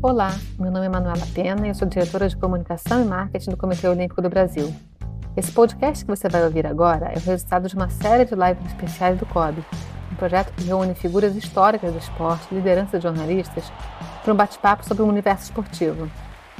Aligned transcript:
Olá, 0.00 0.32
meu 0.56 0.70
nome 0.70 0.86
é 0.86 0.88
Manuela 0.88 1.26
Pena 1.34 1.66
e 1.66 1.70
eu 1.70 1.74
sou 1.74 1.88
diretora 1.88 2.28
de 2.28 2.36
comunicação 2.36 3.02
e 3.02 3.04
marketing 3.04 3.50
do 3.50 3.56
Comitê 3.56 3.88
Olímpico 3.88 4.22
do 4.22 4.28
Brasil. 4.28 4.72
Esse 5.36 5.50
podcast 5.50 6.04
que 6.04 6.10
você 6.10 6.28
vai 6.28 6.44
ouvir 6.44 6.68
agora 6.68 7.06
é 7.06 7.18
o 7.18 7.20
resultado 7.20 7.68
de 7.68 7.74
uma 7.74 7.90
série 7.90 8.24
de 8.24 8.32
lives 8.36 8.64
especiais 8.66 9.18
do 9.18 9.26
COB, 9.26 9.58
um 10.12 10.14
projeto 10.14 10.52
que 10.52 10.62
reúne 10.62 10.94
figuras 10.94 11.34
históricas 11.34 11.92
do 11.92 11.98
esporte, 11.98 12.54
lideranças 12.54 13.00
de 13.00 13.08
jornalistas, 13.08 13.72
para 14.22 14.32
um 14.32 14.36
bate-papo 14.36 14.86
sobre 14.86 15.02
o 15.02 15.06
universo 15.06 15.46
esportivo. 15.46 16.08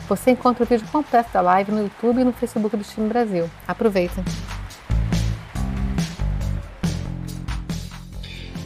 Você 0.09 0.33
encontra 0.33 0.65
o 0.65 0.67
vídeo 0.67 0.89
completo 0.91 1.33
da 1.33 1.41
live 1.41 1.71
no 1.71 1.83
YouTube 1.83 2.21
e 2.21 2.25
no 2.25 2.33
Facebook 2.33 2.77
do 2.77 2.83
Time 2.83 3.09
Brasil. 3.09 3.49
Aproveita! 3.69 4.21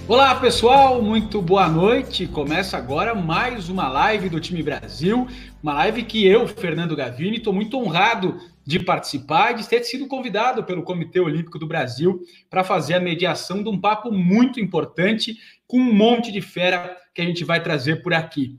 Olá 0.08 0.34
pessoal, 0.34 1.00
muito 1.00 1.40
boa 1.40 1.68
noite. 1.68 2.26
Começa 2.26 2.76
agora 2.76 3.14
mais 3.14 3.68
uma 3.68 3.88
live 3.88 4.28
do 4.28 4.40
Time 4.40 4.60
Brasil, 4.60 5.28
uma 5.62 5.74
live 5.74 6.02
que 6.02 6.26
eu, 6.26 6.46
Fernando 6.48 6.96
Gavini, 6.96 7.36
estou 7.36 7.52
muito 7.52 7.78
honrado 7.78 8.36
de 8.66 8.80
participar 8.80 9.52
de 9.52 9.66
ter 9.66 9.84
sido 9.84 10.08
convidado 10.08 10.64
pelo 10.64 10.82
Comitê 10.82 11.20
Olímpico 11.20 11.56
do 11.56 11.68
Brasil 11.68 12.20
para 12.50 12.64
fazer 12.64 12.94
a 12.94 13.00
mediação 13.00 13.62
de 13.62 13.68
um 13.68 13.80
papo 13.80 14.10
muito 14.10 14.58
importante 14.58 15.36
com 15.68 15.78
um 15.78 15.94
monte 15.94 16.32
de 16.32 16.40
fera 16.40 16.96
que 17.14 17.22
a 17.22 17.24
gente 17.24 17.44
vai 17.44 17.62
trazer 17.62 18.02
por 18.02 18.12
aqui. 18.12 18.58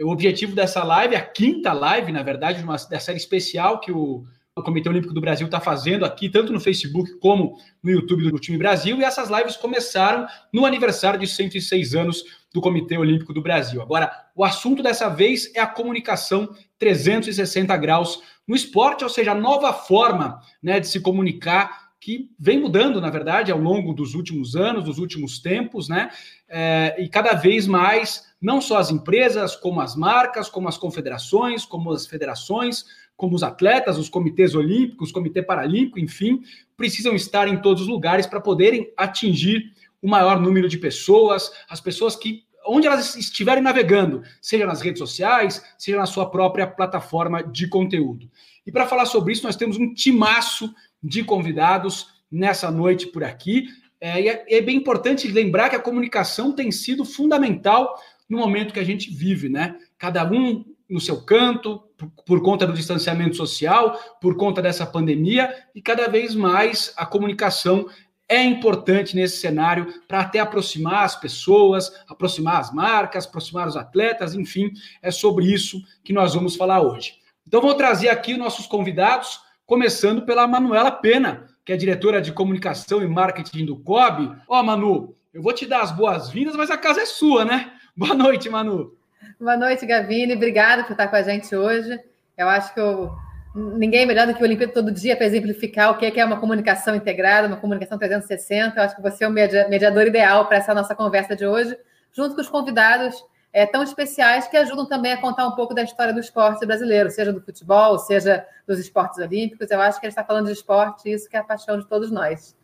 O 0.00 0.10
objetivo 0.10 0.54
dessa 0.54 0.82
live, 0.82 1.14
a 1.14 1.20
quinta 1.20 1.74
live, 1.74 2.10
na 2.10 2.22
verdade, 2.22 2.64
uma, 2.64 2.76
da 2.76 2.98
série 2.98 3.18
especial 3.18 3.80
que 3.80 3.92
o 3.92 4.24
o 4.56 4.62
Comitê 4.62 4.88
Olímpico 4.88 5.12
do 5.12 5.20
Brasil 5.20 5.46
está 5.46 5.58
fazendo 5.58 6.04
aqui, 6.04 6.28
tanto 6.28 6.52
no 6.52 6.60
Facebook 6.60 7.18
como 7.18 7.58
no 7.82 7.90
YouTube 7.90 8.30
do 8.30 8.38
Time 8.38 8.56
Brasil, 8.56 8.96
e 9.00 9.04
essas 9.04 9.28
lives 9.28 9.56
começaram 9.56 10.28
no 10.52 10.64
aniversário 10.64 11.18
de 11.18 11.26
106 11.26 11.94
anos 11.96 12.22
do 12.52 12.60
Comitê 12.60 12.96
Olímpico 12.96 13.34
do 13.34 13.42
Brasil. 13.42 13.82
Agora, 13.82 14.12
o 14.32 14.44
assunto 14.44 14.80
dessa 14.80 15.08
vez 15.08 15.52
é 15.56 15.60
a 15.60 15.66
comunicação 15.66 16.54
360 16.78 17.76
graus 17.78 18.22
no 18.46 18.54
esporte, 18.54 19.02
ou 19.02 19.10
seja, 19.10 19.32
a 19.32 19.34
nova 19.34 19.72
forma 19.72 20.40
né, 20.62 20.78
de 20.78 20.86
se 20.86 21.00
comunicar 21.00 21.84
que 22.04 22.30
vem 22.38 22.60
mudando, 22.60 23.00
na 23.00 23.08
verdade, 23.08 23.50
ao 23.50 23.58
longo 23.58 23.94
dos 23.94 24.14
últimos 24.14 24.54
anos, 24.54 24.84
dos 24.84 24.98
últimos 24.98 25.38
tempos, 25.40 25.88
né? 25.88 26.10
É, 26.46 26.94
e 26.98 27.08
cada 27.08 27.32
vez 27.32 27.66
mais, 27.66 28.26
não 28.40 28.60
só 28.60 28.76
as 28.76 28.90
empresas, 28.90 29.56
como 29.56 29.80
as 29.80 29.96
marcas, 29.96 30.50
como 30.50 30.68
as 30.68 30.76
confederações, 30.76 31.64
como 31.64 31.90
as 31.90 32.06
federações, 32.06 32.84
como 33.16 33.36
os 33.36 33.42
atletas, 33.42 33.98
os 33.98 34.08
comitês 34.08 34.54
olímpicos, 34.54 35.12
comitê 35.12 35.42
paralímpico, 35.42 35.98
enfim, 35.98 36.42
precisam 36.76 37.14
estar 37.14 37.46
em 37.48 37.60
todos 37.60 37.82
os 37.82 37.88
lugares 37.88 38.26
para 38.26 38.40
poderem 38.40 38.92
atingir 38.96 39.72
o 40.02 40.08
maior 40.08 40.40
número 40.40 40.68
de 40.68 40.78
pessoas, 40.78 41.50
as 41.68 41.80
pessoas 41.80 42.16
que 42.16 42.44
onde 42.66 42.86
elas 42.86 43.14
estiverem 43.14 43.62
navegando, 43.62 44.22
seja 44.40 44.66
nas 44.66 44.80
redes 44.80 44.98
sociais, 44.98 45.62
seja 45.78 45.98
na 45.98 46.06
sua 46.06 46.30
própria 46.30 46.66
plataforma 46.66 47.42
de 47.42 47.68
conteúdo. 47.68 48.30
E 48.66 48.72
para 48.72 48.86
falar 48.86 49.06
sobre 49.06 49.32
isso, 49.32 49.44
nós 49.44 49.56
temos 49.56 49.76
um 49.76 49.92
timaço 49.92 50.74
de 51.02 51.22
convidados 51.22 52.08
nessa 52.30 52.70
noite 52.70 53.06
por 53.06 53.22
aqui. 53.22 53.66
É, 54.00 54.20
e 54.20 54.28
é, 54.28 54.44
é 54.48 54.60
bem 54.60 54.76
importante 54.76 55.28
lembrar 55.28 55.68
que 55.68 55.76
a 55.76 55.80
comunicação 55.80 56.52
tem 56.52 56.72
sido 56.72 57.04
fundamental 57.04 57.94
no 58.28 58.38
momento 58.38 58.72
que 58.72 58.80
a 58.80 58.84
gente 58.84 59.10
vive, 59.10 59.48
né? 59.48 59.76
Cada 59.98 60.24
um 60.30 60.64
no 60.88 61.00
seu 61.00 61.22
canto, 61.22 61.82
por, 62.26 62.42
conta 62.42 62.66
do 62.66 62.72
distanciamento 62.72 63.36
social, 63.36 63.98
por 64.20 64.36
conta 64.36 64.60
dessa 64.60 64.84
pandemia, 64.84 65.52
e 65.74 65.80
cada 65.80 66.08
vez 66.08 66.34
mais 66.34 66.92
a 66.96 67.06
comunicação 67.06 67.86
é 68.28 68.42
importante 68.42 69.14
nesse 69.14 69.38
cenário 69.38 69.86
para 70.08 70.20
até 70.20 70.40
aproximar 70.40 71.04
as 71.04 71.14
pessoas, 71.14 71.92
aproximar 72.08 72.60
as 72.60 72.72
marcas, 72.72 73.26
aproximar 73.26 73.68
os 73.68 73.76
atletas, 73.76 74.34
enfim, 74.34 74.72
é 75.02 75.10
sobre 75.10 75.46
isso 75.46 75.82
que 76.02 76.12
nós 76.12 76.34
vamos 76.34 76.56
falar 76.56 76.80
hoje. 76.80 77.14
Então 77.46 77.60
vou 77.60 77.74
trazer 77.74 78.08
aqui 78.08 78.36
nossos 78.36 78.66
convidados, 78.66 79.40
começando 79.66 80.22
pela 80.22 80.46
Manuela 80.46 80.90
Pena, 80.90 81.46
que 81.64 81.72
é 81.72 81.76
diretora 81.76 82.20
de 82.20 82.32
comunicação 82.32 83.02
e 83.02 83.08
marketing 83.08 83.66
do 83.66 83.76
COB. 83.76 84.34
Ó, 84.48 84.60
oh, 84.60 84.62
Manu, 84.62 85.14
eu 85.32 85.42
vou 85.42 85.52
te 85.52 85.66
dar 85.66 85.82
as 85.82 85.92
boas-vindas, 85.92 86.56
mas 86.56 86.70
a 86.70 86.78
casa 86.78 87.02
é 87.02 87.06
sua, 87.06 87.44
né? 87.44 87.72
Boa 87.96 88.14
noite, 88.14 88.48
Manu. 88.48 88.96
Boa 89.40 89.56
noite, 89.56 89.86
Gavine. 89.86 90.34
Obrigada 90.34 90.84
por 90.84 90.92
estar 90.92 91.08
com 91.08 91.16
a 91.16 91.22
gente 91.22 91.54
hoje. 91.54 91.98
Eu 92.36 92.48
acho 92.48 92.72
que 92.74 92.80
eu... 92.80 93.12
ninguém 93.54 94.02
é 94.02 94.06
melhor 94.06 94.26
do 94.26 94.34
que 94.34 94.40
o 94.40 94.44
Olimpíada 94.44 94.72
todo 94.72 94.90
dia 94.90 95.16
para 95.16 95.26
exemplificar 95.26 95.90
o 95.90 95.98
que 95.98 96.20
é 96.20 96.24
uma 96.24 96.40
comunicação 96.40 96.94
integrada, 96.94 97.48
uma 97.48 97.56
comunicação 97.56 97.98
360. 97.98 98.78
Eu 98.78 98.82
acho 98.82 98.96
que 98.96 99.02
você 99.02 99.24
é 99.24 99.28
o 99.28 99.30
mediador 99.30 100.06
ideal 100.06 100.46
para 100.46 100.58
essa 100.58 100.74
nossa 100.74 100.94
conversa 100.94 101.36
de 101.36 101.46
hoje, 101.46 101.76
junto 102.12 102.34
com 102.34 102.40
os 102.40 102.48
convidados 102.48 103.24
é, 103.54 103.64
tão 103.64 103.84
especiais 103.84 104.48
que 104.48 104.56
ajudam 104.56 104.84
também 104.84 105.12
a 105.12 105.20
contar 105.20 105.46
um 105.46 105.52
pouco 105.52 105.72
da 105.72 105.82
história 105.82 106.12
do 106.12 106.18
esporte 106.18 106.66
brasileiro, 106.66 107.08
seja 107.08 107.32
do 107.32 107.40
futebol, 107.40 107.96
seja 108.00 108.44
dos 108.66 108.80
esportes 108.80 109.18
olímpicos. 109.18 109.70
Eu 109.70 109.80
acho 109.80 110.00
que 110.00 110.06
ele 110.06 110.10
está 110.10 110.24
falando 110.24 110.46
de 110.46 110.52
esporte, 110.52 111.08
isso 111.08 111.30
que 111.30 111.36
é 111.36 111.38
a 111.38 111.44
paixão 111.44 111.78
de 111.78 111.86
todos 111.86 112.10
nós. 112.10 112.56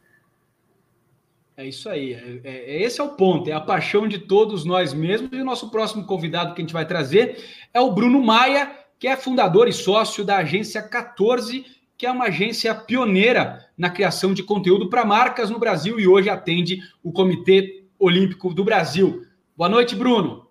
É 1.60 1.66
isso 1.66 1.90
aí. 1.90 2.14
É, 2.14 2.40
é, 2.42 2.76
é, 2.76 2.82
esse 2.82 3.02
é 3.02 3.04
o 3.04 3.10
ponto, 3.10 3.50
é 3.50 3.52
a 3.52 3.60
paixão 3.60 4.08
de 4.08 4.18
todos 4.18 4.64
nós 4.64 4.94
mesmos. 4.94 5.30
E 5.30 5.42
o 5.42 5.44
nosso 5.44 5.70
próximo 5.70 6.06
convidado 6.06 6.54
que 6.54 6.62
a 6.62 6.64
gente 6.64 6.72
vai 6.72 6.86
trazer 6.86 7.36
é 7.74 7.78
o 7.78 7.92
Bruno 7.92 8.18
Maia, 8.22 8.74
que 8.98 9.06
é 9.06 9.14
fundador 9.14 9.68
e 9.68 9.72
sócio 9.72 10.24
da 10.24 10.38
agência 10.38 10.80
14, 10.82 11.66
que 11.98 12.06
é 12.06 12.10
uma 12.10 12.28
agência 12.28 12.74
pioneira 12.74 13.68
na 13.76 13.90
criação 13.90 14.32
de 14.32 14.42
conteúdo 14.42 14.88
para 14.88 15.04
marcas 15.04 15.50
no 15.50 15.58
Brasil 15.58 16.00
e 16.00 16.08
hoje 16.08 16.30
atende 16.30 16.80
o 17.02 17.12
Comitê 17.12 17.84
Olímpico 17.98 18.54
do 18.54 18.64
Brasil. 18.64 19.26
Boa 19.54 19.68
noite, 19.68 19.94
Bruno. 19.94 20.46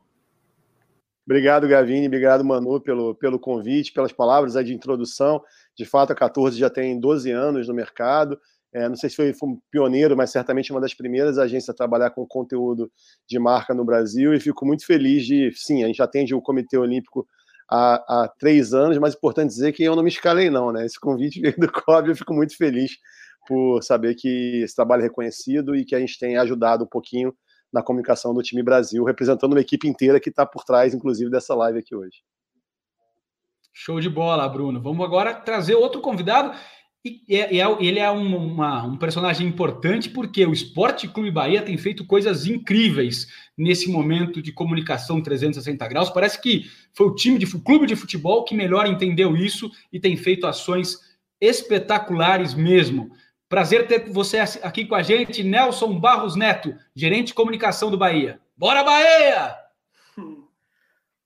Obrigado, 1.26 1.68
Gavini. 1.68 2.06
Obrigado, 2.06 2.46
Manu, 2.46 2.80
pelo, 2.80 3.16
pelo 3.16 3.40
convite, 3.40 3.94
pelas 3.94 4.14
palavras 4.14 4.54
de 4.64 4.76
introdução. 4.76 5.42
De 5.76 5.86
fato, 5.86 6.14
a 6.14 6.16
14 6.16 6.56
já 6.56 6.70
tem 6.70 7.00
12 7.00 7.32
anos 7.32 7.68
no 7.68 7.74
mercado. 7.74 8.40
É, 8.74 8.88
não 8.88 8.96
sei 8.96 9.10
se 9.10 9.16
foi, 9.16 9.34
foi, 9.34 9.50
um 9.50 9.60
pioneiro, 9.72 10.16
mas 10.16 10.32
certamente 10.32 10.72
uma 10.72 10.82
das 10.82 10.94
primeiras 10.94 11.40
agências 11.40 11.70
a 11.70 11.74
trabalhar 11.74 12.12
com 12.12 12.26
conteúdo 12.26 12.92
de 13.28 13.40
marca 13.40 13.74
no 13.74 13.84
Brasil 13.84 14.34
e 14.34 14.40
fico 14.40 14.66
muito 14.66 14.86
feliz 14.86 15.26
de, 15.26 15.52
sim, 15.56 15.84
a 15.84 15.88
gente 15.88 16.02
atende 16.02 16.36
o 16.36 16.42
Comitê 16.42 16.78
Olímpico 16.78 17.28
há, 17.70 17.96
há 17.96 18.28
três 18.28 18.74
anos, 18.74 18.98
mas 19.00 19.14
é 19.14 19.18
importante 19.18 19.50
dizer 19.50 19.72
que 19.74 19.84
eu 19.84 19.96
não 19.96 20.04
me 20.04 20.10
escalei 20.10 20.50
não, 20.52 20.72
né? 20.72 20.86
Esse 20.86 21.00
convite 21.00 21.42
veio 21.42 21.56
do 21.60 21.72
COB, 21.72 22.10
eu 22.10 22.16
fico 22.16 22.34
muito 22.34 22.56
feliz 22.56 22.92
por 23.48 23.82
saber 23.82 24.14
que 24.14 24.62
esse 24.64 24.76
trabalho 24.76 25.02
é 25.02 25.04
reconhecido 25.06 25.76
e 25.76 25.84
que 25.84 25.96
a 25.96 26.00
gente 26.00 26.20
tem 26.20 26.38
ajudado 26.38 26.84
um 26.84 26.88
pouquinho 26.88 27.34
na 27.74 27.82
comunicação 27.82 28.34
do 28.34 28.44
time 28.44 28.62
Brasil, 28.62 29.04
representando 29.04 29.54
uma 29.54 29.62
equipe 29.62 29.88
inteira 29.88 30.20
que 30.20 30.30
está 30.30 30.46
por 30.46 30.64
trás, 30.64 30.94
inclusive, 30.94 31.32
dessa 31.32 31.56
live 31.56 31.80
aqui 31.80 31.96
hoje. 31.96 32.24
Show 33.74 34.00
de 34.00 34.10
bola, 34.10 34.48
Bruno. 34.50 34.82
Vamos 34.82 35.06
agora 35.06 35.34
trazer 35.34 35.76
outro 35.76 36.02
convidado 36.02 36.52
e, 37.04 37.22
é, 37.30 37.58
é, 37.58 37.78
ele 37.80 38.00
é 38.00 38.12
um, 38.12 38.36
uma, 38.36 38.84
um 38.84 38.98
personagem 38.98 39.48
importante 39.48 40.10
porque 40.10 40.46
o 40.46 40.52
Esporte 40.52 41.08
Clube 41.08 41.32
Bahia 41.32 41.62
tem 41.62 41.78
feito 41.78 42.06
coisas 42.06 42.46
incríveis 42.46 43.28
nesse 43.58 43.90
momento 43.90 44.42
de 44.42 44.52
comunicação 44.52 45.22
360 45.22 45.88
graus. 45.88 46.10
Parece 46.10 46.42
que 46.42 46.70
foi 46.94 47.08
o 47.08 47.16
time 47.16 47.40
de 47.40 47.46
o 47.46 47.62
clube 47.62 47.88
de 47.88 47.96
futebol 47.96 48.44
que 48.44 48.54
melhor 48.54 48.86
entendeu 48.86 49.36
isso 49.38 49.72
e 49.94 50.00
tem 50.00 50.18
feito 50.18 50.46
ações 50.46 50.98
espetaculares 51.40 52.54
mesmo. 52.54 53.12
Prazer 53.48 53.88
ter 53.88 54.10
você 54.12 54.38
aqui 54.38 54.86
com 54.86 54.94
a 54.94 55.02
gente, 55.02 55.42
Nelson 55.42 56.00
Barros 56.00 56.36
Neto, 56.36 56.76
gerente 56.94 57.28
de 57.28 57.34
comunicação 57.34 57.90
do 57.90 57.98
Bahia. 57.98 58.40
Bora, 58.58 58.84
Bahia! 58.84 59.56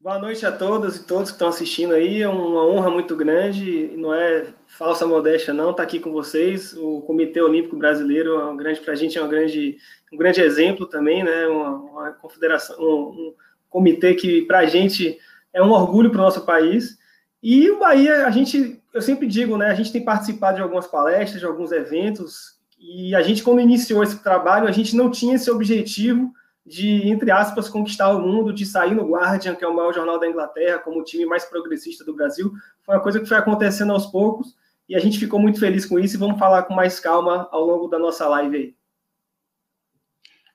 Boa 0.03 0.19
noite 0.19 0.45
a 0.45 0.51
todas 0.51 0.97
e 0.97 1.03
todos 1.05 1.29
que 1.29 1.35
estão 1.35 1.47
assistindo 1.47 1.93
aí. 1.93 2.21
É 2.21 2.27
uma 2.27 2.67
honra 2.67 2.89
muito 2.89 3.15
grande, 3.15 3.89
não 3.95 4.13
é 4.13 4.47
falsa 4.67 5.07
modéstia 5.07 5.53
não, 5.53 5.71
estar 5.71 5.77
tá 5.77 5.83
aqui 5.83 5.97
com 5.97 6.11
vocês. 6.11 6.73
O 6.73 6.99
Comitê 7.03 7.41
Olímpico 7.41 7.77
Brasileiro 7.77 8.37
é 8.37 8.43
um 8.43 8.57
grande 8.57 8.81
para 8.81 8.91
a 8.91 8.95
gente 8.97 9.17
é 9.17 9.23
um 9.23 9.29
grande, 9.29 9.77
um 10.11 10.17
grande 10.17 10.41
exemplo 10.41 10.85
também, 10.87 11.23
né? 11.23 11.47
Uma, 11.47 11.69
uma 11.69 12.11
confederação, 12.11 12.75
um, 12.77 13.11
um, 13.11 13.33
comitê 13.69 14.13
que 14.13 14.41
para 14.41 14.59
a 14.59 14.65
gente 14.65 15.17
é 15.53 15.63
um 15.63 15.71
orgulho 15.71 16.09
para 16.09 16.19
o 16.19 16.23
nosso 16.23 16.41
país. 16.41 16.97
E 17.41 17.71
o 17.71 17.79
Bahia, 17.79 18.27
a 18.27 18.29
gente, 18.29 18.83
eu 18.93 19.01
sempre 19.01 19.25
digo, 19.25 19.55
né? 19.55 19.67
A 19.67 19.73
gente 19.73 19.93
tem 19.93 20.03
participado 20.03 20.57
de 20.57 20.63
algumas 20.63 20.85
palestras, 20.85 21.39
de 21.39 21.45
alguns 21.45 21.71
eventos, 21.71 22.59
e 22.77 23.15
a 23.15 23.21
gente 23.21 23.41
quando 23.41 23.61
iniciou 23.61 24.03
esse 24.03 24.21
trabalho, 24.21 24.67
a 24.67 24.71
gente 24.73 24.97
não 24.97 25.09
tinha 25.09 25.35
esse 25.35 25.49
objetivo 25.49 26.29
de, 26.65 27.09
entre 27.09 27.29
aspas, 27.29 27.67
conquistar 27.67 28.09
o 28.11 28.21
mundo, 28.21 28.53
de 28.53 28.65
sair 28.65 28.95
no 28.95 29.09
Guardian, 29.09 29.55
que 29.55 29.65
é 29.65 29.67
o 29.67 29.75
maior 29.75 29.93
jornal 29.93 30.19
da 30.19 30.27
Inglaterra, 30.27 30.79
como 30.79 31.01
o 31.01 31.03
time 31.03 31.25
mais 31.25 31.43
progressista 31.43 32.05
do 32.05 32.15
Brasil. 32.15 32.51
Foi 32.85 32.95
uma 32.95 33.01
coisa 33.01 33.19
que 33.19 33.25
foi 33.25 33.37
acontecendo 33.37 33.91
aos 33.91 34.05
poucos 34.05 34.55
e 34.87 34.95
a 34.95 34.99
gente 34.99 35.19
ficou 35.19 35.39
muito 35.39 35.59
feliz 35.59 35.85
com 35.85 35.99
isso 35.99 36.15
e 36.15 36.19
vamos 36.19 36.39
falar 36.39 36.63
com 36.63 36.73
mais 36.73 36.99
calma 36.99 37.47
ao 37.51 37.65
longo 37.65 37.87
da 37.87 37.99
nossa 37.99 38.27
live 38.27 38.55
aí. 38.55 38.75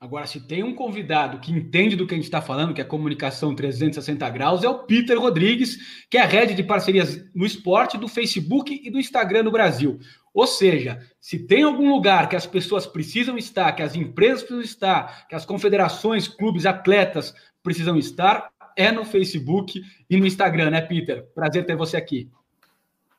Agora, 0.00 0.28
se 0.28 0.38
tem 0.38 0.62
um 0.62 0.76
convidado 0.76 1.40
que 1.40 1.50
entende 1.50 1.96
do 1.96 2.06
que 2.06 2.14
a 2.14 2.16
gente 2.16 2.26
está 2.26 2.40
falando, 2.40 2.72
que 2.72 2.80
é 2.80 2.84
comunicação 2.84 3.52
360 3.52 4.30
graus, 4.30 4.62
é 4.62 4.68
o 4.68 4.84
Peter 4.84 5.18
Rodrigues, 5.18 6.06
que 6.08 6.16
é 6.16 6.20
a 6.20 6.26
rede 6.26 6.54
de 6.54 6.62
parcerias 6.62 7.20
no 7.34 7.44
esporte 7.44 7.98
do 7.98 8.06
Facebook 8.06 8.80
e 8.84 8.90
do 8.92 9.00
Instagram 9.00 9.42
no 9.42 9.50
Brasil. 9.50 9.98
Ou 10.38 10.46
seja, 10.46 11.00
se 11.20 11.36
tem 11.36 11.64
algum 11.64 11.90
lugar 11.90 12.28
que 12.28 12.36
as 12.36 12.46
pessoas 12.46 12.86
precisam 12.86 13.36
estar, 13.36 13.72
que 13.72 13.82
as 13.82 13.96
empresas 13.96 14.44
precisam 14.44 14.62
estar, 14.62 15.26
que 15.26 15.34
as 15.34 15.44
confederações, 15.44 16.28
clubes, 16.28 16.64
atletas 16.64 17.34
precisam 17.60 17.96
estar, 17.96 18.48
é 18.76 18.92
no 18.92 19.04
Facebook 19.04 19.82
e 20.08 20.16
no 20.16 20.24
Instagram, 20.24 20.70
né, 20.70 20.80
Peter? 20.80 21.26
Prazer 21.34 21.66
ter 21.66 21.74
você 21.74 21.96
aqui. 21.96 22.30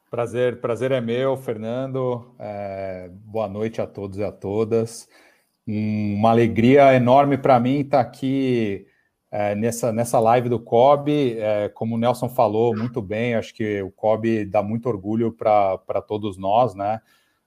Prazer, 0.10 0.62
prazer 0.62 0.94
é 0.94 1.02
meu, 1.02 1.36
Fernando. 1.36 2.34
É, 2.40 3.10
boa 3.12 3.50
noite 3.50 3.82
a 3.82 3.86
todos 3.86 4.18
e 4.18 4.24
a 4.24 4.32
todas. 4.32 5.10
Uma 5.68 6.30
alegria 6.30 6.94
enorme 6.96 7.38
para 7.38 7.60
mim 7.60 7.82
estar 7.82 8.00
aqui 8.00 8.88
é, 9.32 9.54
nessa, 9.56 9.92
nessa 9.92 10.20
live 10.20 10.50
do 10.50 10.60
COB. 10.60 11.38
É, 11.38 11.70
como 11.70 11.96
o 11.96 11.98
Nelson 11.98 12.30
falou 12.30 12.76
muito 12.76 13.02
bem, 13.02 13.36
acho 13.36 13.54
que 13.54 13.82
o 13.82 13.92
COB 13.92 14.46
dá 14.46 14.64
muito 14.64 14.88
orgulho 14.88 15.32
para 15.32 16.02
todos 16.08 16.38
nós, 16.38 16.74
né? 16.76 17.02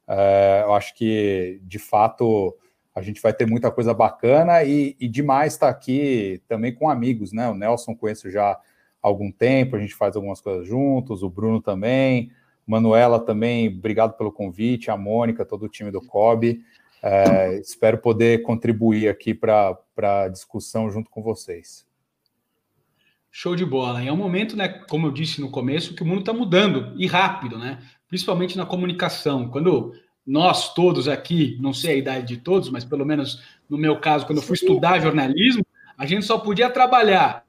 É, 0.07 0.63
eu 0.65 0.75
acho 0.75 0.95
que, 0.95 1.61
de 1.63 1.79
fato, 1.79 2.57
a 2.95 3.01
gente 3.01 3.21
vai 3.21 3.33
ter 3.33 3.47
muita 3.47 3.71
coisa 3.71 3.95
bacana 3.95 4.63
e, 4.63 4.97
e 5.01 5.09
demais 5.09 5.55
estar 5.55 5.69
aqui 5.69 6.43
também 6.47 6.75
com 6.75 6.89
amigos, 6.89 7.33
né? 7.33 7.49
O 7.49 7.55
Nelson 7.55 7.95
conheço 7.95 8.31
já 8.31 8.53
há 8.53 8.61
algum 9.01 9.33
tempo, 9.33 9.77
a 9.77 9.79
gente 9.79 9.95
faz 9.95 10.15
algumas 10.15 10.41
coisas 10.41 10.67
juntos, 10.67 11.23
o 11.23 11.31
Bruno 11.31 11.61
também. 11.61 12.31
Manuela 12.65 13.19
também, 13.19 13.69
obrigado 13.69 14.17
pelo 14.17 14.31
convite, 14.31 14.91
a 14.91 14.97
Mônica, 14.97 15.45
todo 15.45 15.65
o 15.65 15.69
time 15.69 15.91
do 15.91 16.01
COB. 16.01 16.61
É, 17.03 17.59
espero 17.59 17.99
poder 17.99 18.43
contribuir 18.43 19.09
aqui 19.09 19.35
para 19.35 19.77
a 19.99 20.29
discussão 20.29 20.89
junto 20.89 21.11
com 21.11 21.21
vocês. 21.21 21.85
Show 23.31 23.57
de 23.57 23.65
bola. 23.65 24.03
E 24.03 24.09
é 24.09 24.13
um 24.13 24.17
momento, 24.17 24.57
né, 24.57 24.69
como 24.69 25.09
eu 25.09 25.11
disse 25.11 25.41
no 25.41 25.51
começo, 25.51 25.95
que 25.95 26.03
o 26.03 26.07
mundo 26.07 26.21
está 26.21 26.33
mudando 26.33 26.93
e 26.97 27.07
rápido, 27.07 27.59
né? 27.59 27.79
Principalmente 28.07 28.57
na 28.57 28.67
comunicação. 28.67 29.49
Quando 29.49 29.95
nós 30.25 30.73
todos 30.75 31.09
aqui, 31.09 31.59
não 31.61 31.73
sei 31.73 31.95
a 31.95 31.99
idade 31.99 32.27
de 32.27 32.37
todos, 32.37 32.69
mas 32.69 32.85
pelo 32.85 33.05
menos 33.05 33.43
no 33.69 33.77
meu 33.77 33.99
caso, 33.99 34.27
quando 34.27 34.39
eu 34.39 34.45
fui 34.45 34.55
estudar 34.55 35.01
jornalismo, 35.01 35.65
a 35.99 36.07
gente 36.07 36.25
só 36.25 36.39
podia 36.39 36.71
trabalhar 36.71 37.45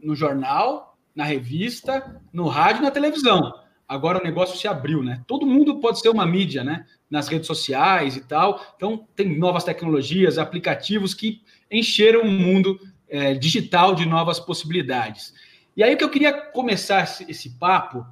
no 0.00 0.14
jornal, 0.14 0.96
na 1.14 1.24
revista, 1.24 2.22
no 2.32 2.46
rádio, 2.46 2.82
na 2.82 2.90
televisão 2.90 3.52
agora 3.88 4.18
o 4.18 4.22
negócio 4.22 4.58
se 4.58 4.66
abriu, 4.66 5.02
né? 5.02 5.22
Todo 5.26 5.46
mundo 5.46 5.80
pode 5.80 6.00
ser 6.00 6.08
uma 6.08 6.26
mídia, 6.26 6.64
né? 6.64 6.86
Nas 7.10 7.28
redes 7.28 7.46
sociais 7.46 8.16
e 8.16 8.20
tal. 8.20 8.60
Então, 8.76 9.06
tem 9.14 9.38
novas 9.38 9.64
tecnologias, 9.64 10.38
aplicativos 10.38 11.14
que 11.14 11.42
encheram 11.70 12.22
o 12.22 12.30
mundo 12.30 12.78
é, 13.08 13.34
digital 13.34 13.94
de 13.94 14.06
novas 14.06 14.40
possibilidades. 14.40 15.32
E 15.76 15.82
aí, 15.82 15.96
que 15.96 16.04
eu 16.04 16.10
queria 16.10 16.32
começar 16.32 17.04
esse, 17.04 17.30
esse 17.30 17.50
papo, 17.58 18.04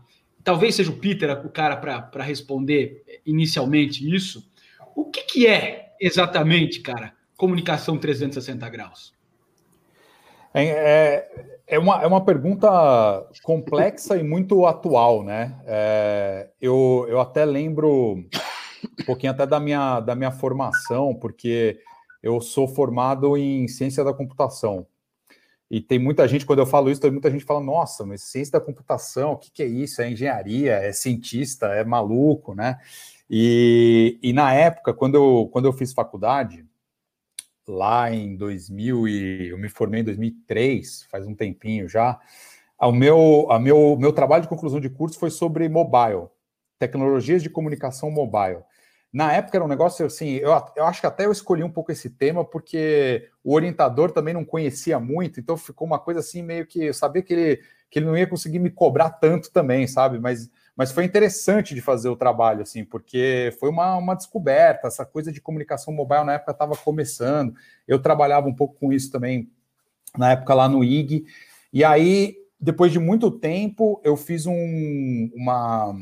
talvez 0.42 0.74
seja 0.74 0.90
o 0.90 0.96
Peter 0.96 1.30
o 1.44 1.48
cara 1.48 1.76
para 1.76 2.22
responder 2.22 3.02
inicialmente 3.24 4.14
isso. 4.14 4.48
O 4.94 5.06
que, 5.06 5.22
que 5.22 5.46
é 5.46 5.94
exatamente, 6.00 6.80
cara, 6.80 7.14
comunicação 7.36 7.98
360 7.98 8.68
graus? 8.68 9.14
É, 10.52 10.64
é, 10.66 11.53
é 11.66 11.78
uma, 11.78 12.02
é 12.02 12.06
uma 12.06 12.24
pergunta 12.24 13.26
complexa 13.42 14.16
e 14.16 14.22
muito 14.22 14.66
atual, 14.66 15.22
né? 15.24 15.58
É, 15.66 16.50
eu, 16.60 17.06
eu 17.08 17.20
até 17.20 17.44
lembro 17.44 18.16
um 18.16 19.04
pouquinho 19.06 19.32
até 19.32 19.46
da 19.46 19.58
minha, 19.58 20.00
da 20.00 20.14
minha 20.14 20.30
formação, 20.30 21.14
porque 21.14 21.78
eu 22.22 22.40
sou 22.40 22.68
formado 22.68 23.36
em 23.36 23.66
ciência 23.68 24.04
da 24.04 24.12
computação. 24.12 24.86
E 25.70 25.80
tem 25.80 25.98
muita 25.98 26.28
gente, 26.28 26.44
quando 26.44 26.58
eu 26.58 26.66
falo 26.66 26.90
isso, 26.90 27.00
tem 27.00 27.10
muita 27.10 27.30
gente 27.30 27.44
fala, 27.44 27.60
nossa, 27.60 28.04
mas 28.04 28.22
ciência 28.22 28.52
da 28.52 28.60
computação, 28.60 29.32
o 29.32 29.36
que, 29.36 29.50
que 29.50 29.62
é 29.62 29.66
isso? 29.66 30.02
É 30.02 30.10
engenharia, 30.10 30.74
é 30.74 30.92
cientista, 30.92 31.66
é 31.68 31.82
maluco, 31.82 32.54
né? 32.54 32.78
E, 33.28 34.18
e 34.22 34.32
na 34.32 34.52
época, 34.52 34.92
quando 34.92 35.14
eu, 35.14 35.48
quando 35.50 35.64
eu 35.64 35.72
fiz 35.72 35.92
faculdade, 35.92 36.64
lá 37.66 38.12
em 38.12 38.36
2000 38.36 39.08
e 39.08 39.48
eu 39.48 39.58
me 39.58 39.68
formei 39.68 40.00
em 40.00 40.04
2003, 40.04 41.04
faz 41.10 41.26
um 41.26 41.34
tempinho 41.34 41.88
já. 41.88 42.18
O 42.80 42.92
meu, 42.92 43.46
a 43.50 43.58
meu, 43.58 43.96
meu 43.98 44.12
trabalho 44.12 44.42
de 44.42 44.48
conclusão 44.48 44.80
de 44.80 44.90
curso 44.90 45.18
foi 45.18 45.30
sobre 45.30 45.68
mobile, 45.68 46.28
tecnologias 46.78 47.42
de 47.42 47.48
comunicação 47.48 48.10
mobile. 48.10 48.62
Na 49.12 49.32
época 49.32 49.56
era 49.56 49.64
um 49.64 49.68
negócio 49.68 50.04
assim, 50.04 50.30
eu, 50.32 50.50
eu 50.74 50.84
acho 50.84 51.00
que 51.00 51.06
até 51.06 51.24
eu 51.24 51.30
escolhi 51.30 51.62
um 51.62 51.70
pouco 51.70 51.92
esse 51.92 52.10
tema 52.10 52.44
porque 52.44 53.28
o 53.44 53.54
orientador 53.54 54.10
também 54.10 54.34
não 54.34 54.44
conhecia 54.44 54.98
muito, 54.98 55.38
então 55.38 55.56
ficou 55.56 55.86
uma 55.86 56.00
coisa 56.00 56.18
assim 56.18 56.42
meio 56.42 56.66
que 56.66 56.86
eu 56.86 56.94
sabia 56.94 57.22
que 57.22 57.32
ele, 57.32 57.62
que 57.88 58.00
ele 58.00 58.06
não 58.06 58.16
ia 58.16 58.26
conseguir 58.26 58.58
me 58.58 58.70
cobrar 58.70 59.10
tanto 59.10 59.52
também, 59.52 59.86
sabe? 59.86 60.18
Mas 60.18 60.50
mas 60.76 60.90
foi 60.90 61.04
interessante 61.04 61.74
de 61.74 61.80
fazer 61.80 62.08
o 62.08 62.16
trabalho, 62.16 62.62
assim, 62.62 62.84
porque 62.84 63.54
foi 63.60 63.70
uma, 63.70 63.96
uma 63.96 64.14
descoberta, 64.14 64.88
essa 64.88 65.04
coisa 65.04 65.30
de 65.30 65.40
comunicação 65.40 65.94
mobile 65.94 66.24
na 66.24 66.34
época 66.34 66.52
estava 66.52 66.76
começando, 66.76 67.54
eu 67.86 68.00
trabalhava 68.00 68.48
um 68.48 68.54
pouco 68.54 68.74
com 68.78 68.92
isso 68.92 69.10
também 69.10 69.50
na 70.16 70.32
época 70.32 70.54
lá 70.54 70.68
no 70.68 70.82
IG, 70.82 71.24
e 71.72 71.84
aí, 71.84 72.36
depois 72.60 72.92
de 72.92 72.98
muito 72.98 73.30
tempo, 73.30 74.00
eu 74.04 74.16
fiz 74.16 74.46
um, 74.46 75.30
uma, 75.34 75.92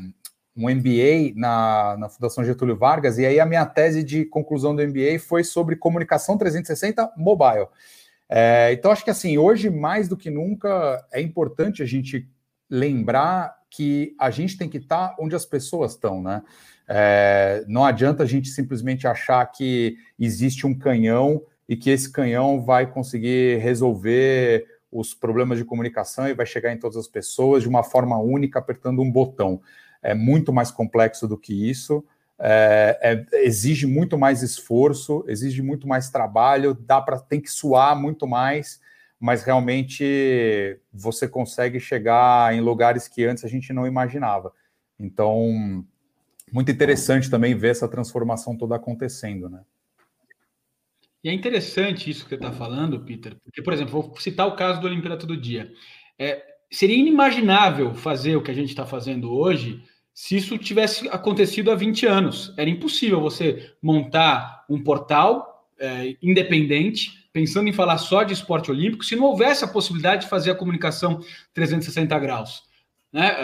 um 0.55 0.69
MBA 0.69 1.33
na, 1.35 1.97
na 1.97 2.09
Fundação 2.09 2.43
Getúlio 2.43 2.77
Vargas, 2.77 3.17
e 3.17 3.25
aí 3.25 3.39
a 3.39 3.45
minha 3.45 3.65
tese 3.65 4.03
de 4.03 4.25
conclusão 4.25 4.75
do 4.75 4.87
MBA 4.87 5.19
foi 5.19 5.43
sobre 5.43 5.75
comunicação 5.75 6.37
360 6.37 7.13
mobile. 7.17 7.67
É, 8.29 8.71
então, 8.73 8.91
acho 8.91 9.03
que 9.03 9.09
assim, 9.09 9.37
hoje, 9.37 9.69
mais 9.69 10.07
do 10.07 10.17
que 10.17 10.29
nunca, 10.29 11.05
é 11.11 11.21
importante 11.21 11.83
a 11.83 11.85
gente 11.85 12.27
lembrar 12.69 13.55
que 13.75 14.15
a 14.19 14.29
gente 14.29 14.55
tem 14.55 14.69
que 14.69 14.77
estar 14.77 15.09
tá 15.09 15.15
onde 15.19 15.35
as 15.35 15.45
pessoas 15.45 15.93
estão, 15.93 16.21
né? 16.21 16.43
É, 16.87 17.63
não 17.67 17.83
adianta 17.83 18.21
a 18.21 18.25
gente 18.25 18.49
simplesmente 18.49 19.07
achar 19.07 19.43
que 19.47 19.97
existe 20.19 20.67
um 20.67 20.77
canhão 20.77 21.41
e 21.67 21.75
que 21.75 21.89
esse 21.89 22.11
canhão 22.11 22.61
vai 22.61 22.85
conseguir 22.85 23.57
resolver 23.57 24.67
os 24.91 25.15
problemas 25.15 25.57
de 25.57 25.65
comunicação 25.65 26.27
e 26.27 26.35
vai 26.35 26.45
chegar 26.45 26.71
em 26.71 26.77
todas 26.77 26.97
as 26.97 27.07
pessoas 27.07 27.63
de 27.63 27.69
uma 27.69 27.83
forma 27.83 28.17
única, 28.17 28.59
apertando 28.59 29.01
um 29.01 29.11
botão. 29.11 29.59
É 30.03 30.13
muito 30.13 30.53
mais 30.53 30.69
complexo 30.69 31.27
do 31.27 31.37
que 31.37 31.67
isso. 31.67 32.05
É, 32.37 32.99
é, 33.01 33.45
exige 33.45 33.87
muito 33.87 34.19
mais 34.19 34.43
esforço, 34.43 35.23
exige 35.27 35.63
muito 35.63 35.87
mais 35.87 36.11
trabalho, 36.11 36.75
dá 36.75 37.01
para 37.01 37.17
tem 37.17 37.41
que 37.41 37.49
suar 37.49 37.99
muito 37.99 38.27
mais 38.27 38.79
mas 39.23 39.41
realmente 39.41 40.77
você 40.91 41.29
consegue 41.29 41.79
chegar 41.79 42.53
em 42.53 42.59
lugares 42.59 43.07
que 43.07 43.23
antes 43.23 43.45
a 43.45 43.47
gente 43.47 43.71
não 43.71 43.87
imaginava. 43.87 44.51
Então, 44.99 45.81
muito 46.51 46.69
interessante 46.69 47.29
também 47.29 47.55
ver 47.55 47.69
essa 47.69 47.87
transformação 47.87 48.57
toda 48.57 48.75
acontecendo, 48.75 49.49
né? 49.49 49.61
E 51.23 51.29
é 51.29 51.33
interessante 51.33 52.09
isso 52.09 52.25
que 52.25 52.31
você 52.31 52.35
está 52.35 52.51
falando, 52.51 52.99
Peter, 52.99 53.37
porque, 53.45 53.61
por 53.61 53.71
exemplo, 53.71 53.93
vou 53.93 54.13
citar 54.17 54.45
o 54.45 54.57
caso 54.57 54.81
do 54.81 54.87
Olimpíada 54.87 55.15
Todo 55.15 55.39
Dia. 55.39 55.71
É, 56.19 56.43
seria 56.69 56.97
inimaginável 56.97 57.95
fazer 57.95 58.35
o 58.35 58.43
que 58.43 58.51
a 58.51 58.53
gente 58.53 58.71
está 58.71 58.85
fazendo 58.85 59.31
hoje 59.31 59.81
se 60.13 60.35
isso 60.35 60.57
tivesse 60.57 61.07
acontecido 61.07 61.71
há 61.71 61.75
20 61.75 62.05
anos. 62.05 62.53
Era 62.57 62.69
impossível 62.69 63.21
você 63.21 63.73
montar 63.81 64.65
um 64.69 64.83
portal 64.83 65.65
é, 65.79 66.17
independente 66.21 67.22
pensando 67.33 67.67
em 67.67 67.73
falar 67.73 67.97
só 67.97 68.23
de 68.23 68.33
esporte 68.33 68.69
olímpico, 68.69 69.03
se 69.03 69.15
não 69.15 69.25
houvesse 69.25 69.65
a 69.65 69.67
possibilidade 69.67 70.21
de 70.21 70.29
fazer 70.29 70.51
a 70.51 70.55
comunicação 70.55 71.19
360 71.53 72.17
graus. 72.19 72.63
Né? 73.11 73.35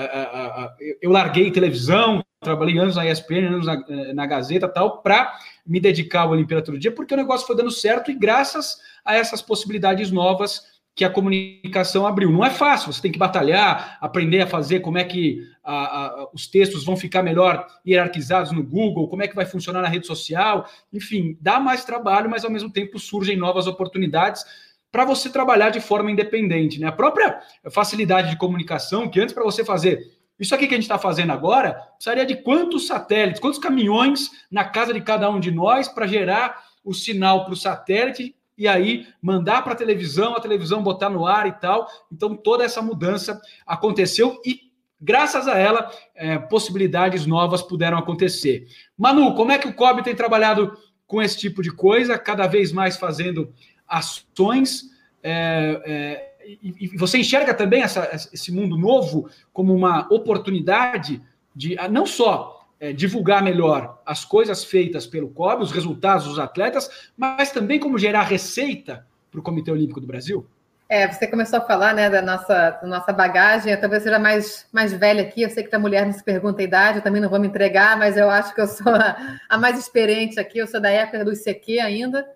Eu 1.01 1.11
larguei 1.11 1.51
televisão, 1.51 2.23
trabalhei 2.39 2.77
anos 2.77 2.95
na 2.95 3.05
ESPN, 3.05 3.47
anos 3.47 3.65
na, 3.65 3.83
eh, 3.89 4.13
na 4.13 4.25
Gazeta 4.25 4.67
tal, 4.67 5.01
para 5.01 5.37
me 5.65 5.79
dedicar 5.79 6.21
ao 6.21 6.31
Olimpíada 6.31 6.63
todo 6.63 6.79
dia, 6.79 6.91
porque 6.91 7.13
o 7.13 7.17
negócio 7.17 7.45
foi 7.45 7.55
dando 7.55 7.71
certo 7.71 8.09
e 8.09 8.15
graças 8.15 8.77
a 9.03 9.15
essas 9.15 9.41
possibilidades 9.41 10.11
novas 10.11 10.78
que 10.99 11.05
a 11.05 11.09
comunicação 11.09 12.05
abriu. 12.05 12.29
Não 12.29 12.43
é 12.43 12.49
fácil, 12.49 12.91
você 12.91 13.01
tem 13.01 13.09
que 13.09 13.17
batalhar, 13.17 13.97
aprender 14.01 14.41
a 14.41 14.47
fazer 14.47 14.81
como 14.81 14.97
é 14.97 15.05
que 15.05 15.47
a, 15.63 15.73
a, 15.73 16.27
os 16.33 16.45
textos 16.45 16.83
vão 16.83 16.97
ficar 16.97 17.23
melhor 17.23 17.65
hierarquizados 17.87 18.51
no 18.51 18.61
Google, 18.61 19.07
como 19.07 19.23
é 19.23 19.27
que 19.29 19.35
vai 19.35 19.45
funcionar 19.45 19.81
na 19.81 19.87
rede 19.87 20.05
social, 20.05 20.67
enfim, 20.91 21.37
dá 21.39 21.57
mais 21.57 21.85
trabalho, 21.85 22.29
mas 22.29 22.43
ao 22.43 22.51
mesmo 22.51 22.69
tempo 22.69 22.99
surgem 22.99 23.37
novas 23.37 23.65
oportunidades 23.65 24.43
para 24.91 25.05
você 25.05 25.29
trabalhar 25.29 25.69
de 25.69 25.79
forma 25.79 26.11
independente. 26.11 26.81
Né? 26.81 26.87
A 26.87 26.91
própria 26.91 27.39
facilidade 27.71 28.29
de 28.29 28.35
comunicação, 28.35 29.07
que 29.07 29.21
antes 29.21 29.33
para 29.33 29.45
você 29.45 29.63
fazer 29.63 30.05
isso 30.37 30.53
aqui 30.53 30.67
que 30.67 30.73
a 30.73 30.77
gente 30.77 30.83
está 30.83 30.99
fazendo 30.99 31.31
agora, 31.31 31.75
precisaria 31.93 32.25
de 32.25 32.35
quantos 32.35 32.87
satélites, 32.87 33.39
quantos 33.39 33.59
caminhões 33.59 34.29
na 34.51 34.65
casa 34.65 34.93
de 34.93 34.99
cada 34.99 35.29
um 35.29 35.39
de 35.39 35.49
nós 35.49 35.87
para 35.87 36.05
gerar 36.05 36.61
o 36.83 36.93
sinal 36.93 37.45
para 37.45 37.53
o 37.53 37.57
satélite 37.57 38.35
e 38.59 38.67
aí 38.67 39.07
mandar 39.21 39.63
para 39.63 39.71
a 39.71 39.75
televisão, 39.75 40.35
a 40.35 40.41
televisão 40.41 40.83
botar 40.83 41.09
no 41.09 41.25
ar 41.25 41.47
e 41.47 41.53
tal. 41.53 41.87
Então, 42.11 42.35
toda 42.35 42.65
essa 42.65 42.81
mudança 42.81 43.41
aconteceu 43.65 44.41
e, 44.45 44.69
graças 44.99 45.47
a 45.47 45.57
ela, 45.57 45.89
é, 46.13 46.37
possibilidades 46.37 47.25
novas 47.25 47.61
puderam 47.61 47.97
acontecer. 47.97 48.67
Manu, 48.97 49.33
como 49.33 49.53
é 49.53 49.57
que 49.57 49.67
o 49.67 49.73
COB 49.73 50.03
tem 50.03 50.13
trabalhado 50.13 50.77
com 51.07 51.21
esse 51.21 51.37
tipo 51.37 51.63
de 51.63 51.71
coisa, 51.71 52.19
cada 52.19 52.47
vez 52.47 52.73
mais 52.73 52.97
fazendo 52.97 53.53
ações? 53.87 54.89
É, 55.23 55.81
é, 55.85 56.57
e, 56.61 56.97
você 56.97 57.17
enxerga 57.17 57.53
também 57.53 57.81
essa, 57.81 58.09
esse 58.33 58.51
mundo 58.51 58.77
novo 58.77 59.29
como 59.53 59.73
uma 59.73 60.05
oportunidade 60.13 61.21
de 61.55 61.77
não 61.89 62.05
só 62.05 62.58
é, 62.79 62.93
divulgar 62.93 63.43
melhor 63.43 64.01
as 64.05 64.23
coisas 64.23 64.63
feitas 64.63 65.05
pelo 65.05 65.29
COB, 65.29 65.63
os 65.63 65.71
resultados 65.71 66.25
dos 66.25 66.39
atletas, 66.39 67.09
mas 67.17 67.51
também 67.51 67.79
como 67.79 67.97
gerar 67.97 68.23
receita 68.23 69.05
para 69.29 69.39
o 69.39 69.43
Comitê 69.43 69.71
Olímpico 69.71 69.99
do 69.99 70.07
Brasil? 70.07 70.47
É, 70.91 71.07
você 71.07 71.27
começou 71.27 71.59
a 71.59 71.61
falar 71.61 71.93
né, 71.93 72.09
da, 72.09 72.19
nossa, 72.19 72.71
da 72.71 72.87
nossa 72.87 73.13
bagagem, 73.13 73.71
eu 73.71 73.79
talvez 73.79 74.01
seja 74.01 74.17
mais, 74.17 74.65
mais 74.71 74.91
velha 74.91 75.21
aqui, 75.21 75.43
eu 75.43 75.49
sei 75.49 75.63
que 75.63 75.75
a 75.75 75.77
mulher 75.77 76.03
não 76.03 76.13
se 76.13 76.23
pergunta 76.23 76.61
a 76.61 76.63
idade, 76.63 76.97
eu 76.97 77.03
também 77.03 77.21
não 77.21 77.29
vou 77.29 77.39
me 77.39 77.47
entregar, 77.47 77.95
mas 77.95 78.17
eu 78.17 78.27
acho 78.27 78.55
que 78.55 78.61
eu 78.61 78.67
sou 78.67 78.95
a, 78.95 79.39
a 79.47 79.57
mais 79.57 79.77
experiente 79.77 80.39
aqui, 80.39 80.57
eu 80.57 80.65
sou 80.65 80.81
da 80.81 80.89
época 80.89 81.23
do 81.23 81.31
ICQ 81.31 81.79
ainda, 81.79 82.27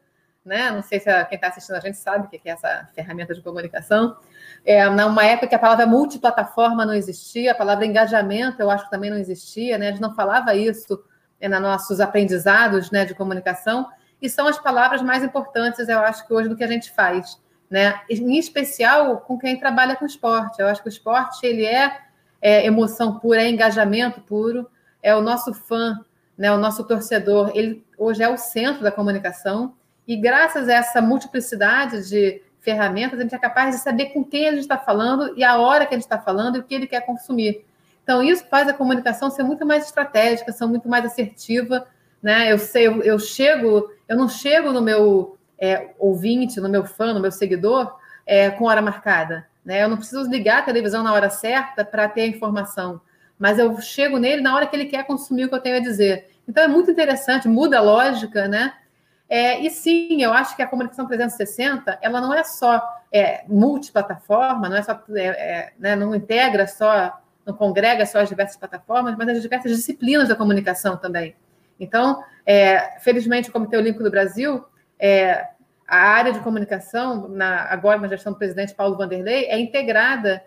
né? 0.46 0.70
Não 0.70 0.84
sei 0.84 1.00
se 1.00 1.06
quem 1.26 1.36
está 1.36 1.48
assistindo 1.48 1.78
a 1.78 1.80
gente 1.80 1.98
sabe 1.98 2.28
o 2.28 2.30
que 2.30 2.48
é 2.48 2.52
essa 2.52 2.88
ferramenta 2.94 3.34
de 3.34 3.42
comunicação. 3.42 4.18
É, 4.66 4.88
numa 4.90 5.26
época 5.26 5.48
que 5.48 5.56
a 5.56 5.60
palavra 5.60 5.86
multiplataforma 5.86 6.86
não 6.86 6.94
existia, 6.94 7.52
a 7.52 7.56
palavra 7.56 7.86
engajamento 7.86 8.62
eu 8.62 8.70
acho 8.70 8.86
que 8.86 8.92
também 8.92 9.10
não 9.10 9.18
existia, 9.18 9.78
né? 9.78 9.88
A 9.88 9.92
gente 9.92 10.02
não 10.02 10.16
falava 10.16 10.56
isso 10.56 11.04
é, 11.40 11.50
nos 11.50 11.62
nossos 11.62 12.00
aprendizados 12.00 12.90
né, 12.90 13.04
de 13.04 13.14
comunicação, 13.14 13.88
e 14.22 14.30
são 14.30 14.48
as 14.48 14.58
palavras 14.58 15.02
mais 15.02 15.22
importantes, 15.22 15.90
eu 15.90 16.00
acho 16.00 16.26
que 16.26 16.34
hoje, 16.34 16.48
do 16.48 16.56
que 16.56 16.64
a 16.64 16.68
gente 16.68 16.90
faz 16.92 17.38
né? 17.74 18.00
Em 18.08 18.38
especial 18.38 19.18
com 19.22 19.36
quem 19.36 19.60
trabalha 19.60 19.96
com 19.96 20.06
esporte. 20.06 20.62
Eu 20.62 20.68
acho 20.68 20.84
que 20.84 20.88
o 20.88 20.92
esporte 20.92 21.44
ele 21.44 21.66
é, 21.66 22.02
é 22.40 22.68
emoção 22.68 23.18
pura, 23.18 23.42
é 23.42 23.50
engajamento 23.50 24.22
puro, 24.22 24.70
é 25.02 25.16
o 25.16 25.22
nosso 25.22 25.56
fã, 25.56 26.00
né? 26.38 26.54
O 26.54 26.58
nosso 26.60 26.84
torcedor. 26.84 27.52
Ele 27.56 27.84
hoje 27.98 28.22
é 28.22 28.30
o 28.30 28.38
centro 28.38 28.84
da 28.84 28.92
comunicação 28.92 29.74
e 30.08 30.16
graças 30.16 30.70
a 30.70 30.74
essa 30.74 31.02
multiplicidade 31.02 32.08
de 32.08 32.44
ferramentas 32.64 33.20
a 33.20 33.24
gente 33.24 33.36
é 33.36 33.38
capaz 33.38 33.76
de 33.76 33.82
saber 33.82 34.08
com 34.08 34.24
quem 34.24 34.48
a 34.48 34.52
gente 34.52 34.62
está 34.62 34.78
falando 34.78 35.38
e 35.38 35.44
a 35.44 35.58
hora 35.58 35.86
que 35.86 35.94
a 35.94 35.98
gente 35.98 36.06
está 36.06 36.18
falando 36.18 36.56
e 36.56 36.60
o 36.60 36.64
que 36.64 36.74
ele 36.74 36.88
quer 36.88 37.02
consumir. 37.06 37.66
Então 38.04 38.24
isso 38.24 38.46
faz 38.50 38.68
a 38.68 38.74
comunicação 38.74 39.30
ser 39.30 39.44
muito 39.44 39.66
mais 39.66 39.86
estratégica, 39.86 40.52
ser 40.52 40.66
muito 40.66 40.88
mais 40.88 41.06
assertiva, 41.06 41.86
né? 42.22 42.52
Eu 42.52 42.58
sei, 42.58 42.88
eu, 42.88 43.04
eu 43.04 43.20
chego, 43.20 43.92
eu 44.08 44.18
não 44.18 44.30
chego 44.30 44.72
no 44.72 44.82
meu 44.82 45.38
é, 45.60 45.90
ouvinte, 46.00 46.60
no 46.60 46.70
meu 46.70 46.86
fã, 46.86 47.14
no 47.14 47.20
meu 47.20 47.32
seguidor, 47.32 47.94
é, 48.26 48.50
com 48.50 48.66
hora 48.66 48.82
marcada. 48.82 49.46
Né? 49.64 49.84
Eu 49.84 49.90
não 49.90 49.98
preciso 49.98 50.30
ligar 50.30 50.60
a 50.60 50.64
televisão 50.64 51.04
na 51.04 51.14
hora 51.14 51.30
certa 51.30 51.86
para 51.86 52.08
ter 52.08 52.22
a 52.22 52.28
informação, 52.28 53.00
mas 53.38 53.60
eu 53.60 53.80
chego 53.80 54.18
nele 54.18 54.42
na 54.42 54.56
hora 54.56 54.66
que 54.66 54.76
ele 54.76 54.86
quer 54.86 55.06
consumir 55.06 55.46
o 55.46 55.50
que 55.50 55.56
eu 55.56 55.62
tenho 55.62 55.78
a 55.78 55.82
dizer. 55.82 56.30
Então 56.48 56.64
é 56.64 56.68
muito 56.68 56.92
interessante, 56.92 57.48
muda 57.48 57.78
a 57.78 57.82
lógica, 57.82 58.48
né? 58.48 58.74
É, 59.36 59.60
e 59.62 59.70
sim, 59.72 60.22
eu 60.22 60.32
acho 60.32 60.56
que 60.56 60.62
a 60.62 60.68
comunicação 60.68 61.08
360 61.08 61.98
ela 62.04 62.22
não 62.22 62.32
é 62.32 62.44
só 62.44 62.80
é, 63.12 63.44
multiplataforma, 63.48 64.70
não 64.70 64.78
é 64.78 64.84
só, 64.84 64.92
é, 65.16 65.24
é, 65.24 65.74
né, 65.80 65.96
não 65.96 66.14
integra 66.14 66.68
só, 66.68 67.20
não 67.44 67.56
congrega 67.56 68.06
só 68.06 68.20
as 68.20 68.30
diversas 68.30 68.58
plataformas, 68.58 69.16
mas 69.18 69.30
as 69.30 69.42
diversas 69.42 69.76
disciplinas 69.76 70.30
da 70.30 70.36
comunicação 70.36 70.98
também. 70.98 71.36
Então, 71.80 72.24
é, 72.46 73.00
felizmente, 73.00 73.50
o 73.50 73.52
Comitê 73.52 73.76
Olímpico 73.76 74.04
do 74.04 74.12
Brasil 74.12 74.64
é, 75.00 75.48
a 75.88 75.98
área 75.98 76.32
de 76.32 76.40
comunicação, 76.42 77.28
na, 77.28 77.64
agora 77.72 78.00
na 78.00 78.10
gestão 78.10 78.34
do 78.34 78.38
presidente 78.38 78.76
Paulo 78.76 78.96
Vanderlei, 78.96 79.46
é 79.46 79.60
integrada 79.60 80.44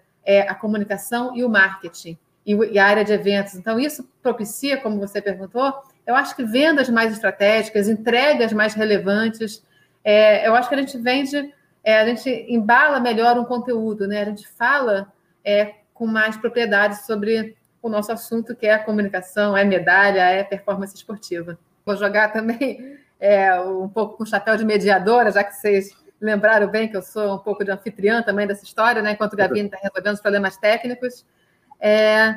a 0.49 0.55
comunicação 0.55 1.37
e 1.37 1.45
o 1.45 1.49
marketing, 1.49 2.17
e, 2.45 2.55
e, 2.55 2.79
a 2.79 2.87
área 2.87 3.05
de 3.05 3.13
eventos. 3.13 3.55
Então, 3.57 3.81
isso 3.81 4.09
propicia, 4.23 4.77
como 4.77 5.01
você 5.01 5.21
perguntou, 5.21 5.75
eu 6.07 6.15
acho 6.15 6.37
que 6.37 6.45
vendas 6.45 6.89
mais 6.89 7.13
estratégicas, 7.13 7.89
entregas 7.89 8.53
mais 8.53 8.75
relevantes. 8.75 9.63
É, 10.05 10.47
eu 10.47 10.55
acho 10.55 10.69
que 10.69 10.75
a 10.75 10.79
gente 10.79 10.97
vende, 10.99 11.53
é, 11.83 11.99
a 11.99 12.07
gente 12.07 12.31
embala 12.49 13.01
melhor 13.01 13.37
um 13.39 13.45
conteúdo, 13.45 14.07
né? 14.07 14.23
A 14.23 14.25
gente 14.27 14.47
fala 14.47 15.13
é, 15.45 15.75
com 15.93 16.07
mais 16.07 16.37
propriedade 16.37 17.05
sobre 17.05 17.57
o 17.83 17.89
nosso 17.89 18.13
assunto, 18.13 18.55
que 18.55 18.67
é 18.67 18.75
a 18.75 18.79
comunicação, 18.79 19.57
é 19.57 19.65
medalha, 19.65 20.21
é 20.21 20.45
performance 20.45 20.95
esportiva. 20.95 21.59
Vou 21.85 21.97
jogar 21.97 22.33
também 22.33 22.99
é, 23.19 23.59
um 23.61 23.89
pouco 23.89 24.17
com 24.17 24.23
o 24.23 24.27
chapéu 24.27 24.57
de 24.57 24.65
mediadora, 24.65 25.33
já 25.33 25.43
que 25.43 25.55
vocês 25.55 25.91
lembraram 26.21 26.69
bem 26.69 26.89
que 26.89 26.97
eu 26.97 27.03
sou 27.03 27.35
um 27.35 27.39
pouco 27.39 27.65
de 27.65 27.71
anfitriã 27.71 28.23
também 28.23 28.47
dessa 28.47 28.65
história, 28.65 29.03
né? 29.03 29.13
Enquanto 29.13 29.33
o 29.33 29.37
Gabino 29.37 29.67
está 29.67 29.79
resolvendo 29.83 30.15
os 30.15 30.21
problemas 30.21 30.57
técnicos. 30.57 31.27
É, 31.81 32.37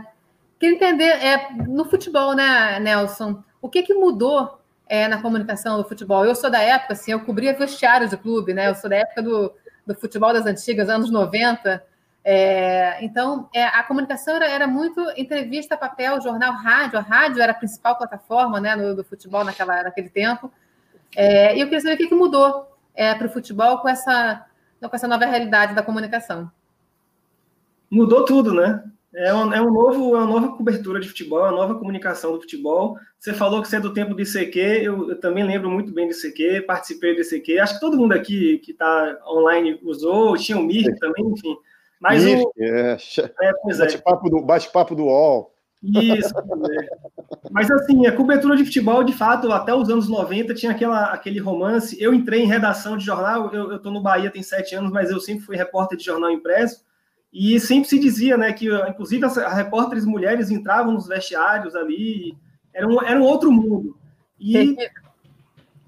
queria 0.60 0.76
entender, 0.76 1.06
é, 1.06 1.54
no 1.68 1.86
futebol, 1.86 2.36
né, 2.36 2.80
Nelson, 2.80 3.42
o 3.62 3.70
que, 3.70 3.82
que 3.82 3.94
mudou 3.94 4.60
é, 4.88 5.08
na 5.08 5.22
comunicação 5.22 5.78
do 5.78 5.88
futebol? 5.88 6.26
Eu 6.26 6.36
sou 6.36 6.50
da 6.50 6.62
época, 6.62 6.94
assim, 6.94 7.12
eu 7.12 7.22
cobria 7.22 7.58
vestiários 7.58 8.10
de 8.10 8.18
clube, 8.18 8.54
né? 8.54 8.68
Eu 8.68 8.76
sou 8.76 8.90
da 8.90 8.98
época 8.98 9.22
do, 9.22 9.54
do 9.88 9.96
futebol 9.96 10.34
das 10.34 10.46
antigas, 10.46 10.90
anos 10.90 11.10
90. 11.10 11.84
É, 12.24 13.04
então, 13.04 13.50
é, 13.54 13.64
a 13.64 13.84
comunicação 13.84 14.36
era, 14.36 14.48
era, 14.50 14.68
muito 14.68 15.02
entrevista, 15.16 15.78
papel, 15.78 16.20
jornal, 16.22 16.54
rádio. 16.54 17.00
A 17.00 17.02
rádio 17.02 17.42
era 17.42 17.54
a 17.54 17.56
principal 17.56 17.98
plataforma 17.98 18.60
né, 18.60 18.76
no, 18.76 18.96
do 18.96 19.04
futebol 19.04 19.44
naquela, 19.44 19.84
naquele 19.84 20.10
tempo. 20.10 20.52
É, 21.16 21.56
e 21.56 21.62
eu 21.62 21.68
queria 21.68 21.82
saber 21.82 21.96
o 21.96 21.98
que, 21.98 22.08
que 22.08 22.16
mudou 22.16 22.78
é, 22.94 23.16
para 23.16 23.28
o 23.28 23.32
futebol 23.32 23.80
com 23.80 23.88
essa, 23.88 24.46
com 24.82 24.96
essa 24.96 25.08
nova 25.08 25.26
realidade 25.26 25.74
da 25.74 25.82
comunicação. 25.82 26.52
Mudou 27.90 28.26
tudo, 28.26 28.54
né? 28.54 28.84
É, 29.16 29.34
um, 29.34 29.54
é, 29.54 29.62
um 29.62 29.74
novo, 29.74 30.16
é 30.16 30.20
uma 30.20 30.28
nova 30.28 30.56
cobertura 30.56 31.00
de 31.00 31.08
futebol, 31.08 31.40
é 31.40 31.50
uma 31.50 31.58
nova 31.58 31.76
comunicação 31.76 32.34
do 32.34 32.42
futebol. 32.42 32.98
Você 33.20 33.34
falou 33.34 33.62
que 33.62 33.68
você 33.68 33.78
é 33.78 33.80
do 33.80 33.94
tempo 33.94 34.14
do 34.14 34.22
ICQ, 34.22 34.60
eu, 34.60 35.10
eu 35.10 35.20
também 35.20 35.44
lembro 35.44 35.70
muito 35.70 35.92
bem 35.92 36.08
do 36.08 36.14
ICQ, 36.14 36.62
participei 36.62 37.16
do 37.16 37.22
ICQ. 37.22 37.60
Acho 37.60 37.74
que 37.76 37.80
todo 37.80 37.98
mundo 37.98 38.14
aqui 38.14 38.60
que 38.60 38.72
está 38.72 39.18
online 39.28 39.80
usou, 39.84 40.38
tinha 40.38 40.58
o 40.58 40.64
Mirk 40.64 41.00
também, 41.00 41.26
enfim. 41.26 41.58
Mas 42.00 42.24
Mirk, 42.24 42.44
o... 42.44 42.52
é, 42.58 42.98
é, 43.42 43.50
é. 43.50 43.78
bate-papo 43.78 44.30
do, 44.30 44.42
bate 44.42 44.70
do 44.96 45.06
UOL. 45.06 45.54
Isso. 45.82 46.34
É. 46.38 47.50
Mas 47.50 47.72
assim, 47.72 48.06
a 48.06 48.16
cobertura 48.16 48.56
de 48.56 48.66
futebol, 48.66 49.04
de 49.04 49.14
fato, 49.14 49.52
até 49.52 49.74
os 49.74 49.90
anos 49.90 50.08
90 50.08 50.54
tinha 50.54 50.72
aquela, 50.72 51.06
aquele 51.06 51.40
romance. 51.40 51.98
Eu 52.02 52.14
entrei 52.14 52.42
em 52.42 52.48
redação 52.48 52.98
de 52.98 53.06
jornal, 53.06 53.54
eu 53.54 53.76
estou 53.78 53.92
no 53.92 54.02
Bahia 54.02 54.30
tem 54.30 54.44
sete 54.44 54.76
anos, 54.76 54.92
mas 54.92 55.10
eu 55.10 55.20
sempre 55.20 55.46
fui 55.46 55.56
repórter 55.56 55.98
de 55.98 56.04
jornal 56.04 56.30
impresso. 56.30 56.84
E 57.32 57.60
sempre 57.60 57.88
se 57.88 58.00
dizia, 58.00 58.38
né, 58.38 58.52
que 58.52 58.68
inclusive 58.90 59.24
as, 59.26 59.38
repórteres 59.54 60.06
mulheres 60.06 60.50
entravam 60.50 60.94
nos 60.94 61.08
vestiários 61.08 61.76
ali, 61.76 62.36
era 62.74 62.88
um, 62.88 63.02
era 63.04 63.20
um 63.20 63.24
outro 63.24 63.52
mundo. 63.52 63.96
E 64.40 64.76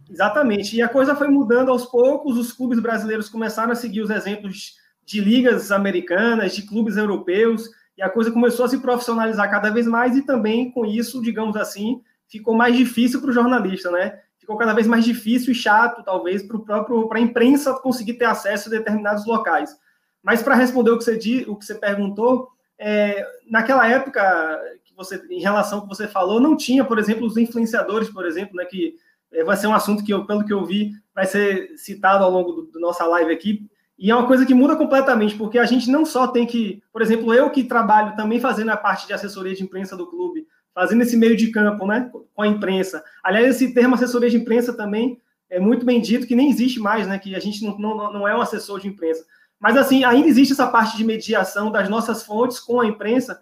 exatamente. 0.09 0.75
E 0.75 0.81
a 0.81 0.89
coisa 0.89 1.15
foi 1.15 1.27
mudando 1.27 1.69
aos 1.69 1.85
poucos, 1.85 2.37
os 2.37 2.51
clubes 2.51 2.79
brasileiros 2.79 3.29
começaram 3.29 3.71
a 3.71 3.75
seguir 3.75 4.01
os 4.01 4.09
exemplos 4.09 4.75
de 5.05 5.19
ligas 5.19 5.71
americanas, 5.71 6.55
de 6.55 6.61
clubes 6.63 6.97
europeus 6.97 7.69
e 7.97 8.01
a 8.01 8.09
coisa 8.09 8.31
começou 8.31 8.65
a 8.65 8.69
se 8.69 8.79
profissionalizar 8.79 9.49
cada 9.49 9.69
vez 9.69 9.87
mais 9.87 10.15
e 10.15 10.21
também 10.23 10.71
com 10.71 10.85
isso, 10.85 11.21
digamos 11.21 11.55
assim, 11.55 12.01
ficou 12.27 12.55
mais 12.55 12.75
difícil 12.75 13.19
para 13.19 13.29
o 13.29 13.33
jornalista, 13.33 13.91
né? 13.91 14.19
Ficou 14.39 14.57
cada 14.57 14.73
vez 14.73 14.87
mais 14.87 15.03
difícil 15.03 15.51
e 15.51 15.55
chato, 15.55 16.03
talvez, 16.03 16.41
para 16.43 16.57
o 16.57 16.63
próprio 16.65 17.07
para 17.07 17.19
a 17.19 17.21
imprensa 17.21 17.73
conseguir 17.75 18.13
ter 18.13 18.25
acesso 18.25 18.69
a 18.69 18.71
determinados 18.71 19.25
locais. 19.25 19.75
Mas 20.23 20.41
para 20.41 20.55
responder 20.55 20.91
o 20.91 20.97
que 20.97 21.03
você 21.03 21.45
o 21.47 21.55
que 21.55 21.65
você 21.65 21.75
perguntou, 21.75 22.49
é, 22.77 23.25
naquela 23.49 23.87
época 23.87 24.59
que 24.83 24.95
você, 24.95 25.21
em 25.29 25.41
relação 25.41 25.79
ao 25.79 25.83
que 25.83 25.95
você 25.95 26.07
falou, 26.07 26.39
não 26.39 26.55
tinha, 26.55 26.83
por 26.83 26.99
exemplo, 26.99 27.25
os 27.25 27.37
influenciadores, 27.37 28.09
por 28.09 28.25
exemplo, 28.25 28.55
né? 28.55 28.65
Que 28.65 28.95
é, 29.33 29.43
vai 29.43 29.57
ser 29.57 29.67
um 29.67 29.73
assunto 29.73 30.03
que 30.03 30.13
eu, 30.13 30.25
pelo 30.25 30.45
que 30.45 30.53
eu 30.53 30.65
vi, 30.65 30.91
vai 31.13 31.25
ser 31.25 31.77
citado 31.77 32.23
ao 32.23 32.31
longo 32.31 32.63
da 32.71 32.79
nossa 32.79 33.05
live 33.05 33.31
aqui 33.31 33.69
e 34.01 34.09
é 34.09 34.15
uma 34.15 34.25
coisa 34.25 34.47
que 34.47 34.53
muda 34.55 34.75
completamente, 34.75 35.35
porque 35.35 35.59
a 35.59 35.65
gente 35.65 35.87
não 35.87 36.03
só 36.03 36.25
tem 36.25 36.43
que, 36.47 36.81
por 36.91 37.03
exemplo, 37.03 37.31
eu 37.35 37.51
que 37.51 37.63
trabalho 37.63 38.15
também 38.15 38.39
fazendo 38.39 38.69
a 38.69 38.77
parte 38.77 39.05
de 39.05 39.13
assessoria 39.13 39.53
de 39.53 39.61
imprensa 39.61 39.95
do 39.95 40.07
clube, 40.07 40.47
fazendo 40.73 41.03
esse 41.03 41.15
meio 41.15 41.37
de 41.37 41.51
campo, 41.51 41.85
né, 41.85 42.09
com 42.33 42.41
a 42.41 42.47
imprensa. 42.47 43.03
Aliás, 43.23 43.55
esse 43.55 43.75
termo 43.75 43.93
assessoria 43.93 44.27
de 44.27 44.37
imprensa 44.37 44.73
também 44.73 45.21
é 45.47 45.59
muito 45.59 45.85
bem 45.85 46.01
dito, 46.01 46.25
que 46.25 46.35
nem 46.35 46.49
existe 46.49 46.79
mais, 46.79 47.05
né, 47.05 47.19
que 47.19 47.35
a 47.35 47.39
gente 47.39 47.63
não, 47.63 47.77
não, 47.77 48.11
não 48.11 48.27
é 48.27 48.35
um 48.35 48.41
assessor 48.41 48.79
de 48.79 48.87
imprensa. 48.87 49.23
Mas, 49.61 49.77
assim, 49.77 50.03
ainda 50.03 50.27
existe 50.27 50.53
essa 50.53 50.67
parte 50.67 50.97
de 50.97 51.03
mediação 51.05 51.71
das 51.71 51.87
nossas 51.87 52.23
fontes 52.23 52.59
com 52.59 52.81
a 52.81 52.85
imprensa, 52.85 53.39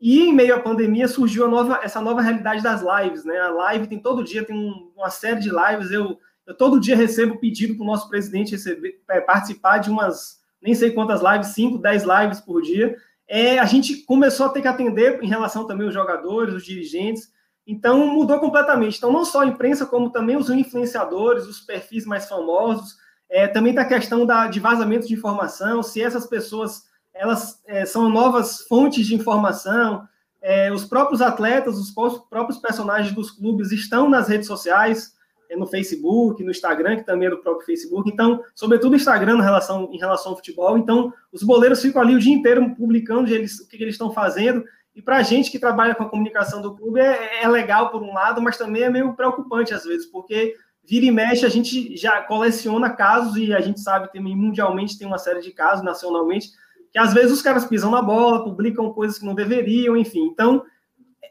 e 0.00 0.20
em 0.20 0.32
meio 0.32 0.54
à 0.54 0.60
pandemia 0.60 1.06
surgiu 1.06 1.48
nova, 1.48 1.80
essa 1.82 2.00
nova 2.00 2.20
realidade 2.22 2.62
das 2.62 2.82
lives, 2.82 3.24
né? 3.24 3.38
A 3.38 3.50
live 3.50 3.86
tem 3.86 3.98
todo 3.98 4.24
dia, 4.24 4.44
tem 4.44 4.56
um, 4.56 4.92
uma 4.96 5.10
série 5.10 5.40
de 5.40 5.50
lives. 5.50 5.90
Eu 5.90 6.18
eu 6.48 6.54
todo 6.54 6.80
dia 6.80 6.96
recebo 6.96 7.36
pedido 7.36 7.74
para 7.74 7.82
o 7.82 7.86
nosso 7.86 8.08
presidente 8.08 8.52
receber, 8.52 9.02
é, 9.10 9.20
participar 9.20 9.76
de 9.78 9.90
umas, 9.90 10.40
nem 10.62 10.74
sei 10.74 10.92
quantas 10.92 11.20
lives, 11.20 11.48
5, 11.48 11.76
10 11.76 12.04
lives 12.04 12.40
por 12.40 12.62
dia. 12.62 12.96
É, 13.28 13.58
a 13.58 13.66
gente 13.66 13.98
começou 14.06 14.46
a 14.46 14.48
ter 14.48 14.62
que 14.62 14.68
atender 14.68 15.22
em 15.22 15.28
relação 15.28 15.66
também 15.66 15.84
aos 15.84 15.92
jogadores, 15.92 16.54
os 16.54 16.64
dirigentes. 16.64 17.30
Então, 17.66 18.06
mudou 18.06 18.40
completamente. 18.40 18.96
Então, 18.96 19.12
não 19.12 19.26
só 19.26 19.42
a 19.42 19.46
imprensa, 19.46 19.84
como 19.84 20.10
também 20.10 20.38
os 20.38 20.48
influenciadores, 20.48 21.44
os 21.44 21.60
perfis 21.60 22.06
mais 22.06 22.26
famosos. 22.26 22.96
É, 23.30 23.46
também 23.46 23.74
tem 23.74 23.82
a 23.82 23.88
questão 23.88 24.24
da, 24.24 24.46
de 24.46 24.58
vazamento 24.58 25.06
de 25.06 25.14
informação, 25.14 25.82
se 25.82 26.02
essas 26.02 26.26
pessoas 26.26 26.88
elas 27.14 27.60
é, 27.66 27.84
são 27.84 28.08
novas 28.08 28.62
fontes 28.62 29.06
de 29.06 29.14
informação. 29.14 30.06
É, 30.40 30.72
os 30.72 30.84
próprios 30.84 31.20
atletas, 31.20 31.76
os 31.76 31.90
próprios 31.90 32.58
personagens 32.58 33.12
dos 33.12 33.30
clubes 33.30 33.72
estão 33.72 34.08
nas 34.08 34.28
redes 34.28 34.46
sociais. 34.46 35.16
É 35.50 35.56
no 35.56 35.66
Facebook, 35.66 36.44
no 36.44 36.50
Instagram, 36.50 36.96
que 36.96 37.06
também 37.06 37.26
é 37.26 37.30
do 37.30 37.38
próprio 37.38 37.64
Facebook. 37.64 38.10
Então, 38.10 38.44
sobretudo 38.54 38.94
Instagram 38.94 39.38
em 39.38 39.42
relação, 39.42 39.88
em 39.90 39.98
relação 39.98 40.32
ao 40.32 40.36
futebol. 40.36 40.76
Então, 40.76 41.12
os 41.32 41.42
boleiros 41.42 41.80
ficam 41.80 42.02
ali 42.02 42.14
o 42.14 42.18
dia 42.18 42.34
inteiro 42.34 42.74
publicando 42.74 43.32
eles, 43.32 43.58
o 43.58 43.66
que, 43.66 43.78
que 43.78 43.82
eles 43.82 43.94
estão 43.94 44.12
fazendo. 44.12 44.62
E 44.94 45.00
para 45.00 45.16
a 45.16 45.22
gente 45.22 45.50
que 45.50 45.58
trabalha 45.58 45.94
com 45.94 46.02
a 46.02 46.08
comunicação 46.08 46.60
do 46.60 46.76
clube 46.76 47.00
é, 47.00 47.42
é, 47.42 47.48
legal 47.48 47.90
por 47.90 48.02
um 48.02 48.12
lado, 48.12 48.42
mas 48.42 48.58
também 48.58 48.82
é 48.82 48.90
meio 48.90 49.14
preocupante 49.14 49.72
às 49.72 49.84
vezes, 49.84 50.06
porque 50.06 50.54
vira 50.88 51.04
e 51.04 51.10
mexe, 51.10 51.44
a 51.44 51.50
gente 51.50 51.94
já 51.96 52.22
coleciona 52.22 52.88
casos 52.88 53.36
e 53.36 53.52
a 53.52 53.60
gente 53.60 53.78
sabe 53.78 54.10
também 54.10 54.34
mundialmente 54.34 54.98
tem 54.98 55.06
uma 55.06 55.18
série 55.18 55.40
de 55.40 55.52
casos, 55.52 55.84
nacionalmente, 55.84 56.48
que 56.90 56.98
às 56.98 57.12
vezes 57.12 57.30
os 57.30 57.42
caras 57.42 57.66
pisam 57.66 57.90
na 57.90 58.00
bola, 58.00 58.42
publicam 58.42 58.90
coisas 58.92 59.18
que 59.18 59.26
não 59.26 59.34
deveriam, 59.34 59.94
enfim. 59.94 60.24
Então, 60.32 60.64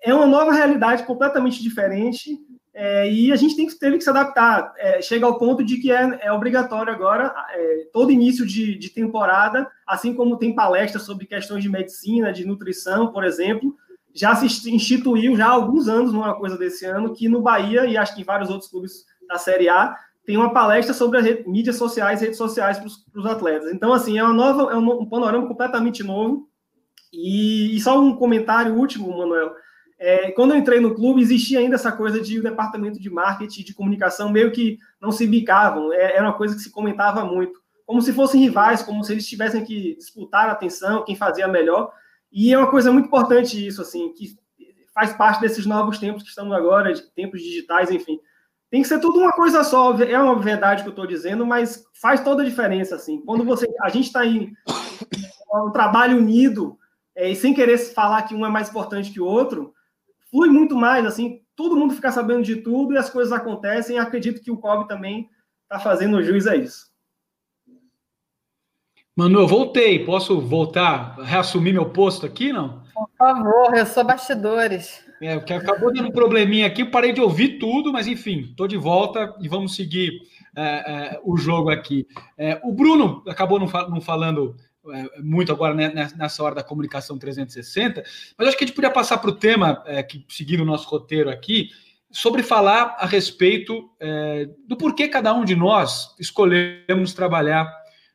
é 0.04 0.14
uma 0.14 0.28
nova 0.28 0.52
realidade 0.52 1.04
completamente 1.04 1.64
diferente 1.64 2.38
é, 2.72 3.12
e 3.12 3.32
a 3.32 3.36
gente 3.36 3.56
tem 3.56 3.66
que 3.66 3.74
ter 3.74 3.92
que 3.98 4.04
se 4.04 4.10
adaptar. 4.12 4.72
É, 4.78 5.02
chega 5.02 5.26
ao 5.26 5.40
ponto 5.40 5.64
de 5.64 5.78
que 5.78 5.92
é, 5.92 6.20
é 6.22 6.32
obrigatório 6.32 6.94
agora, 6.94 7.34
é, 7.50 7.88
todo 7.92 8.12
início 8.12 8.46
de, 8.46 8.78
de, 8.78 8.92
temporada, 8.92 9.68
assim 9.88 10.14
como 10.14 10.38
tem 10.38 10.54
palestras 10.54 11.02
sobre 11.02 11.26
questões 11.26 11.64
de 11.64 11.70
medicina, 11.70 12.32
de 12.32 12.46
nutrição, 12.46 13.12
por 13.12 13.24
exemplo, 13.24 13.76
já 14.14 14.36
se 14.36 14.70
instituiu 14.70 15.36
já 15.36 15.48
há 15.48 15.52
alguns 15.52 15.88
anos, 15.88 16.14
numa 16.14 16.36
coisa 16.36 16.56
desse 16.58 16.86
ano, 16.86 17.14
que 17.14 17.28
no 17.28 17.42
Bahia 17.42 17.88
e 17.88 17.98
acho 17.98 18.14
que 18.14 18.22
em 18.22 18.26
vários 18.26 18.52
outros 18.52 18.70
clubes 18.70 19.06
da 19.28 19.38
Série 19.38 19.70
A 19.70 19.96
tem 20.26 20.36
uma 20.36 20.54
palestra 20.54 20.94
sobre 20.94 21.20
as 21.20 21.26
redes, 21.26 21.46
mídias 21.48 21.78
sociais, 21.78 22.20
redes 22.20 22.38
sociais 22.38 22.78
para 22.78 22.88
os 23.20 23.26
atletas. 23.26 23.72
Então, 23.72 23.94
assim, 23.94 24.18
é 24.18 24.24
uma 24.24 24.34
nova, 24.34 24.74
é 24.74 24.76
um, 24.76 25.02
um 25.02 25.06
panorama 25.06 25.48
completamente 25.48 26.04
novo. 26.04 26.50
E, 27.14 27.76
e 27.76 27.80
só 27.80 27.98
um 27.98 28.14
comentário 28.16 28.76
último, 28.76 29.18
Manuel 29.18 29.56
é, 30.00 30.32
quando 30.32 30.52
eu 30.52 30.58
entrei 30.58 30.80
no 30.80 30.94
clube, 30.94 31.22
existia 31.22 31.60
ainda 31.60 31.76
essa 31.76 31.92
coisa 31.92 32.22
de 32.22 32.40
o 32.40 32.44
departamento 32.44 33.00
de 33.00 33.10
marketing, 33.10 33.64
de 33.64 33.74
comunicação, 33.74 34.30
meio 34.32 34.52
que 34.52 34.78
não 35.02 35.12
se 35.12 35.26
bicavam, 35.26 35.92
é, 35.92 36.16
era 36.16 36.24
uma 36.24 36.38
coisa 36.38 36.56
que 36.56 36.62
se 36.62 36.72
comentava 36.72 37.26
muito, 37.26 37.60
como 37.86 38.02
se 38.02 38.14
fossem 38.14 38.42
rivais, 38.42 38.84
como 38.84 39.04
se 39.04 39.14
eles 39.14 39.28
tivessem 39.28 39.64
que 39.66 39.96
disputar 39.96 40.50
a 40.50 40.52
atenção, 40.52 41.04
quem 41.04 41.16
fazia 41.16 41.48
melhor, 41.48 41.92
e 42.32 42.54
é 42.54 42.58
uma 42.58 42.70
coisa 42.70 42.92
muito 42.92 43.08
importante 43.08 43.66
isso, 43.66 43.82
assim, 43.82 44.14
que 44.14 44.36
faz 44.94 45.14
parte 45.14 45.42
desses 45.42 45.66
novos 45.66 45.98
tempos 45.98 46.22
que 46.22 46.30
estamos 46.30 46.54
agora, 46.56 46.94
de 46.94 47.02
tempos 47.14 47.42
digitais, 47.42 47.90
enfim. 47.90 48.20
Tem 48.70 48.82
que 48.82 48.88
ser 48.88 49.00
tudo 49.00 49.20
uma 49.20 49.32
coisa 49.32 49.64
só, 49.64 49.98
é 50.02 50.20
uma 50.20 50.40
verdade 50.40 50.84
que 50.84 50.90
eu 50.90 50.92
estou 50.92 51.08
dizendo, 51.08 51.46
mas 51.46 51.86
faz 52.02 52.22
toda 52.22 52.44
a 52.44 52.46
diferença, 52.46 52.96
assim. 52.96 53.22
Quando 53.22 53.46
você, 53.46 53.66
a 53.82 53.90
gente 53.90 54.08
está 54.08 54.26
em 54.26 54.54
um 55.54 55.72
trabalho 55.72 56.18
unido, 56.18 56.78
é, 57.16 57.30
e 57.30 57.36
sem 57.36 57.54
querer 57.54 57.78
falar 57.78 58.24
que 58.24 58.36
um 58.36 58.46
é 58.46 58.50
mais 58.50 58.70
importante 58.70 59.12
que 59.12 59.22
o 59.22 59.26
outro, 59.26 59.74
flui 60.30 60.50
muito 60.50 60.76
mais, 60.76 61.06
assim, 61.06 61.42
todo 61.56 61.76
mundo 61.76 61.96
fica 61.96 62.12
sabendo 62.12 62.44
de 62.44 62.58
tudo 62.58 62.94
e 62.94 62.98
as 62.98 63.10
coisas 63.10 63.32
acontecem. 63.32 63.98
acredito 63.98 64.42
que 64.42 64.52
o 64.52 64.58
Kobe 64.58 64.88
também 64.88 65.30
está 65.64 65.80
fazendo 65.80 66.22
juiz 66.22 66.46
a 66.46 66.56
isso. 66.56 66.88
Manu, 69.16 69.40
eu 69.40 69.48
voltei. 69.48 70.06
Posso 70.06 70.40
voltar, 70.40 71.18
reassumir 71.20 71.74
meu 71.74 71.90
posto 71.90 72.26
aqui, 72.26 72.54
não? 72.54 72.84
Por 72.94 73.10
favor, 73.18 73.76
eu 73.76 73.86
sou 73.86 74.04
bastidores. 74.04 75.04
É, 75.22 75.34
acabou 75.34 75.92
dando 75.92 76.10
um 76.10 76.12
probleminha 76.12 76.68
aqui, 76.68 76.86
parei 76.86 77.12
de 77.12 77.22
ouvir 77.22 77.58
tudo, 77.58 77.92
mas 77.92 78.08
enfim, 78.08 78.42
estou 78.42 78.68
de 78.68 78.78
volta 78.78 79.36
e 79.40 79.48
vamos 79.48 79.76
seguir 79.76 80.12
é, 80.56 80.62
é, 80.64 81.22
o 81.24 81.36
jogo 81.38 81.70
aqui. 81.70 82.08
É, 82.38 82.60
o 82.64 82.72
Bruno 82.72 83.24
acabou 83.28 83.60
não, 83.60 83.68
não 83.90 84.00
falando 84.00 84.56
é, 84.92 85.22
muito 85.22 85.52
agora 85.52 85.74
né, 85.74 85.92
nessa 86.16 86.44
hora 86.44 86.56
da 86.56 86.64
comunicação 86.64 87.18
360, 87.18 88.04
mas 88.38 88.48
acho 88.48 88.58
que 88.58 88.64
a 88.64 88.68
gente 88.68 88.76
podia 88.76 88.92
passar 88.92 89.18
para 89.18 89.30
o 89.30 89.36
tema, 89.36 89.84
é, 89.86 90.02
que 90.04 90.24
seguindo 90.30 90.62
o 90.62 90.66
nosso 90.66 90.88
roteiro 90.90 91.30
aqui, 91.30 91.70
sobre 92.12 92.42
falar 92.42 92.96
a 93.00 93.06
respeito 93.06 93.90
é, 94.00 94.50
do 94.68 94.78
porquê 94.78 95.08
cada 95.08 95.34
um 95.34 95.44
de 95.44 95.56
nós 95.56 96.16
escolhemos 96.20 97.14
trabalhar 97.14 97.72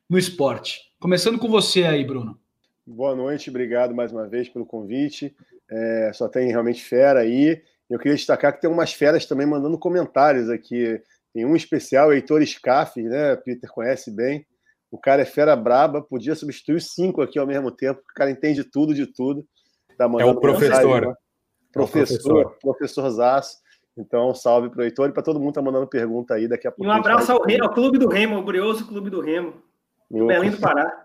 no 0.09 0.19
esporte. 0.19 0.81
Começando 0.99 1.39
com 1.39 1.49
você 1.49 1.85
aí, 1.85 2.05
Bruno. 2.05 2.39
Boa 2.87 3.15
noite, 3.15 3.51
obrigado 3.51 3.95
mais 3.95 4.13
uma 4.13 4.27
vez 4.27 4.49
pelo 4.49 4.67
convite. 4.67 5.35
É, 5.73 6.13
só 6.13 6.29
tem 6.29 6.49
realmente 6.51 6.85
fera 6.85 7.21
aí. 7.21 7.63
Eu 7.89 7.99
queria 7.99 8.15
destacar 8.15 8.55
que 8.55 8.61
tem 8.61 8.71
umas 8.71 8.93
feras 8.93 9.25
também 9.25 9.47
mandando 9.47 9.79
comentários 9.79 10.51
aqui. 10.51 11.01
Tem 11.33 11.47
um 11.47 11.57
especial, 11.57 12.13
Heitor 12.13 12.45
Scaff, 12.47 13.03
né? 13.03 13.37
Peter 13.37 13.71
conhece 13.71 14.11
bem. 14.11 14.47
O 14.91 14.99
cara 14.99 15.23
é 15.23 15.25
fera 15.25 15.57
braba, 15.57 16.03
podia 16.03 16.35
substituir 16.35 16.83
cinco 16.83 17.23
aqui 17.23 17.39
ao 17.39 17.47
mesmo 17.47 17.71
tempo, 17.71 18.01
o 18.01 18.15
cara 18.15 18.31
entende 18.31 18.63
tudo 18.63 18.95
de 18.95 19.07
tudo. 19.07 19.43
Tá 19.97 20.05
é 20.21 20.25
o 20.25 20.39
professor. 20.39 21.07
Né? 21.07 21.15
Professor, 21.73 22.59
professor 22.61 23.11
Zaço. 23.11 23.57
Então, 23.97 24.35
salve 24.35 24.69
para 24.69 24.81
o 24.81 24.85
Heitor 24.85 25.09
e 25.09 25.13
para 25.13 25.23
todo 25.23 25.41
mundo 25.41 25.49
que 25.49 25.55
tá 25.55 25.63
mandando 25.63 25.87
pergunta 25.87 26.35
aí 26.35 26.47
daqui 26.47 26.67
a 26.67 26.71
pouco. 26.71 26.85
E 26.85 26.87
um 26.87 26.93
abraço 26.93 27.33
ao, 27.33 27.43
Remo, 27.43 27.65
ao 27.65 27.73
Clube 27.73 27.99
do 27.99 28.09
Remo, 28.09 28.39
o 28.39 28.43
Brioso 28.43 28.87
Clube 28.87 29.09
do 29.09 29.21
Remo, 29.21 29.55
do 30.11 30.27
Belém 30.27 30.51
do 30.51 30.59
Pará. 30.59 31.05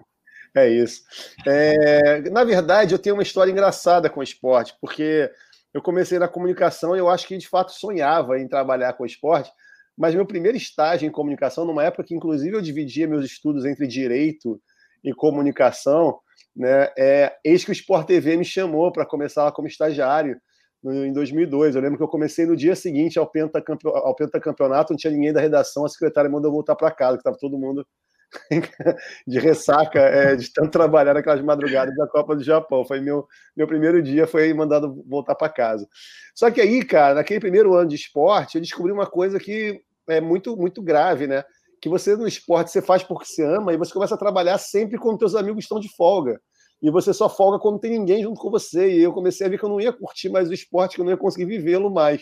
É 0.55 0.67
isso. 0.67 1.03
É, 1.45 2.21
na 2.29 2.43
verdade, 2.43 2.93
eu 2.93 2.99
tenho 2.99 3.15
uma 3.15 3.23
história 3.23 3.51
engraçada 3.51 4.10
com 4.10 4.19
o 4.19 4.23
esporte, 4.23 4.75
porque 4.81 5.31
eu 5.73 5.81
comecei 5.81 6.17
na 6.17 6.27
comunicação 6.27 6.95
e 6.95 6.99
eu 6.99 7.10
acho 7.10 7.27
que 7.27 7.38
de 7.38 7.47
fato 7.47 7.71
sonhava 7.71 8.39
em 8.39 8.47
trabalhar 8.47 8.93
com 8.93 9.03
o 9.03 9.05
esporte, 9.05 9.51
mas 9.97 10.15
meu 10.15 10.25
primeiro 10.25 10.57
estágio 10.57 11.07
em 11.07 11.12
comunicação, 11.12 11.65
numa 11.65 11.83
época 11.83 12.03
que 12.03 12.15
inclusive 12.15 12.55
eu 12.55 12.62
dividia 12.62 13.07
meus 13.07 13.25
estudos 13.25 13.65
entre 13.65 13.88
direito 13.88 14.62
e 15.03 15.13
comunicação, 15.13 16.19
né, 16.55 16.89
é, 16.97 17.36
eis 17.43 17.63
que 17.63 17.71
o 17.71 17.73
Sport 17.73 18.07
TV 18.07 18.38
me 18.38 18.45
chamou 18.45 18.91
para 18.91 19.05
começar 19.05 19.43
lá 19.43 19.51
como 19.51 19.67
estagiário 19.67 20.39
no, 20.83 21.05
em 21.05 21.13
2002. 21.13 21.75
Eu 21.75 21.81
lembro 21.81 21.97
que 21.97 22.03
eu 22.03 22.07
comecei 22.07 22.45
no 22.45 22.55
dia 22.55 22.75
seguinte 22.75 23.19
ao, 23.19 23.29
pentacampe, 23.29 23.88
ao 23.88 24.15
pentacampeonato, 24.15 24.93
não 24.93 24.97
tinha 24.97 25.12
ninguém 25.12 25.33
da 25.33 25.41
redação, 25.41 25.86
a 25.86 25.89
secretária 25.89 26.29
mandou 26.29 26.51
voltar 26.51 26.75
para 26.75 26.91
casa, 26.91 27.17
que 27.17 27.21
estava 27.21 27.38
todo 27.38 27.57
mundo 27.57 27.86
de 29.25 29.39
ressaca 29.39 29.99
é, 29.99 30.35
de 30.35 30.51
tanto 30.51 30.71
trabalhar 30.71 31.13
naquelas 31.13 31.41
madrugadas 31.41 31.95
da 31.95 32.07
Copa 32.07 32.35
do 32.35 32.43
Japão. 32.43 32.85
Foi 32.85 32.99
meu, 32.99 33.27
meu 33.55 33.67
primeiro 33.67 34.01
dia, 34.01 34.27
foi 34.27 34.53
mandado 34.53 35.03
voltar 35.07 35.35
para 35.35 35.49
casa. 35.49 35.87
Só 36.35 36.51
que 36.51 36.61
aí, 36.61 36.83
cara, 36.83 37.15
naquele 37.15 37.39
primeiro 37.39 37.73
ano 37.73 37.89
de 37.89 37.95
esporte, 37.95 38.55
eu 38.55 38.61
descobri 38.61 38.91
uma 38.91 39.07
coisa 39.07 39.39
que 39.39 39.81
é 40.09 40.21
muito, 40.21 40.55
muito 40.55 40.81
grave, 40.81 41.27
né? 41.27 41.43
Que 41.81 41.89
você 41.89 42.15
no 42.15 42.27
esporte 42.27 42.71
você 42.71 42.81
faz 42.81 43.03
porque 43.03 43.25
você 43.25 43.43
ama 43.43 43.73
e 43.73 43.77
você 43.77 43.93
começa 43.93 44.15
a 44.15 44.17
trabalhar 44.17 44.57
sempre 44.57 44.97
quando 44.97 45.19
teus 45.19 45.35
amigos 45.35 45.63
estão 45.63 45.79
de 45.79 45.93
folga. 45.95 46.39
E 46.81 46.91
você 46.91 47.13
só 47.13 47.27
folga 47.27 47.59
quando 47.59 47.79
tem 47.79 47.91
ninguém 47.91 48.21
junto 48.23 48.39
com 48.39 48.51
você. 48.51 48.91
E 48.91 49.01
eu 49.01 49.13
comecei 49.13 49.45
a 49.45 49.49
ver 49.49 49.57
que 49.57 49.65
eu 49.65 49.69
não 49.69 49.81
ia 49.81 49.93
curtir 49.93 50.29
mais 50.29 50.49
o 50.49 50.53
esporte, 50.53 50.95
que 50.95 51.01
eu 51.01 51.05
não 51.05 51.11
ia 51.11 51.17
conseguir 51.17 51.45
vivê-lo 51.45 51.89
mais. 51.89 52.21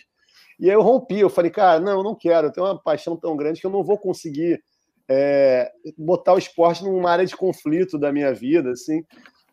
E 0.60 0.70
aí 0.70 0.76
eu 0.76 0.82
rompi, 0.82 1.20
eu 1.20 1.30
falei, 1.30 1.52
cara, 1.52 1.80
não, 1.80 1.98
eu 2.00 2.04
não 2.04 2.16
quero, 2.16 2.48
eu 2.48 2.52
tenho 2.52 2.66
uma 2.66 2.82
paixão 2.82 3.18
tão 3.18 3.36
grande 3.36 3.60
que 3.60 3.68
eu 3.68 3.72
não 3.72 3.84
vou 3.84 3.98
conseguir 3.98 4.62
é, 5.10 5.72
botar 5.98 6.34
o 6.34 6.38
esporte 6.38 6.84
numa 6.84 7.12
área 7.12 7.26
de 7.26 7.36
conflito 7.36 7.98
da 7.98 8.12
minha 8.12 8.34
vida, 8.34 8.72
assim. 8.72 9.04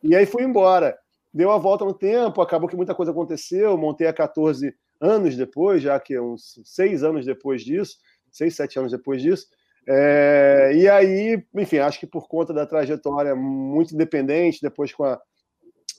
E 0.02 0.14
aí 0.14 0.26
fui 0.26 0.42
embora. 0.42 0.96
Deu 1.32 1.50
a 1.50 1.58
volta 1.58 1.84
no 1.84 1.94
tempo, 1.94 2.42
acabou 2.42 2.68
que 2.68 2.76
muita 2.76 2.94
coisa 2.94 3.10
aconteceu, 3.10 3.76
montei 3.76 4.06
a 4.06 4.12
14 4.12 4.74
anos 5.00 5.36
depois, 5.36 5.82
já 5.82 5.98
que 5.98 6.18
uns 6.18 6.60
seis 6.64 7.02
anos 7.02 7.24
depois 7.24 7.62
disso, 7.62 7.96
seis, 8.30 8.54
sete 8.54 8.78
anos 8.78 8.92
depois 8.92 9.22
disso. 9.22 9.46
É, 9.86 10.72
e 10.74 10.88
aí, 10.88 11.42
enfim, 11.54 11.78
acho 11.78 11.98
que 11.98 12.06
por 12.06 12.28
conta 12.28 12.52
da 12.52 12.66
trajetória 12.66 13.34
muito 13.34 13.94
independente, 13.94 14.60
depois 14.62 14.92
com 14.92 15.04
a, 15.04 15.20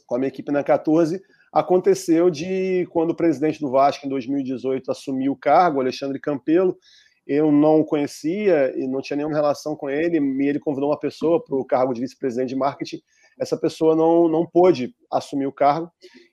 com 0.05 0.15
a 0.15 0.19
minha 0.19 0.29
equipe 0.29 0.51
na 0.51 0.63
14, 0.63 1.21
aconteceu 1.51 2.29
de 2.29 2.87
quando 2.91 3.11
o 3.11 3.15
presidente 3.15 3.59
do 3.59 3.69
Vasco, 3.69 4.05
em 4.05 4.09
2018, 4.09 4.89
assumiu 4.89 5.33
o 5.33 5.37
cargo, 5.37 5.81
Alexandre 5.81 6.19
Campelo, 6.19 6.77
eu 7.25 7.51
não 7.51 7.81
o 7.81 7.86
conhecia 7.86 8.73
e 8.75 8.88
não 8.88 9.01
tinha 9.01 9.17
nenhuma 9.17 9.36
relação 9.36 9.75
com 9.75 9.89
ele, 9.89 10.19
e 10.19 10.47
ele 10.47 10.59
convidou 10.59 10.89
uma 10.89 10.99
pessoa 10.99 11.43
para 11.43 11.55
o 11.55 11.65
cargo 11.65 11.93
de 11.93 12.01
vice-presidente 12.01 12.49
de 12.49 12.55
marketing, 12.55 13.01
essa 13.39 13.57
pessoa 13.57 13.95
não, 13.95 14.27
não 14.27 14.45
pôde 14.45 14.93
assumir 15.12 15.47
o 15.47 15.51
cargo, 15.51 15.89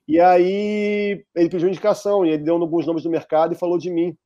e 0.06 0.20
aí 0.20 1.24
ele 1.34 1.48
pediu 1.48 1.68
indicação, 1.68 2.26
e 2.26 2.30
ele 2.30 2.42
deu 2.42 2.56
alguns 2.56 2.86
nomes 2.86 3.02
do 3.02 3.10
mercado 3.10 3.54
e 3.54 3.58
falou 3.58 3.78
de 3.78 3.90
mim, 3.90 4.16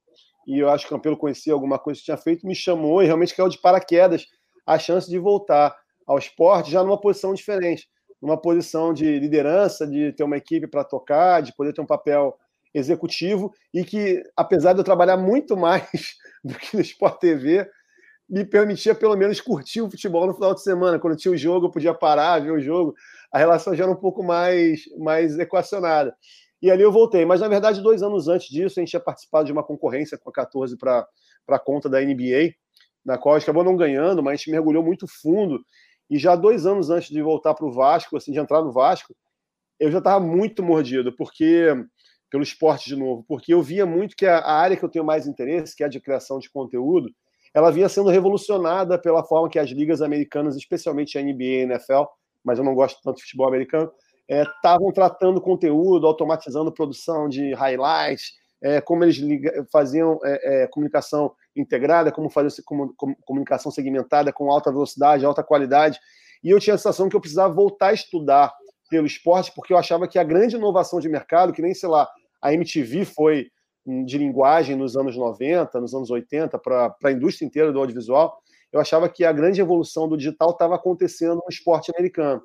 e 0.47 0.59
eu 0.59 0.69
acho 0.69 0.87
que 0.87 0.93
o 0.93 0.97
Campelo 0.97 1.17
conhecia 1.17 1.53
alguma 1.53 1.79
coisa 1.79 1.99
que 1.99 2.05
tinha 2.05 2.17
feito, 2.17 2.47
me 2.47 2.55
chamou 2.55 3.03
e 3.03 3.07
realmente 3.07 3.35
caiu 3.35 3.49
de 3.49 3.61
paraquedas 3.61 4.27
a 4.67 4.79
chance 4.79 5.09
de 5.09 5.19
voltar 5.19 5.75
ao 6.07 6.19
esporte 6.19 6.71
já 6.71 6.83
numa 6.83 7.01
posição 7.01 7.33
diferente, 7.33 7.89
numa 8.21 8.41
posição 8.41 8.93
de 8.93 9.19
liderança, 9.19 9.87
de 9.87 10.13
ter 10.13 10.25
uma 10.25 10.37
equipe 10.37 10.67
para 10.67 10.85
tocar, 10.85 11.43
de 11.43 11.55
poder 11.55 11.73
ter 11.73 11.81
um 11.81 11.87
papel 11.87 12.37
executivo 12.75 13.53
e 13.73 13.85
que, 13.85 14.23
apesar 14.37 14.73
de 14.73 14.81
eu 14.81 14.85
trabalhar 14.85 15.17
muito 15.17 15.57
mais 15.57 16.17
do 16.45 16.55
que 16.55 16.77
no 16.77 16.83
Sport 16.83 17.19
TV, 17.19 17.69
me 18.29 18.45
permitia 18.45 18.95
pelo 18.95 19.17
menos 19.17 19.41
curtir 19.41 19.83
o 19.83 19.91
futebol 19.91 20.27
no 20.27 20.35
final 20.35 20.55
de 20.55 20.63
semana. 20.63 20.99
Quando 20.99 21.17
tinha 21.17 21.33
o 21.33 21.37
jogo, 21.37 21.67
eu 21.67 21.71
podia 21.71 21.95
parar, 21.95 22.41
ver 22.41 22.53
o 22.53 22.61
jogo. 22.61 22.95
A 23.33 23.39
relação 23.39 23.75
já 23.75 23.85
era 23.85 23.93
um 23.93 23.97
pouco 23.97 24.23
mais, 24.23 24.83
mais 24.99 25.39
equacionada. 25.39 26.17
E 26.63 26.71
ali 26.71 26.83
eu 26.83 26.93
voltei. 26.93 27.25
Mas, 27.25 27.41
na 27.41 27.49
verdade, 27.49 27.83
dois 27.83 28.03
anos 28.03 28.29
antes 28.29 28.49
disso, 28.49 28.79
a 28.79 28.81
gente 28.81 28.91
tinha 28.91 29.01
participado 29.01 29.45
de 29.45 29.53
uma 29.53 29.63
concorrência 29.63 30.17
com 30.17 30.31
a 30.31 30.33
14 30.33 30.77
para 30.79 31.07
a 31.49 31.59
conta 31.59 31.89
da 31.89 32.01
NBA, 32.01 32.55
na 33.05 33.19
qual 33.19 33.35
a 33.35 33.39
gente 33.39 33.45
acabou 33.45 33.65
não 33.65 33.77
ganhando, 33.77 34.23
mas 34.23 34.33
a 34.33 34.37
gente 34.37 34.51
mergulhou 34.51 34.83
muito 34.83 35.07
fundo. 35.07 35.61
E 36.09 36.19
já 36.19 36.37
dois 36.37 36.65
anos 36.65 36.91
antes 36.91 37.11
de 37.11 37.21
voltar 37.21 37.55
para 37.55 37.67
o 37.67 37.73
Vasco, 37.73 38.17
assim, 38.17 38.33
de 38.33 38.39
entrar 38.39 38.63
no 38.63 38.73
Vasco, 38.73 39.15
eu 39.79 39.91
já 39.91 39.99
estava 39.99 40.25
muito 40.25 40.63
mordido, 40.63 41.15
porque 41.15 41.75
pelo 42.35 42.43
esporte 42.43 42.89
de 42.89 42.97
novo, 42.97 43.25
porque 43.29 43.55
eu 43.55 43.63
via 43.63 43.87
muito 43.87 44.17
que 44.17 44.27
a, 44.27 44.45
área 44.45 44.77
que 44.77 44.85
eu 44.85 44.89
tenho 44.89 45.05
mais 45.05 45.25
interesse, 45.25 45.77
que 45.77 45.85
é 45.85 45.87
a 45.87 45.89
de 45.89 46.01
criação 46.01 46.41
de 46.41 46.51
conteúdo, 46.51 47.09
ela 47.55 47.71
vinha 47.71 47.89
sendo 47.89 48.11
revolucionada 48.11 48.99
pela 48.99 49.23
forma 49.23 49.49
que 49.49 49.57
as 49.57 49.71
ligas 49.71 50.03
americanas, 50.03 50.57
especialmente 50.57 51.17
a 51.17 51.23
NBA 51.23 51.45
e 51.45 51.61
a 51.61 51.63
NFL, 51.63 52.03
mas 52.43 52.59
eu 52.59 52.65
não 52.65 52.75
gosto 52.75 53.01
tanto 53.05 53.19
de 53.19 53.23
futebol 53.23 53.47
americano, 53.47 53.89
estavam 54.29 54.89
é, 54.89 54.93
tratando 54.93 55.41
conteúdo, 55.41 56.09
automatizando 56.09 56.73
produção 56.73 57.29
de 57.29 57.55
highlights, 57.55 58.33
é, 58.61 58.81
como 58.81 59.05
eles 59.05 59.15
liga, 59.15 59.65
faziam 59.71 60.19
é, 60.25 60.65
é, 60.65 60.67
comunicação 60.67 61.33
integrada, 61.55 62.11
como 62.11 62.29
fazer 62.29 62.65
comunicação 63.25 63.71
segmentada 63.71 64.33
com 64.33 64.51
alta 64.51 64.73
velocidade, 64.73 65.25
alta 65.25 65.45
qualidade. 65.45 66.01
E 66.43 66.51
eu 66.51 66.59
tinha 66.59 66.75
a 66.75 66.79
sensação 66.79 67.09
que 67.09 67.15
eu 67.15 67.21
precisava 67.21 67.55
voltar 67.55 67.91
a 67.91 67.95
estudar 67.95 68.53
pelo 68.91 69.07
esporte, 69.07 69.53
porque 69.55 69.73
eu 69.73 69.79
achava 69.79 70.09
que 70.09 70.19
a 70.19 70.25
grande 70.25 70.57
inovação 70.57 70.99
de 70.99 71.09
mercado, 71.09 71.53
que 71.53 71.63
nem, 71.63 71.73
sei 71.73 71.89
lá, 71.89 72.09
a 72.45 72.53
MTV 72.53 73.07
foi 73.07 73.49
de 74.07 74.19
linguagem 74.19 74.77
nos 74.77 74.99
anos 74.99 75.17
90, 75.17 75.81
nos 75.81 75.95
anos 75.95 76.11
80, 76.11 76.59
para 76.59 76.95
a 77.03 77.11
indústria 77.11 77.47
inteira 77.47 77.73
do 77.73 77.79
audiovisual, 77.79 78.39
eu 78.71 78.79
achava 78.79 79.09
que 79.09 79.25
a 79.25 79.33
grande 79.33 79.63
evolução 79.63 80.07
do 80.07 80.17
digital 80.17 80.51
estava 80.51 80.75
acontecendo 80.75 81.37
no 81.37 81.49
esporte 81.49 81.91
americano. 81.95 82.43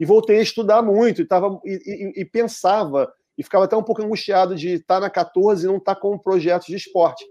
E 0.00 0.06
voltei 0.06 0.38
a 0.38 0.42
estudar 0.42 0.80
muito, 0.80 1.20
e, 1.20 1.26
tava, 1.26 1.60
e, 1.66 2.12
e, 2.16 2.22
e 2.22 2.24
pensava, 2.24 3.12
e 3.36 3.42
ficava 3.42 3.64
até 3.64 3.76
um 3.76 3.82
pouco 3.82 4.02
angustiado 4.02 4.56
de 4.56 4.70
estar 4.74 5.00
na 5.00 5.10
14 5.10 5.64
e 5.64 5.68
não 5.68 5.76
estar 5.76 5.96
com 5.96 6.18
projetos 6.18 6.68
de 6.68 6.76
esporte. 6.76 7.24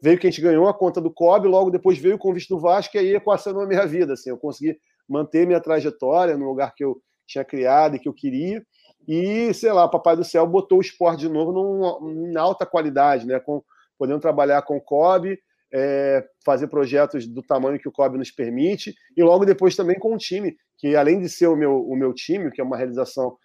Veio 0.00 0.18
que 0.18 0.28
a 0.28 0.30
gente 0.30 0.42
ganhou 0.42 0.68
a 0.68 0.74
conta 0.74 1.00
do 1.00 1.12
COB, 1.12 1.48
logo 1.48 1.70
depois 1.70 1.98
veio 1.98 2.14
o 2.14 2.18
convite 2.18 2.48
do 2.48 2.60
Vasco, 2.60 2.96
e 2.96 3.00
aí 3.00 3.14
equacionou 3.16 3.62
a 3.62 3.66
minha 3.66 3.84
vida. 3.84 4.12
Assim, 4.12 4.30
eu 4.30 4.38
consegui 4.38 4.78
manter 5.08 5.44
minha 5.44 5.60
trajetória 5.60 6.36
no 6.36 6.46
lugar 6.46 6.72
que 6.72 6.84
eu 6.84 7.00
tinha 7.26 7.44
criado 7.44 7.96
e 7.96 7.98
que 7.98 8.08
eu 8.08 8.14
queria. 8.14 8.64
E, 9.06 9.52
sei 9.52 9.72
lá, 9.72 9.88
Papai 9.88 10.16
do 10.16 10.24
Céu 10.24 10.46
botou 10.46 10.78
o 10.78 10.80
esporte 10.80 11.20
de 11.20 11.28
novo 11.28 11.52
num, 11.52 12.26
em 12.30 12.36
alta 12.36 12.64
qualidade, 12.64 13.26
né? 13.26 13.38
Com, 13.38 13.62
podendo 13.98 14.20
trabalhar 14.20 14.62
com 14.62 14.76
o 14.76 14.80
COB, 14.80 15.38
é, 15.72 16.24
fazer 16.44 16.68
projetos 16.68 17.26
do 17.26 17.42
tamanho 17.42 17.78
que 17.78 17.88
o 17.88 17.92
COB 17.92 18.16
nos 18.16 18.30
permite, 18.30 18.94
e 19.16 19.22
logo 19.22 19.44
depois 19.44 19.76
também 19.76 19.98
com 19.98 20.14
o 20.14 20.18
time, 20.18 20.56
que 20.78 20.96
além 20.96 21.20
de 21.20 21.28
ser 21.28 21.46
o 21.48 21.56
meu, 21.56 21.80
o 21.80 21.96
meu 21.96 22.12
time, 22.12 22.50
que 22.50 22.60
é 22.60 22.64
uma 22.64 22.76
realização 22.76 23.36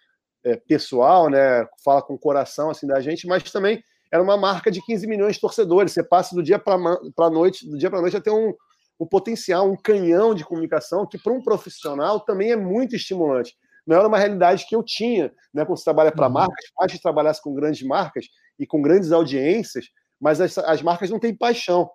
é, 0.44 0.56
pessoal, 0.56 1.28
né? 1.28 1.66
Fala 1.84 2.02
com 2.02 2.14
o 2.14 2.18
coração 2.18 2.70
assim 2.70 2.86
da 2.86 3.00
gente, 3.00 3.26
mas 3.26 3.42
também 3.50 3.82
era 4.10 4.22
uma 4.22 4.36
marca 4.36 4.70
de 4.70 4.84
15 4.84 5.06
milhões 5.06 5.34
de 5.34 5.40
torcedores. 5.40 5.92
Você 5.92 6.02
passa 6.02 6.34
do 6.34 6.42
dia 6.42 6.58
para 6.58 6.74
a 6.74 7.30
noite, 7.30 7.68
do 7.68 7.78
dia 7.78 7.90
para 7.90 8.00
noite 8.00 8.16
a 8.16 8.20
ter 8.20 8.30
um, 8.30 8.52
um 8.98 9.06
potencial, 9.06 9.70
um 9.70 9.76
canhão 9.76 10.34
de 10.34 10.44
comunicação 10.44 11.06
que 11.06 11.18
para 11.18 11.32
um 11.32 11.42
profissional 11.42 12.20
também 12.20 12.50
é 12.50 12.56
muito 12.56 12.96
estimulante 12.96 13.54
não 13.86 13.96
era 13.96 14.08
uma 14.08 14.18
realidade 14.18 14.66
que 14.66 14.74
eu 14.74 14.82
tinha, 14.82 15.32
né? 15.52 15.64
Quando 15.64 15.78
você 15.78 15.84
trabalha 15.84 16.12
para 16.12 16.26
uhum. 16.26 16.32
marcas, 16.32 16.64
mais 16.78 16.92
que 16.92 17.00
trabalhasse 17.00 17.42
com 17.42 17.54
grandes 17.54 17.82
marcas 17.82 18.26
e 18.58 18.66
com 18.66 18.82
grandes 18.82 19.12
audiências, 19.12 19.86
mas 20.20 20.40
as, 20.40 20.56
as 20.58 20.82
marcas 20.82 21.10
não 21.10 21.18
têm 21.18 21.34
paixão. 21.34 21.90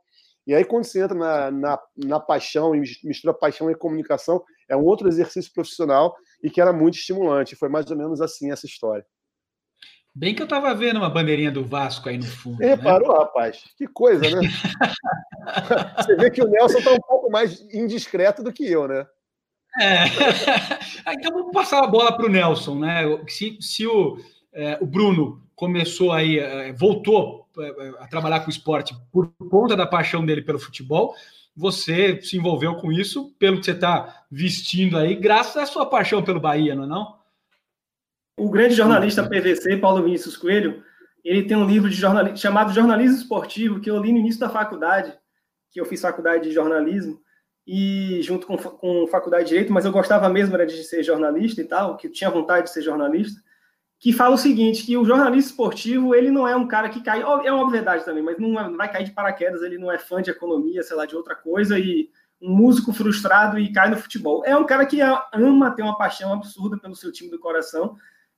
E 0.48 0.54
aí, 0.54 0.64
quando 0.64 0.84
você 0.84 1.04
entra 1.04 1.18
na, 1.18 1.52
na, 1.52 1.80
na, 1.96 2.20
paixão 2.20 2.76
e 2.76 2.80
mistura 3.04 3.34
paixão 3.34 3.70
e 3.70 3.76
comunicação, 3.76 4.44
é 4.70 4.76
um 4.76 4.84
outro 4.84 5.08
exercício 5.08 5.52
profissional 5.52 6.16
e 6.44 6.50
que 6.52 6.62
era 6.62 6.72
muito 6.72 6.98
estimulante. 6.98 7.56
Foi 7.56 7.68
mais 7.68 7.90
ou 7.90 7.98
menos 7.98 8.22
assim 8.22 8.52
essa 8.52 8.66
história. 8.66 9.06
Bem 10.14 10.34
que 10.34 10.42
eu 10.42 10.46
estava 10.46 10.74
vendo 10.74 10.98
uma 10.98 11.10
bandeirinha 11.10 11.52
do 11.52 11.66
Vasco 11.66 12.08
aí 12.08 12.18
no 12.18 12.26
fundo. 12.26 12.58
Você 12.58 12.68
reparou, 12.68 13.12
né? 13.12 13.20
rapaz? 13.20 13.64
Que 13.76 13.88
coisa, 13.88 14.22
né? 14.22 14.48
você 15.98 16.16
vê 16.16 16.30
que 16.30 16.42
o 16.42 16.48
Nelson 16.48 16.78
está 16.78 16.92
um 16.92 17.02
pouco 17.02 17.30
mais 17.30 17.62
indiscreto 17.74 18.42
do 18.42 18.54
que 18.54 18.66
eu, 18.66 18.88
né? 18.88 19.06
É. 19.80 20.06
então 21.14 21.32
vamos 21.34 21.52
passar 21.52 21.84
a 21.84 21.88
bola 21.88 22.16
para 22.16 22.26
o 22.26 22.30
Nelson, 22.30 22.80
né? 22.80 23.04
Se, 23.28 23.58
se 23.60 23.86
o, 23.86 24.18
é, 24.54 24.78
o 24.82 24.86
Bruno 24.86 25.42
começou 25.56 26.12
aí, 26.12 26.40
é, 26.40 26.74
voltou 26.74 27.48
é, 27.60 27.94
a 28.00 28.08
trabalhar 28.08 28.42
com 28.42 28.50
esporte 28.50 28.96
por 29.12 29.32
conta 29.50 29.76
da 29.76 29.86
paixão 29.86 30.26
dele 30.26 30.42
pelo 30.42 30.60
futebol, 30.60 31.16
você 31.56 32.22
se 32.22 32.38
envolveu 32.38 32.76
com 32.76 32.92
isso, 32.92 33.34
pelo 33.40 33.60
que 33.60 33.66
você 33.66 33.72
está 33.72 34.26
vestindo 34.30 34.98
aí, 34.98 35.16
graças 35.16 35.56
à 35.56 35.66
sua 35.66 35.86
paixão 35.86 36.22
pelo 36.22 36.40
Bahia, 36.40 36.76
não 36.76 36.84
é 36.84 36.88
não? 36.88 37.16
O 38.38 38.50
grande 38.50 38.76
jornalista 38.76 39.24
PVC, 39.24 39.78
Paulo 39.78 40.04
Vinícius 40.04 40.36
Coelho, 40.36 40.84
ele 41.24 41.44
tem 41.44 41.56
um 41.56 41.66
livro 41.66 41.90
de 41.90 41.96
jornalismo, 41.96 42.38
chamado 42.38 42.74
Jornalismo 42.74 43.18
Esportivo, 43.18 43.80
que 43.80 43.90
eu 43.90 43.98
li 43.98 44.12
no 44.12 44.20
início 44.20 44.42
da 44.42 44.50
faculdade, 44.50 45.18
que 45.72 45.80
eu 45.80 45.86
fiz 45.86 46.02
faculdade 46.02 46.44
de 46.44 46.52
jornalismo, 46.54 47.20
e 47.68 48.22
junto 48.22 48.46
com, 48.46 48.58
com 48.58 49.08
faculdade 49.08 49.46
de 49.46 49.50
direito, 49.50 49.74
mas 49.74 49.86
eu 49.86 49.92
gostava 49.92 50.30
mesmo 50.30 50.54
era 50.56 50.66
de 50.66 50.84
ser 50.84 51.04
jornalista 51.04 51.62
e 51.62 51.64
tal, 51.64 51.98
que 51.98 52.10
tinha 52.10 52.30
vontade 52.30 52.68
de 52.68 52.74
ser 52.74 52.82
jornalista, 52.82 53.42
que 54.00 54.14
fala 54.14 54.36
o 54.36 54.38
seguinte, 54.38 54.86
que 54.86 54.96
o 54.98 55.06
jornalista 55.06 55.52
esportivo, 55.52 56.14
ele 56.14 56.30
não 56.30 56.48
é 56.48 56.56
um 56.56 56.68
cara 56.68 56.90
que 56.90 57.02
cai, 57.02 57.22
é 57.22 57.52
uma 57.52 57.72
verdade 57.72 58.06
também, 58.06 58.22
mas 58.22 58.38
não, 58.38 58.60
é, 58.60 58.70
não 58.70 58.78
vai 58.78 58.92
cair 58.92 59.06
de 59.06 59.12
paraquedas, 59.12 59.64
ele 59.64 59.78
não 59.78 59.92
é 59.92 59.98
fã 59.98 60.22
de 60.22 60.30
economia, 60.30 60.84
sei 60.84 60.96
lá, 60.96 61.06
de 61.06 61.16
outra 61.16 61.36
coisa, 61.36 61.80
e 61.80 62.10
um 62.40 62.56
músico 62.56 62.94
frustrado 62.94 63.58
e 63.58 63.72
cai 63.72 63.90
no 63.90 63.98
futebol. 63.98 64.44
É 64.46 64.56
um 64.56 64.66
cara 64.66 64.86
que 64.86 65.00
ama, 65.02 65.72
tem 65.72 65.84
uma 65.84 65.98
paixão 65.98 66.34
absurda 66.34 66.78
pelo 66.78 66.96
seu 66.96 67.12
time 67.12 67.32
do 67.32 67.40
coração, 67.40 67.96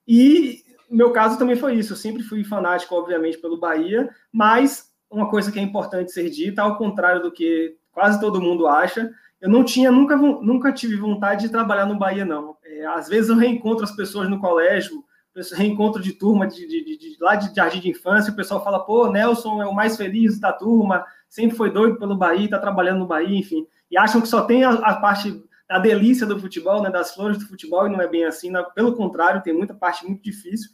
e 0.08 0.62
meu 0.90 1.12
caso 1.12 1.38
também 1.38 1.58
foi 1.58 1.76
isso, 1.76 1.94
eu 1.94 1.98
sempre 1.98 2.24
fui 2.24 2.46
fanático, 2.46 2.96
obviamente, 2.96 3.38
pelo 3.40 3.60
Bahia, 3.60 4.10
mas 4.32 4.90
uma 5.10 5.30
coisa 5.30 5.52
que 5.52 5.60
é 5.60 5.62
importante 5.62 6.12
ser 6.12 6.30
dita, 6.30 6.62
ao 6.62 6.78
contrário 6.78 7.22
do 7.22 7.32
que 7.32 7.76
quase 7.98 8.20
todo 8.20 8.40
mundo 8.40 8.68
acha. 8.68 9.10
Eu 9.42 9.50
não 9.50 9.64
tinha, 9.64 9.92
nunca, 9.92 10.16
nunca 10.16 10.72
tive 10.72 10.96
vontade 10.98 11.42
de 11.42 11.50
trabalhar 11.50 11.88
no 11.88 11.98
Bahia, 11.98 12.24
não. 12.24 12.56
É, 12.64 12.86
às 12.86 13.08
vezes 13.08 13.28
eu 13.28 13.36
reencontro 13.36 13.84
as 13.84 13.96
pessoas 13.96 14.30
no 14.30 14.40
colégio, 14.40 15.04
reencontro 15.56 16.00
de 16.00 16.14
turma 16.14 16.46
de, 16.46 16.68
de, 16.68 16.86
de, 16.86 16.98
de, 16.98 17.18
lá 17.20 17.36
de 17.36 17.56
jardim 17.56 17.80
de 17.80 17.90
infância, 17.90 18.32
o 18.32 18.36
pessoal 18.36 18.64
fala, 18.64 18.86
pô, 18.86 19.10
Nelson 19.10 19.64
é 19.64 19.66
o 19.66 19.74
mais 19.74 19.98
feliz 19.98 20.40
da 20.40 20.54
turma, 20.54 21.04
sempre 21.28 21.58
foi 21.58 21.72
doido 21.72 21.98
pelo 21.98 22.16
Bahia, 22.16 22.46
está 22.46 22.60
trabalhando 22.60 23.00
no 23.00 23.08
Bahia, 23.08 23.36
enfim. 23.36 23.66
E 23.90 23.98
acham 23.98 24.22
que 24.22 24.28
só 24.28 24.44
tem 24.44 24.64
a, 24.64 24.70
a 24.70 24.98
parte 24.98 25.44
da 25.68 25.80
delícia 25.80 26.28
do 26.28 26.40
futebol, 26.40 26.84
né, 26.84 26.92
das 26.92 27.16
flores 27.16 27.40
do 27.40 27.48
futebol, 27.48 27.88
e 27.88 27.90
não 27.90 28.00
é 28.00 28.08
bem 28.08 28.26
assim, 28.26 28.52
né? 28.52 28.64
pelo 28.76 28.96
contrário, 28.96 29.42
tem 29.42 29.54
muita 29.54 29.74
parte 29.74 30.06
muito 30.06 30.22
difícil. 30.22 30.70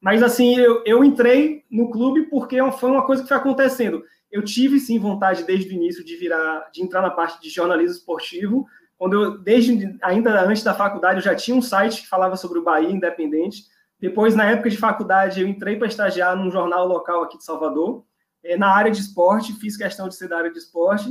Mas 0.00 0.22
assim, 0.22 0.56
eu, 0.56 0.80
eu 0.86 1.02
entrei 1.02 1.64
no 1.68 1.90
clube 1.90 2.22
porque 2.30 2.56
foi 2.70 2.88
uma 2.88 3.04
coisa 3.04 3.22
que 3.22 3.28
foi 3.28 3.36
acontecendo 3.36 4.04
eu 4.30 4.44
tive 4.44 4.78
sim 4.78 4.98
vontade 4.98 5.44
desde 5.44 5.70
o 5.70 5.72
início 5.72 6.04
de 6.04 6.16
virar, 6.16 6.70
de 6.72 6.82
entrar 6.82 7.02
na 7.02 7.10
parte 7.10 7.40
de 7.40 7.48
jornalismo 7.48 7.96
esportivo. 7.96 8.66
Quando 8.96 9.14
eu, 9.14 9.38
desde 9.38 9.96
ainda 10.02 10.44
antes 10.44 10.62
da 10.62 10.74
faculdade, 10.74 11.18
eu 11.18 11.24
já 11.24 11.34
tinha 11.34 11.56
um 11.56 11.62
site 11.62 12.02
que 12.02 12.08
falava 12.08 12.36
sobre 12.36 12.58
o 12.58 12.62
Bahia 12.62 12.90
Independente. 12.90 13.64
Depois, 14.00 14.34
na 14.34 14.44
época 14.44 14.70
de 14.70 14.76
faculdade, 14.76 15.40
eu 15.40 15.48
entrei 15.48 15.76
para 15.76 15.88
estagiar 15.88 16.36
num 16.36 16.50
jornal 16.50 16.86
local 16.86 17.22
aqui 17.22 17.38
de 17.38 17.44
Salvador, 17.44 18.04
é, 18.44 18.56
na 18.56 18.68
área 18.68 18.90
de 18.90 19.00
esporte, 19.00 19.52
fiz 19.54 19.76
questão 19.76 20.08
de 20.08 20.14
ser 20.14 20.28
da 20.28 20.38
área 20.38 20.52
de 20.52 20.58
esporte. 20.58 21.10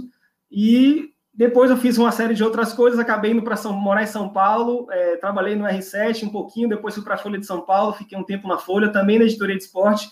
E 0.50 1.10
depois 1.34 1.70
eu 1.70 1.78
fiz 1.78 1.98
uma 1.98 2.12
série 2.12 2.34
de 2.34 2.44
outras 2.44 2.74
coisas, 2.74 3.00
acabei 3.00 3.32
indo 3.32 3.44
para 3.44 3.62
morar 3.72 4.04
em 4.04 4.08
São 4.08 4.30
Paulo, 4.30 4.88
é, 4.90 5.18
trabalhei 5.18 5.56
no 5.56 5.66
R7 5.66 6.24
um 6.24 6.30
pouquinho, 6.30 6.70
depois 6.70 6.96
fui 6.96 7.04
para 7.04 7.16
a 7.16 7.18
Folha 7.18 7.38
de 7.38 7.46
São 7.46 7.62
Paulo, 7.62 7.94
fiquei 7.94 8.18
um 8.18 8.24
tempo 8.24 8.48
na 8.48 8.58
Folha, 8.58 8.92
também 8.92 9.20
na 9.20 9.26
editoria 9.26 9.58
de 9.58 9.64
esporte. 9.64 10.10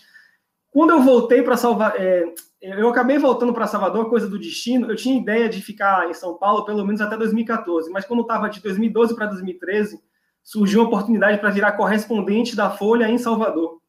Quando 0.76 0.90
eu 0.90 1.00
voltei 1.00 1.40
para 1.40 1.56
Salvador, 1.56 1.98
é, 1.98 2.34
eu 2.60 2.86
acabei 2.90 3.16
voltando 3.16 3.54
para 3.54 3.66
Salvador, 3.66 4.10
coisa 4.10 4.28
do 4.28 4.38
destino. 4.38 4.90
Eu 4.90 4.94
tinha 4.94 5.18
ideia 5.18 5.48
de 5.48 5.62
ficar 5.62 6.06
em 6.10 6.12
São 6.12 6.36
Paulo 6.36 6.66
pelo 6.66 6.84
menos 6.84 7.00
até 7.00 7.16
2014, 7.16 7.88
mas 7.88 8.04
quando 8.04 8.20
estava 8.20 8.50
de 8.50 8.60
2012 8.60 9.16
para 9.16 9.24
2013, 9.24 9.98
surgiu 10.44 10.80
uma 10.80 10.88
oportunidade 10.88 11.38
para 11.38 11.48
virar 11.48 11.72
correspondente 11.78 12.54
da 12.54 12.68
Folha 12.68 13.08
em 13.08 13.16
Salvador. 13.16 13.80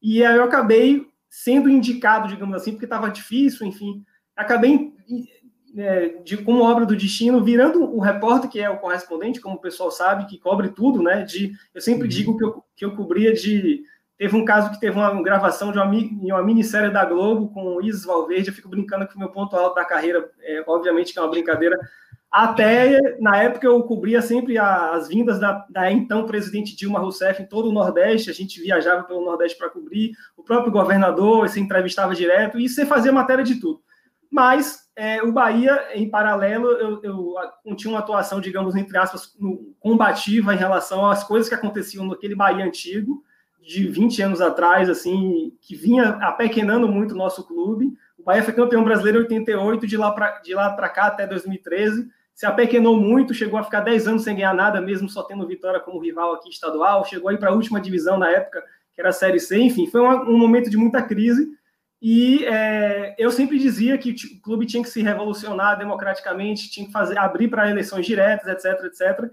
E 0.00 0.24
aí 0.24 0.36
eu 0.36 0.44
acabei 0.44 1.08
sendo 1.28 1.68
indicado, 1.68 2.28
digamos 2.28 2.54
assim, 2.54 2.70
porque 2.70 2.86
estava 2.86 3.10
difícil, 3.10 3.66
enfim. 3.66 4.04
Acabei, 4.36 4.92
é, 5.76 6.10
de, 6.22 6.36
como 6.36 6.62
obra 6.62 6.86
do 6.86 6.94
destino, 6.94 7.42
virando 7.42 7.82
o 7.82 7.98
repórter, 7.98 8.48
que 8.48 8.60
é 8.60 8.70
o 8.70 8.78
correspondente, 8.78 9.40
como 9.40 9.56
o 9.56 9.60
pessoal 9.60 9.90
sabe, 9.90 10.26
que 10.26 10.38
cobre 10.38 10.68
tudo, 10.68 11.02
né? 11.02 11.24
De, 11.24 11.50
eu 11.74 11.80
sempre 11.80 12.04
uhum. 12.04 12.08
digo 12.08 12.38
que 12.38 12.44
eu, 12.44 12.64
que 12.76 12.84
eu 12.84 12.94
cobria 12.94 13.32
de 13.32 13.82
Teve 14.18 14.34
um 14.34 14.44
caso 14.44 14.70
que 14.70 14.80
teve 14.80 14.96
uma 14.96 15.22
gravação 15.22 15.70
de 15.70 15.78
uma, 15.78 15.86
uma 15.86 16.42
minissérie 16.42 16.90
da 16.90 17.04
Globo 17.04 17.48
com 17.50 17.76
o 17.76 17.82
Isis 17.82 18.04
Valverde. 18.04 18.48
Eu 18.48 18.54
fico 18.54 18.68
brincando 18.68 19.06
que 19.06 19.14
o 19.14 19.18
meu 19.18 19.28
ponto 19.28 19.54
alto 19.54 19.74
da 19.74 19.84
carreira, 19.84 20.30
é, 20.40 20.64
obviamente 20.66 21.12
que 21.12 21.18
é 21.18 21.22
uma 21.22 21.30
brincadeira. 21.30 21.78
Até 22.30 22.98
na 23.20 23.36
época 23.36 23.66
eu 23.66 23.82
cobria 23.82 24.22
sempre 24.22 24.58
as 24.58 25.08
vindas 25.08 25.38
da, 25.38 25.66
da 25.70 25.90
então 25.92 26.26
presidente 26.26 26.74
Dilma 26.74 26.98
Rousseff 26.98 27.42
em 27.42 27.46
todo 27.46 27.68
o 27.68 27.72
Nordeste. 27.72 28.30
A 28.30 28.32
gente 28.32 28.60
viajava 28.60 29.04
pelo 29.04 29.24
Nordeste 29.24 29.58
para 29.58 29.68
cobrir. 29.68 30.12
O 30.34 30.42
próprio 30.42 30.72
governador 30.72 31.48
se 31.50 31.60
entrevistava 31.60 32.14
direto 32.14 32.58
e 32.58 32.68
você 32.68 32.86
fazia 32.86 33.12
matéria 33.12 33.44
de 33.44 33.60
tudo. 33.60 33.82
Mas 34.30 34.90
é, 34.96 35.22
o 35.22 35.30
Bahia, 35.30 35.88
em 35.94 36.10
paralelo, 36.10 36.68
eu, 36.72 37.02
eu, 37.02 37.76
tinha 37.76 37.92
uma 37.92 38.00
atuação, 38.00 38.40
digamos, 38.40 38.74
entre 38.74 38.96
aspas, 38.96 39.30
combativa 39.78 40.54
em 40.54 40.58
relação 40.58 41.08
às 41.08 41.22
coisas 41.22 41.48
que 41.48 41.54
aconteciam 41.54 42.06
naquele 42.06 42.34
Bahia 42.34 42.64
antigo 42.64 43.22
de 43.66 43.88
20 43.88 44.22
anos 44.22 44.40
atrás, 44.40 44.88
assim, 44.88 45.52
que 45.60 45.74
vinha 45.74 46.10
apequenando 46.20 46.86
muito 46.86 47.12
o 47.12 47.18
nosso 47.18 47.44
clube. 47.44 47.92
O 48.16 48.22
Bahia 48.22 48.42
foi 48.42 48.54
campeão 48.54 48.84
brasileiro 48.84 49.18
em 49.18 49.22
88, 49.22 49.86
de 49.86 49.96
lá 49.96 50.12
para 50.12 50.88
cá 50.88 51.06
até 51.06 51.26
2013. 51.26 52.08
Se 52.32 52.46
apequenou 52.46 52.96
muito, 52.96 53.34
chegou 53.34 53.58
a 53.58 53.64
ficar 53.64 53.80
10 53.80 54.06
anos 54.06 54.22
sem 54.22 54.36
ganhar 54.36 54.54
nada, 54.54 54.80
mesmo 54.80 55.08
só 55.08 55.24
tendo 55.24 55.46
Vitória 55.46 55.80
como 55.80 55.98
rival 55.98 56.34
aqui 56.34 56.48
estadual. 56.48 57.04
Chegou 57.04 57.28
aí 57.28 57.38
para 57.38 57.50
a 57.50 57.54
última 57.54 57.80
divisão 57.80 58.16
na 58.16 58.30
época, 58.30 58.62
que 58.94 59.00
era 59.00 59.08
a 59.08 59.12
Série 59.12 59.40
C. 59.40 59.58
Enfim, 59.58 59.88
foi 59.88 60.00
um, 60.00 60.30
um 60.30 60.38
momento 60.38 60.70
de 60.70 60.76
muita 60.76 61.02
crise. 61.02 61.48
E 62.00 62.44
é, 62.44 63.16
eu 63.18 63.32
sempre 63.32 63.58
dizia 63.58 63.98
que 63.98 64.12
o 64.12 64.42
clube 64.42 64.66
tinha 64.66 64.82
que 64.82 64.90
se 64.90 65.02
revolucionar 65.02 65.76
democraticamente, 65.76 66.70
tinha 66.70 66.86
que 66.86 66.92
fazer 66.92 67.18
abrir 67.18 67.48
para 67.48 67.68
eleições 67.68 68.06
diretas, 68.06 68.46
etc, 68.46 68.84
etc. 68.84 69.30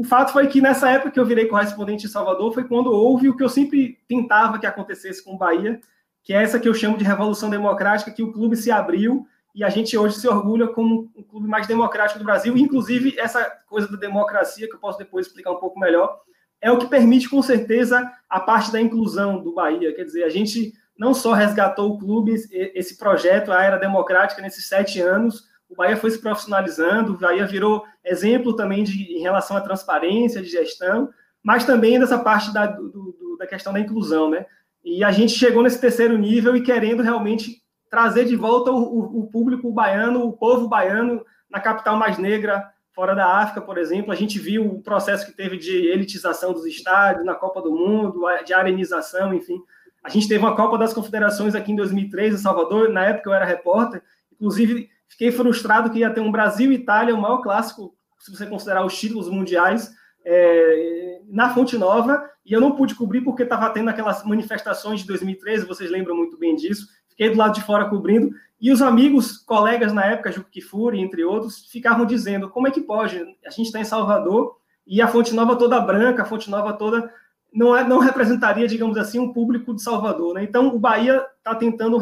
O 0.00 0.02
fato 0.02 0.32
foi 0.32 0.46
que 0.46 0.62
nessa 0.62 0.88
época 0.88 1.10
que 1.10 1.20
eu 1.20 1.26
virei 1.26 1.44
correspondente 1.44 2.06
em 2.06 2.08
Salvador 2.08 2.54
foi 2.54 2.64
quando 2.64 2.90
houve 2.90 3.28
o 3.28 3.36
que 3.36 3.44
eu 3.44 3.50
sempre 3.50 3.98
tentava 4.08 4.58
que 4.58 4.64
acontecesse 4.64 5.22
com 5.22 5.34
o 5.34 5.36
Bahia, 5.36 5.78
que 6.22 6.32
é 6.32 6.42
essa 6.42 6.58
que 6.58 6.66
eu 6.66 6.72
chamo 6.72 6.96
de 6.96 7.04
revolução 7.04 7.50
democrática, 7.50 8.10
que 8.10 8.22
o 8.22 8.32
clube 8.32 8.56
se 8.56 8.70
abriu 8.70 9.26
e 9.54 9.62
a 9.62 9.68
gente 9.68 9.98
hoje 9.98 10.18
se 10.18 10.26
orgulha 10.26 10.68
como 10.68 11.12
o 11.14 11.22
clube 11.22 11.46
mais 11.46 11.66
democrático 11.66 12.18
do 12.18 12.24
Brasil. 12.24 12.56
Inclusive, 12.56 13.14
essa 13.18 13.44
coisa 13.68 13.92
da 13.92 13.98
democracia, 13.98 14.66
que 14.66 14.74
eu 14.74 14.80
posso 14.80 14.96
depois 14.96 15.26
explicar 15.26 15.50
um 15.50 15.60
pouco 15.60 15.78
melhor, 15.78 16.18
é 16.62 16.72
o 16.72 16.78
que 16.78 16.88
permite, 16.88 17.28
com 17.28 17.42
certeza, 17.42 18.10
a 18.26 18.40
parte 18.40 18.72
da 18.72 18.80
inclusão 18.80 19.42
do 19.42 19.52
Bahia. 19.52 19.94
Quer 19.94 20.04
dizer, 20.04 20.24
a 20.24 20.30
gente 20.30 20.72
não 20.96 21.12
só 21.12 21.34
resgatou 21.34 21.90
o 21.90 21.98
clube, 21.98 22.36
esse 22.50 22.96
projeto, 22.96 23.52
a 23.52 23.62
era 23.62 23.76
democrática, 23.76 24.40
nesses 24.40 24.66
sete 24.66 24.98
anos, 24.98 25.49
o 25.70 25.76
Bahia 25.76 25.96
foi 25.96 26.10
se 26.10 26.18
profissionalizando, 26.18 27.12
o 27.12 27.18
Bahia 27.18 27.46
virou 27.46 27.84
exemplo 28.04 28.54
também 28.54 28.82
de, 28.82 29.16
em 29.16 29.20
relação 29.20 29.56
à 29.56 29.60
transparência 29.60 30.42
de 30.42 30.48
gestão, 30.48 31.08
mas 31.42 31.64
também 31.64 31.98
dessa 31.98 32.18
parte 32.18 32.52
da, 32.52 32.66
do, 32.66 32.90
do, 32.90 33.36
da 33.38 33.46
questão 33.46 33.72
da 33.72 33.80
inclusão, 33.80 34.28
né? 34.28 34.44
E 34.84 35.04
a 35.04 35.12
gente 35.12 35.32
chegou 35.32 35.62
nesse 35.62 35.80
terceiro 35.80 36.18
nível 36.18 36.56
e 36.56 36.62
querendo 36.62 37.02
realmente 37.02 37.62
trazer 37.88 38.24
de 38.24 38.34
volta 38.34 38.70
o, 38.70 38.76
o, 38.76 39.20
o 39.20 39.26
público 39.28 39.70
baiano, 39.72 40.26
o 40.26 40.32
povo 40.32 40.68
baiano 40.68 41.24
na 41.48 41.60
capital 41.60 41.96
mais 41.96 42.18
negra, 42.18 42.68
fora 42.92 43.14
da 43.14 43.38
África, 43.38 43.60
por 43.60 43.78
exemplo. 43.78 44.12
A 44.12 44.16
gente 44.16 44.38
viu 44.38 44.66
o 44.66 44.82
processo 44.82 45.26
que 45.26 45.32
teve 45.32 45.56
de 45.56 45.88
elitização 45.88 46.52
dos 46.52 46.66
estádios 46.66 47.24
na 47.24 47.34
Copa 47.34 47.62
do 47.62 47.72
Mundo, 47.72 48.22
de 48.44 48.52
arenização, 48.52 49.32
enfim. 49.34 49.60
A 50.02 50.08
gente 50.08 50.28
teve 50.28 50.40
uma 50.40 50.56
Copa 50.56 50.78
das 50.78 50.94
Confederações 50.94 51.54
aqui 51.54 51.72
em 51.72 51.76
2003 51.76 52.34
em 52.34 52.38
Salvador, 52.38 52.88
na 52.88 53.04
época 53.04 53.28
eu 53.28 53.34
era 53.34 53.44
repórter, 53.44 54.02
inclusive 54.32 54.88
fiquei 55.10 55.30
frustrado 55.30 55.90
que 55.90 55.98
ia 55.98 56.10
ter 56.10 56.20
um 56.20 56.32
Brasil 56.32 56.72
e 56.72 56.76
Itália, 56.76 57.14
o 57.14 57.20
maior 57.20 57.42
clássico, 57.42 57.94
se 58.18 58.30
você 58.30 58.46
considerar 58.46 58.84
os 58.84 58.98
títulos 58.98 59.28
mundiais, 59.28 59.90
é, 60.24 61.20
na 61.28 61.52
Fonte 61.52 61.76
Nova, 61.76 62.22
e 62.44 62.52
eu 62.52 62.60
não 62.60 62.72
pude 62.72 62.94
cobrir 62.94 63.20
porque 63.20 63.42
estava 63.42 63.70
tendo 63.70 63.90
aquelas 63.90 64.24
manifestações 64.24 65.00
de 65.00 65.06
2013, 65.06 65.66
vocês 65.66 65.90
lembram 65.90 66.16
muito 66.16 66.38
bem 66.38 66.54
disso, 66.56 66.86
fiquei 67.08 67.30
do 67.30 67.38
lado 67.38 67.54
de 67.54 67.62
fora 67.62 67.88
cobrindo, 67.88 68.30
e 68.60 68.70
os 68.70 68.82
amigos, 68.82 69.38
colegas 69.38 69.92
na 69.92 70.04
época, 70.04 70.32
Juque 70.32 70.50
Kifuri, 70.50 71.00
entre 71.00 71.24
outros, 71.24 71.66
ficavam 71.70 72.04
dizendo, 72.04 72.50
como 72.50 72.68
é 72.68 72.70
que 72.70 72.80
pode? 72.80 73.18
A 73.44 73.50
gente 73.50 73.66
está 73.66 73.80
em 73.80 73.84
Salvador, 73.84 74.60
e 74.86 75.00
a 75.00 75.08
Fonte 75.08 75.34
Nova 75.34 75.56
toda 75.56 75.80
branca, 75.80 76.22
a 76.22 76.26
Fonte 76.26 76.50
Nova 76.50 76.72
toda 76.72 77.12
não, 77.52 77.76
é, 77.76 77.86
não 77.86 77.98
representaria, 77.98 78.66
digamos 78.66 78.96
assim, 78.96 79.18
um 79.18 79.32
público 79.32 79.74
de 79.74 79.82
Salvador. 79.82 80.34
Né? 80.34 80.44
Então, 80.44 80.68
o 80.68 80.78
Bahia 80.78 81.24
está 81.38 81.54
tentando 81.54 81.98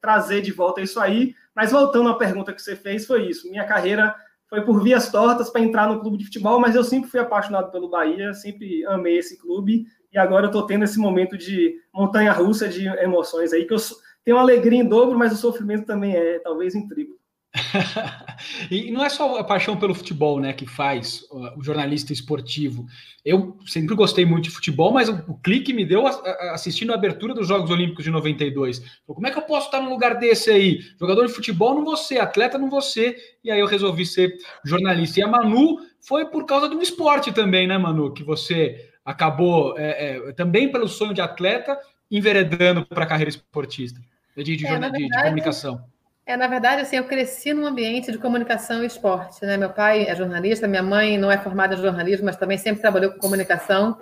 trazer 0.00 0.40
de 0.40 0.52
volta 0.52 0.80
isso 0.80 1.00
aí. 1.00 1.34
Mas 1.56 1.72
voltando 1.72 2.10
à 2.10 2.14
pergunta 2.14 2.52
que 2.52 2.60
você 2.60 2.76
fez, 2.76 3.06
foi 3.06 3.30
isso. 3.30 3.50
Minha 3.50 3.64
carreira 3.64 4.14
foi 4.46 4.60
por 4.60 4.82
vias 4.82 5.10
tortas 5.10 5.48
para 5.48 5.62
entrar 5.62 5.88
no 5.88 6.00
clube 6.00 6.18
de 6.18 6.26
futebol, 6.26 6.60
mas 6.60 6.74
eu 6.76 6.84
sempre 6.84 7.08
fui 7.08 7.18
apaixonado 7.18 7.72
pelo 7.72 7.88
Bahia, 7.88 8.34
sempre 8.34 8.84
amei 8.84 9.16
esse 9.16 9.38
clube. 9.38 9.86
E 10.12 10.18
agora 10.18 10.44
eu 10.44 10.48
estou 10.48 10.66
tendo 10.66 10.84
esse 10.84 10.98
momento 10.98 11.36
de 11.36 11.74
montanha-russa 11.92 12.68
de 12.68 12.86
emoções 12.86 13.54
aí, 13.54 13.64
que 13.64 13.72
eu 13.72 13.78
tenho 14.22 14.36
alegria 14.36 14.78
em 14.78 14.86
dobro, 14.86 15.18
mas 15.18 15.32
o 15.32 15.36
sofrimento 15.36 15.86
também 15.86 16.14
é, 16.14 16.38
talvez, 16.40 16.74
em 16.74 16.86
triplo. 16.86 17.16
e 18.70 18.90
não 18.90 19.04
é 19.04 19.08
só 19.08 19.38
a 19.38 19.44
paixão 19.44 19.76
pelo 19.76 19.94
futebol, 19.94 20.40
né, 20.40 20.52
que 20.52 20.66
faz 20.66 21.24
o 21.30 21.62
jornalista 21.62 22.12
esportivo. 22.12 22.86
Eu 23.24 23.56
sempre 23.66 23.94
gostei 23.94 24.24
muito 24.24 24.44
de 24.44 24.50
futebol, 24.50 24.92
mas 24.92 25.08
o, 25.08 25.14
o 25.28 25.38
clique 25.38 25.72
me 25.72 25.84
deu 25.84 26.06
assistindo 26.06 26.92
a 26.92 26.94
abertura 26.94 27.34
dos 27.34 27.48
Jogos 27.48 27.70
Olímpicos 27.70 28.04
de 28.04 28.10
92. 28.10 28.82
Como 29.06 29.26
é 29.26 29.30
que 29.30 29.38
eu 29.38 29.42
posso 29.42 29.66
estar 29.66 29.80
num 29.80 29.90
lugar 29.90 30.14
desse 30.16 30.50
aí? 30.50 30.80
Jogador 30.98 31.26
de 31.26 31.32
futebol 31.32 31.74
não 31.74 31.84
você, 31.84 32.18
atleta 32.18 32.58
não 32.58 32.70
você. 32.70 33.16
E 33.42 33.50
aí 33.50 33.60
eu 33.60 33.66
resolvi 33.66 34.04
ser 34.04 34.36
jornalista. 34.64 35.20
E 35.20 35.22
a 35.22 35.28
Manu 35.28 35.78
foi 36.00 36.26
por 36.26 36.44
causa 36.46 36.68
do 36.68 36.80
esporte 36.80 37.32
também, 37.32 37.66
né, 37.66 37.78
Manu? 37.78 38.12
Que 38.12 38.22
você 38.22 38.90
acabou 39.04 39.78
é, 39.78 40.16
é, 40.16 40.32
também 40.32 40.70
pelo 40.70 40.88
sonho 40.88 41.14
de 41.14 41.20
atleta 41.20 41.78
enveredando 42.10 42.84
para 42.86 43.04
a 43.04 43.06
carreira 43.06 43.30
esportista, 43.30 44.00
de, 44.36 44.56
de, 44.56 44.66
é, 44.66 44.90
de, 44.90 45.08
de 45.08 45.22
comunicação. 45.22 45.84
É, 46.26 46.36
na 46.36 46.48
verdade, 46.48 46.82
assim, 46.82 46.96
eu 46.96 47.04
cresci 47.04 47.54
num 47.54 47.64
ambiente 47.64 48.10
de 48.10 48.18
comunicação 48.18 48.82
e 48.82 48.86
esporte, 48.86 49.46
né? 49.46 49.56
Meu 49.56 49.70
pai 49.70 50.08
é 50.08 50.16
jornalista, 50.16 50.66
minha 50.66 50.82
mãe 50.82 51.16
não 51.16 51.30
é 51.30 51.38
formada 51.38 51.76
em 51.76 51.78
jornalismo, 51.78 52.26
mas 52.26 52.36
também 52.36 52.58
sempre 52.58 52.80
trabalhou 52.80 53.12
com 53.12 53.20
comunicação. 53.20 53.96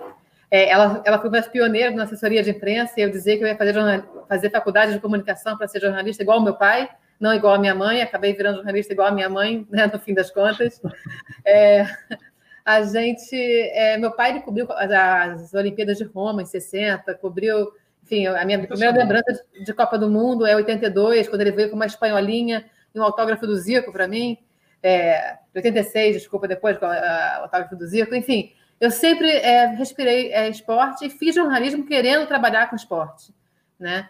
É, 0.49 0.67
ela, 0.69 1.03
ela 1.05 1.19
foi 1.19 1.29
uma 1.29 1.37
das 1.37 1.47
pioneiras 1.47 1.95
na 1.95 2.03
assessoria 2.03 2.41
de 2.41 2.49
imprensa 2.49 2.93
e 2.97 3.03
eu 3.03 3.11
dizia 3.11 3.37
que 3.37 3.43
eu 3.43 3.47
ia 3.47 3.55
fazer, 3.55 3.75
fazer 4.27 4.49
faculdade 4.49 4.93
de 4.93 4.99
comunicação 4.99 5.55
para 5.55 5.67
ser 5.67 5.79
jornalista 5.79 6.23
igual 6.23 6.39
ao 6.39 6.43
meu 6.43 6.55
pai, 6.55 6.89
não 7.19 7.31
igual 7.31 7.53
a 7.53 7.59
minha 7.59 7.75
mãe. 7.75 8.01
Acabei 8.01 8.33
virando 8.33 8.55
jornalista 8.55 8.91
igual 8.91 9.09
a 9.09 9.11
minha 9.11 9.29
mãe, 9.29 9.65
né, 9.69 9.85
no 9.85 9.99
fim 9.99 10.15
das 10.15 10.31
contas. 10.31 10.81
É, 11.45 11.85
a 12.65 12.81
gente, 12.81 13.35
é, 13.35 13.99
meu 13.99 14.11
pai 14.11 14.31
ele 14.31 14.41
cobriu 14.41 14.65
as, 14.71 14.91
as 14.91 15.53
Olimpíadas 15.53 15.99
de 15.99 16.05
Roma 16.05 16.41
em 16.41 16.45
60, 16.45 17.13
cobriu 17.15 17.71
enfim, 18.05 18.27
a 18.27 18.45
minha 18.45 18.67
primeira 18.67 18.95
lembrança 18.95 19.43
de 19.59 19.73
Copa 19.73 19.97
do 19.97 20.07
Mundo 20.07 20.45
é 20.45 20.55
82, 20.55 21.27
quando 21.27 21.41
ele 21.41 21.51
veio 21.51 21.71
com 21.71 21.75
uma 21.75 21.87
espanholinha 21.87 22.63
e 22.93 22.99
um 22.99 23.03
autógrafo 23.03 23.47
do 23.47 23.55
Zico 23.57 23.91
para 23.91 24.07
mim. 24.07 24.37
É, 24.81 25.39
86, 25.55 26.17
desculpa, 26.17 26.47
depois, 26.47 26.77
com 26.77 26.85
o 26.85 26.89
autógrafo 26.89 27.75
do 27.75 27.87
Zico. 27.87 28.13
Enfim, 28.13 28.53
eu 28.79 28.91
sempre 28.91 29.27
é, 29.31 29.65
respirei 29.65 30.31
é, 30.31 30.47
esporte 30.47 31.07
e 31.07 31.09
fiz 31.09 31.33
jornalismo 31.33 31.83
querendo 31.83 32.27
trabalhar 32.27 32.69
com 32.69 32.75
esporte. 32.75 33.33
Né? 33.79 34.07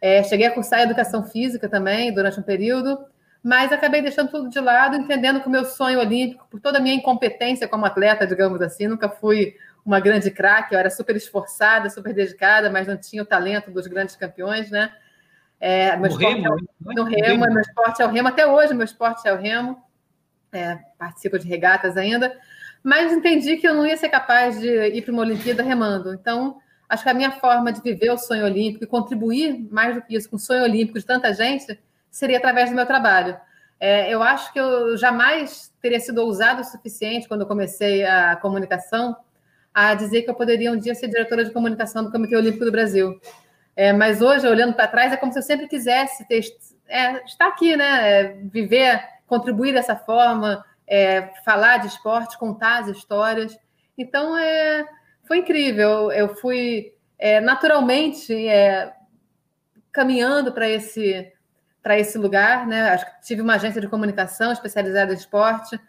É, 0.00 0.22
cheguei 0.22 0.46
a 0.46 0.50
cursar 0.50 0.80
educação 0.80 1.24
física 1.24 1.68
também 1.68 2.14
durante 2.14 2.40
um 2.40 2.42
período, 2.42 2.98
mas 3.42 3.70
acabei 3.72 4.00
deixando 4.00 4.30
tudo 4.30 4.48
de 4.48 4.58
lado, 4.58 4.96
entendendo 4.96 5.42
que 5.42 5.48
o 5.48 5.50
meu 5.50 5.66
sonho 5.66 5.98
olímpico, 5.98 6.46
por 6.50 6.60
toda 6.60 6.78
a 6.78 6.80
minha 6.80 6.94
incompetência 6.94 7.68
como 7.68 7.84
atleta, 7.84 8.26
digamos 8.26 8.62
assim, 8.62 8.86
nunca 8.86 9.10
fui 9.10 9.54
uma 9.84 10.00
grande 10.00 10.30
craque, 10.30 10.74
eu 10.74 10.78
era 10.78 10.88
super 10.88 11.14
esforçada, 11.14 11.90
super 11.90 12.14
dedicada, 12.14 12.70
mas 12.70 12.86
não 12.86 12.96
tinha 12.96 13.22
o 13.22 13.26
talento 13.26 13.70
dos 13.70 13.86
grandes 13.86 14.16
campeões, 14.16 14.70
né? 14.70 14.92
É, 15.60 15.96
meu 15.96 16.10
no 16.10 16.16
remo, 16.16 16.46
é, 16.46 16.50
né? 16.50 16.56
no 16.80 17.04
remo, 17.04 17.46
meu 17.46 17.60
esporte 17.60 18.02
é 18.02 18.06
o 18.06 18.10
remo, 18.10 18.28
até 18.28 18.46
hoje 18.46 18.74
meu 18.74 18.84
esporte 18.84 19.26
é 19.28 19.32
o 19.32 19.36
remo, 19.36 19.82
é, 20.52 20.78
participo 20.98 21.38
de 21.38 21.46
regatas 21.46 21.96
ainda, 21.96 22.36
mas 22.82 23.12
entendi 23.12 23.56
que 23.56 23.66
eu 23.66 23.74
não 23.74 23.86
ia 23.86 23.96
ser 23.96 24.08
capaz 24.08 24.60
de 24.60 24.68
ir 24.68 25.02
para 25.02 25.12
uma 25.12 25.22
Olimpíada 25.22 25.62
remando. 25.62 26.12
Então, 26.12 26.58
acho 26.88 27.02
que 27.02 27.08
a 27.08 27.14
minha 27.14 27.32
forma 27.32 27.72
de 27.72 27.80
viver 27.80 28.10
o 28.10 28.18
sonho 28.18 28.44
olímpico 28.44 28.84
e 28.84 28.86
contribuir 28.86 29.66
mais 29.70 29.94
do 29.94 30.02
que 30.02 30.14
isso 30.14 30.28
com 30.28 30.36
o 30.36 30.38
sonho 30.38 30.62
olímpico 30.62 30.98
de 30.98 31.06
tanta 31.06 31.32
gente 31.32 31.78
seria 32.10 32.38
através 32.38 32.70
do 32.70 32.76
meu 32.76 32.86
trabalho. 32.86 33.36
É, 33.80 34.12
eu 34.12 34.22
acho 34.22 34.52
que 34.52 34.60
eu 34.60 34.96
jamais 34.96 35.72
teria 35.80 35.98
sido 35.98 36.18
ousado 36.18 36.60
o 36.60 36.64
suficiente 36.64 37.26
quando 37.26 37.42
eu 37.42 37.46
comecei 37.46 38.04
a 38.04 38.36
comunicação 38.36 39.16
a 39.74 39.92
dizer 39.94 40.22
que 40.22 40.30
eu 40.30 40.34
poderia 40.34 40.70
um 40.70 40.78
dia 40.78 40.94
ser 40.94 41.08
diretora 41.08 41.44
de 41.44 41.50
comunicação 41.50 42.04
do 42.04 42.12
Comitê 42.12 42.36
Olímpico 42.36 42.64
do 42.64 42.70
Brasil. 42.70 43.20
É, 43.74 43.92
mas 43.92 44.22
hoje, 44.22 44.46
olhando 44.46 44.74
para 44.74 44.86
trás, 44.86 45.12
é 45.12 45.16
como 45.16 45.32
se 45.32 45.38
eu 45.40 45.42
sempre 45.42 45.66
quisesse 45.66 46.26
ter, 46.28 46.44
é, 46.88 47.24
estar 47.24 47.48
aqui, 47.48 47.76
né? 47.76 48.10
É, 48.10 48.36
viver, 48.44 49.02
contribuir 49.26 49.72
dessa 49.72 49.96
forma, 49.96 50.64
é, 50.86 51.32
falar 51.44 51.78
de 51.78 51.88
esporte, 51.88 52.38
contar 52.38 52.82
as 52.82 52.88
histórias. 52.88 53.58
Então, 53.98 54.38
é, 54.38 54.86
foi 55.26 55.38
incrível. 55.38 56.12
Eu 56.12 56.36
fui 56.36 56.92
é, 57.18 57.40
naturalmente 57.40 58.32
é, 58.46 58.92
caminhando 59.90 60.52
para 60.52 60.68
esse, 60.68 61.32
para 61.82 61.98
esse 61.98 62.16
lugar, 62.16 62.64
né? 62.64 62.90
Acho 62.90 63.06
que 63.06 63.26
tive 63.26 63.42
uma 63.42 63.54
agência 63.54 63.80
de 63.80 63.88
comunicação 63.88 64.52
especializada 64.52 65.12
em 65.12 65.16
esporte. 65.16 65.80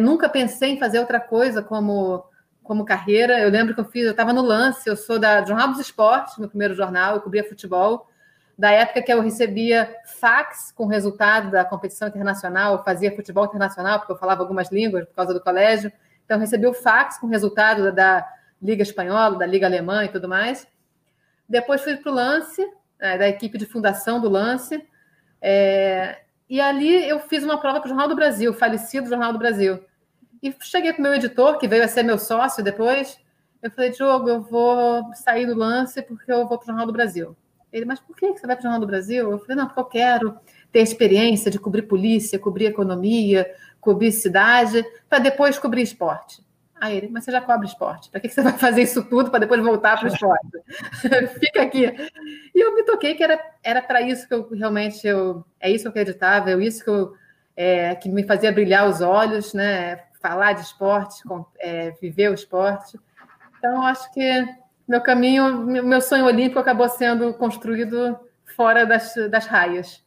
nunca 0.00 0.28
pensei 0.28 0.70
em 0.70 0.78
fazer 0.78 0.98
outra 0.98 1.20
coisa 1.20 1.62
como 1.62 2.24
como 2.68 2.84
carreira. 2.84 3.40
Eu 3.40 3.48
lembro 3.48 3.74
que 3.74 3.80
eu 3.80 3.84
fiz, 3.86 4.04
eu 4.04 4.10
estava 4.12 4.32
no 4.32 4.42
lance, 4.42 4.88
eu 4.88 4.94
sou 4.94 5.18
da 5.18 5.44
Jornal 5.44 5.68
dos 5.68 5.80
Esportes, 5.80 6.36
meu 6.36 6.48
primeiro 6.48 6.74
jornal, 6.74 7.14
eu 7.14 7.20
cobria 7.22 7.42
futebol. 7.42 8.08
Da 8.56 8.70
época 8.70 9.00
que 9.00 9.12
eu 9.12 9.22
recebia 9.22 9.96
fax 10.04 10.70
com 10.72 10.86
resultado 10.86 11.50
da 11.50 11.64
competição 11.64 12.08
internacional, 12.08 12.84
fazia 12.84 13.14
futebol 13.16 13.46
internacional, 13.46 13.98
porque 13.98 14.12
eu 14.12 14.18
falava 14.18 14.42
algumas 14.42 14.70
línguas 14.70 15.06
por 15.06 15.14
causa 15.14 15.32
do 15.32 15.40
colégio. 15.40 15.90
Então, 16.24 16.36
eu 16.36 16.40
recebi 16.40 16.66
o 16.66 16.74
fax 16.74 17.18
com 17.18 17.26
resultado 17.26 17.84
da, 17.84 17.90
da 17.90 18.28
Liga 18.62 18.82
Espanhola, 18.82 19.38
da 19.38 19.46
Liga 19.46 19.66
Alemã 19.66 20.04
e 20.04 20.08
tudo 20.08 20.28
mais. 20.28 20.66
Depois 21.48 21.80
fui 21.80 21.96
para 21.96 22.12
o 22.12 22.14
Lance, 22.14 22.62
é, 23.00 23.16
da 23.16 23.28
equipe 23.28 23.56
de 23.56 23.64
fundação 23.64 24.20
do 24.20 24.28
Lance. 24.28 24.86
É, 25.40 26.20
e 26.50 26.60
ali 26.60 27.08
eu 27.08 27.20
fiz 27.20 27.42
uma 27.44 27.58
prova 27.58 27.80
para 27.80 27.86
o 27.86 27.88
Jornal 27.88 28.08
do 28.08 28.16
Brasil, 28.16 28.52
falecido 28.52 29.08
Jornal 29.08 29.32
do 29.32 29.38
Brasil. 29.38 29.82
E 30.42 30.54
cheguei 30.60 30.92
para 30.92 31.00
o 31.00 31.02
meu 31.02 31.14
editor, 31.14 31.58
que 31.58 31.68
veio 31.68 31.84
a 31.84 31.88
ser 31.88 32.02
meu 32.02 32.18
sócio 32.18 32.62
depois. 32.62 33.18
Eu 33.62 33.70
falei, 33.70 33.90
Diogo, 33.90 34.28
eu 34.28 34.40
vou 34.40 35.12
sair 35.14 35.46
do 35.46 35.54
lance 35.54 36.00
porque 36.02 36.30
eu 36.30 36.46
vou 36.46 36.58
para 36.58 36.64
o 36.64 36.66
Jornal 36.66 36.86
do 36.86 36.92
Brasil. 36.92 37.36
Ele, 37.72 37.84
mas 37.84 38.00
por 38.00 38.16
que 38.16 38.26
você 38.28 38.46
vai 38.46 38.56
para 38.56 38.60
o 38.60 38.62
Jornal 38.62 38.80
do 38.80 38.86
Brasil? 38.86 39.30
Eu 39.30 39.38
falei, 39.38 39.56
não, 39.56 39.66
porque 39.66 39.80
eu 39.80 39.84
quero 39.84 40.38
ter 40.72 40.80
experiência 40.80 41.50
de 41.50 41.58
cobrir 41.58 41.82
polícia, 41.82 42.38
cobrir 42.38 42.66
economia, 42.66 43.50
cobrir 43.80 44.12
cidade, 44.12 44.84
para 45.08 45.18
depois 45.18 45.58
cobrir 45.58 45.82
esporte. 45.82 46.42
Aí 46.80 46.96
ele, 46.96 47.08
mas 47.08 47.24
você 47.24 47.32
já 47.32 47.40
cobre 47.40 47.66
esporte, 47.66 48.08
para 48.08 48.20
que 48.20 48.28
você 48.28 48.40
vai 48.40 48.52
fazer 48.56 48.82
isso 48.82 49.02
tudo 49.04 49.30
para 49.30 49.40
depois 49.40 49.60
voltar 49.60 49.98
para 49.98 50.08
o 50.08 50.12
esporte? 50.12 50.48
Fica 51.40 51.62
aqui. 51.62 51.92
E 52.54 52.60
eu 52.60 52.72
me 52.74 52.84
toquei 52.84 53.14
que 53.14 53.24
era 53.24 53.82
para 53.82 54.00
isso 54.00 54.28
que 54.28 54.34
eu 54.34 54.48
realmente 54.50 55.06
eu, 55.06 55.44
é 55.58 55.68
isso 55.70 55.82
que 55.82 55.88
eu 55.88 55.90
acreditava, 55.90 56.52
é 56.52 56.56
isso 56.58 56.84
que, 56.84 56.90
eu, 56.90 57.14
é, 57.56 57.94
que 57.96 58.08
me 58.08 58.22
fazia 58.22 58.52
brilhar 58.52 58.88
os 58.88 59.00
olhos, 59.00 59.52
né? 59.52 60.04
Falar 60.28 60.52
de 60.52 60.60
esporte, 60.60 61.22
é, 61.58 61.90
viver 61.92 62.30
o 62.30 62.34
esporte. 62.34 62.98
Então, 63.58 63.82
acho 63.82 64.12
que 64.12 64.46
meu 64.86 65.00
caminho, 65.00 65.64
meu 65.66 66.00
sonho 66.02 66.26
olímpico 66.26 66.58
acabou 66.58 66.88
sendo 66.88 67.32
construído 67.32 68.18
fora 68.54 68.84
das, 68.84 69.14
das 69.30 69.46
raias. 69.46 70.06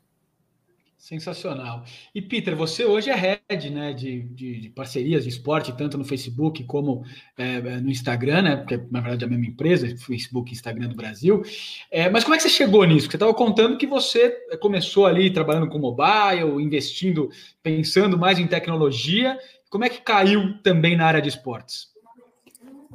Sensacional. 0.95 1.83
E 2.13 2.21
Peter, 2.21 2.55
você 2.55 2.85
hoje 2.85 3.09
é 3.09 3.15
head 3.15 3.69
né, 3.71 3.91
de, 3.91 4.21
de, 4.21 4.59
de 4.59 4.69
parcerias 4.69 5.23
de 5.23 5.29
esporte, 5.29 5.75
tanto 5.75 5.97
no 5.97 6.05
Facebook 6.05 6.63
como 6.65 7.03
é, 7.35 7.59
no 7.81 7.89
Instagram, 7.89 8.43
né? 8.43 8.55
Porque 8.57 8.77
na 8.91 9.01
verdade 9.01 9.23
é 9.23 9.27
a 9.27 9.29
mesma 9.29 9.47
empresa, 9.47 9.97
Facebook 9.97 10.51
e 10.51 10.53
Instagram 10.53 10.89
do 10.89 10.95
Brasil. 10.95 11.41
É, 11.89 12.07
mas 12.07 12.23
como 12.23 12.35
é 12.35 12.37
que 12.37 12.43
você 12.43 12.49
chegou 12.49 12.85
nisso? 12.85 13.09
Você 13.09 13.15
estava 13.15 13.33
contando 13.33 13.79
que 13.79 13.87
você 13.87 14.29
começou 14.61 15.07
ali 15.07 15.33
trabalhando 15.33 15.69
com 15.69 15.79
mobile, 15.79 16.63
investindo, 16.63 17.31
pensando 17.63 18.15
mais 18.15 18.37
em 18.37 18.45
tecnologia. 18.45 19.39
Como 19.71 19.85
é 19.85 19.89
que 19.89 20.01
caiu 20.01 20.61
também 20.61 20.97
na 20.97 21.05
área 21.05 21.21
de 21.21 21.29
esportes? 21.29 21.87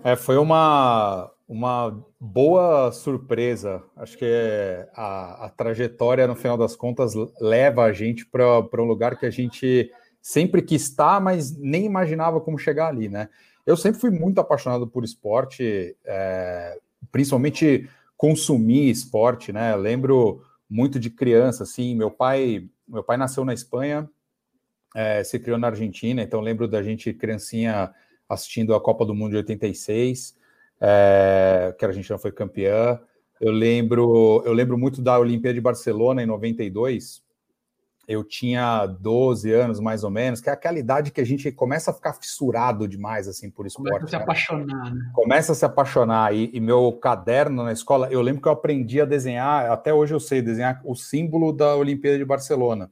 É, 0.05 0.15
foi 0.15 0.37
uma, 0.37 1.33
uma 1.49 2.05
boa 2.21 2.93
surpresa. 2.93 3.83
Acho 3.97 4.19
que 4.19 4.27
a, 4.95 5.47
a, 5.47 5.49
trajetória, 5.49 6.27
no 6.27 6.37
final 6.37 6.59
das 6.59 6.77
contas, 6.77 7.15
leva 7.41 7.85
a 7.85 7.95
gente 7.95 8.27
para 8.27 8.83
um 8.83 8.85
lugar 8.85 9.19
que 9.19 9.25
a 9.25 9.31
gente 9.31 9.91
sempre 10.21 10.61
quis 10.61 10.83
estar, 10.83 11.19
mas 11.19 11.57
nem 11.57 11.87
imaginava 11.87 12.43
como 12.43 12.59
chegar 12.59 12.89
ali, 12.89 13.09
né? 13.09 13.31
Eu 13.65 13.77
sempre 13.77 13.99
fui 13.99 14.11
muito 14.11 14.39
apaixonado 14.39 14.87
por 14.87 15.03
esporte, 15.03 15.97
é, 16.05 16.79
principalmente 17.11 17.89
consumir 18.19 18.91
esporte, 18.91 19.51
né? 19.51 19.75
Lembro 19.77 20.43
muito 20.69 21.01
de 21.01 21.09
criança, 21.09 21.63
assim, 21.63 21.95
meu 21.95 22.11
pai, 22.11 22.69
meu 22.87 23.03
pai 23.03 23.17
nasceu 23.17 23.47
na 23.47 23.55
Espanha, 23.55 24.07
é, 24.97 25.23
se 25.23 25.39
criou 25.39 25.59
na 25.59 25.67
Argentina, 25.67 26.23
então 26.23 26.41
lembro 26.41 26.67
da 26.67 26.83
gente 26.83 27.13
criancinha 27.13 27.93
assistindo 28.27 28.75
a 28.75 28.81
Copa 28.81 29.05
do 29.05 29.15
Mundo 29.15 29.33
de 29.33 29.37
86, 29.37 30.35
é, 30.81 31.75
que 31.79 31.85
a 31.85 31.89
Argentina 31.89 32.19
foi 32.19 32.33
campeã. 32.33 32.99
Eu 33.39 33.53
lembro, 33.53 34.43
eu 34.47 34.55
lembro 34.55 34.79
muito 34.79 35.03
da 35.03 35.19
Olimpíada 35.19 35.53
de 35.53 35.61
Barcelona 35.61 36.23
em 36.23 36.27
92. 36.27 37.23
Eu 38.09 38.25
tinha 38.25 38.87
12 38.87 39.53
anos, 39.53 39.81
mais 39.81 40.03
ou 40.03 40.11
menos, 40.11 40.41
que 40.41 40.49
é 40.49 40.53
aquela 40.53 40.79
idade 40.79 41.11
que 41.11 41.21
a 41.21 41.27
gente 41.27 41.53
começa 41.53 41.91
a 41.91 41.95
ficar 41.95 42.15
fissurado 42.15 42.89
demais 42.89 43.29
assim 43.29 43.51
por 43.51 43.67
esporte. 43.67 43.91
Começa 43.91 44.07
a 44.07 44.09
se 44.09 44.17
apaixonar, 44.17 44.95
né? 44.95 45.11
Começa 45.13 45.53
a 45.53 45.55
se 45.55 45.65
apaixonar. 45.67 46.35
E, 46.35 46.51
e, 46.55 46.61
meu 46.61 46.91
caderno 46.93 47.65
na 47.65 47.73
escola, 47.73 48.09
eu 48.11 48.23
lembro 48.23 48.41
que 48.41 48.49
eu 48.49 48.53
aprendi 48.53 48.99
a 48.99 49.05
desenhar, 49.05 49.71
até 49.71 49.93
hoje 49.93 50.15
eu 50.15 50.21
sei 50.21 50.41
desenhar 50.41 50.81
o 50.85 50.95
símbolo 50.95 51.53
da 51.53 51.77
Olimpíada 51.77 52.17
de 52.17 52.25
Barcelona. 52.25 52.91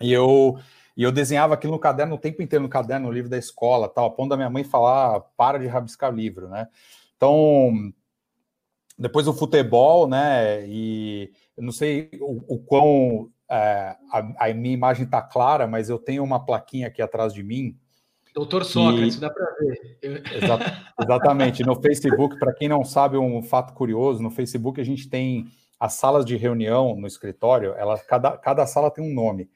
E 0.00 0.12
eu 0.12 0.58
e 0.96 1.02
eu 1.02 1.10
desenhava 1.10 1.54
aquilo 1.54 1.72
no 1.72 1.78
caderno 1.78 2.14
o 2.14 2.18
tempo 2.18 2.42
inteiro, 2.42 2.62
no 2.62 2.68
caderno, 2.68 3.06
no 3.08 3.12
livro 3.12 3.28
da 3.28 3.38
escola, 3.38 3.88
tal, 3.88 4.06
a 4.06 4.10
ponto 4.10 4.30
da 4.30 4.36
minha 4.36 4.50
mãe 4.50 4.62
falar, 4.62 5.20
para 5.36 5.58
de 5.58 5.66
rabiscar 5.66 6.12
o 6.12 6.16
livro, 6.16 6.48
né? 6.48 6.68
Então, 7.16 7.92
depois 8.98 9.26
o 9.26 9.32
futebol, 9.32 10.08
né? 10.08 10.66
E 10.66 11.32
eu 11.56 11.64
não 11.64 11.72
sei 11.72 12.10
o, 12.20 12.54
o 12.54 12.58
quão 12.58 13.30
é, 13.50 13.96
a, 14.10 14.46
a, 14.46 14.54
minha 14.54 14.74
imagem 14.74 15.04
está 15.04 15.20
clara, 15.20 15.66
mas 15.66 15.88
eu 15.88 15.98
tenho 15.98 16.22
uma 16.22 16.44
plaquinha 16.44 16.86
aqui 16.86 17.02
atrás 17.02 17.32
de 17.32 17.42
mim. 17.42 17.76
Doutor 18.32 18.64
Sócrates, 18.64 19.18
dá 19.18 19.30
para 19.30 19.46
ver. 19.60 19.98
Exa 20.02 20.58
exatamente. 21.00 21.62
No 21.64 21.80
Facebook, 21.80 22.38
para 22.38 22.52
quem 22.52 22.68
não 22.68 22.84
sabe, 22.84 23.16
um 23.16 23.42
fato 23.42 23.72
curioso: 23.74 24.22
no 24.22 24.30
Facebook 24.30 24.80
a 24.80 24.84
gente 24.84 25.08
tem 25.08 25.46
as 25.78 25.94
salas 25.94 26.24
de 26.24 26.36
reunião 26.36 26.96
no 26.96 27.06
escritório, 27.06 27.74
ela, 27.76 27.98
cada, 27.98 28.36
cada 28.38 28.66
sala 28.66 28.90
tem 28.90 29.04
um 29.04 29.12
nome. 29.12 29.50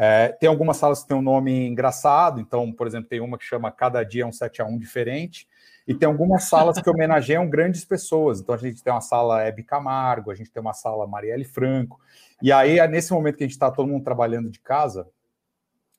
É, 0.00 0.28
tem 0.28 0.48
algumas 0.48 0.76
salas 0.76 1.02
que 1.02 1.08
tem 1.08 1.16
um 1.16 1.22
nome 1.22 1.66
engraçado, 1.66 2.40
então, 2.40 2.72
por 2.72 2.86
exemplo, 2.86 3.08
tem 3.08 3.18
uma 3.18 3.36
que 3.36 3.44
chama 3.44 3.72
Cada 3.72 4.04
Dia 4.04 4.22
é 4.22 4.26
um 4.26 4.30
7 4.30 4.62
a 4.62 4.64
1 4.64 4.78
diferente, 4.78 5.48
e 5.88 5.92
tem 5.92 6.06
algumas 6.06 6.44
salas 6.44 6.80
que 6.80 6.88
homenageiam 6.88 7.48
grandes 7.50 7.84
pessoas. 7.84 8.38
Então, 8.38 8.54
a 8.54 8.58
gente 8.58 8.80
tem 8.80 8.92
uma 8.92 9.00
sala 9.00 9.42
Hebe 9.42 9.64
Camargo, 9.64 10.30
a 10.30 10.36
gente 10.36 10.52
tem 10.52 10.60
uma 10.60 10.72
sala 10.72 11.04
Marielle 11.04 11.44
Franco. 11.44 11.98
E 12.40 12.52
aí, 12.52 12.78
é 12.78 12.86
nesse 12.86 13.12
momento 13.12 13.38
que 13.38 13.42
a 13.42 13.46
gente 13.46 13.56
está 13.56 13.72
todo 13.72 13.88
mundo 13.88 14.04
trabalhando 14.04 14.48
de 14.48 14.60
casa, 14.60 15.08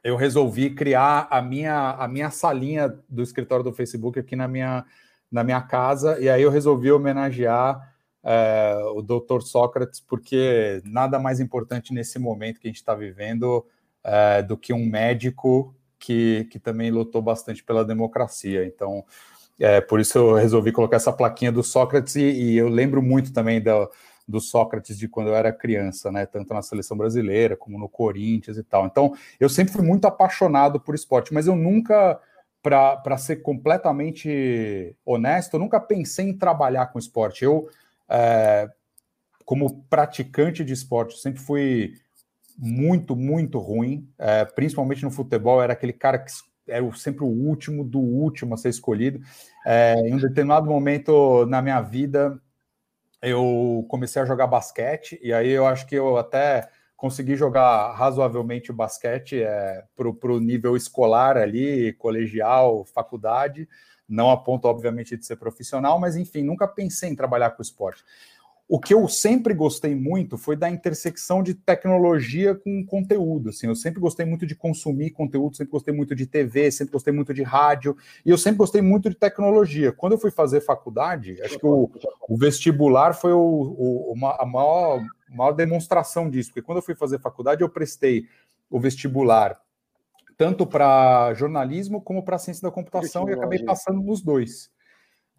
eu 0.02 0.16
resolvi 0.16 0.70
criar 0.70 1.28
a 1.30 1.42
minha, 1.42 1.92
a 1.92 2.08
minha 2.08 2.32
salinha 2.32 2.98
do 3.10 3.22
escritório 3.22 3.66
do 3.66 3.74
Facebook 3.74 4.18
aqui 4.18 4.34
na 4.34 4.48
minha, 4.48 4.86
na 5.30 5.44
minha 5.44 5.62
casa, 5.62 6.18
e 6.22 6.30
aí 6.30 6.42
eu 6.42 6.50
resolvi 6.50 6.90
homenagear 6.90 7.94
é, 8.24 8.80
o 8.96 9.02
doutor 9.02 9.42
Sócrates, 9.42 10.00
porque 10.00 10.82
nada 10.86 11.20
mais 11.20 11.42
importante 11.42 11.94
nesse 11.94 12.18
momento 12.18 12.62
que 12.62 12.68
a 12.68 12.70
gente 12.70 12.78
está 12.78 12.96
vivendo 12.96 13.66
é, 14.04 14.42
do 14.42 14.58
que 14.58 14.74
um 14.74 14.86
médico 14.86 15.76
que, 15.98 16.48
que 16.52 16.60
também 16.60 16.92
lutou 16.92 17.22
bastante 17.22 17.64
pela 17.64 17.84
democracia. 17.84 18.66
Então, 18.66 19.06
é, 19.60 19.82
por 19.82 20.00
isso 20.00 20.18
eu 20.18 20.34
resolvi 20.34 20.72
colocar 20.72 20.98
essa 20.98 21.12
plaquinha 21.12 21.52
do 21.52 21.62
Sócrates, 21.62 22.16
e, 22.16 22.22
e 22.22 22.58
eu 22.58 22.70
lembro 22.70 23.02
muito 23.02 23.34
também 23.34 23.62
do, 23.62 23.92
do 24.28 24.40
Sócrates 24.40 24.98
de 24.98 25.08
quando 25.08 25.28
eu 25.28 25.36
era 25.36 25.52
criança, 25.52 26.12
né? 26.12 26.26
Tanto 26.26 26.54
na 26.54 26.62
seleção 26.62 26.96
brasileira 26.96 27.58
como 27.58 27.78
no 27.78 27.90
Corinthians 27.90 28.58
e 28.58 28.64
tal. 28.64 28.86
Então, 28.86 29.14
eu 29.40 29.50
sempre 29.50 29.74
fui 29.74 29.84
muito 29.84 30.06
apaixonado 30.06 30.80
por 30.80 30.96
esporte, 30.96 31.34
mas 31.34 31.48
eu 31.48 31.56
nunca, 31.56 32.20
para 32.62 33.18
ser 33.18 33.38
completamente 33.38 34.96
honesto, 35.04 35.56
eu 35.56 35.60
nunca 35.60 35.80
pensei 35.80 36.30
em 36.30 36.38
trabalhar 36.38 36.88
com 36.88 37.00
esporte. 37.00 37.44
Eu, 37.44 37.70
é, 38.08 38.70
como 39.44 39.84
praticante 39.90 40.64
de 40.64 40.74
esporte, 40.74 41.18
sempre 41.18 41.42
fui 41.42 41.96
muito, 42.62 43.16
muito 43.16 43.58
ruim, 43.58 44.10
é, 44.18 44.44
principalmente 44.44 45.04
no 45.04 45.12
futebol, 45.12 45.64
era 45.64 45.72
aquele 45.72 45.94
cara 45.94 46.20
que 46.20 46.32
era 46.68 46.94
sempre 46.94 47.24
o 47.24 47.28
último 47.28 47.84
do 47.84 48.00
último 48.00 48.54
a 48.54 48.58
ser 48.58 48.70
escolhido. 48.70 49.22
É, 49.66 49.96
em 49.96 50.14
um 50.14 50.18
determinado 50.18 50.68
momento 50.68 51.46
na 51.46 51.62
minha 51.62 51.82
vida, 51.82 52.38
eu 53.22 53.86
comecei 53.88 54.22
a 54.22 54.26
jogar 54.26 54.48
basquete, 54.48 55.18
e 55.24 55.32
aí 55.32 55.50
eu 55.50 55.66
acho 55.66 55.88
que 55.88 55.96
eu 55.96 56.18
até 56.18 56.68
consegui 56.98 57.38
jogar 57.38 57.94
razoavelmente 57.94 58.72
o 58.72 58.74
basquete 58.74 59.42
é, 59.42 59.86
para 59.96 60.34
o 60.34 60.40
nível 60.40 60.76
escolar 60.76 61.38
ali, 61.38 61.94
colegial, 61.94 62.84
faculdade, 62.84 63.70
não 64.08 64.30
a 64.30 64.36
ponto, 64.36 64.66
obviamente, 64.66 65.16
de 65.16 65.26
ser 65.26 65.38
profissional, 65.38 65.98
mas 65.98 66.18
enfim, 66.18 66.44
nunca 66.44 66.68
pensei 66.68 67.10
em 67.10 67.16
trabalhar 67.16 67.52
com 67.52 67.62
esporte. 67.62 68.04
O 68.72 68.80
que 68.80 68.94
eu 68.94 69.08
sempre 69.08 69.52
gostei 69.56 69.96
muito 69.96 70.38
foi 70.38 70.56
da 70.56 70.70
intersecção 70.70 71.42
de 71.42 71.56
tecnologia 71.56 72.54
com 72.54 72.86
conteúdo. 72.86 73.50
Assim, 73.50 73.66
eu 73.66 73.76
sempre 73.76 74.00
gostei 74.00 74.28
muito 74.28 74.46
de 74.46 74.54
consumir 74.54 75.10
conteúdo, 75.10 75.58
sempre 75.58 75.72
gostei 75.72 75.92
muito 75.92 76.14
de 76.14 76.28
TV, 76.28 76.70
sempre 76.70 76.92
gostei 76.92 77.12
muito 77.12 77.34
de 77.34 77.42
rádio, 77.42 77.98
e 78.24 78.30
eu 78.30 78.38
sempre 78.38 78.60
gostei 78.60 78.80
muito 78.80 79.10
de 79.10 79.16
tecnologia. 79.16 79.92
Quando 79.92 80.14
eu 80.14 80.20
fui 80.20 80.30
fazer 80.30 80.62
faculdade, 80.62 81.42
acho 81.42 81.58
que 81.58 81.66
o, 81.66 81.90
o 82.30 82.38
vestibular 82.38 83.14
foi 83.14 83.34
o, 83.34 83.40
o, 83.40 84.14
uma, 84.14 84.36
a 84.40 84.46
maior, 84.46 85.02
maior 85.28 85.54
demonstração 85.54 86.30
disso, 86.30 86.50
porque 86.50 86.62
quando 86.62 86.78
eu 86.78 86.84
fui 86.84 86.94
fazer 86.94 87.20
faculdade, 87.20 87.64
eu 87.64 87.70
prestei 87.70 88.28
o 88.70 88.80
vestibular 88.80 89.60
tanto 90.38 90.68
para 90.68 91.34
jornalismo 91.34 92.02
como 92.02 92.24
para 92.24 92.38
ciência 92.38 92.62
da 92.62 92.72
computação 92.72 93.28
e 93.28 93.34
acabei 93.34 93.64
passando 93.64 94.00
nos 94.00 94.22
dois. 94.22 94.72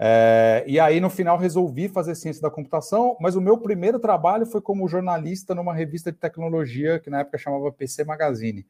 É, 0.03 0.65
e 0.67 0.81
aí, 0.81 0.99
no 0.99 1.11
final, 1.11 1.37
resolvi 1.37 1.87
fazer 1.87 2.15
ciência 2.15 2.41
da 2.41 2.51
computação, 2.51 3.19
mas 3.21 3.37
o 3.37 3.41
meu 3.41 3.59
primeiro 3.59 3.99
trabalho 3.99 4.47
foi 4.47 4.63
como 4.63 4.89
jornalista 4.89 5.55
numa 5.55 5.75
revista 5.75 6.11
de 6.11 6.17
tecnologia 6.17 6.99
que 6.99 7.11
na 7.11 7.21
época 7.21 7.37
chamava 7.37 7.71
PC 7.71 8.05
Magazine. 8.05 8.67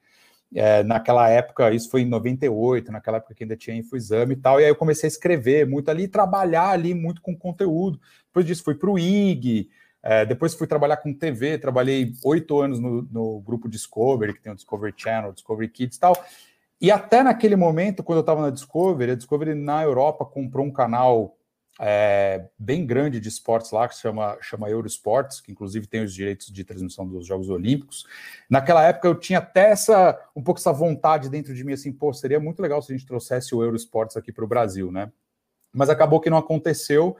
É, 0.52 0.82
naquela 0.82 1.28
época, 1.28 1.70
isso 1.70 1.88
foi 1.88 2.00
em 2.00 2.06
98, 2.06 2.90
naquela 2.90 3.18
época 3.18 3.32
que 3.32 3.44
ainda 3.44 3.56
tinha 3.56 3.76
InfoExame 3.76 4.34
e 4.34 4.36
tal, 4.36 4.60
e 4.60 4.64
aí 4.64 4.70
eu 4.70 4.74
comecei 4.74 5.06
a 5.06 5.12
escrever 5.12 5.64
muito 5.68 5.88
ali, 5.88 6.08
trabalhar 6.08 6.70
ali 6.70 6.92
muito 6.94 7.22
com 7.22 7.36
conteúdo. 7.36 8.00
Depois 8.26 8.44
disso, 8.44 8.64
fui 8.64 8.74
para 8.74 8.90
o 8.90 8.98
IG, 8.98 9.70
é, 10.02 10.26
depois 10.26 10.54
fui 10.54 10.66
trabalhar 10.66 10.96
com 10.96 11.14
TV, 11.14 11.58
trabalhei 11.58 12.12
oito 12.24 12.58
anos 12.58 12.80
no, 12.80 13.02
no, 13.02 13.40
grupo 13.40 13.68
Discovery, 13.68 14.34
que 14.34 14.40
tem 14.40 14.50
o 14.50 14.56
Discovery 14.56 14.94
Channel, 14.96 15.32
Discovery 15.32 15.68
Kids 15.68 15.96
e 15.96 16.00
tal, 16.00 16.16
e 16.80 16.90
até 16.90 17.22
naquele 17.22 17.56
momento, 17.56 18.02
quando 18.02 18.18
eu 18.18 18.22
estava 18.22 18.40
na 18.40 18.50
Discovery, 18.50 19.12
a 19.12 19.14
Discovery 19.14 19.54
na 19.54 19.82
Europa 19.82 20.24
comprou 20.24 20.64
um 20.64 20.72
canal 20.72 21.36
é, 21.78 22.48
bem 22.58 22.84
grande 22.84 23.18
de 23.18 23.28
esportes 23.28 23.70
lá, 23.70 23.88
que 23.88 23.94
se 23.94 24.02
chama, 24.02 24.36
chama 24.40 24.68
Eurosports, 24.68 25.40
que 25.40 25.50
inclusive 25.50 25.86
tem 25.86 26.02
os 26.02 26.12
direitos 26.12 26.48
de 26.48 26.62
transmissão 26.62 27.06
dos 27.06 27.26
Jogos 27.26 27.48
Olímpicos. 27.48 28.06
Naquela 28.48 28.84
época 28.84 29.08
eu 29.08 29.14
tinha 29.14 29.38
até 29.38 29.70
essa, 29.70 30.18
um 30.36 30.42
pouco 30.42 30.60
essa 30.60 30.72
vontade 30.72 31.30
dentro 31.30 31.54
de 31.54 31.64
mim, 31.64 31.72
assim, 31.72 31.92
pô, 31.92 32.12
seria 32.12 32.38
muito 32.38 32.60
legal 32.60 32.82
se 32.82 32.92
a 32.92 32.96
gente 32.96 33.06
trouxesse 33.06 33.54
o 33.54 33.62
Eurosports 33.62 34.16
aqui 34.16 34.30
para 34.30 34.44
o 34.44 34.48
Brasil, 34.48 34.92
né? 34.92 35.10
Mas 35.72 35.88
acabou 35.88 36.20
que 36.20 36.28
não 36.28 36.36
aconteceu, 36.36 37.16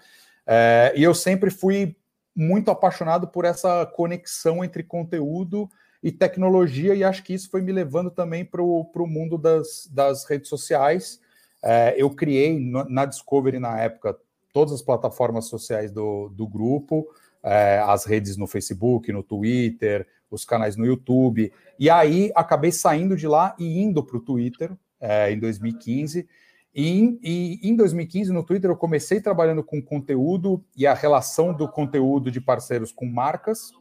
é, 0.46 0.92
e 0.94 1.02
eu 1.02 1.14
sempre 1.14 1.50
fui 1.50 1.96
muito 2.34 2.70
apaixonado 2.70 3.28
por 3.28 3.44
essa 3.44 3.86
conexão 3.86 4.64
entre 4.64 4.82
conteúdo 4.82 5.68
e 6.02 6.10
tecnologia, 6.10 6.94
e 6.94 7.04
acho 7.04 7.22
que 7.22 7.34
isso 7.34 7.50
foi 7.50 7.60
me 7.60 7.72
levando 7.72 8.10
também 8.10 8.44
para 8.44 8.62
o 8.62 9.06
mundo 9.06 9.36
das, 9.36 9.88
das 9.92 10.24
redes 10.24 10.48
sociais. 10.48 11.20
É, 11.62 11.94
eu 11.96 12.10
criei 12.10 12.58
no, 12.58 12.88
na 12.88 13.04
Discovery, 13.04 13.58
na 13.58 13.78
época, 13.78 14.16
todas 14.52 14.72
as 14.72 14.82
plataformas 14.82 15.46
sociais 15.46 15.92
do, 15.92 16.28
do 16.30 16.46
grupo, 16.46 17.06
é, 17.42 17.82
as 17.86 18.04
redes 18.04 18.36
no 18.36 18.46
Facebook, 18.46 19.12
no 19.12 19.22
Twitter, 19.22 20.06
os 20.30 20.44
canais 20.44 20.76
no 20.76 20.86
YouTube, 20.86 21.52
e 21.78 21.90
aí 21.90 22.30
acabei 22.34 22.72
saindo 22.72 23.16
de 23.16 23.26
lá 23.26 23.54
e 23.58 23.80
indo 23.80 24.02
para 24.02 24.16
o 24.16 24.20
Twitter 24.20 24.72
é, 25.00 25.32
em 25.32 25.38
2015. 25.38 26.26
E, 26.72 27.18
e 27.20 27.68
em 27.68 27.74
2015, 27.74 28.32
no 28.32 28.44
Twitter, 28.44 28.70
eu 28.70 28.76
comecei 28.76 29.20
trabalhando 29.20 29.62
com 29.62 29.82
conteúdo 29.82 30.64
e 30.76 30.86
a 30.86 30.94
relação 30.94 31.52
do 31.52 31.68
conteúdo 31.68 32.30
de 32.30 32.40
parceiros 32.40 32.92
com 32.92 33.06
marcas, 33.06 33.72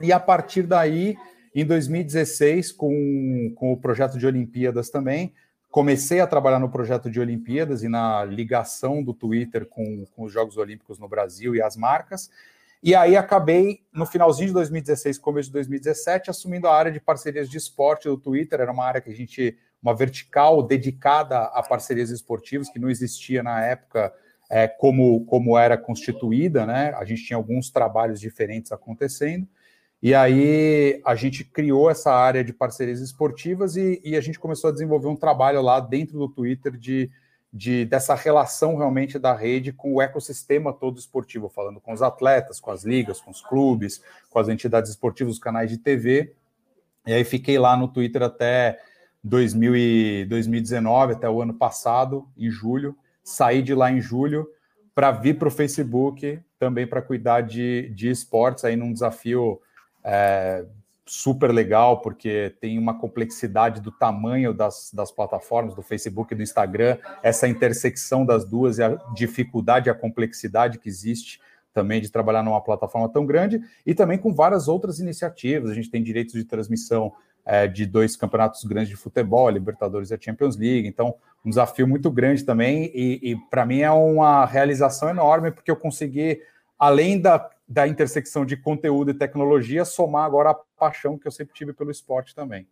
e 0.00 0.12
a 0.12 0.20
partir 0.20 0.64
daí 0.64 1.16
Em 1.58 1.64
2016, 1.64 2.70
com, 2.70 3.50
com 3.56 3.72
o 3.72 3.78
projeto 3.78 4.18
de 4.18 4.26
Olimpíadas 4.26 4.90
também, 4.90 5.32
comecei 5.70 6.20
a 6.20 6.26
trabalhar 6.26 6.58
no 6.58 6.68
projeto 6.68 7.10
de 7.10 7.18
Olimpíadas 7.18 7.82
e 7.82 7.88
na 7.88 8.22
ligação 8.26 9.02
do 9.02 9.14
Twitter 9.14 9.64
com, 9.64 10.04
com 10.14 10.24
os 10.24 10.32
Jogos 10.34 10.58
Olímpicos 10.58 10.98
no 10.98 11.08
Brasil 11.08 11.56
e 11.56 11.62
as 11.62 11.74
marcas. 11.74 12.30
E 12.82 12.94
aí 12.94 13.16
acabei, 13.16 13.80
no 13.90 14.04
finalzinho 14.04 14.48
de 14.48 14.52
2016, 14.52 15.16
começo 15.16 15.48
de 15.48 15.54
2017, 15.54 16.28
assumindo 16.28 16.68
a 16.68 16.76
área 16.76 16.92
de 16.92 17.00
parcerias 17.00 17.48
de 17.48 17.56
esporte 17.56 18.06
do 18.06 18.18
Twitter. 18.18 18.60
Era 18.60 18.70
uma 18.70 18.84
área 18.84 19.00
que 19.00 19.08
a 19.08 19.14
gente, 19.14 19.56
uma 19.82 19.96
vertical 19.96 20.62
dedicada 20.62 21.38
a 21.38 21.62
parcerias 21.62 22.10
esportivas, 22.10 22.68
que 22.68 22.78
não 22.78 22.90
existia 22.90 23.42
na 23.42 23.64
época 23.64 24.12
é, 24.50 24.68
como, 24.68 25.24
como 25.24 25.56
era 25.56 25.78
constituída, 25.78 26.66
né? 26.66 26.92
A 26.98 27.04
gente 27.06 27.24
tinha 27.24 27.38
alguns 27.38 27.70
trabalhos 27.70 28.20
diferentes 28.20 28.72
acontecendo. 28.72 29.48
E 30.06 30.14
aí 30.14 31.02
a 31.04 31.16
gente 31.16 31.42
criou 31.42 31.90
essa 31.90 32.12
área 32.12 32.44
de 32.44 32.52
parcerias 32.52 33.00
esportivas 33.00 33.76
e, 33.76 34.00
e, 34.04 34.14
a 34.14 34.20
gente 34.20 34.38
começou 34.38 34.70
a 34.70 34.72
desenvolver 34.72 35.08
um 35.08 35.16
trabalho 35.16 35.60
lá 35.60 35.80
dentro 35.80 36.16
do 36.16 36.28
Twitter 36.28 36.76
de, 36.76 37.10
de 37.52 37.84
dessa 37.84 38.14
relação 38.14 38.76
realmente 38.76 39.18
da 39.18 39.34
rede 39.34 39.72
com 39.72 39.94
o 39.94 40.00
ecossistema 40.00 40.72
todo 40.72 40.96
esportivo, 40.96 41.48
falando 41.48 41.80
com 41.80 41.92
os 41.92 42.02
atletas, 42.02 42.60
com 42.60 42.70
as 42.70 42.84
ligas, 42.84 43.20
com 43.20 43.32
os 43.32 43.40
clubes, 43.40 44.00
com 44.30 44.38
as 44.38 44.48
entidades 44.48 44.92
esportivas, 44.92 45.32
os 45.32 45.40
canais 45.40 45.70
de 45.70 45.78
TV. 45.78 46.32
E 47.04 47.12
aí 47.12 47.24
fiquei 47.24 47.58
lá 47.58 47.76
no 47.76 47.88
Twitter 47.88 48.22
até 48.22 48.78
2000 49.24 49.74
e 49.74 50.24
2019, 50.26 51.14
até 51.14 51.28
o 51.28 51.42
ano 51.42 51.54
passado, 51.54 52.28
em 52.38 52.48
julho. 52.48 52.96
Saí 53.24 53.60
de 53.60 53.74
lá 53.74 53.90
em 53.90 54.00
julho 54.00 54.48
para 54.94 55.10
vir 55.10 55.36
para 55.36 55.48
o 55.48 55.50
Facebook 55.50 56.38
também 56.60 56.86
para 56.86 57.02
cuidar 57.02 57.40
de, 57.40 57.90
de 57.92 58.08
esportes 58.08 58.64
aí 58.64 58.76
num 58.76 58.92
desafio 58.92 59.60
é, 60.06 60.64
super 61.04 61.52
legal, 61.52 62.00
porque 62.00 62.54
tem 62.60 62.78
uma 62.78 62.98
complexidade 62.98 63.80
do 63.80 63.90
tamanho 63.90 64.54
das, 64.54 64.90
das 64.94 65.10
plataformas, 65.10 65.74
do 65.74 65.82
Facebook 65.82 66.32
e 66.32 66.36
do 66.36 66.42
Instagram, 66.42 66.96
essa 67.22 67.48
intersecção 67.48 68.24
das 68.24 68.44
duas 68.44 68.78
e 68.78 68.84
a 68.84 68.96
dificuldade 69.14 69.88
e 69.88 69.90
a 69.90 69.94
complexidade 69.94 70.78
que 70.78 70.88
existe 70.88 71.40
também 71.74 72.00
de 72.00 72.10
trabalhar 72.10 72.42
numa 72.42 72.60
plataforma 72.60 73.08
tão 73.08 73.26
grande, 73.26 73.60
e 73.84 73.94
também 73.94 74.16
com 74.16 74.32
várias 74.32 74.66
outras 74.66 74.98
iniciativas. 74.98 75.70
A 75.70 75.74
gente 75.74 75.90
tem 75.90 76.02
direitos 76.02 76.32
de 76.32 76.44
transmissão 76.44 77.12
é, 77.44 77.66
de 77.66 77.84
dois 77.84 78.16
campeonatos 78.16 78.64
grandes 78.64 78.88
de 78.88 78.96
futebol, 78.96 79.46
a 79.46 79.50
Libertadores 79.50 80.10
e 80.10 80.14
a 80.14 80.18
Champions 80.18 80.56
League, 80.56 80.88
então 80.88 81.14
um 81.44 81.50
desafio 81.50 81.86
muito 81.86 82.10
grande 82.10 82.44
também, 82.44 82.90
e, 82.94 83.20
e 83.22 83.36
para 83.50 83.66
mim 83.66 83.80
é 83.80 83.90
uma 83.90 84.46
realização 84.46 85.08
enorme, 85.08 85.50
porque 85.50 85.70
eu 85.70 85.76
consegui, 85.76 86.40
além 86.78 87.20
da 87.20 87.50
da 87.68 87.86
intersecção 87.86 88.46
de 88.46 88.56
conteúdo 88.56 89.10
e 89.10 89.14
tecnologia, 89.14 89.84
somar 89.84 90.24
agora 90.24 90.50
a 90.50 90.54
paixão 90.54 91.18
que 91.18 91.26
eu 91.26 91.32
sempre 91.32 91.54
tive 91.54 91.72
pelo 91.72 91.90
esporte 91.90 92.34
também. 92.34 92.66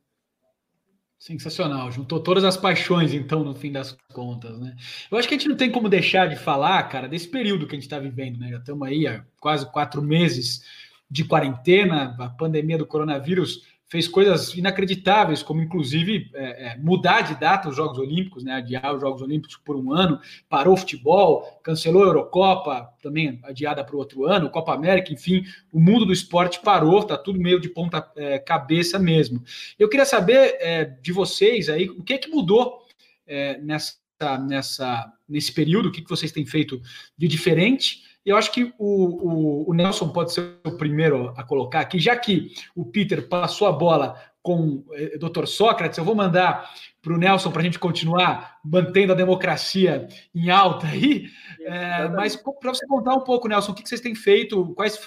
Sensacional, 1.18 1.90
juntou 1.90 2.20
todas 2.20 2.44
as 2.44 2.56
paixões, 2.56 3.14
então, 3.14 3.42
no 3.42 3.54
fim 3.54 3.72
das 3.72 3.96
contas, 4.12 4.60
né? 4.60 4.76
Eu 5.10 5.16
acho 5.16 5.26
que 5.26 5.34
a 5.34 5.38
gente 5.38 5.48
não 5.48 5.56
tem 5.56 5.70
como 5.70 5.88
deixar 5.88 6.28
de 6.28 6.36
falar, 6.36 6.82
cara, 6.84 7.08
desse 7.08 7.26
período 7.28 7.66
que 7.66 7.74
a 7.74 7.76
gente 7.76 7.86
está 7.86 7.98
vivendo, 7.98 8.38
né? 8.38 8.50
Já 8.50 8.58
estamos 8.58 8.86
aí 8.86 9.06
há 9.06 9.24
quase 9.40 9.70
quatro 9.72 10.02
meses 10.02 10.62
de 11.10 11.24
quarentena, 11.24 12.14
a 12.18 12.28
pandemia 12.28 12.76
do 12.76 12.86
coronavírus 12.86 13.62
fez 13.94 14.08
coisas 14.08 14.52
inacreditáveis, 14.56 15.40
como 15.40 15.62
inclusive 15.62 16.28
é, 16.34 16.72
é, 16.72 16.76
mudar 16.78 17.20
de 17.20 17.38
data 17.38 17.68
os 17.68 17.76
Jogos 17.76 17.96
Olímpicos, 17.96 18.42
né, 18.42 18.54
adiar 18.54 18.92
os 18.92 19.00
Jogos 19.00 19.22
Olímpicos 19.22 19.56
por 19.56 19.76
um 19.76 19.92
ano, 19.92 20.18
parou 20.48 20.74
o 20.74 20.76
futebol, 20.76 21.60
cancelou 21.62 22.02
a 22.02 22.06
Eurocopa, 22.06 22.92
também 23.00 23.38
adiada 23.44 23.84
para 23.84 23.94
o 23.94 23.98
outro 24.00 24.24
ano, 24.24 24.50
Copa 24.50 24.74
América, 24.74 25.12
enfim, 25.12 25.44
o 25.72 25.78
mundo 25.78 26.04
do 26.04 26.12
esporte 26.12 26.58
parou, 26.60 27.02
está 27.02 27.16
tudo 27.16 27.38
meio 27.38 27.60
de 27.60 27.68
ponta 27.68 28.04
é, 28.16 28.36
cabeça 28.40 28.98
mesmo. 28.98 29.44
Eu 29.78 29.88
queria 29.88 30.04
saber 30.04 30.56
é, 30.58 30.84
de 30.84 31.12
vocês 31.12 31.68
aí, 31.68 31.88
o 31.88 32.02
que 32.02 32.14
é 32.14 32.18
que 32.18 32.28
mudou 32.28 32.80
é, 33.24 33.58
nessa, 33.58 33.96
nessa, 34.44 35.12
nesse 35.28 35.52
período, 35.52 35.90
o 35.90 35.92
que, 35.92 36.02
que 36.02 36.10
vocês 36.10 36.32
têm 36.32 36.44
feito 36.44 36.82
de 37.16 37.28
diferente, 37.28 38.02
eu 38.24 38.36
acho 38.36 38.50
que 38.50 38.72
o, 38.78 39.64
o, 39.66 39.70
o, 39.70 39.74
Nelson 39.74 40.08
pode 40.08 40.32
ser 40.32 40.58
o 40.64 40.76
primeiro 40.76 41.32
a 41.36 41.42
colocar 41.42 41.80
aqui, 41.80 41.98
já 41.98 42.16
que 42.16 42.52
o 42.74 42.84
Peter 42.84 43.28
passou 43.28 43.68
a 43.68 43.72
bola 43.72 44.18
com 44.42 44.84
o 44.86 44.86
eh, 44.92 45.18
Dr. 45.18 45.46
Sócrates, 45.46 45.98
eu 45.98 46.04
vou 46.04 46.14
mandar 46.14 46.70
para 47.00 47.14
o 47.14 47.18
Nelson 47.18 47.50
para 47.50 47.60
a 47.60 47.64
gente 47.64 47.78
continuar 47.78 48.58
mantendo 48.64 49.12
a 49.12 49.16
democracia 49.16 50.08
em 50.34 50.50
alta 50.50 50.86
aí. 50.86 51.26
É, 51.60 52.08
mas 52.08 52.36
para 52.36 52.72
você 52.72 52.86
contar 52.86 53.14
um 53.14 53.20
pouco, 53.20 53.48
Nelson, 53.48 53.72
o 53.72 53.74
que, 53.74 53.82
que 53.82 53.88
vocês 53.88 54.00
têm 54.00 54.14
feito, 54.14 54.74
quais, 54.74 54.98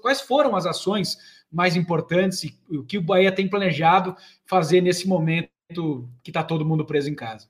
quais 0.00 0.20
foram 0.20 0.54
as 0.56 0.66
ações 0.66 1.16
mais 1.50 1.76
importantes 1.76 2.44
e 2.44 2.58
o 2.70 2.84
que 2.84 2.98
o 2.98 3.02
Bahia 3.02 3.32
tem 3.32 3.48
planejado 3.48 4.16
fazer 4.46 4.80
nesse 4.80 5.06
momento 5.08 5.48
que 6.22 6.30
está 6.30 6.42
todo 6.42 6.66
mundo 6.66 6.84
preso 6.84 7.08
em 7.10 7.14
casa. 7.14 7.48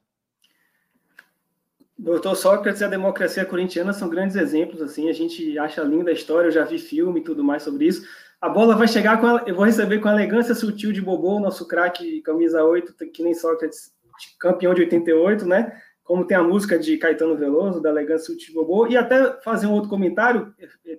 Doutor 1.96 2.34
Sócrates 2.34 2.80
e 2.80 2.84
a 2.84 2.88
democracia 2.88 3.44
corintiana 3.44 3.92
são 3.92 4.08
grandes 4.08 4.34
exemplos, 4.34 4.82
assim, 4.82 5.08
a 5.08 5.12
gente 5.12 5.56
acha 5.58 5.82
linda 5.82 6.10
a 6.10 6.14
história, 6.14 6.48
eu 6.48 6.52
já 6.52 6.64
vi 6.64 6.78
filme 6.78 7.20
e 7.20 7.24
tudo 7.24 7.44
mais 7.44 7.62
sobre 7.62 7.86
isso. 7.86 8.04
A 8.40 8.48
bola 8.48 8.74
vai 8.74 8.88
chegar 8.88 9.20
com, 9.20 9.26
a, 9.28 9.44
eu 9.46 9.54
vou 9.54 9.64
receber 9.64 10.00
com 10.00 10.08
a 10.08 10.12
elegância 10.12 10.54
sutil 10.54 10.92
de 10.92 11.00
Bobô, 11.00 11.38
nosso 11.38 11.66
craque 11.68 12.20
camisa 12.22 12.64
8, 12.64 12.94
que 13.12 13.22
nem 13.22 13.32
Sócrates, 13.32 13.92
campeão 14.40 14.74
de 14.74 14.82
88, 14.82 15.46
né? 15.46 15.72
Como 16.02 16.26
tem 16.26 16.36
a 16.36 16.42
música 16.42 16.78
de 16.78 16.98
Caetano 16.98 17.36
Veloso, 17.36 17.80
da 17.80 17.90
elegância 17.90 18.26
sutil 18.26 18.48
de 18.48 18.54
Bobô, 18.54 18.88
e 18.88 18.96
até 18.96 19.40
fazer 19.42 19.68
um 19.68 19.72
outro 19.72 19.88
comentário, 19.88 20.52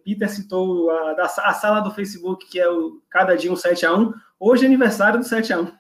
Peter 0.04 0.30
citou 0.30 0.90
a, 0.90 1.12
a 1.22 1.54
sala 1.54 1.82
do 1.82 1.92
Facebook, 1.92 2.50
que 2.50 2.60
é 2.60 2.70
o 2.70 3.02
Cada 3.10 3.36
Dia 3.36 3.52
um 3.52 3.56
7 3.56 3.86
a 3.86 3.94
1 3.94 4.14
hoje 4.40 4.64
é 4.64 4.68
aniversário 4.68 5.20
do 5.20 5.26
7 5.26 5.54
a 5.54 5.60
1 5.60 5.72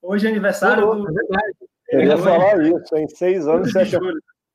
Hoje 0.00 0.26
é 0.26 0.30
aniversário 0.30 0.88
oh, 0.88 0.94
do... 0.94 1.06
É 1.90 1.96
eu 1.96 2.02
ia 2.02 2.18
falar 2.18 2.62
isso, 2.62 2.96
em 2.96 3.08
seis 3.08 3.46
anos, 3.48 3.72
7 3.72 3.96
a 3.96 3.98
1 3.98 4.12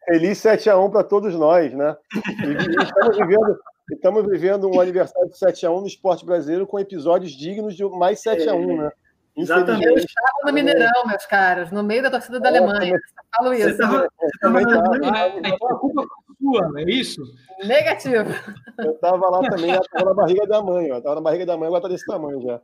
Feliz 0.09 0.39
7x1 0.39 0.91
para 0.91 1.03
todos 1.03 1.35
nós, 1.35 1.71
né? 1.71 1.95
E 2.15 2.83
estamos 2.83 3.15
vivendo, 3.15 3.59
estamos 3.91 4.25
vivendo 4.25 4.67
um 4.67 4.81
aniversário 4.81 5.29
de 5.29 5.35
7x1 5.35 5.81
no 5.81 5.85
esporte 5.85 6.25
brasileiro 6.25 6.65
com 6.65 6.79
episódios 6.79 7.31
dignos 7.31 7.75
de 7.75 7.83
mais 7.85 8.19
7x1, 8.23 8.77
né? 8.77 8.91
Exatamente. 9.37 9.87
Eu 9.87 9.95
estava 9.95 10.33
no 10.45 10.53
Mineirão, 10.53 11.05
meus 11.05 11.25
caras, 11.27 11.71
no 11.71 11.83
meio 11.83 12.01
da 12.01 12.09
torcida 12.09 12.39
da 12.39 12.49
Alemanha. 12.49 12.95
Eu 12.95 12.99
falo 13.37 13.53
isso. 13.53 13.69
Você 13.69 13.77
tava, 13.77 14.07
você 14.19 14.39
tava 14.39 14.59
ah, 14.59 15.27
então 15.37 15.69
a 15.69 15.79
culpa 15.79 16.03
foi 16.25 16.35
sua, 16.41 16.81
é 16.81 16.83
isso? 16.91 17.21
Negativo. 17.63 18.33
Eu 18.79 18.91
estava 18.91 19.29
lá 19.29 19.47
também, 19.47 19.71
estava 19.71 20.05
na 20.05 20.13
barriga 20.15 20.47
da 20.47 20.61
mãe, 20.63 20.89
estava 20.89 21.15
na 21.15 21.21
barriga 21.21 21.45
da 21.45 21.55
mãe, 21.55 21.67
agora 21.67 21.79
está 21.79 21.89
desse 21.89 22.05
tamanho 22.05 22.41
já. 22.41 22.59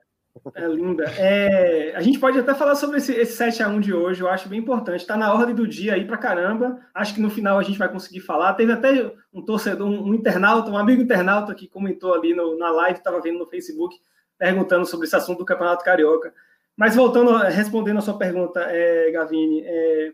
É 0.53 0.67
linda. 0.67 1.05
É, 1.17 1.95
a 1.95 2.01
gente 2.01 2.19
pode 2.19 2.37
até 2.37 2.53
falar 2.53 2.75
sobre 2.75 2.97
esse, 2.97 3.13
esse 3.13 3.41
7x1 3.41 3.79
de 3.79 3.93
hoje, 3.93 4.21
eu 4.21 4.27
acho 4.27 4.49
bem 4.49 4.59
importante. 4.59 5.01
Está 5.01 5.15
na 5.15 5.33
ordem 5.33 5.55
do 5.55 5.67
dia 5.67 5.93
aí 5.93 6.05
para 6.05 6.17
caramba. 6.17 6.79
Acho 6.93 7.15
que 7.15 7.21
no 7.21 7.29
final 7.29 7.57
a 7.57 7.63
gente 7.63 7.79
vai 7.79 7.89
conseguir 7.89 8.19
falar. 8.19 8.53
Teve 8.53 8.73
até 8.73 9.13
um 9.33 9.41
torcedor, 9.41 9.87
um, 9.87 10.09
um 10.09 10.13
internauta, 10.13 10.69
um 10.69 10.77
amigo 10.77 11.01
internauta 11.01 11.55
que 11.55 11.67
comentou 11.67 12.13
ali 12.13 12.33
no, 12.35 12.57
na 12.57 12.69
live, 12.69 12.99
estava 12.99 13.21
vendo 13.21 13.39
no 13.39 13.47
Facebook, 13.47 13.95
perguntando 14.37 14.85
sobre 14.85 15.07
esse 15.07 15.15
assunto 15.15 15.39
do 15.39 15.45
Campeonato 15.45 15.83
Carioca. 15.83 16.33
Mas 16.75 16.95
voltando, 16.95 17.37
respondendo 17.37 17.97
a 17.97 18.01
sua 18.01 18.17
pergunta, 18.17 18.59
é, 18.59 19.11
Gavini, 19.11 19.61
é, 19.65 20.13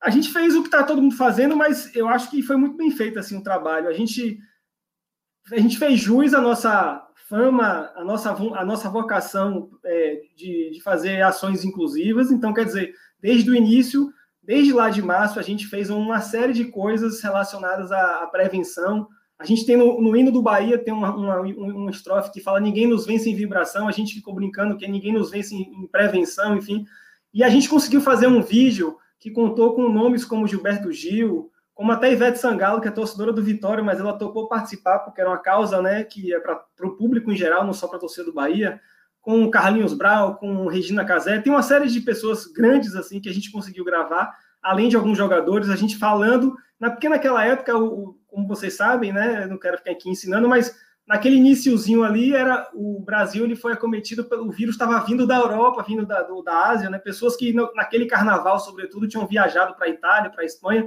a 0.00 0.10
gente 0.10 0.32
fez 0.32 0.54
o 0.54 0.62
que 0.62 0.68
está 0.68 0.82
todo 0.82 1.02
mundo 1.02 1.16
fazendo, 1.16 1.54
mas 1.54 1.94
eu 1.94 2.08
acho 2.08 2.30
que 2.30 2.42
foi 2.42 2.56
muito 2.56 2.76
bem 2.76 2.90
feito 2.90 3.18
assim 3.18 3.36
o 3.36 3.42
trabalho. 3.42 3.88
A 3.88 3.92
gente, 3.92 4.38
a 5.52 5.58
gente 5.58 5.78
fez 5.78 6.00
jus 6.00 6.32
à 6.32 6.40
nossa 6.40 7.07
fama, 7.28 7.92
a 7.94 8.02
nossa, 8.02 8.30
a 8.30 8.64
nossa 8.64 8.88
vocação 8.88 9.70
é, 9.84 10.22
de, 10.34 10.70
de 10.70 10.80
fazer 10.82 11.20
ações 11.22 11.62
inclusivas. 11.62 12.30
Então, 12.30 12.54
quer 12.54 12.64
dizer, 12.64 12.94
desde 13.20 13.50
o 13.50 13.54
início, 13.54 14.10
desde 14.42 14.72
lá 14.72 14.88
de 14.88 15.02
março, 15.02 15.38
a 15.38 15.42
gente 15.42 15.66
fez 15.66 15.90
uma 15.90 16.20
série 16.22 16.54
de 16.54 16.64
coisas 16.64 17.20
relacionadas 17.20 17.92
à, 17.92 18.22
à 18.22 18.26
prevenção. 18.26 19.06
A 19.38 19.44
gente 19.44 19.66
tem 19.66 19.76
no, 19.76 20.00
no, 20.00 20.16
hino 20.16 20.32
do 20.32 20.42
Bahia, 20.42 20.78
tem 20.78 20.92
uma, 20.92 21.14
uma, 21.14 21.40
uma, 21.40 21.90
estrofe 21.90 22.32
que 22.32 22.40
fala 22.40 22.58
ninguém 22.58 22.86
nos 22.86 23.04
vence 23.04 23.28
em 23.28 23.36
vibração, 23.36 23.86
a 23.86 23.92
gente 23.92 24.14
ficou 24.14 24.34
brincando 24.34 24.76
que 24.76 24.88
ninguém 24.88 25.12
nos 25.12 25.30
vence 25.30 25.54
em, 25.54 25.84
em 25.84 25.86
prevenção, 25.86 26.56
enfim. 26.56 26.86
E 27.32 27.44
a 27.44 27.50
gente 27.50 27.68
conseguiu 27.68 28.00
fazer 28.00 28.26
um 28.26 28.42
vídeo 28.42 28.96
que 29.20 29.30
contou 29.30 29.74
com 29.74 29.88
nomes 29.90 30.24
como 30.24 30.46
Gilberto 30.46 30.90
Gil, 30.90 31.50
como 31.78 31.92
até 31.92 32.12
Ivete 32.12 32.40
Sangalo, 32.40 32.80
que 32.80 32.88
é 32.88 32.90
torcedora 32.90 33.32
do 33.32 33.40
Vitória, 33.40 33.84
mas 33.84 34.00
ela 34.00 34.18
topou 34.18 34.48
participar 34.48 34.98
porque 34.98 35.20
era 35.20 35.30
uma 35.30 35.38
causa 35.38 35.80
né, 35.80 36.02
que 36.02 36.34
é 36.34 36.40
para 36.40 36.60
o 36.82 36.96
público 36.96 37.30
em 37.30 37.36
geral, 37.36 37.64
não 37.64 37.72
só 37.72 37.86
para 37.86 37.98
a 37.98 38.00
torcida 38.00 38.24
do 38.24 38.34
Bahia, 38.34 38.80
com 39.20 39.48
Carlinhos 39.48 39.94
Brau, 39.94 40.34
com 40.38 40.66
Regina 40.66 41.04
Casé, 41.04 41.38
tem 41.38 41.52
uma 41.52 41.62
série 41.62 41.86
de 41.86 42.00
pessoas 42.00 42.46
grandes 42.46 42.96
assim 42.96 43.20
que 43.20 43.28
a 43.28 43.32
gente 43.32 43.52
conseguiu 43.52 43.84
gravar, 43.84 44.36
além 44.60 44.88
de 44.88 44.96
alguns 44.96 45.16
jogadores, 45.16 45.70
a 45.70 45.76
gente 45.76 45.96
falando, 45.96 46.56
na, 46.80 46.90
porque 46.90 47.08
naquela 47.08 47.44
época, 47.44 47.78
o, 47.78 48.18
como 48.26 48.48
vocês 48.48 48.74
sabem, 48.74 49.12
né, 49.12 49.46
não 49.46 49.56
quero 49.56 49.78
ficar 49.78 49.92
aqui 49.92 50.10
ensinando, 50.10 50.48
mas 50.48 50.76
naquele 51.06 51.36
iníciozinho 51.36 52.02
ali, 52.02 52.34
era 52.34 52.68
o 52.74 53.00
Brasil 53.04 53.44
ele 53.44 53.54
foi 53.54 53.72
acometido 53.72 54.24
pelo 54.24 54.50
vírus, 54.50 54.74
estava 54.74 54.98
vindo 55.06 55.28
da 55.28 55.36
Europa, 55.36 55.84
vindo 55.86 56.04
da, 56.04 56.22
do, 56.24 56.42
da 56.42 56.70
Ásia, 56.70 56.90
né, 56.90 56.98
pessoas 56.98 57.36
que 57.36 57.52
no, 57.52 57.72
naquele 57.72 58.06
carnaval, 58.06 58.58
sobretudo, 58.58 59.06
tinham 59.06 59.28
viajado 59.28 59.76
para 59.76 59.86
a 59.86 59.90
Itália, 59.90 60.28
para 60.28 60.42
a 60.42 60.44
Espanha, 60.44 60.84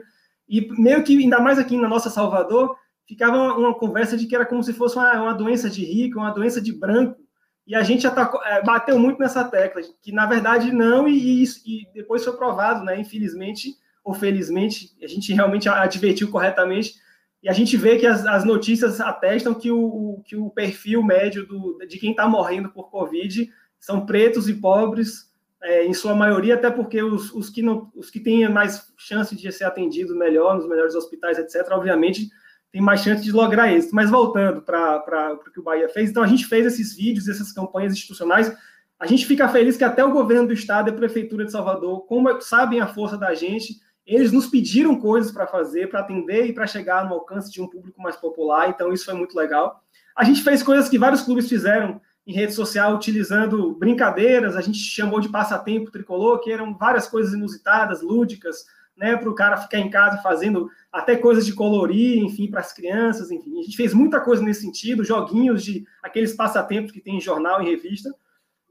e 0.51 0.67
meio 0.77 1.01
que, 1.01 1.17
ainda 1.17 1.39
mais 1.39 1.57
aqui 1.57 1.77
na 1.77 1.87
nossa 1.87 2.09
Salvador, 2.09 2.75
ficava 3.07 3.37
uma, 3.37 3.55
uma 3.55 3.73
conversa 3.73 4.17
de 4.17 4.27
que 4.27 4.35
era 4.35 4.45
como 4.45 4.61
se 4.61 4.73
fosse 4.73 4.97
uma, 4.97 5.13
uma, 5.13 5.33
doença 5.33 5.69
de 5.69 5.85
rico, 5.85 6.19
uma 6.19 6.31
doença 6.31 6.61
de 6.61 6.73
branco. 6.73 7.17
E 7.65 7.73
a 7.73 7.81
gente 7.83 8.03
já 8.03 8.11
tá, 8.11 8.29
é, 8.45 8.61
bateu 8.61 8.99
muito 8.99 9.17
nessa 9.17 9.45
tecla, 9.45 9.81
que 10.01 10.11
na 10.11 10.25
verdade 10.25 10.73
não, 10.73 11.07
e, 11.07 11.43
e, 11.43 11.87
depois 11.93 12.25
foi 12.25 12.35
provado, 12.35 12.83
né? 12.83 12.99
Infelizmente 12.99 13.77
ou 14.03 14.13
felizmente, 14.13 14.89
a 15.01 15.07
gente 15.07 15.31
realmente 15.31 15.69
advertiu 15.69 16.29
corretamente, 16.31 16.95
e 17.41 17.47
a 17.47 17.53
gente 17.53 17.77
vê 17.77 17.97
que 17.97 18.05
as, 18.05 18.25
as 18.25 18.43
notícias 18.43 18.99
atestam 18.99 19.53
que 19.53 19.71
o, 19.71 20.21
que 20.25 20.35
o 20.35 20.49
perfil 20.49 21.03
médio 21.03 21.45
do, 21.45 21.77
de 21.87 21.97
quem 21.97 22.11
está 22.11 22.27
morrendo 22.27 22.69
por 22.69 22.89
Covid 22.89 23.49
são 23.79 24.05
pretos 24.05 24.49
e 24.49 24.55
pobres, 24.55 25.30
é, 25.63 25.85
em 25.85 25.93
sua 25.93 26.15
maioria, 26.15 26.55
até 26.55 26.69
porque 26.69 27.01
os, 27.01 27.31
os, 27.33 27.49
que 27.49 27.61
não, 27.61 27.91
os 27.95 28.09
que 28.09 28.19
têm 28.19 28.47
mais 28.49 28.91
chance 28.97 29.35
de 29.35 29.51
ser 29.51 29.65
atendidos 29.65 30.15
melhor, 30.15 30.55
nos 30.55 30.67
melhores 30.67 30.95
hospitais, 30.95 31.37
etc., 31.37 31.67
obviamente, 31.71 32.29
tem 32.71 32.81
mais 32.81 33.01
chance 33.01 33.23
de 33.23 33.31
lograr 33.31 33.71
êxito. 33.71 33.93
Mas 33.93 34.09
voltando 34.09 34.61
para 34.61 35.33
o 35.33 35.51
que 35.51 35.59
o 35.59 35.63
Bahia 35.63 35.89
fez, 35.89 36.09
então 36.09 36.23
a 36.23 36.27
gente 36.27 36.45
fez 36.45 36.65
esses 36.65 36.95
vídeos, 36.95 37.27
essas 37.27 37.51
campanhas 37.51 37.93
institucionais. 37.93 38.55
A 38.99 39.05
gente 39.05 39.25
fica 39.25 39.49
feliz 39.49 39.77
que 39.77 39.83
até 39.83 40.03
o 40.03 40.11
governo 40.11 40.47
do 40.47 40.53
estado 40.53 40.89
e 40.89 40.91
a 40.91 40.95
prefeitura 40.95 41.45
de 41.45 41.51
Salvador, 41.51 42.05
como 42.05 42.39
sabem 42.41 42.79
a 42.79 42.87
força 42.87 43.17
da 43.17 43.33
gente, 43.33 43.75
eles 44.05 44.31
nos 44.31 44.47
pediram 44.47 44.99
coisas 44.99 45.31
para 45.31 45.47
fazer, 45.47 45.89
para 45.89 45.99
atender 45.99 46.45
e 46.45 46.53
para 46.53 46.67
chegar 46.67 47.05
no 47.05 47.13
alcance 47.13 47.51
de 47.51 47.61
um 47.61 47.67
público 47.67 48.01
mais 48.01 48.15
popular. 48.15 48.69
Então 48.69 48.91
isso 48.91 49.05
foi 49.05 49.13
muito 49.13 49.35
legal. 49.35 49.83
A 50.15 50.23
gente 50.23 50.43
fez 50.43 50.61
coisas 50.61 50.89
que 50.89 50.97
vários 50.97 51.21
clubes 51.21 51.47
fizeram 51.47 52.01
em 52.25 52.33
rede 52.33 52.53
social 52.53 52.95
utilizando 52.95 53.73
brincadeiras, 53.75 54.55
a 54.55 54.61
gente 54.61 54.77
chamou 54.77 55.19
de 55.19 55.29
passatempo 55.29 55.91
tricolor, 55.91 56.39
que 56.39 56.51
eram 56.51 56.77
várias 56.77 57.07
coisas 57.07 57.33
inusitadas, 57.33 58.01
lúdicas, 58.01 58.65
né, 58.95 59.17
para 59.17 59.29
o 59.29 59.35
cara 59.35 59.57
ficar 59.57 59.79
em 59.79 59.89
casa 59.89 60.21
fazendo 60.21 60.69
até 60.91 61.15
coisas 61.15 61.45
de 61.45 61.53
colorir, 61.53 62.23
enfim, 62.23 62.49
para 62.49 62.59
as 62.59 62.71
crianças, 62.71 63.31
enfim. 63.31 63.59
A 63.59 63.63
gente 63.63 63.75
fez 63.75 63.93
muita 63.93 64.19
coisa 64.19 64.43
nesse 64.43 64.61
sentido, 64.61 65.03
joguinhos 65.03 65.63
de 65.63 65.85
aqueles 66.03 66.33
passatempos 66.33 66.91
que 66.91 67.01
tem 67.01 67.17
em 67.17 67.21
jornal 67.21 67.61
e 67.61 67.69
revista. 67.69 68.13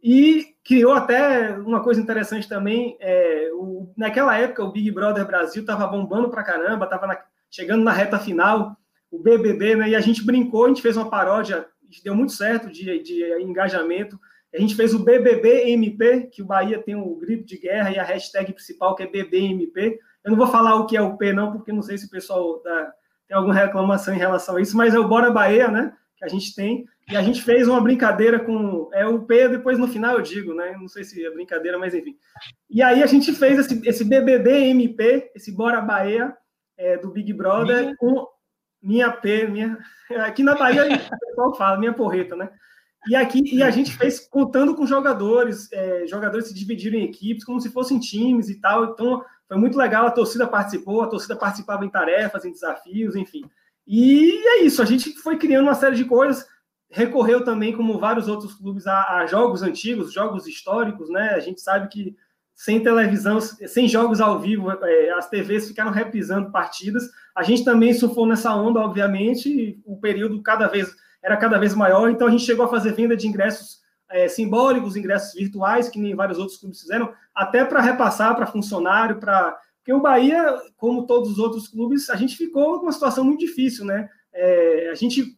E 0.03 0.55
criou 0.65 0.93
até 0.93 1.59
uma 1.59 1.83
coisa 1.83 2.01
interessante 2.01 2.49
também, 2.49 2.97
é, 3.01 3.51
o, 3.55 3.93
naquela 3.97 4.37
época 4.39 4.65
o 4.65 4.73
Big 4.73 4.91
Brother 4.91 5.27
Brasil 5.27 5.63
estava 5.63 5.87
bombando 5.87 6.31
para 6.31 6.45
caramba, 6.45 6.85
estava 6.85 7.19
chegando 7.51 7.83
na 7.83 7.93
reta 7.93 8.19
final, 8.19 8.77
o 9.11 9.19
BBB, 9.19 9.75
né, 9.75 9.89
e 9.91 9.97
a 9.97 10.01
gente 10.01 10.25
brincou, 10.25 10.67
a 10.67 10.69
gente 10.69 10.83
fez 10.83 10.97
uma 10.97 11.11
paródia 11.11 11.67
deu 12.03 12.14
muito 12.14 12.32
certo 12.32 12.70
de, 12.70 13.03
de 13.03 13.24
engajamento. 13.43 14.18
A 14.55 14.59
gente 14.59 14.74
fez 14.74 14.93
o 14.95 15.05
BBBMP, 15.05 16.28
que 16.32 16.43
o 16.43 16.45
Bahia 16.47 16.82
tem 16.82 16.97
o 16.97 17.14
grito 17.16 17.45
de 17.45 17.59
guerra 17.59 17.91
e 17.91 17.99
a 17.99 18.05
hashtag 18.05 18.53
principal 18.53 18.95
que 18.95 19.03
é 19.03 19.07
BBMP. 19.07 19.99
Eu 20.24 20.30
não 20.30 20.38
vou 20.38 20.49
falar 20.49 20.74
o 20.74 20.86
que 20.86 20.97
é 20.97 21.03
o 21.03 21.16
P, 21.16 21.32
não, 21.32 21.53
porque 21.53 21.72
não 21.72 21.82
sei 21.82 21.97
se 21.97 22.07
o 22.07 22.11
pessoal 22.11 22.61
dá, 22.62 22.93
tem 23.26 23.36
alguma 23.36 23.55
reclamação 23.55 24.12
em 24.12 24.18
relação 24.18 24.57
a 24.57 24.61
isso, 24.61 24.76
mas 24.76 24.95
é 24.95 24.99
o 24.99 25.09
Bora 25.09 25.30
Bahia, 25.30 25.68
né? 25.68 25.95
Que 26.16 26.24
a 26.24 26.28
gente 26.28 26.55
tem. 26.55 26.84
E 27.11 27.16
a 27.16 27.22
gente 27.22 27.43
fez 27.43 27.66
uma 27.68 27.80
brincadeira 27.80 28.38
com. 28.38 28.91
É 28.93 29.07
o 29.07 29.22
P, 29.22 29.49
depois 29.49 29.78
no 29.78 29.88
final 29.88 30.16
eu 30.16 30.22
digo, 30.22 30.53
né? 30.53 30.76
Não 30.78 30.88
sei 30.88 31.05
se 31.05 31.24
é 31.24 31.30
brincadeira, 31.30 31.78
mas 31.78 31.95
enfim. 31.95 32.16
E 32.68 32.82
aí 32.82 33.03
a 33.03 33.07
gente 33.07 33.32
fez 33.32 33.59
esse, 33.59 33.88
esse 33.88 34.05
BBBMP, 34.05 35.30
esse 35.34 35.53
Bora 35.53 35.80
Bahia 35.80 36.36
é, 36.76 36.97
do 36.99 37.11
Big 37.11 37.32
Brother, 37.32 37.97
com 37.97 38.26
minha 38.83 39.11
P, 39.11 39.47
minha. 39.47 39.78
Aqui 40.26 40.43
na 40.43 40.55
Bahia 40.55 40.85
o 40.85 41.26
pessoal 41.26 41.55
fala, 41.55 41.78
minha 41.78 41.93
porreta, 41.93 42.35
né? 42.37 42.51
E 43.09 43.16
aqui 43.16 43.43
e 43.55 43.62
a 43.62 43.70
gente 43.70 43.97
fez 43.97 44.20
contando 44.20 44.74
com 44.74 44.87
jogadores, 44.87 45.72
é, 45.72 46.07
jogadores 46.07 46.49
se 46.49 46.55
dividiram 46.55 46.99
em 46.99 47.05
equipes 47.05 47.45
como 47.45 47.59
se 47.59 47.70
fossem 47.70 47.99
times 47.99 48.51
e 48.51 48.61
tal. 48.61 48.93
Então 48.93 49.24
foi 49.49 49.57
muito 49.57 49.78
legal, 49.78 50.07
a 50.07 50.11
torcida 50.11 50.47
participou, 50.47 51.01
a 51.01 51.07
torcida 51.07 51.35
participava 51.35 51.85
em 51.85 51.89
tarefas, 51.89 52.45
em 52.45 52.53
desafios, 52.53 53.16
enfim. 53.16 53.43
E 53.87 54.47
é 54.47 54.62
isso, 54.62 54.83
a 54.83 54.85
gente 54.85 55.14
foi 55.14 55.39
criando 55.39 55.64
uma 55.64 55.74
série 55.74 55.97
de 55.97 56.05
coisas, 56.05 56.47
recorreu 56.91 57.43
também, 57.43 57.74
como 57.74 57.99
vários 57.99 58.28
outros 58.28 58.55
clubes, 58.55 58.87
a, 58.87 59.16
a 59.16 59.26
jogos 59.26 59.62
antigos, 59.62 60.12
jogos 60.12 60.47
históricos, 60.47 61.09
né? 61.09 61.31
A 61.31 61.41
gente 61.41 61.61
sabe 61.61 61.89
que 61.89 62.14
sem 62.61 62.83
televisão, 62.83 63.41
sem 63.41 63.89
jogos 63.89 64.21
ao 64.21 64.39
vivo, 64.39 64.71
é, 64.71 65.11
as 65.13 65.31
TVs 65.31 65.67
ficaram 65.67 65.91
reprisando 65.91 66.51
partidas. 66.51 67.05
A 67.35 67.43
gente 67.43 67.65
também 67.65 67.95
surfou 67.95 68.27
nessa 68.27 68.55
onda, 68.55 68.81
obviamente, 68.81 69.81
o 69.87 69.97
período 69.99 70.43
cada 70.43 70.67
vez 70.67 70.95
era 71.23 71.39
cada 71.39 71.57
vez 71.57 71.75
maior, 71.75 72.11
então 72.11 72.29
a 72.29 72.31
gente 72.31 72.45
chegou 72.45 72.67
a 72.67 72.69
fazer 72.69 72.93
venda 72.93 73.17
de 73.17 73.27
ingressos 73.27 73.79
é, 74.11 74.29
simbólicos, 74.29 74.95
ingressos 74.95 75.33
virtuais, 75.33 75.89
que 75.89 75.99
nem 75.99 76.15
vários 76.15 76.39
outros 76.39 76.59
clubes 76.59 76.83
fizeram, 76.83 77.15
até 77.35 77.65
para 77.65 77.81
repassar 77.81 78.37
para 78.37 78.47
funcionário, 78.47 79.19
para 79.19 79.59
porque 79.79 79.95
o 79.95 80.03
Bahia, 80.03 80.55
como 80.77 81.07
todos 81.07 81.31
os 81.31 81.39
outros 81.39 81.67
clubes, 81.67 82.11
a 82.11 82.17
gente 82.17 82.37
ficou 82.37 82.79
com 82.79 82.85
uma 82.85 82.93
situação 82.93 83.25
muito 83.25 83.41
difícil, 83.41 83.87
né? 83.87 84.11
É, 84.35 84.91
a 84.91 84.95
gente 84.95 85.35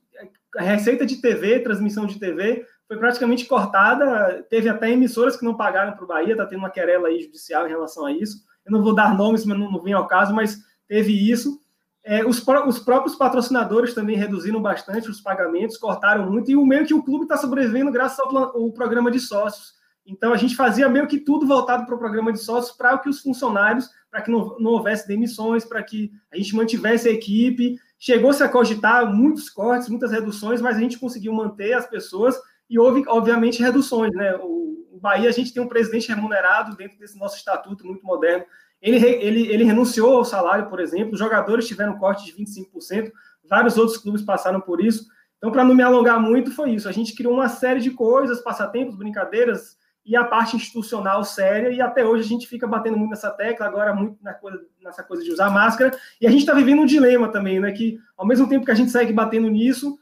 a 0.56 0.62
receita 0.62 1.06
de 1.06 1.22
TV, 1.22 1.60
transmissão 1.60 2.04
de 2.04 2.18
TV, 2.18 2.66
foi 2.92 2.98
praticamente 2.98 3.46
cortada. 3.46 4.44
Teve 4.50 4.68
até 4.68 4.90
emissoras 4.90 5.34
que 5.34 5.44
não 5.44 5.54
pagaram 5.54 5.92
para 5.92 6.04
o 6.04 6.06
Bahia, 6.06 6.32
está 6.32 6.44
tendo 6.44 6.58
uma 6.58 6.68
querela 6.68 7.08
aí 7.08 7.22
judicial 7.22 7.66
em 7.66 7.70
relação 7.70 8.04
a 8.04 8.12
isso. 8.12 8.44
Eu 8.66 8.72
não 8.72 8.82
vou 8.82 8.94
dar 8.94 9.16
nomes, 9.16 9.46
mas 9.46 9.58
não, 9.58 9.72
não 9.72 9.80
vem 9.80 9.94
ao 9.94 10.06
caso, 10.06 10.34
mas 10.34 10.58
teve 10.86 11.12
isso. 11.12 11.58
É, 12.04 12.22
os, 12.22 12.46
os, 12.66 12.78
próprios 12.80 13.16
patrocinadores 13.16 13.94
também 13.94 14.16
reduziram 14.16 14.60
bastante 14.60 15.08
os 15.08 15.22
pagamentos, 15.22 15.78
cortaram 15.78 16.30
muito, 16.30 16.50
e 16.50 16.56
o 16.56 16.66
meio 16.66 16.84
que 16.84 16.92
o 16.92 17.02
clube 17.02 17.24
está 17.24 17.36
sobrevivendo 17.36 17.90
graças 17.90 18.18
ao, 18.20 18.70
programa 18.72 19.10
de 19.10 19.20
sócios. 19.20 19.72
Então 20.04 20.32
a 20.32 20.36
gente 20.36 20.54
fazia 20.54 20.88
meio 20.88 21.06
que 21.06 21.18
tudo 21.18 21.46
voltado 21.46 21.86
para 21.86 21.94
o 21.94 21.98
programa 21.98 22.30
de 22.30 22.40
sócios 22.40 22.76
para 22.76 22.98
que 22.98 23.08
os 23.08 23.20
funcionários, 23.20 23.88
para 24.10 24.20
que 24.20 24.30
não, 24.30 24.58
não 24.58 24.72
houvesse 24.72 25.08
demissões, 25.08 25.64
para 25.64 25.82
que 25.82 26.12
a 26.30 26.36
gente 26.36 26.54
mantivesse 26.54 27.08
a 27.08 27.12
equipe. 27.12 27.78
Chegou-se 27.98 28.42
a 28.42 28.48
cogitar 28.48 29.06
muitos 29.14 29.48
cortes, 29.48 29.88
muitas 29.88 30.10
reduções, 30.10 30.60
mas 30.60 30.76
a 30.76 30.80
gente 30.80 30.98
conseguiu 30.98 31.32
manter 31.32 31.72
as 31.72 31.86
pessoas 31.86 32.36
e 32.68 32.78
houve, 32.78 33.04
obviamente, 33.06 33.62
reduções. 33.62 34.12
Né? 34.14 34.34
O, 34.36 34.98
Bahia, 35.00 35.28
a 35.28 35.32
gente 35.32 35.52
tem 35.52 35.62
um 35.62 35.68
presidente 35.68 36.08
remunerado 36.08 36.76
dentro 36.76 36.98
desse 36.98 37.18
nosso 37.18 37.36
estatuto 37.36 37.84
muito 37.84 38.04
moderno. 38.06 38.44
Ele, 38.80 39.04
ele, 39.04 39.46
ele 39.48 39.64
renunciou 39.64 40.16
ao 40.16 40.24
salário, 40.24 40.68
por 40.68 40.80
exemplo, 40.80 41.12
os 41.12 41.18
jogadores 41.18 41.66
tiveram 41.66 41.98
corte 41.98 42.24
de 42.24 42.32
25%, 42.32 43.10
vários 43.48 43.76
outros 43.76 43.98
clubes 43.98 44.22
passaram 44.22 44.60
por 44.60 44.80
isso. 44.80 45.06
Então, 45.38 45.50
para 45.50 45.64
não 45.64 45.74
me 45.74 45.82
alongar 45.82 46.20
muito, 46.20 46.52
foi 46.52 46.70
isso. 46.70 46.88
A 46.88 46.92
gente 46.92 47.14
criou 47.16 47.34
uma 47.34 47.48
série 47.48 47.80
de 47.80 47.90
coisas, 47.90 48.40
passatempos, 48.40 48.96
brincadeiras 48.96 49.76
e 50.04 50.16
a 50.16 50.24
parte 50.24 50.56
institucional 50.56 51.24
séria, 51.24 51.70
e 51.70 51.80
até 51.80 52.04
hoje 52.04 52.24
a 52.24 52.28
gente 52.28 52.46
fica 52.46 52.66
batendo 52.66 52.96
muito 52.96 53.10
nessa 53.10 53.30
tecla, 53.30 53.66
agora 53.66 53.94
muito 53.94 54.18
na 54.22 54.34
coisa, 54.34 54.60
nessa 54.82 55.02
coisa 55.02 55.22
de 55.22 55.30
usar 55.30 55.50
máscara, 55.50 55.96
e 56.20 56.26
a 56.26 56.30
gente 56.30 56.40
está 56.40 56.54
vivendo 56.54 56.82
um 56.82 56.86
dilema 56.86 57.28
também, 57.28 57.60
né? 57.60 57.70
Que 57.72 57.98
ao 58.16 58.26
mesmo 58.26 58.48
tempo 58.48 58.64
que 58.64 58.70
a 58.70 58.74
gente 58.74 58.90
segue 58.90 59.12
batendo 59.12 59.48
nisso, 59.48 59.98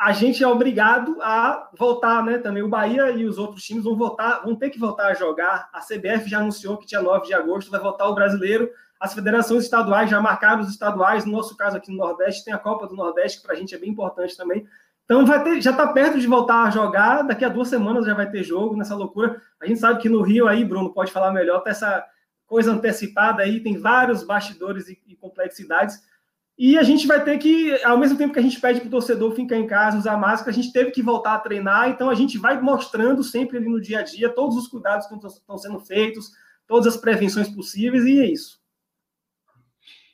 a 0.00 0.12
gente 0.12 0.42
é 0.42 0.48
obrigado 0.48 1.18
a 1.20 1.68
voltar, 1.76 2.24
né? 2.24 2.38
Também 2.38 2.62
o 2.62 2.68
Bahia 2.68 3.10
e 3.10 3.26
os 3.26 3.36
outros 3.36 3.62
times 3.62 3.84
vão 3.84 3.94
voltar, 3.94 4.40
vão 4.42 4.56
ter 4.56 4.70
que 4.70 4.78
voltar 4.78 5.08
a 5.08 5.14
jogar. 5.14 5.68
A 5.74 5.80
CBF 5.80 6.26
já 6.26 6.38
anunciou 6.38 6.78
que 6.78 6.86
dia 6.86 7.02
9 7.02 7.26
de 7.26 7.34
agosto 7.34 7.70
vai 7.70 7.78
voltar 7.78 8.08
o 8.08 8.14
brasileiro. 8.14 8.70
As 8.98 9.12
federações 9.12 9.64
estaduais 9.64 10.08
já 10.08 10.18
marcaram 10.18 10.62
os 10.62 10.70
estaduais. 10.70 11.26
No 11.26 11.32
nosso 11.32 11.54
caso 11.54 11.76
aqui 11.76 11.90
no 11.90 11.98
Nordeste, 11.98 12.46
tem 12.46 12.54
a 12.54 12.58
Copa 12.58 12.86
do 12.86 12.96
Nordeste, 12.96 13.40
que 13.40 13.46
para 13.46 13.54
a 13.54 13.58
gente 13.58 13.74
é 13.74 13.78
bem 13.78 13.90
importante 13.90 14.34
também. 14.38 14.66
Então 15.04 15.26
vai 15.26 15.44
ter, 15.44 15.60
já 15.60 15.72
está 15.72 15.86
perto 15.88 16.18
de 16.18 16.26
voltar 16.26 16.64
a 16.64 16.70
jogar. 16.70 17.20
Daqui 17.20 17.44
a 17.44 17.50
duas 17.50 17.68
semanas 17.68 18.06
já 18.06 18.14
vai 18.14 18.30
ter 18.30 18.42
jogo 18.42 18.74
nessa 18.78 18.94
loucura. 18.94 19.38
A 19.60 19.66
gente 19.66 19.80
sabe 19.80 20.00
que 20.00 20.08
no 20.08 20.22
Rio 20.22 20.48
aí, 20.48 20.64
Bruno, 20.64 20.94
pode 20.94 21.12
falar 21.12 21.30
melhor, 21.30 21.60
tá 21.60 21.68
essa 21.68 22.02
coisa 22.46 22.72
antecipada 22.72 23.42
aí, 23.42 23.60
tem 23.60 23.76
vários 23.76 24.24
bastidores 24.24 24.88
e, 24.88 24.98
e 25.06 25.14
complexidades 25.14 26.00
e 26.62 26.76
a 26.76 26.82
gente 26.82 27.06
vai 27.06 27.24
ter 27.24 27.38
que, 27.38 27.72
ao 27.82 27.96
mesmo 27.96 28.18
tempo 28.18 28.34
que 28.34 28.38
a 28.38 28.42
gente 28.42 28.60
pede 28.60 28.80
para 28.80 28.88
o 28.88 28.90
torcedor 28.90 29.34
ficar 29.34 29.56
em 29.56 29.66
casa, 29.66 29.96
usar 29.96 30.18
máscara, 30.18 30.50
a 30.50 30.52
gente 30.52 30.70
teve 30.70 30.90
que 30.90 31.00
voltar 31.00 31.34
a 31.34 31.38
treinar. 31.38 31.88
Então 31.88 32.10
a 32.10 32.14
gente 32.14 32.36
vai 32.36 32.60
mostrando 32.60 33.24
sempre 33.24 33.56
ali 33.56 33.66
no 33.66 33.80
dia 33.80 34.00
a 34.00 34.02
dia 34.02 34.28
todos 34.28 34.58
os 34.58 34.68
cuidados 34.68 35.06
que 35.06 35.14
estão 35.14 35.56
sendo 35.56 35.80
feitos, 35.80 36.32
todas 36.66 36.86
as 36.86 37.00
prevenções 37.00 37.48
possíveis, 37.48 38.04
e 38.04 38.20
é 38.20 38.30
isso. 38.30 38.60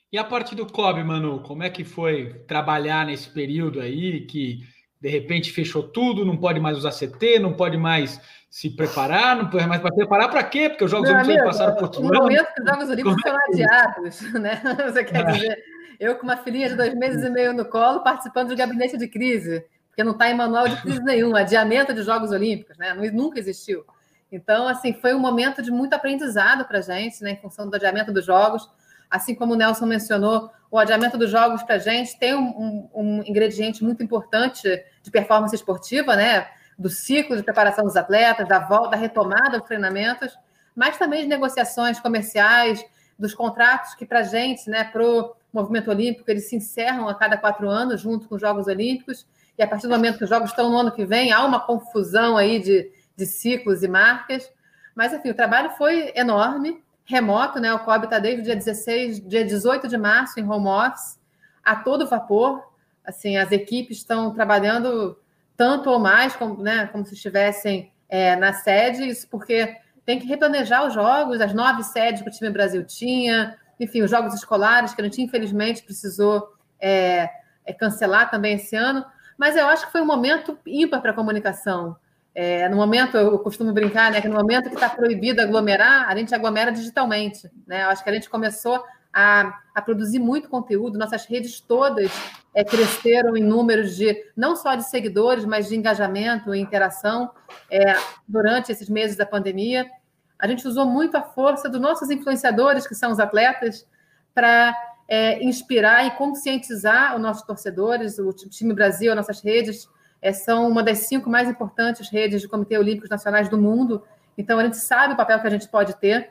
E 0.09 0.17
a 0.17 0.23
parte 0.23 0.55
do 0.55 0.65
clube, 0.65 1.03
Manu, 1.03 1.41
como 1.41 1.63
é 1.63 1.69
que 1.69 1.83
foi 1.83 2.35
trabalhar 2.47 3.05
nesse 3.05 3.29
período 3.29 3.81
aí 3.81 4.25
que 4.25 4.61
de 5.01 5.09
repente 5.09 5.51
fechou 5.51 5.83
tudo, 5.83 6.23
não 6.23 6.37
pode 6.37 6.61
mais 6.61 6.77
usar 6.77 6.91
CT, 6.91 7.39
não 7.39 7.51
pode 7.51 7.75
mais 7.75 8.21
se 8.57 8.71
preparar, 8.71 9.35
não 9.35 9.51
pode 9.51 9.67
mais 9.67 9.79
para 9.79 9.93
preparar 9.93 10.31
para 10.31 10.43
quê? 10.43 10.67
Porque 10.67 10.83
os 10.83 10.89
Jogos 10.89 11.07
Olímpicos 11.07 11.43
passaram 11.43 11.75
por 11.75 11.89
tudo. 11.89 12.07
No 12.07 12.21
momento 12.21 12.51
que 12.55 12.61
os 12.63 12.67
Jogos 12.67 12.89
Olímpicos 12.89 13.21
foram 13.21 13.37
adiados, 13.49 14.21
né? 14.33 14.61
Você 14.83 15.03
quer 15.03 15.25
dizer 15.27 15.63
eu, 15.99 16.15
com 16.15 16.23
uma 16.23 16.37
filhinha 16.37 16.67
de 16.67 16.75
dois 16.75 16.95
meses 16.95 17.23
e 17.23 17.29
meio 17.29 17.53
no 17.53 17.65
colo, 17.65 17.99
participando 17.99 18.49
de 18.49 18.55
gabinete 18.55 18.97
de 18.97 19.07
crise, 19.07 19.63
porque 19.89 20.03
não 20.03 20.13
está 20.13 20.31
em 20.31 20.33
manual 20.33 20.67
de 20.67 20.81
crise 20.81 21.03
nenhum, 21.03 21.35
adiamento 21.35 21.93
de 21.93 22.01
Jogos 22.01 22.31
Olímpicos, 22.31 22.75
né? 22.79 22.95
Nunca 23.13 23.37
existiu. 23.37 23.85
Então, 24.31 24.67
assim, 24.67 24.91
foi 24.91 25.13
um 25.13 25.19
momento 25.19 25.61
de 25.61 25.69
muito 25.69 25.93
aprendizado 25.93 26.65
para 26.65 26.79
a 26.79 26.81
gente, 26.81 27.23
né, 27.23 27.33
em 27.33 27.37
função 27.37 27.69
do 27.69 27.75
adiamento 27.75 28.11
dos 28.11 28.25
Jogos. 28.25 28.67
Assim 29.07 29.35
como 29.35 29.53
o 29.53 29.55
Nelson 29.55 29.85
mencionou, 29.85 30.49
o 30.71 30.79
adiamento 30.79 31.15
dos 31.15 31.29
Jogos 31.29 31.61
para 31.61 31.75
a 31.75 31.79
gente 31.79 32.17
tem 32.17 32.33
um, 32.33 32.39
um, 32.41 32.89
um, 32.95 33.23
ingrediente 33.23 33.83
muito 33.83 34.01
importante 34.01 34.67
de 35.03 35.11
performance 35.11 35.55
esportiva, 35.55 36.15
né? 36.15 36.47
Do 36.77 36.89
ciclo 36.89 37.35
de 37.35 37.43
preparação 37.43 37.83
dos 37.83 37.95
atletas, 37.95 38.47
da 38.47 38.59
volta, 38.59 38.91
da 38.91 38.97
retomada 38.97 39.57
dos 39.57 39.67
treinamentos, 39.67 40.37
mas 40.75 40.97
também 40.97 41.23
de 41.23 41.27
negociações 41.27 41.99
comerciais, 41.99 42.85
dos 43.17 43.33
contratos 43.33 43.95
que 43.95 44.05
para 44.05 44.19
a 44.19 44.23
gente, 44.23 44.69
né, 44.69 44.83
para 44.83 45.03
o 45.03 45.33
movimento 45.51 45.89
olímpico, 45.89 46.29
eles 46.29 46.47
se 46.49 46.55
encerram 46.55 47.09
a 47.09 47.15
cada 47.15 47.37
quatro 47.37 47.67
anos, 47.67 48.01
junto 48.01 48.27
com 48.27 48.35
os 48.35 48.41
Jogos 48.41 48.67
Olímpicos. 48.67 49.25
e 49.57 49.63
a 49.63 49.67
partir 49.67 49.87
do 49.87 49.93
momento 49.93 50.19
que 50.19 50.23
os 50.23 50.29
jogos 50.29 50.51
estão 50.51 50.69
no 50.69 50.77
ano 50.77 50.91
que 50.91 51.03
vem, 51.03 51.31
há 51.31 51.43
uma 51.43 51.59
confusão 51.59 52.37
aí 52.37 52.59
de, 52.59 52.91
de 53.15 53.25
ciclos 53.25 53.81
e 53.81 53.87
marcas. 53.87 54.47
Mas, 54.93 55.11
enfim, 55.13 55.31
o 55.31 55.33
trabalho 55.33 55.71
foi 55.71 56.11
enorme, 56.15 56.83
remoto, 57.03 57.59
né? 57.59 57.73
O 57.73 57.79
COB 57.79 58.03
está 58.05 58.19
desde 58.19 58.41
o 58.41 58.43
dia 58.43 58.55
16, 58.55 59.27
dia 59.27 59.43
18 59.43 59.87
de 59.87 59.97
março 59.97 60.39
em 60.39 60.47
home 60.47 60.67
office, 60.67 61.19
a 61.63 61.75
todo 61.75 62.07
vapor. 62.07 62.71
Assim, 63.03 63.37
as 63.37 63.51
equipes 63.51 63.97
estão 63.97 64.31
trabalhando 64.31 65.17
tanto 65.57 65.89
ou 65.89 65.99
mais 65.99 66.35
como, 66.35 66.61
né, 66.61 66.87
como 66.87 67.05
se 67.05 67.15
estivessem 67.15 67.91
é, 68.07 68.35
na 68.35 68.53
sede, 68.53 69.09
isso 69.09 69.27
porque 69.27 69.75
tem 70.05 70.19
que 70.19 70.27
replanejar 70.27 70.87
os 70.87 70.93
jogos, 70.93 71.41
as 71.41 71.53
nove 71.53 71.83
sedes 71.83 72.21
que 72.21 72.29
o 72.29 72.31
time 72.31 72.49
Brasil 72.49 72.85
tinha, 72.85 73.57
enfim, 73.79 74.03
os 74.03 74.11
jogos 74.11 74.33
escolares, 74.33 74.93
que 74.93 75.01
a 75.01 75.03
gente 75.03 75.21
infelizmente 75.21 75.83
precisou 75.83 76.47
é, 76.79 77.29
é, 77.65 77.73
cancelar 77.73 78.29
também 78.31 78.55
esse 78.55 78.75
ano. 78.75 79.03
Mas 79.37 79.57
eu 79.57 79.67
acho 79.67 79.85
que 79.85 79.91
foi 79.91 80.01
um 80.01 80.05
momento 80.05 80.57
ímpar 80.65 81.01
para 81.01 81.11
a 81.11 81.13
comunicação. 81.13 81.97
É, 82.33 82.69
no 82.69 82.77
momento, 82.77 83.17
eu 83.17 83.37
costumo 83.39 83.73
brincar, 83.73 84.11
né, 84.11 84.21
que 84.21 84.27
no 84.27 84.35
momento 84.35 84.69
que 84.69 84.75
está 84.75 84.89
proibido 84.89 85.41
aglomerar, 85.41 86.07
a 86.07 86.15
gente 86.15 86.33
aglomera 86.33 86.71
digitalmente. 86.71 87.49
Né? 87.65 87.83
Eu 87.83 87.89
acho 87.89 88.03
que 88.03 88.09
a 88.09 88.13
gente 88.13 88.29
começou 88.29 88.83
a, 89.19 89.61
a 89.73 89.81
produzir 89.81 90.19
muito 90.19 90.47
conteúdo, 90.47 90.99
nossas 90.99 91.25
redes 91.25 91.59
todas 91.59 92.11
é, 92.53 92.63
cresceram 92.63 93.35
em 93.35 93.41
números 93.41 93.95
de 93.95 94.15
não 94.35 94.55
só 94.55 94.75
de 94.75 94.87
seguidores, 94.87 95.43
mas 95.43 95.67
de 95.67 95.75
engajamento 95.75 96.53
e 96.53 96.59
interação 96.59 97.31
é, 97.71 97.95
durante 98.27 98.71
esses 98.71 98.87
meses 98.87 99.17
da 99.17 99.25
pandemia. 99.25 99.89
A 100.37 100.47
gente 100.47 100.67
usou 100.67 100.85
muito 100.85 101.17
a 101.17 101.23
força 101.23 101.67
dos 101.67 101.81
nossos 101.81 102.11
influenciadores, 102.11 102.85
que 102.85 102.93
são 102.93 103.11
os 103.11 103.19
atletas, 103.19 103.87
para 104.35 104.71
é, 105.07 105.43
inspirar 105.43 106.05
e 106.05 106.11
conscientizar 106.11 107.15
os 107.15 107.21
nossos 107.21 107.41
torcedores, 107.41 108.19
o 108.19 108.31
time 108.31 108.71
Brasil, 108.71 109.11
as 109.11 109.17
nossas 109.17 109.41
redes, 109.41 109.89
é, 110.21 110.31
são 110.31 110.69
uma 110.69 110.83
das 110.83 110.99
cinco 110.99 111.27
mais 111.27 111.49
importantes 111.49 112.07
redes 112.07 112.39
de 112.39 112.47
Comitê 112.47 112.77
Olímpicos 112.77 113.09
Nacionais 113.09 113.49
do 113.49 113.57
mundo. 113.57 114.03
Então, 114.37 114.59
a 114.59 114.63
gente 114.63 114.77
sabe 114.77 115.13
o 115.15 115.17
papel 115.17 115.39
que 115.41 115.47
a 115.47 115.51
gente 115.51 115.67
pode 115.67 115.95
ter. 115.95 116.29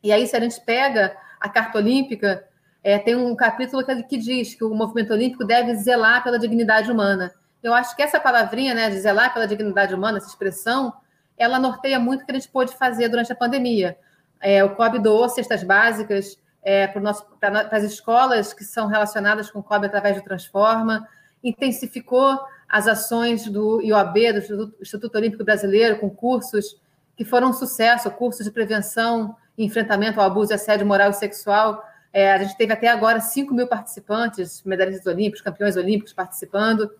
E 0.00 0.12
aí, 0.12 0.28
se 0.28 0.36
a 0.36 0.40
gente 0.40 0.60
pega 0.60 1.16
a 1.40 1.48
Carta 1.48 1.78
Olímpica, 1.78 2.44
é, 2.82 2.98
tem 2.98 3.16
um 3.16 3.34
capítulo 3.34 3.84
que, 3.84 4.02
que, 4.04 4.18
diz 4.18 4.54
que 4.54 4.64
o 4.64 4.74
movimento 4.74 5.12
olímpico 5.12 5.44
deve 5.44 5.74
zelar 5.76 6.22
pela 6.22 6.38
dignidade 6.38 6.90
humana. 6.90 7.32
Eu 7.62 7.74
acho 7.74 7.94
que 7.94 8.02
essa 8.02 8.18
palavrinha, 8.18 8.74
né, 8.74 8.90
de 8.90 8.98
zelar 9.00 9.32
pela 9.32 9.46
dignidade 9.46 9.94
humana, 9.94 10.18
essa 10.18 10.28
expressão, 10.28 10.92
ela 11.36 11.58
norteia 11.58 11.98
muito 11.98 12.22
o 12.22 12.26
que 12.26 12.32
a 12.32 12.34
gente 12.34 12.48
pôde 12.48 12.76
fazer 12.76 13.08
durante 13.08 13.32
a 13.32 13.36
pandemia. 13.36 13.98
É, 14.40 14.64
o 14.64 14.74
COB 14.74 14.98
doou 14.98 15.28
cestas 15.28 15.62
básicas 15.62 16.38
é, 16.62 16.86
para 16.86 17.68
as 17.70 17.82
escolas 17.82 18.52
que 18.52 18.64
são 18.64 18.86
relacionadas 18.86 19.50
com 19.50 19.58
o 19.58 19.62
COB 19.62 19.86
através 19.86 20.16
do 20.16 20.22
Transforma, 20.22 21.06
intensificou 21.42 22.38
as 22.68 22.86
ações 22.86 23.46
do 23.46 23.80
IOB, 23.82 24.32
do 24.32 24.74
Instituto 24.80 25.16
Olímpico 25.16 25.44
Brasileiro, 25.44 25.98
com 25.98 26.08
cursos 26.08 26.80
que 27.16 27.24
foram 27.24 27.50
um 27.50 27.52
sucesso, 27.52 28.10
cursos 28.10 28.44
de 28.44 28.50
prevenção 28.50 29.36
enfrentamento 29.64 30.20
ao 30.20 30.26
abuso 30.26 30.52
e 30.52 30.54
assédio 30.54 30.86
moral 30.86 31.10
e 31.10 31.14
sexual. 31.14 31.84
É, 32.12 32.32
a 32.32 32.38
gente 32.38 32.56
teve 32.56 32.72
até 32.72 32.88
agora 32.88 33.20
5 33.20 33.54
mil 33.54 33.66
participantes, 33.66 34.62
medalhistas 34.64 35.06
olímpicos, 35.06 35.40
campeões 35.40 35.76
olímpicos 35.76 36.12
participando. 36.12 36.90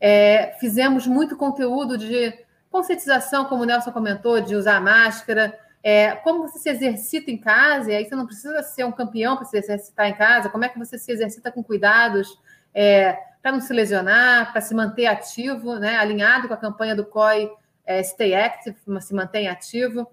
É, 0.00 0.52
fizemos 0.60 1.06
muito 1.06 1.36
conteúdo 1.36 1.96
de 1.96 2.32
conscientização, 2.70 3.44
como 3.44 3.62
o 3.62 3.66
Nelson 3.66 3.92
comentou, 3.92 4.40
de 4.40 4.54
usar 4.54 4.80
máscara, 4.80 5.58
é, 5.82 6.12
como 6.16 6.48
você 6.48 6.58
se 6.58 6.68
exercita 6.68 7.30
em 7.30 7.38
casa, 7.38 7.92
e 7.92 7.94
aí 7.94 8.04
você 8.04 8.16
não 8.16 8.26
precisa 8.26 8.62
ser 8.62 8.84
um 8.84 8.92
campeão 8.92 9.36
para 9.36 9.44
se 9.44 9.56
exercitar 9.56 10.08
em 10.08 10.14
casa, 10.14 10.48
como 10.48 10.64
é 10.64 10.68
que 10.68 10.78
você 10.78 10.98
se 10.98 11.12
exercita 11.12 11.52
com 11.52 11.62
cuidados 11.62 12.38
é, 12.74 13.18
para 13.42 13.52
não 13.52 13.60
se 13.60 13.72
lesionar, 13.72 14.50
para 14.50 14.60
se 14.60 14.74
manter 14.74 15.06
ativo, 15.06 15.78
né, 15.78 15.96
alinhado 15.96 16.48
com 16.48 16.54
a 16.54 16.56
campanha 16.56 16.96
do 16.96 17.04
COI 17.04 17.50
é, 17.84 18.02
Stay 18.02 18.34
Active, 18.34 18.76
se 19.00 19.14
mantém 19.14 19.46
ativo. 19.46 20.10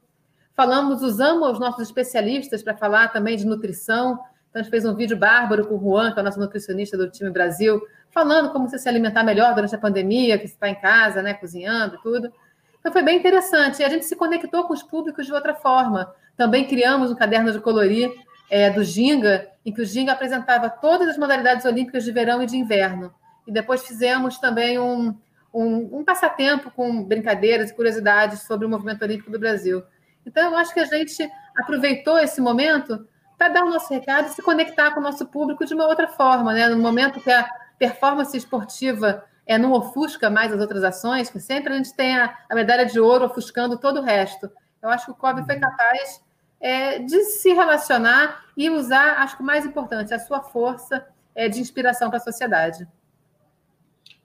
Falamos, 0.55 1.01
usamos 1.01 1.53
os 1.53 1.59
nossos 1.59 1.83
especialistas 1.83 2.61
para 2.61 2.75
falar 2.75 3.07
também 3.09 3.37
de 3.37 3.45
nutrição. 3.45 4.19
Então, 4.49 4.59
a 4.59 4.63
gente 4.63 4.71
fez 4.71 4.85
um 4.85 4.95
vídeo 4.95 5.17
bárbaro 5.17 5.65
com 5.65 5.75
o 5.75 5.79
Juan, 5.79 6.11
que 6.11 6.19
é 6.19 6.21
o 6.21 6.25
nosso 6.25 6.39
nutricionista 6.39 6.97
do 6.97 7.09
time 7.09 7.29
Brasil, 7.29 7.81
falando 8.11 8.51
como 8.51 8.67
você 8.69 8.77
se 8.77 8.89
alimentar 8.89 9.23
melhor 9.23 9.55
durante 9.55 9.73
a 9.73 9.77
pandemia, 9.79 10.37
que 10.37 10.47
você 10.47 10.53
está 10.53 10.69
em 10.69 10.75
casa, 10.75 11.21
né, 11.21 11.33
cozinhando 11.33 11.95
e 11.95 12.01
tudo. 12.01 12.31
Então 12.79 12.91
foi 12.91 13.03
bem 13.03 13.17
interessante. 13.17 13.81
E 13.81 13.85
a 13.85 13.89
gente 13.89 14.05
se 14.05 14.15
conectou 14.15 14.65
com 14.65 14.73
os 14.73 14.83
públicos 14.83 15.25
de 15.25 15.31
outra 15.31 15.53
forma. 15.53 16.13
Também 16.35 16.67
criamos 16.67 17.11
um 17.11 17.15
caderno 17.15 17.51
de 17.51 17.59
colorir 17.59 18.11
é, 18.49 18.69
do 18.69 18.83
Ginga, 18.83 19.47
em 19.65 19.71
que 19.71 19.81
o 19.81 19.85
Ginga 19.85 20.11
apresentava 20.11 20.69
todas 20.69 21.07
as 21.07 21.17
modalidades 21.17 21.63
olímpicas 21.65 22.03
de 22.03 22.11
verão 22.11 22.41
e 22.41 22.45
de 22.45 22.57
inverno. 22.57 23.13
E 23.47 23.51
depois 23.51 23.85
fizemos 23.87 24.37
também 24.39 24.77
um, 24.77 25.15
um, 25.53 25.99
um 25.99 26.03
passatempo 26.03 26.71
com 26.71 27.03
brincadeiras 27.03 27.69
e 27.69 27.73
curiosidades 27.73 28.41
sobre 28.41 28.65
o 28.65 28.69
movimento 28.69 29.03
olímpico 29.03 29.31
do 29.31 29.39
Brasil. 29.39 29.83
Então, 30.25 30.51
eu 30.51 30.57
acho 30.57 30.73
que 30.73 30.79
a 30.79 30.85
gente 30.85 31.29
aproveitou 31.57 32.17
esse 32.19 32.39
momento 32.39 33.07
para 33.37 33.49
dar 33.49 33.63
o 33.63 33.69
nosso 33.69 33.91
recado 33.91 34.27
e 34.27 34.31
se 34.31 34.41
conectar 34.41 34.91
com 34.91 34.99
o 34.99 35.03
nosso 35.03 35.25
público 35.25 35.65
de 35.65 35.73
uma 35.73 35.87
outra 35.87 36.07
forma, 36.07 36.53
né? 36.53 36.69
No 36.69 36.77
momento 36.77 37.19
que 37.19 37.31
a 37.31 37.49
performance 37.79 38.37
esportiva 38.37 39.25
é, 39.45 39.57
não 39.57 39.71
ofusca 39.71 40.29
mais 40.29 40.53
as 40.53 40.61
outras 40.61 40.83
ações, 40.83 41.29
que 41.29 41.39
sempre 41.39 41.73
a 41.73 41.77
gente 41.77 41.93
tem 41.95 42.17
a, 42.17 42.37
a 42.49 42.55
medalha 42.55 42.85
de 42.85 42.99
ouro 42.99 43.25
ofuscando 43.25 43.77
todo 43.77 43.99
o 43.99 44.03
resto. 44.03 44.49
Eu 44.81 44.89
acho 44.89 45.05
que 45.05 45.11
o 45.11 45.15
COB 45.15 45.43
foi 45.43 45.55
uhum. 45.55 45.61
capaz 45.61 46.21
é, 46.59 46.99
de 46.99 47.23
se 47.23 47.51
relacionar 47.53 48.45
e 48.55 48.69
usar, 48.69 49.17
acho 49.17 49.35
que 49.35 49.41
o 49.41 49.45
mais 49.45 49.65
importante, 49.65 50.13
a 50.13 50.19
sua 50.19 50.41
força 50.41 51.05
é, 51.33 51.49
de 51.49 51.59
inspiração 51.59 52.09
para 52.09 52.17
a 52.17 52.21
sociedade. 52.21 52.87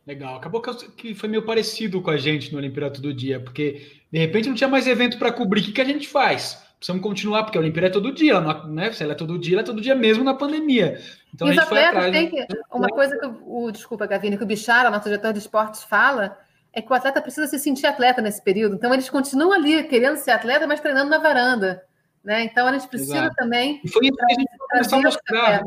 Legal. 0.07 0.37
Acabou 0.37 0.61
que 0.61 1.15
foi 1.15 1.29
meio 1.29 1.43
parecido 1.43 2.01
com 2.01 2.11
a 2.11 2.17
gente 2.17 2.53
no 2.53 2.59
Olimpíada 2.59 2.95
Todo 2.95 3.13
Dia, 3.13 3.41
porque 3.41 4.01
de 4.11 4.19
repente 4.19 4.49
não 4.49 4.55
tinha 4.55 4.69
mais 4.69 4.87
evento 4.87 5.19
para 5.19 5.33
cobrir. 5.33 5.63
O 5.63 5.65
que, 5.65 5.73
que 5.73 5.81
a 5.81 5.85
gente 5.85 6.07
faz? 6.07 6.65
Precisamos 6.79 7.03
continuar, 7.03 7.43
porque 7.43 7.59
a 7.59 7.61
Olimpíada 7.61 7.89
é 7.89 7.91
todo 7.91 8.13
dia, 8.13 8.41
né? 8.67 8.93
Se 8.93 9.03
ela 9.03 9.13
é 9.13 9.17
todo 9.17 9.39
dia, 9.39 9.55
ela 9.55 9.63
é 9.63 9.65
todo 9.65 9.81
dia 9.81 9.95
mesmo 9.95 10.23
na 10.23 10.35
pandemia. 10.35 11.01
Então, 11.35 11.49
e 11.49 11.51
a 11.51 11.55
gente 11.55 11.69
foi 11.69 11.83
atrás. 11.83 12.13
Tem 12.13 12.31
que, 12.31 12.47
uma 12.71 12.89
coisa 12.89 13.19
que 13.19 13.27
o, 13.47 13.71
desculpa, 13.73 14.07
Gavine, 14.07 14.37
que 14.37 14.45
o 14.45 14.47
Bichara, 14.47 14.91
nosso 14.91 15.09
diretor 15.09 15.33
de 15.33 15.39
esportes, 15.39 15.83
fala 15.83 16.39
é 16.73 16.83
que 16.83 16.93
o 16.93 16.95
atleta 16.95 17.23
precisa 17.23 17.47
se 17.47 17.59
sentir 17.59 17.87
atleta 17.87 18.21
nesse 18.21 18.45
período. 18.45 18.75
Então, 18.75 18.93
eles 18.93 19.09
continuam 19.09 19.55
ali 19.55 19.83
querendo 19.85 20.19
ser 20.19 20.33
atleta, 20.33 20.67
mas 20.67 20.79
treinando 20.79 21.09
na 21.09 21.19
varanda. 21.19 21.83
Né? 22.23 22.45
Então, 22.45 22.67
a 22.67 22.73
gente 22.73 22.87
precisa 22.87 23.17
Exato. 23.17 23.35
também. 23.35 23.81
E 23.83 23.89
foi 23.89 24.07
isso 24.07 24.17
que 24.17 24.25
a 24.25 24.39
gente 24.39 24.59
começou 24.59 24.99
a 24.99 25.03
mostrar 25.03 25.63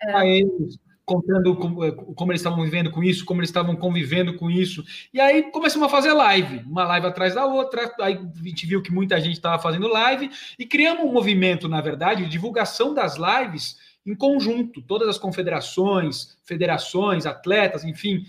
é. 0.00 0.38
eles, 0.38 0.78
contando 1.06 1.54
como, 1.54 1.84
eh, 1.84 1.92
como, 1.92 2.32
eles 2.32 2.40
estavam 2.40 2.62
vivendo 2.64 2.90
com 2.90 3.02
isso, 3.02 3.24
como 3.24 3.40
eles 3.40 3.48
estavam 3.48 3.76
convivendo 3.76 4.34
com 4.34 4.50
isso. 4.50 4.84
E 5.14 5.20
aí 5.20 5.44
começamos 5.52 5.86
a 5.86 5.88
fazer 5.88 6.12
live, 6.12 6.64
uma 6.66 6.84
live 6.84 7.06
atrás 7.06 7.34
da 7.34 7.46
outra. 7.46 7.94
Aí 8.00 8.14
a 8.18 8.42
gente 8.48 8.66
viu 8.66 8.82
que 8.82 8.92
muita 8.92 9.18
gente 9.20 9.34
estava 9.34 9.62
fazendo 9.62 9.86
live 9.86 10.28
e 10.58 10.66
criamos 10.66 11.04
um 11.04 11.12
movimento, 11.12 11.68
na 11.68 11.80
verdade, 11.80 12.24
de 12.24 12.28
divulgação 12.28 12.92
das 12.92 13.16
lives 13.16 13.78
em 14.04 14.14
conjunto, 14.14 14.82
todas 14.82 15.08
as 15.08 15.18
confederações, 15.18 16.36
federações, 16.44 17.24
atletas, 17.24 17.84
enfim, 17.84 18.24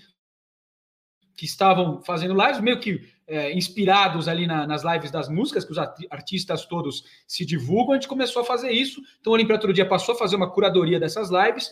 que 1.37 1.45
estavam 1.45 2.01
fazendo 2.01 2.33
lives, 2.33 2.59
meio 2.59 2.79
que 2.79 2.99
é, 3.27 3.53
inspirados 3.53 4.27
ali 4.27 4.47
na, 4.47 4.65
nas 4.65 4.83
lives 4.83 5.11
das 5.11 5.29
músicas, 5.29 5.63
que 5.63 5.71
os 5.71 5.77
artistas 6.09 6.65
todos 6.65 7.03
se 7.27 7.45
divulgam, 7.45 7.91
a 7.91 7.95
gente 7.95 8.07
começou 8.07 8.41
a 8.41 8.45
fazer 8.45 8.71
isso. 8.71 9.01
Então, 9.21 9.31
a 9.31 9.35
Olimpíada 9.35 9.61
Todo 9.61 9.71
Dia 9.73 9.85
passou 9.85 10.15
a 10.15 10.17
fazer 10.17 10.35
uma 10.35 10.49
curadoria 10.49 10.99
dessas 10.99 11.29
lives, 11.29 11.69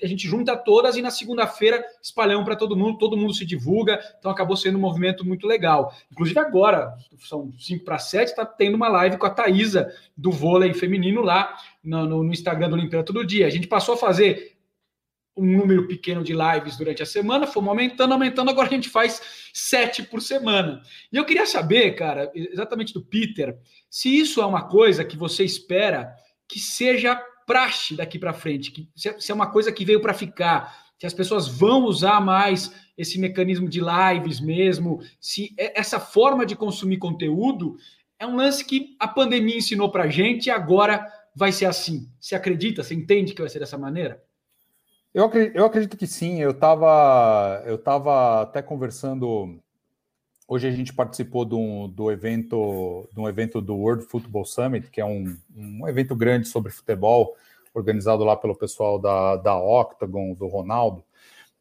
a 0.00 0.06
gente 0.06 0.28
junta 0.28 0.56
todas 0.56 0.96
e 0.96 1.02
na 1.02 1.10
segunda-feira 1.10 1.82
espalhamos 2.00 2.44
para 2.44 2.54
todo 2.54 2.76
mundo, 2.76 2.98
todo 2.98 3.16
mundo 3.16 3.34
se 3.34 3.44
divulga, 3.44 3.98
então 4.16 4.30
acabou 4.30 4.56
sendo 4.56 4.78
um 4.78 4.80
movimento 4.80 5.26
muito 5.26 5.44
legal. 5.44 5.92
Inclusive 6.12 6.38
agora, 6.38 6.94
são 7.18 7.52
5 7.58 7.84
para 7.84 7.98
7, 7.98 8.28
está 8.28 8.46
tendo 8.46 8.76
uma 8.76 8.88
live 8.88 9.16
com 9.16 9.26
a 9.26 9.30
Thaisa, 9.30 9.92
do 10.16 10.30
vôlei 10.30 10.72
feminino 10.72 11.20
lá 11.20 11.56
no, 11.82 12.06
no, 12.06 12.22
no 12.22 12.32
Instagram 12.32 12.68
do 12.68 12.76
Olimpíada 12.76 13.04
Todo 13.04 13.26
Dia. 13.26 13.48
A 13.48 13.50
gente 13.50 13.66
passou 13.66 13.94
a 13.94 13.98
fazer 13.98 14.59
um 15.36 15.44
número 15.44 15.86
pequeno 15.86 16.22
de 16.22 16.32
lives 16.32 16.76
durante 16.76 17.02
a 17.02 17.06
semana, 17.06 17.46
fomos 17.46 17.70
aumentando, 17.70 18.12
aumentando, 18.12 18.50
agora 18.50 18.68
a 18.68 18.70
gente 18.70 18.88
faz 18.88 19.22
sete 19.52 20.02
por 20.02 20.20
semana. 20.20 20.82
E 21.12 21.16
eu 21.16 21.24
queria 21.24 21.46
saber, 21.46 21.92
cara, 21.92 22.30
exatamente 22.34 22.92
do 22.92 23.02
Peter, 23.02 23.56
se 23.88 24.08
isso 24.08 24.40
é 24.40 24.46
uma 24.46 24.68
coisa 24.68 25.04
que 25.04 25.16
você 25.16 25.44
espera 25.44 26.14
que 26.48 26.58
seja 26.58 27.16
praxe 27.46 27.96
daqui 27.96 28.18
para 28.18 28.32
frente, 28.32 28.70
que 28.70 28.88
se 28.94 29.30
é 29.30 29.34
uma 29.34 29.50
coisa 29.50 29.72
que 29.72 29.84
veio 29.84 30.00
para 30.00 30.14
ficar, 30.14 30.90
que 30.98 31.06
as 31.06 31.14
pessoas 31.14 31.48
vão 31.48 31.84
usar 31.84 32.20
mais 32.20 32.72
esse 32.96 33.18
mecanismo 33.18 33.68
de 33.68 33.80
lives 33.80 34.38
mesmo, 34.40 35.00
se 35.18 35.54
é, 35.58 35.80
essa 35.80 35.98
forma 35.98 36.44
de 36.44 36.54
consumir 36.54 36.98
conteúdo 36.98 37.76
é 38.18 38.26
um 38.26 38.36
lance 38.36 38.64
que 38.64 38.94
a 39.00 39.08
pandemia 39.08 39.56
ensinou 39.56 39.90
para 39.90 40.10
gente 40.10 40.46
e 40.46 40.50
agora 40.50 41.10
vai 41.34 41.52
ser 41.52 41.64
assim. 41.64 42.06
Você 42.20 42.34
acredita? 42.34 42.82
Você 42.82 42.94
entende 42.94 43.32
que 43.32 43.40
vai 43.40 43.48
ser 43.48 43.60
dessa 43.60 43.78
maneira? 43.78 44.22
Eu 45.12 45.24
acredito, 45.24 45.56
eu 45.56 45.64
acredito 45.64 45.96
que 45.96 46.06
sim. 46.06 46.40
Eu 46.40 46.52
estava 46.52 47.62
eu 47.66 47.78
tava 47.78 48.42
até 48.42 48.62
conversando. 48.62 49.58
Hoje 50.46 50.66
a 50.66 50.70
gente 50.70 50.92
participou 50.92 51.44
do, 51.44 51.88
do 51.88 52.10
evento 52.10 53.08
do 53.12 53.28
evento 53.28 53.60
do 53.60 53.76
World 53.76 54.04
Football 54.04 54.44
Summit, 54.44 54.90
que 54.90 55.00
é 55.00 55.04
um, 55.04 55.36
um 55.56 55.88
evento 55.88 56.14
grande 56.14 56.48
sobre 56.48 56.72
futebol, 56.72 57.36
organizado 57.74 58.24
lá 58.24 58.36
pelo 58.36 58.56
pessoal 58.56 58.98
da, 58.98 59.36
da 59.36 59.56
Octagon, 59.56 60.34
do 60.34 60.46
Ronaldo. 60.46 61.04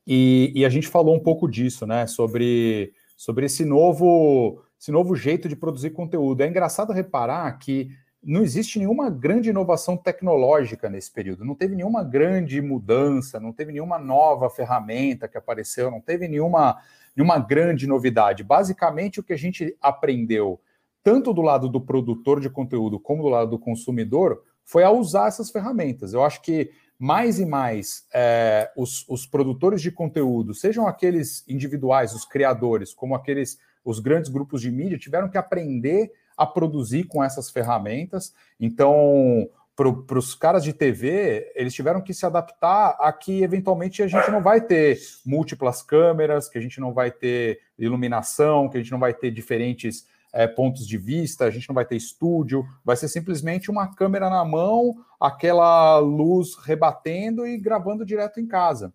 E, 0.05 0.51
e, 0.55 0.65
a 0.65 0.69
gente 0.69 0.87
falou 0.87 1.15
um 1.15 1.19
pouco 1.19 1.47
disso, 1.47 1.85
né? 1.85 2.07
Sobre, 2.07 2.93
sobre 3.15 3.45
esse 3.45 3.63
novo, 3.63 4.63
esse 4.79 4.91
novo 4.91 5.15
jeito 5.15 5.47
de 5.47 5.55
produzir 5.55 5.91
conteúdo. 5.91 6.41
É 6.41 6.47
engraçado 6.47 6.93
reparar 6.93 7.51
que 7.59 7.91
não 8.23 8.41
existe 8.41 8.77
nenhuma 8.77 9.09
grande 9.09 9.49
inovação 9.49 9.95
tecnológica 9.95 10.89
nesse 10.89 11.11
período, 11.11 11.45
não 11.45 11.55
teve 11.55 11.75
nenhuma 11.75 12.03
grande 12.03 12.61
mudança, 12.61 13.39
não 13.39 13.53
teve 13.53 13.71
nenhuma 13.71 13.97
nova 13.97 14.49
ferramenta 14.49 15.27
que 15.27 15.37
apareceu, 15.37 15.89
não 15.89 16.01
teve 16.01 16.27
nenhuma, 16.27 16.77
nenhuma 17.15 17.39
grande 17.39 17.87
novidade. 17.87 18.43
Basicamente, 18.43 19.19
o 19.19 19.23
que 19.23 19.33
a 19.33 19.37
gente 19.37 19.75
aprendeu, 19.81 20.59
tanto 21.01 21.33
do 21.33 21.41
lado 21.41 21.69
do 21.69 21.79
produtor 21.79 22.41
de 22.41 22.49
conteúdo 22.49 22.99
como 22.99 23.23
do 23.23 23.29
lado 23.29 23.51
do 23.51 23.59
consumidor, 23.59 24.43
foi 24.65 24.83
a 24.83 24.91
usar 24.91 25.27
essas 25.27 25.49
ferramentas. 25.49 26.13
Eu 26.13 26.23
acho 26.23 26.41
que 26.41 26.71
mais 26.99 27.39
e 27.39 27.45
mais 27.45 28.05
é, 28.13 28.69
os, 28.75 29.07
os 29.07 29.25
produtores 29.25 29.81
de 29.81 29.89
conteúdo, 29.89 30.53
sejam 30.53 30.85
aqueles 30.85 31.47
individuais, 31.47 32.13
os 32.13 32.25
criadores, 32.25 32.93
como 32.93 33.15
aqueles 33.15 33.57
os 33.85 33.99
grandes 33.99 34.29
grupos 34.29 34.61
de 34.61 34.69
mídia, 34.69 34.97
tiveram 34.97 35.29
que 35.29 35.37
aprender 35.37 36.11
a 36.39 36.47
produzir 36.47 37.03
com 37.03 37.21
essas 37.21 37.49
ferramentas. 37.49 38.33
Então, 38.57 39.49
para 39.75 40.17
os 40.17 40.33
caras 40.33 40.63
de 40.63 40.71
TV, 40.71 41.51
eles 41.53 41.73
tiveram 41.73 42.01
que 42.01 42.13
se 42.13 42.25
adaptar 42.25 42.95
a 42.97 43.11
que 43.11 43.43
eventualmente 43.43 44.01
a 44.01 44.07
gente 44.07 44.31
não 44.31 44.41
vai 44.41 44.61
ter 44.61 44.97
múltiplas 45.25 45.81
câmeras, 45.81 46.47
que 46.47 46.57
a 46.57 46.61
gente 46.61 46.79
não 46.79 46.93
vai 46.93 47.11
ter 47.11 47.59
iluminação, 47.77 48.69
que 48.69 48.77
a 48.77 48.79
gente 48.79 48.91
não 48.91 48.99
vai 48.99 49.13
ter 49.13 49.31
diferentes 49.31 50.07
é, 50.31 50.47
pontos 50.47 50.87
de 50.87 50.97
vista, 50.97 51.43
a 51.43 51.51
gente 51.51 51.67
não 51.67 51.75
vai 51.75 51.85
ter 51.85 51.97
estúdio, 51.97 52.65
vai 52.85 52.95
ser 52.95 53.09
simplesmente 53.09 53.69
uma 53.69 53.93
câmera 53.93 54.29
na 54.29 54.45
mão, 54.45 54.95
aquela 55.19 55.97
luz 55.97 56.55
rebatendo 56.63 57.45
e 57.45 57.57
gravando 57.57 58.05
direto 58.05 58.39
em 58.39 58.47
casa. 58.47 58.93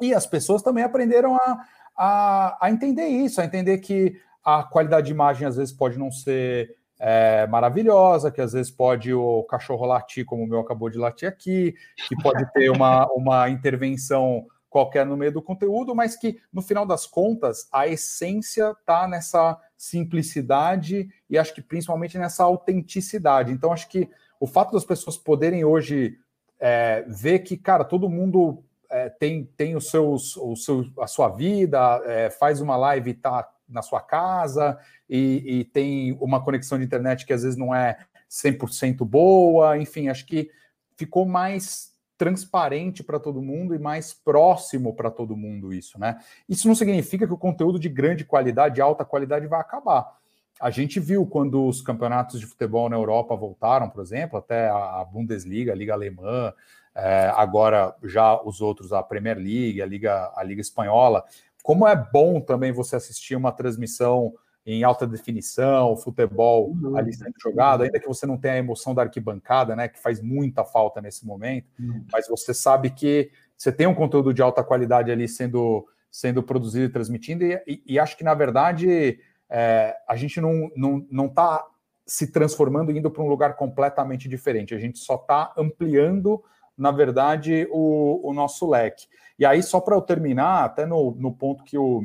E 0.00 0.14
as 0.14 0.26
pessoas 0.26 0.62
também 0.62 0.82
aprenderam 0.84 1.36
a, 1.36 1.58
a, 1.96 2.66
a 2.66 2.70
entender 2.70 3.06
isso, 3.06 3.38
a 3.38 3.44
entender 3.44 3.78
que 3.78 4.18
a 4.44 4.62
qualidade 4.62 5.06
de 5.06 5.12
imagem 5.12 5.46
às 5.46 5.56
vezes 5.56 5.72
pode 5.72 5.98
não 5.98 6.10
ser 6.10 6.76
é, 6.98 7.46
maravilhosa, 7.46 8.30
que 8.30 8.40
às 8.40 8.52
vezes 8.52 8.70
pode 8.70 9.12
o 9.12 9.42
cachorro 9.44 9.86
latir, 9.86 10.24
como 10.24 10.44
o 10.44 10.46
meu 10.46 10.60
acabou 10.60 10.90
de 10.90 10.98
latir 10.98 11.28
aqui, 11.28 11.74
que 12.06 12.16
pode 12.22 12.44
ter 12.52 12.70
uma, 12.70 13.06
uma 13.16 13.48
intervenção 13.48 14.46
qualquer 14.68 15.04
no 15.04 15.16
meio 15.16 15.32
do 15.32 15.42
conteúdo, 15.42 15.94
mas 15.94 16.16
que 16.16 16.40
no 16.52 16.62
final 16.62 16.86
das 16.86 17.06
contas 17.06 17.68
a 17.72 17.88
essência 17.88 18.70
está 18.70 19.08
nessa 19.08 19.58
simplicidade 19.76 21.08
e 21.28 21.36
acho 21.36 21.52
que 21.52 21.60
principalmente 21.60 22.16
nessa 22.16 22.44
autenticidade. 22.44 23.50
Então 23.50 23.72
acho 23.72 23.88
que 23.88 24.08
o 24.38 24.46
fato 24.46 24.72
das 24.72 24.84
pessoas 24.84 25.16
poderem 25.16 25.64
hoje 25.64 26.18
é, 26.60 27.04
ver 27.08 27.40
que, 27.40 27.56
cara, 27.56 27.84
todo 27.84 28.08
mundo 28.08 28.62
é, 28.90 29.08
tem, 29.08 29.44
tem 29.56 29.74
os 29.74 29.90
seus, 29.90 30.36
o 30.36 30.54
seu, 30.54 30.84
a 31.00 31.06
sua 31.06 31.28
vida, 31.28 32.00
é, 32.04 32.30
faz 32.30 32.60
uma 32.60 32.76
live 32.76 33.10
e 33.10 33.14
está 33.14 33.48
na 33.70 33.82
sua 33.82 34.00
casa 34.00 34.78
e, 35.08 35.60
e, 35.60 35.64
tem 35.64 36.12
uma 36.20 36.42
conexão 36.42 36.78
de 36.78 36.84
internet 36.84 37.24
que 37.24 37.32
às 37.32 37.42
vezes 37.42 37.58
não 37.58 37.74
é 37.74 37.98
100% 38.30 39.04
boa, 39.04 39.78
enfim, 39.78 40.08
acho 40.08 40.26
que 40.26 40.50
ficou 40.96 41.26
mais 41.26 41.90
transparente 42.16 43.02
para 43.02 43.18
todo 43.18 43.40
mundo 43.40 43.74
e 43.74 43.78
mais 43.78 44.12
próximo 44.12 44.94
para 44.94 45.10
todo 45.10 45.36
mundo 45.36 45.72
isso, 45.72 45.98
né? 45.98 46.18
Isso 46.46 46.68
não 46.68 46.74
significa 46.74 47.26
que 47.26 47.32
o 47.32 47.38
conteúdo 47.38 47.78
de 47.78 47.88
grande 47.88 48.26
qualidade, 48.26 48.74
de 48.74 48.82
alta 48.82 49.06
qualidade 49.06 49.46
vai 49.46 49.58
acabar. 49.58 50.18
A 50.60 50.68
gente 50.68 51.00
viu 51.00 51.24
quando 51.24 51.66
os 51.66 51.80
campeonatos 51.80 52.38
de 52.38 52.44
futebol 52.44 52.90
na 52.90 52.96
Europa 52.96 53.34
voltaram, 53.34 53.88
por 53.88 54.02
exemplo, 54.02 54.38
até 54.38 54.68
a 54.68 55.02
Bundesliga, 55.10 55.72
a 55.72 55.74
Liga 55.74 55.94
Alemã, 55.94 56.52
é, 56.94 57.32
agora 57.34 57.94
já 58.04 58.38
os 58.42 58.60
outros, 58.60 58.92
a 58.92 59.02
Premier 59.02 59.38
League, 59.38 59.80
a 59.80 59.86
Liga, 59.86 60.30
a 60.34 60.42
Liga 60.42 60.60
Espanhola, 60.60 61.24
como 61.62 61.86
é 61.86 61.96
bom 61.96 62.40
também 62.40 62.72
você 62.72 62.96
assistir 62.96 63.36
uma 63.36 63.52
transmissão 63.52 64.32
em 64.64 64.84
alta 64.84 65.06
definição, 65.06 65.96
futebol 65.96 66.70
uhum. 66.70 66.96
ali 66.96 67.12
sendo 67.12 67.34
jogado, 67.42 67.82
ainda 67.82 67.98
que 67.98 68.06
você 68.06 68.26
não 68.26 68.36
tenha 68.36 68.54
a 68.54 68.58
emoção 68.58 68.94
da 68.94 69.02
arquibancada, 69.02 69.74
né, 69.74 69.88
que 69.88 69.98
faz 69.98 70.20
muita 70.20 70.64
falta 70.64 71.00
nesse 71.00 71.26
momento, 71.26 71.66
uhum. 71.78 72.04
mas 72.12 72.28
você 72.28 72.52
sabe 72.52 72.90
que 72.90 73.30
você 73.56 73.72
tem 73.72 73.86
um 73.86 73.94
conteúdo 73.94 74.32
de 74.32 74.42
alta 74.42 74.62
qualidade 74.62 75.10
ali 75.10 75.26
sendo, 75.26 75.86
sendo 76.10 76.42
produzido 76.42 76.84
e 76.84 76.88
transmitindo, 76.88 77.44
e, 77.44 77.60
e, 77.66 77.82
e 77.86 77.98
acho 77.98 78.16
que, 78.16 78.24
na 78.24 78.34
verdade, 78.34 79.18
é, 79.48 79.96
a 80.06 80.14
gente 80.14 80.40
não 80.40 80.66
está 80.66 80.74
não, 80.76 81.06
não 81.10 81.28
tá 81.28 81.66
se 82.06 82.30
transformando 82.32 82.90
indo 82.90 83.10
para 83.10 83.22
um 83.22 83.28
lugar 83.28 83.56
completamente 83.56 84.28
diferente, 84.28 84.74
a 84.74 84.78
gente 84.78 84.98
só 84.98 85.14
está 85.14 85.52
ampliando, 85.56 86.42
na 86.80 86.90
verdade, 86.90 87.68
o, 87.70 88.28
o 88.28 88.32
nosso 88.32 88.68
leque. 88.68 89.06
E 89.38 89.44
aí, 89.44 89.62
só 89.62 89.80
para 89.80 89.94
eu 89.94 90.00
terminar, 90.00 90.64
até 90.64 90.86
no, 90.86 91.12
no 91.12 91.30
ponto 91.30 91.62
que 91.62 91.76
o, 91.76 92.02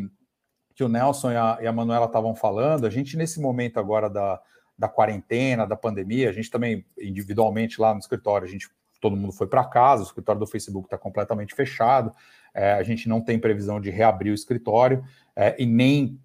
que 0.76 0.84
o 0.84 0.90
Nelson 0.90 1.32
e 1.32 1.38
a, 1.38 1.58
e 1.62 1.68
a 1.68 1.72
Manuela 1.72 2.06
estavam 2.06 2.36
falando, 2.36 2.86
a 2.86 2.90
gente, 2.90 3.16
nesse 3.16 3.40
momento 3.40 3.80
agora 3.80 4.10
da, 4.10 4.42
da 4.78 4.90
quarentena, 4.90 5.66
da 5.66 5.78
pandemia, 5.78 6.30
a 6.30 6.34
gente 6.34 6.52
também, 6.52 6.86
individualmente 7.00 7.80
lá 7.80 7.94
no 7.94 8.00
escritório, 8.00 8.46
a 8.46 8.52
gente 8.52 8.70
todo 9.00 9.16
mundo 9.16 9.32
foi 9.32 9.48
para 9.48 9.64
casa, 9.64 10.04
o 10.04 10.06
escritório 10.06 10.40
do 10.40 10.48
Facebook 10.48 10.88
está 10.88 10.98
completamente 10.98 11.54
fechado, 11.54 12.12
é, 12.54 12.74
a 12.74 12.84
gente 12.84 13.08
não 13.08 13.22
tem 13.22 13.40
previsão 13.40 13.80
de 13.80 13.90
reabrir 13.90 14.32
o 14.32 14.36
escritório 14.36 15.04
é, 15.36 15.56
e 15.58 15.66
nem 15.66 16.20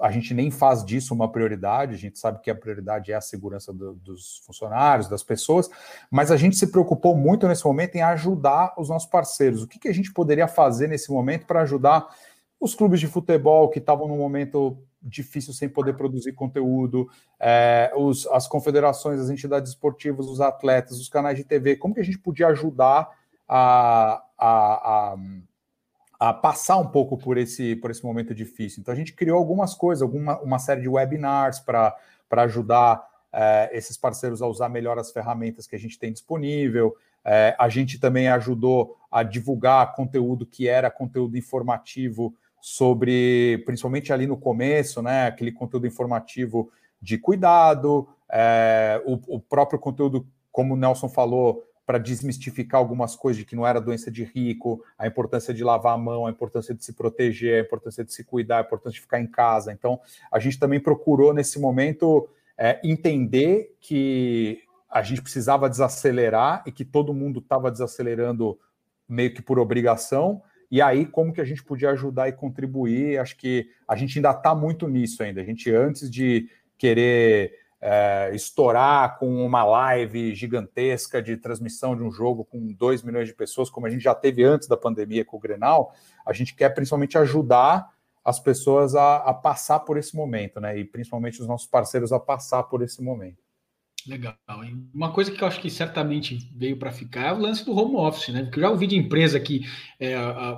a 0.00 0.10
gente 0.10 0.32
nem 0.32 0.50
faz 0.50 0.84
disso 0.84 1.14
uma 1.14 1.30
prioridade, 1.30 1.94
a 1.94 1.98
gente 1.98 2.18
sabe 2.18 2.40
que 2.40 2.50
a 2.50 2.54
prioridade 2.54 3.12
é 3.12 3.14
a 3.14 3.20
segurança 3.20 3.72
do, 3.72 3.94
dos 3.94 4.38
funcionários, 4.46 5.08
das 5.08 5.22
pessoas, 5.22 5.68
mas 6.10 6.30
a 6.30 6.36
gente 6.36 6.56
se 6.56 6.68
preocupou 6.68 7.16
muito 7.16 7.46
nesse 7.46 7.64
momento 7.64 7.96
em 7.96 8.02
ajudar 8.02 8.74
os 8.78 8.88
nossos 8.88 9.08
parceiros. 9.08 9.62
O 9.62 9.68
que, 9.68 9.78
que 9.78 9.88
a 9.88 9.94
gente 9.94 10.12
poderia 10.12 10.48
fazer 10.48 10.88
nesse 10.88 11.10
momento 11.10 11.46
para 11.46 11.62
ajudar 11.62 12.08
os 12.58 12.74
clubes 12.74 13.00
de 13.00 13.06
futebol 13.06 13.68
que 13.68 13.78
estavam 13.78 14.08
num 14.08 14.18
momento 14.18 14.78
difícil 15.02 15.52
sem 15.54 15.68
poder 15.68 15.94
produzir 15.94 16.32
conteúdo, 16.32 17.08
é, 17.38 17.90
os, 17.96 18.26
as 18.28 18.46
confederações, 18.46 19.18
as 19.18 19.30
entidades 19.30 19.70
esportivas, 19.70 20.26
os 20.26 20.40
atletas, 20.40 20.98
os 20.98 21.08
canais 21.08 21.36
de 21.36 21.44
TV, 21.44 21.76
como 21.76 21.94
que 21.94 22.00
a 22.00 22.04
gente 22.04 22.18
podia 22.18 22.48
ajudar 22.48 23.08
a, 23.48 24.22
a, 24.38 25.12
a 25.12 25.16
a 26.20 26.34
passar 26.34 26.76
um 26.76 26.86
pouco 26.86 27.16
por 27.16 27.38
esse, 27.38 27.74
por 27.76 27.90
esse 27.90 28.04
momento 28.04 28.34
difícil. 28.34 28.82
Então 28.82 28.92
a 28.92 28.96
gente 28.96 29.14
criou 29.14 29.38
algumas 29.38 29.74
coisas, 29.74 30.02
alguma, 30.02 30.38
uma 30.40 30.58
série 30.58 30.82
de 30.82 30.88
webinars 30.88 31.60
para 31.60 31.96
ajudar 32.30 33.02
é, 33.32 33.70
esses 33.72 33.96
parceiros 33.96 34.42
a 34.42 34.46
usar 34.46 34.68
melhor 34.68 34.98
as 34.98 35.10
ferramentas 35.10 35.66
que 35.66 35.74
a 35.74 35.78
gente 35.78 35.98
tem 35.98 36.12
disponível. 36.12 36.94
É, 37.24 37.56
a 37.58 37.70
gente 37.70 37.98
também 37.98 38.28
ajudou 38.28 38.98
a 39.10 39.22
divulgar 39.22 39.94
conteúdo 39.94 40.44
que 40.44 40.68
era 40.68 40.90
conteúdo 40.90 41.38
informativo 41.38 42.34
sobre, 42.60 43.62
principalmente 43.64 44.12
ali 44.12 44.26
no 44.26 44.36
começo, 44.36 45.00
né? 45.00 45.26
Aquele 45.26 45.50
conteúdo 45.50 45.86
informativo 45.86 46.70
de 47.00 47.16
cuidado, 47.16 48.06
é, 48.30 49.00
o, 49.06 49.36
o 49.36 49.40
próprio 49.40 49.78
conteúdo, 49.78 50.26
como 50.52 50.74
o 50.74 50.76
Nelson 50.76 51.08
falou, 51.08 51.64
para 51.90 51.98
desmistificar 51.98 52.78
algumas 52.78 53.16
coisas 53.16 53.40
de 53.40 53.44
que 53.44 53.56
não 53.56 53.66
era 53.66 53.80
doença 53.80 54.12
de 54.12 54.22
rico, 54.22 54.80
a 54.96 55.08
importância 55.08 55.52
de 55.52 55.64
lavar 55.64 55.94
a 55.94 55.98
mão, 55.98 56.24
a 56.24 56.30
importância 56.30 56.72
de 56.72 56.84
se 56.84 56.92
proteger, 56.92 57.60
a 57.60 57.66
importância 57.66 58.04
de 58.04 58.12
se 58.12 58.22
cuidar, 58.22 58.58
a 58.58 58.60
importância 58.60 58.94
de 58.94 59.00
ficar 59.00 59.20
em 59.20 59.26
casa. 59.26 59.72
Então, 59.72 59.98
a 60.30 60.38
gente 60.38 60.56
também 60.56 60.78
procurou, 60.78 61.34
nesse 61.34 61.58
momento, 61.58 62.28
é, 62.56 62.78
entender 62.84 63.74
que 63.80 64.62
a 64.88 65.02
gente 65.02 65.20
precisava 65.20 65.68
desacelerar 65.68 66.62
e 66.64 66.70
que 66.70 66.84
todo 66.84 67.12
mundo 67.12 67.40
estava 67.40 67.72
desacelerando 67.72 68.56
meio 69.08 69.34
que 69.34 69.42
por 69.42 69.58
obrigação. 69.58 70.40
E 70.70 70.80
aí, 70.80 71.04
como 71.04 71.32
que 71.32 71.40
a 71.40 71.44
gente 71.44 71.64
podia 71.64 71.90
ajudar 71.90 72.28
e 72.28 72.32
contribuir? 72.32 73.18
Acho 73.18 73.36
que 73.36 73.68
a 73.88 73.96
gente 73.96 74.16
ainda 74.16 74.30
está 74.30 74.54
muito 74.54 74.86
nisso 74.86 75.24
ainda. 75.24 75.40
A 75.40 75.44
gente, 75.44 75.68
antes 75.74 76.08
de 76.08 76.48
querer 76.78 77.52
é, 77.80 78.30
estourar 78.34 79.18
com 79.18 79.44
uma 79.44 79.64
live 79.64 80.34
gigantesca 80.34 81.22
de 81.22 81.36
transmissão 81.36 81.96
de 81.96 82.02
um 82.02 82.10
jogo 82.10 82.44
com 82.44 82.72
2 82.72 83.02
milhões 83.02 83.26
de 83.26 83.34
pessoas, 83.34 83.70
como 83.70 83.86
a 83.86 83.90
gente 83.90 84.02
já 84.02 84.14
teve 84.14 84.44
antes 84.44 84.68
da 84.68 84.76
pandemia 84.76 85.24
com 85.24 85.36
o 85.36 85.40
Grenal, 85.40 85.94
a 86.26 86.32
gente 86.32 86.54
quer 86.54 86.68
principalmente 86.70 87.16
ajudar 87.16 87.88
as 88.22 88.38
pessoas 88.38 88.94
a, 88.94 89.16
a 89.16 89.32
passar 89.32 89.80
por 89.80 89.96
esse 89.96 90.14
momento, 90.14 90.60
né? 90.60 90.78
E 90.78 90.84
principalmente 90.84 91.40
os 91.40 91.48
nossos 91.48 91.66
parceiros 91.66 92.12
a 92.12 92.20
passar 92.20 92.64
por 92.64 92.82
esse 92.82 93.02
momento. 93.02 93.49
Legal. 94.06 94.34
Uma 94.94 95.12
coisa 95.12 95.30
que 95.30 95.42
eu 95.42 95.48
acho 95.48 95.60
que 95.60 95.70
certamente 95.70 96.50
veio 96.54 96.76
para 96.76 96.92
ficar 96.92 97.28
é 97.28 97.32
o 97.32 97.38
lance 97.38 97.64
do 97.64 97.76
home 97.76 97.96
office, 97.96 98.28
né? 98.28 98.42
Porque 98.42 98.58
eu 98.58 98.62
já 98.62 98.70
ouvi 98.70 98.86
de 98.86 98.96
empresa 98.96 99.38
que 99.38 99.62
é, 99.98 100.14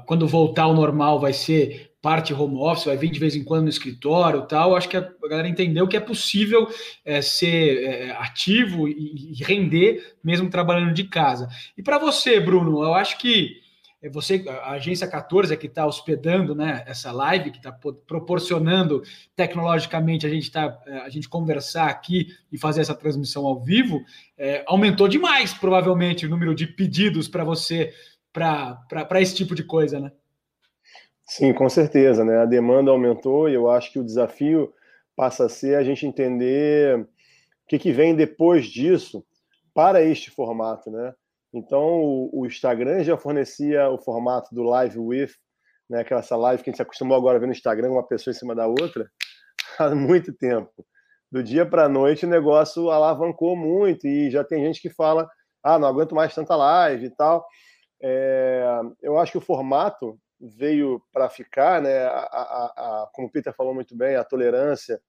quando 0.07 0.27
voltar 0.27 0.65
ao 0.65 0.75
normal 0.75 1.21
vai 1.21 1.33
ser 1.33 1.93
parte 2.03 2.35
home 2.35 2.57
office, 2.57 2.87
vai 2.87 2.97
vir 2.97 3.11
de 3.11 3.21
vez 3.21 3.37
em 3.37 3.45
quando 3.45 3.63
no 3.63 3.69
escritório 3.69 4.43
tal. 4.43 4.75
Acho 4.75 4.89
que 4.89 4.97
a 4.97 5.09
galera 5.29 5.49
entendeu 5.49 5.87
que 5.87 5.97
é 5.97 6.01
possível 6.01 6.69
é, 7.05 7.23
ser 7.23 7.85
é, 7.85 8.11
ativo 8.19 8.89
e, 8.89 9.35
render 9.43 10.17
mesmo 10.23 10.51
trabalhando 10.51 10.93
de 10.93 11.05
casa. 11.05 11.49
E 11.79 11.83
para 11.83 11.99
você, 11.99 12.41
Bruno, 12.41 12.83
eu 12.83 12.93
acho 12.95 13.19
que 13.19 13.62
você, 14.11 14.45
a 14.49 14.73
agência 14.73 15.07
14 15.07 15.55
é 15.55 15.57
que 15.57 15.67
está 15.67 15.87
hospedando 15.87 16.55
né, 16.55 16.83
essa 16.87 17.13
live, 17.13 17.53
que 17.53 17.59
está 17.59 17.71
proporcionando 18.07 19.03
tecnologicamente 19.37 20.27
a 20.27 20.29
gente, 20.29 20.51
tá, 20.51 20.81
é, 20.87 20.99
a 20.99 21.09
gente 21.09 21.29
conversar 21.29 21.87
aqui 21.87 22.27
e 22.51 22.59
fazer 22.59 22.81
essa 22.81 22.95
transmissão 22.95 23.47
ao 23.47 23.61
vivo, 23.61 24.01
é, 24.37 24.65
aumentou 24.67 25.07
demais, 25.07 25.55
provavelmente, 25.55 26.27
o 26.27 26.29
número 26.29 26.55
de 26.55 26.67
pedidos 26.67 27.29
para 27.29 27.45
você 27.45 27.93
para 28.33 29.21
esse 29.21 29.37
tipo 29.37 29.55
de 29.55 29.63
coisa, 29.63 30.01
né? 30.01 30.11
Sim, 31.25 31.53
com 31.53 31.69
certeza, 31.69 32.25
né? 32.25 32.39
A 32.39 32.47
demanda 32.47 32.91
aumentou 32.91 33.49
e 33.49 33.55
eu 33.55 33.71
acho 33.71 33.93
que 33.93 33.99
o 33.99 34.05
desafio 34.05 34.73
passa 35.15 35.47
a 35.47 35.49
ser 35.49 35.77
a 35.77 35.85
gente 35.85 36.05
entender 36.05 36.99
o 36.99 37.07
que, 37.69 37.79
que 37.79 37.93
vem 37.93 38.15
depois 38.17 38.67
disso 38.67 39.25
para 39.73 40.03
este 40.03 40.31
formato, 40.31 40.91
né? 40.91 41.15
Então, 41.53 41.83
o, 42.03 42.41
o, 42.41 42.47
Instagram 42.47 43.05
já 43.05 43.17
fornecia 43.17 43.89
o 43.91 43.99
formato 43.99 44.55
do 44.55 44.63
Live 44.63 44.99
With, 44.99 45.31
né? 45.89 46.01
Aquela 46.01 46.21
essa 46.21 46.37
live 46.37 46.63
que 46.63 46.71
a 46.71 46.73
gente 46.73 46.77
se 46.77 46.83
acostumou 46.83 47.17
agora 47.17 47.37
a 47.37 47.41
ver 47.41 47.47
no 47.47 47.53
Instagram, 47.53 47.91
uma 47.91 48.07
pessoa 48.07 48.33
em 48.33 48.37
cima 48.37 48.55
da 48.55 48.67
outra, 48.67 49.11
há 49.79 49.95
muito 49.95 50.33
tempo. 50.33 50.87
Do 51.31 51.43
dia 51.43 51.65
para 51.67 51.85
a 51.85 51.89
noite, 51.89 52.27
o 52.27 52.29
negócio 52.29 52.91
alavancou 52.91 53.57
muito 53.57 54.07
e 54.07 54.31
já 54.31 54.43
tem 54.45 54.65
gente 54.65 54.81
que 54.81 54.91
fala: 54.91 55.29
ah, 55.63 55.79
não 55.79 55.89
aguento 55.89 56.15
mais 56.15 56.35
tanta 56.35 56.57
live 56.57 57.07
e 57.07 57.11
tal. 57.11 57.47
É, 58.03 58.65
eu 59.03 59.19
acho 59.19 59.33
que 59.33 59.39
o 59.39 59.43
formato 59.43 60.19
veio 60.41 61.01
para 61.13 61.31
ficar, 61.31 61.81
né? 61.81 62.05
A, 62.05 62.11
a, 62.11 62.73
a, 62.77 63.11
como 63.13 63.29
o 63.29 63.31
Peter 63.31 63.55
falou 63.55 63.75
muito 63.75 63.97
bem, 63.97 64.17
a 64.17 64.25
tolerância, 64.25 65.01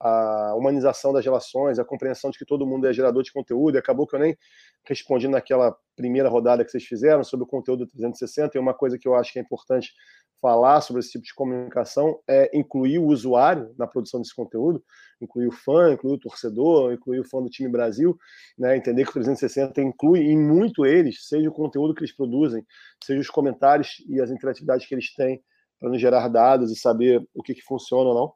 a 0.00 0.54
humanização 0.54 1.12
das 1.12 1.24
relações, 1.24 1.78
a 1.78 1.84
compreensão 1.84 2.30
de 2.30 2.38
que 2.38 2.44
todo 2.44 2.66
mundo 2.66 2.86
é 2.86 2.92
gerador 2.92 3.22
de 3.22 3.32
conteúdo. 3.32 3.76
E 3.76 3.78
acabou 3.78 4.06
que 4.06 4.14
eu 4.14 4.20
nem 4.20 4.36
respondi 4.84 5.28
naquela 5.28 5.76
primeira 5.96 6.28
rodada 6.28 6.64
que 6.64 6.70
vocês 6.70 6.84
fizeram 6.84 7.24
sobre 7.24 7.44
o 7.44 7.46
conteúdo 7.46 7.86
360. 7.86 8.56
E 8.56 8.60
uma 8.60 8.74
coisa 8.74 8.98
que 8.98 9.08
eu 9.08 9.14
acho 9.14 9.32
que 9.32 9.38
é 9.38 9.42
importante 9.42 9.92
falar 10.40 10.80
sobre 10.80 11.00
esse 11.00 11.12
tipo 11.12 11.24
de 11.24 11.34
comunicação 11.34 12.20
é 12.28 12.50
incluir 12.56 12.98
o 12.98 13.06
usuário 13.06 13.74
na 13.78 13.86
produção 13.86 14.20
desse 14.20 14.34
conteúdo, 14.34 14.82
incluir 15.20 15.48
o 15.48 15.52
fã, 15.52 15.92
incluir 15.92 16.14
o 16.14 16.18
torcedor, 16.18 16.92
incluir 16.92 17.20
o 17.20 17.24
fã 17.24 17.42
do 17.42 17.48
time 17.48 17.68
Brasil, 17.70 18.16
né? 18.58 18.76
entender 18.76 19.04
que 19.04 19.10
o 19.10 19.14
360 19.14 19.80
inclui 19.80 20.20
em 20.20 20.38
muito 20.38 20.84
eles, 20.84 21.26
seja 21.26 21.48
o 21.48 21.52
conteúdo 21.52 21.94
que 21.94 22.00
eles 22.00 22.14
produzem, 22.14 22.64
seja 23.02 23.20
os 23.20 23.30
comentários 23.30 24.04
e 24.08 24.20
as 24.20 24.30
interatividades 24.30 24.86
que 24.86 24.94
eles 24.94 25.12
têm 25.14 25.42
para 25.80 25.90
nos 25.90 26.00
gerar 26.00 26.28
dados 26.28 26.70
e 26.70 26.76
saber 26.76 27.26
o 27.34 27.42
que, 27.42 27.54
que 27.54 27.62
funciona 27.62 28.10
ou 28.10 28.14
não. 28.14 28.34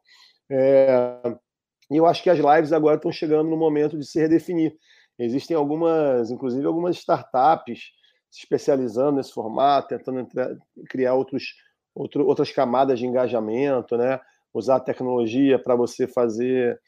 É... 0.49 1.37
E 1.91 1.97
eu 1.97 2.05
acho 2.05 2.23
que 2.23 2.29
as 2.29 2.39
lives 2.39 2.71
agora 2.71 2.95
estão 2.95 3.11
chegando 3.11 3.49
no 3.49 3.57
momento 3.57 3.97
de 3.97 4.05
se 4.05 4.19
redefinir. 4.19 4.75
Existem 5.19 5.55
algumas, 5.55 6.31
inclusive 6.31 6.65
algumas 6.65 6.97
startups 6.97 7.91
se 8.29 8.39
especializando 8.39 9.17
nesse 9.17 9.33
formato, 9.33 9.89
tentando 9.89 10.21
entrar, 10.21 10.55
criar 10.89 11.13
outros 11.13 11.43
outro, 11.93 12.25
outras 12.25 12.49
camadas 12.51 12.97
de 12.97 13.05
engajamento, 13.05 13.97
né? 13.97 14.19
usar 14.53 14.77
a 14.77 14.79
tecnologia 14.79 15.59
para 15.59 15.75
você 15.75 16.07
fazer 16.07 16.79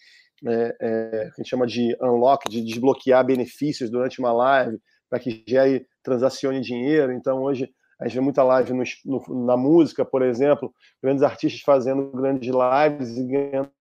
é, 0.45 0.76
é, 0.82 1.32
a 1.34 1.38
gente 1.38 1.49
chama 1.49 1.66
de 1.66 1.95
unlock, 2.01 2.49
de 2.49 2.62
desbloquear 2.62 3.26
benefícios 3.26 3.89
durante 3.89 4.20
uma 4.20 4.34
live, 4.34 4.80
para 5.10 5.20
que 5.20 5.43
gere, 5.47 5.86
transacione 6.01 6.60
dinheiro. 6.60 7.14
Então, 7.14 7.41
hoje, 7.43 7.70
a 7.99 8.06
gente 8.08 8.16
vê 8.16 8.22
muita 8.22 8.43
live 8.43 8.74
no, 8.74 8.84
no, 9.06 9.45
na 9.45 9.56
música, 9.56 10.04
por 10.04 10.22
exemplo, 10.22 10.74
grandes 11.01 11.24
artistas 11.24 11.62
fazendo 11.62 12.12
grandes 12.12 12.49
lives 12.49 13.18
e 13.18 13.24
ganhando 13.26 13.72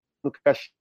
cachês 0.43 0.71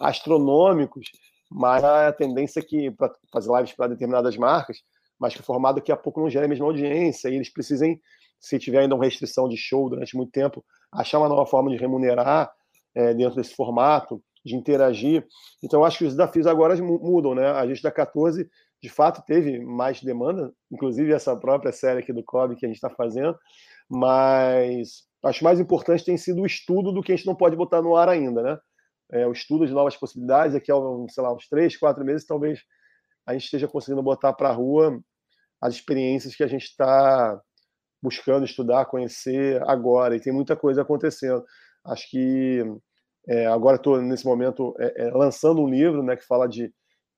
astronômicos, 0.00 1.10
mas 1.50 1.84
a 1.84 2.12
tendência 2.12 2.60
é 2.60 2.62
que, 2.62 2.90
para 2.90 3.12
fazer 3.32 3.52
lives 3.56 3.72
para 3.72 3.88
determinadas 3.88 4.36
marcas, 4.36 4.78
mas 5.18 5.34
que 5.34 5.40
o 5.40 5.44
formato 5.44 5.76
daqui 5.76 5.92
a 5.92 5.96
pouco 5.96 6.20
não 6.20 6.28
gera 6.28 6.46
a 6.46 6.48
mesma 6.48 6.66
audiência, 6.66 7.28
e 7.28 7.36
eles 7.36 7.52
precisem 7.52 8.00
se 8.40 8.58
tiver 8.58 8.80
ainda 8.80 8.94
uma 8.94 9.04
restrição 9.04 9.48
de 9.48 9.56
show 9.56 9.88
durante 9.88 10.16
muito 10.16 10.30
tempo, 10.30 10.64
achar 10.92 11.18
uma 11.18 11.28
nova 11.28 11.46
forma 11.46 11.70
de 11.70 11.76
remunerar 11.76 12.52
é, 12.94 13.14
dentro 13.14 13.36
desse 13.36 13.54
formato, 13.54 14.22
de 14.44 14.54
interagir. 14.54 15.26
Então, 15.62 15.84
acho 15.84 15.98
que 15.98 16.04
os 16.04 16.12
desafios 16.12 16.46
agora 16.46 16.76
mudam, 16.76 17.34
né? 17.34 17.50
A 17.52 17.66
gente 17.66 17.82
da 17.82 17.90
14, 17.90 18.48
de 18.82 18.88
fato, 18.90 19.22
teve 19.24 19.58
mais 19.60 20.02
demanda, 20.02 20.52
inclusive 20.70 21.12
essa 21.12 21.34
própria 21.34 21.72
série 21.72 22.00
aqui 22.00 22.12
do 22.12 22.22
COB 22.22 22.56
que 22.56 22.66
a 22.66 22.68
gente 22.68 22.76
está 22.76 22.90
fazendo, 22.90 23.36
mas 23.88 25.04
acho 25.24 25.42
mais 25.42 25.58
importante 25.58 26.04
tem 26.04 26.18
sido 26.18 26.42
o 26.42 26.46
estudo 26.46 26.92
do 26.92 27.02
que 27.02 27.12
a 27.12 27.16
gente 27.16 27.26
não 27.26 27.34
pode 27.34 27.56
botar 27.56 27.80
no 27.80 27.96
ar 27.96 28.10
ainda, 28.10 28.42
né? 28.42 28.58
É, 29.14 29.26
o 29.26 29.32
estudo 29.32 29.66
de 29.66 29.72
novas 29.72 29.96
possibilidades, 29.96 30.54
daqui 30.54 30.72
a, 30.72 30.74
sei 31.08 31.22
lá, 31.22 31.32
uns 31.32 31.48
três, 31.48 31.76
quatro 31.76 32.04
meses, 32.04 32.26
talvez 32.26 32.60
a 33.24 33.32
gente 33.32 33.44
esteja 33.44 33.68
conseguindo 33.68 34.02
botar 34.02 34.32
para 34.32 34.48
a 34.48 34.52
rua 34.52 35.00
as 35.60 35.74
experiências 35.74 36.34
que 36.34 36.42
a 36.42 36.46
gente 36.46 36.64
está 36.64 37.40
buscando 38.02 38.44
estudar, 38.44 38.84
conhecer 38.86 39.62
agora, 39.66 40.16
e 40.16 40.20
tem 40.20 40.32
muita 40.32 40.56
coisa 40.56 40.82
acontecendo. 40.82 41.42
Acho 41.84 42.10
que 42.10 42.62
é, 43.28 43.46
agora 43.46 43.76
estou, 43.76 44.02
nesse 44.02 44.26
momento, 44.26 44.74
é, 44.78 45.06
é, 45.06 45.10
lançando 45.10 45.62
um 45.62 45.68
livro 45.68 46.02
né, 46.02 46.16
que 46.16 46.26
fala 46.26 46.46
de 46.46 46.72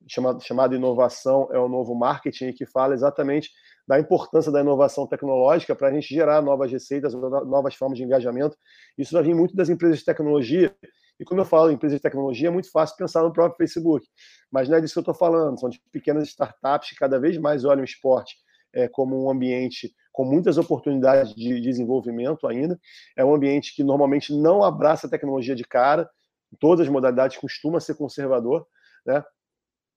chamado, 0.09 0.41
chamado 0.43 0.75
Inovação 0.77 1.49
é 1.51 1.59
o 1.59 1.69
Novo 1.69 1.95
Marketing, 1.95 2.53
que 2.53 2.67
fala 2.67 2.95
exatamente 2.95 3.51
da 3.89 3.99
importância 3.99 4.53
da 4.53 4.61
inovação 4.61 5.07
tecnológica 5.07 5.75
para 5.75 5.89
a 5.89 5.93
gente 5.93 6.13
gerar 6.13 6.43
novas 6.43 6.71
receitas, 6.71 7.15
novas 7.15 7.75
formas 7.75 7.99
de 7.99 8.05
engajamento. 8.05 8.57
Isso 8.99 9.13
vai 9.13 9.23
vir 9.23 9.35
muito 9.35 9.55
das 9.55 9.69
empresas 9.69 9.99
de 10.01 10.05
tecnologia. 10.05 10.75
E 11.19 11.25
quando 11.25 11.41
eu 11.41 11.47
falo 11.47 11.71
em 11.71 11.75
empresas 11.75 11.99
de 11.99 12.03
tecnologia, 12.03 12.49
é 12.49 12.51
muito 12.51 12.71
fácil 12.71 12.97
pensar 12.97 13.23
no 13.23 13.33
próprio 13.33 13.57
Facebook. 13.57 14.07
Mas 14.51 14.69
não 14.69 14.77
é 14.77 14.81
disso 14.81 14.95
que 14.95 14.99
eu 14.99 15.13
estou 15.13 15.15
falando, 15.15 15.59
são 15.59 15.69
de 15.69 15.81
pequenas 15.91 16.29
startups 16.29 16.91
que 16.91 16.97
cada 16.97 17.19
vez 17.19 17.39
mais 17.39 17.65
olham 17.65 17.83
o 17.83 17.85
esporte 17.85 18.37
é, 18.75 18.87
como 18.89 19.25
um 19.25 19.31
ambiente 19.31 19.95
com 20.13 20.25
muitas 20.25 20.59
oportunidades 20.59 21.35
de 21.35 21.61
desenvolvimento 21.61 22.47
ainda. 22.47 22.79
É 23.17 23.25
um 23.25 23.35
ambiente 23.35 23.75
que 23.75 23.83
normalmente 23.83 24.35
não 24.35 24.63
abraça 24.63 25.07
a 25.07 25.11
tecnologia 25.11 25.55
de 25.55 25.65
cara, 25.65 26.09
em 26.53 26.57
todas 26.57 26.87
as 26.87 26.93
modalidades 26.93 27.37
costuma 27.39 27.81
ser 27.81 27.95
conservador, 27.95 28.67
né? 29.05 29.25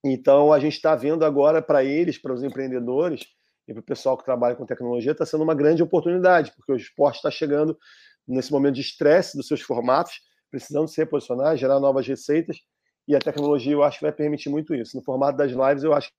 Então 0.03 0.53
a 0.53 0.59
gente 0.59 0.75
está 0.75 0.95
vendo 0.95 1.25
agora 1.25 1.61
para 1.61 1.83
eles, 1.83 2.17
para 2.17 2.33
os 2.33 2.41
empreendedores 2.41 3.25
e 3.67 3.73
para 3.73 3.81
o 3.81 3.83
pessoal 3.83 4.17
que 4.17 4.23
trabalha 4.23 4.55
com 4.55 4.65
tecnologia, 4.65 5.11
está 5.11 5.25
sendo 5.25 5.43
uma 5.43 5.53
grande 5.53 5.83
oportunidade, 5.83 6.53
porque 6.55 6.71
o 6.71 6.75
esporte 6.75 7.17
está 7.17 7.29
chegando 7.29 7.77
nesse 8.27 8.51
momento 8.51 8.75
de 8.75 8.81
estresse 8.81 9.35
dos 9.35 9.47
seus 9.47 9.61
formatos, 9.61 10.21
precisando 10.49 10.87
se 10.87 10.99
reposicionar, 11.01 11.57
gerar 11.57 11.79
novas 11.79 12.07
receitas, 12.07 12.57
e 13.07 13.15
a 13.15 13.19
tecnologia 13.19 13.73
eu 13.73 13.83
acho 13.83 13.99
que 13.99 14.05
vai 14.05 14.11
permitir 14.11 14.49
muito 14.49 14.75
isso. 14.75 14.95
No 14.95 15.03
formato 15.03 15.37
das 15.37 15.51
lives, 15.51 15.83
eu 15.83 15.93
acho 15.93 16.09
que 16.09 16.15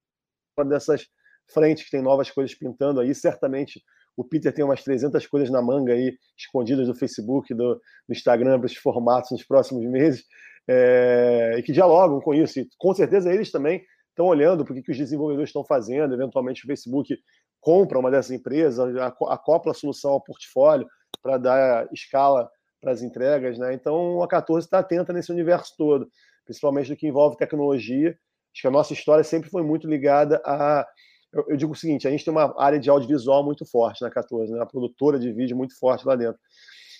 uma 0.58 0.68
dessas 0.68 1.06
frente, 1.52 1.84
que 1.84 1.90
tem 1.90 2.02
novas 2.02 2.30
coisas 2.30 2.54
pintando 2.54 3.00
aí. 3.00 3.14
Certamente 3.14 3.82
o 4.16 4.24
Peter 4.24 4.52
tem 4.52 4.64
umas 4.64 4.82
300 4.82 5.26
coisas 5.26 5.50
na 5.50 5.62
manga 5.62 5.92
aí, 5.92 6.16
escondidas 6.36 6.86
do 6.86 6.94
Facebook, 6.94 7.54
do, 7.54 7.74
do 7.74 7.80
Instagram, 8.12 8.58
para 8.58 8.66
esses 8.66 8.78
formatos 8.78 9.30
nos 9.30 9.44
próximos 9.44 9.84
meses, 9.86 10.24
é, 10.68 11.54
e 11.58 11.62
que 11.62 11.72
dialogam 11.72 12.20
com 12.20 12.34
isso. 12.34 12.60
E 12.60 12.68
com 12.78 12.92
certeza 12.94 13.32
eles 13.32 13.50
também 13.50 13.82
estão 14.08 14.26
olhando 14.26 14.64
para 14.64 14.72
o 14.72 14.82
que, 14.82 14.90
os 14.90 14.98
desenvolvedores 14.98 15.50
estão 15.50 15.64
fazendo. 15.64 16.14
Eventualmente 16.14 16.64
o 16.64 16.66
Facebook 16.66 17.16
compra 17.60 17.98
uma 17.98 18.10
dessas 18.10 18.30
empresas, 18.30 18.94
acopla 18.96 19.72
a 19.72 19.74
solução 19.74 20.12
ao 20.12 20.20
portfólio 20.20 20.86
para 21.22 21.38
dar 21.38 21.88
escala 21.92 22.50
para 22.80 22.92
as 22.92 23.02
entregas. 23.02 23.58
Né? 23.58 23.74
Então 23.74 24.22
a 24.22 24.28
14 24.28 24.66
está 24.66 24.78
atenta 24.78 25.12
nesse 25.12 25.30
universo 25.30 25.74
todo, 25.76 26.08
principalmente 26.44 26.90
no 26.90 26.96
que 26.96 27.06
envolve 27.06 27.36
tecnologia. 27.36 28.10
Acho 28.52 28.62
que 28.62 28.66
a 28.68 28.70
nossa 28.70 28.92
história 28.92 29.22
sempre 29.22 29.50
foi 29.50 29.62
muito 29.62 29.86
ligada 29.86 30.40
a 30.44 30.86
eu, 31.32 31.44
eu, 31.48 31.56
digo 31.56 31.72
o 31.72 31.76
seguinte: 31.76 32.08
a 32.08 32.10
gente 32.10 32.24
tem 32.24 32.32
uma 32.32 32.54
área 32.60 32.78
de 32.78 32.90
audiovisual 32.90 33.44
muito 33.44 33.64
forte 33.64 34.02
na 34.02 34.10
14, 34.10 34.52
né? 34.52 34.58
uma 34.58 34.66
produtora 34.66 35.18
de 35.18 35.32
vídeo 35.32 35.56
muito 35.56 35.78
forte 35.78 36.06
lá 36.06 36.16
dentro. 36.16 36.40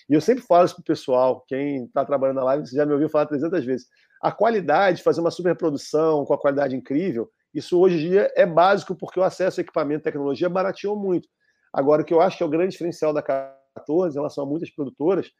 E 0.09 0.14
eu 0.14 0.20
sempre 0.20 0.43
falo 0.45 0.64
isso 0.64 0.74
para 0.74 0.83
o 0.83 0.85
pessoal, 0.85 1.45
quem 1.47 1.85
está 1.85 2.05
trabalhando 2.05 2.37
na 2.37 2.45
live, 2.45 2.66
você 2.66 2.76
já 2.76 2.85
me 2.85 2.93
ouviu 2.93 3.09
falar 3.09 3.26
300 3.26 3.64
vezes. 3.64 3.87
A 4.20 4.33
qualidade, 4.33 5.03
fazer 5.03 5.20
uma 5.20 5.31
superprodução 5.31 6.24
com 6.24 6.35
a 6.35 6.39
qualidade 6.39 6.74
incrível, 6.74 7.31
isso 7.55 7.78
hoje 7.78 7.97
em 7.97 8.11
dia 8.11 8.33
é 8.37 8.45
básico 8.45 8.95
porque 8.95 9.18
o 9.18 9.22
acesso 9.22 9.61
a 9.61 9.62
equipamento 9.62 10.01
e 10.01 10.05
tecnologia 10.05 10.49
barateou 10.49 10.97
muito. 10.97 11.28
Agora, 11.72 12.03
o 12.03 12.05
que 12.05 12.12
eu 12.12 12.20
acho 12.20 12.37
que 12.37 12.43
é 12.43 12.47
o 12.47 12.51
grande 12.51 12.72
diferencial 12.72 13.12
da 13.12 13.22
14 13.22 14.14
em 14.14 14.18
relação 14.18 14.45
a 14.45 14.47
muitas 14.47 14.70
produtoras 14.70 15.31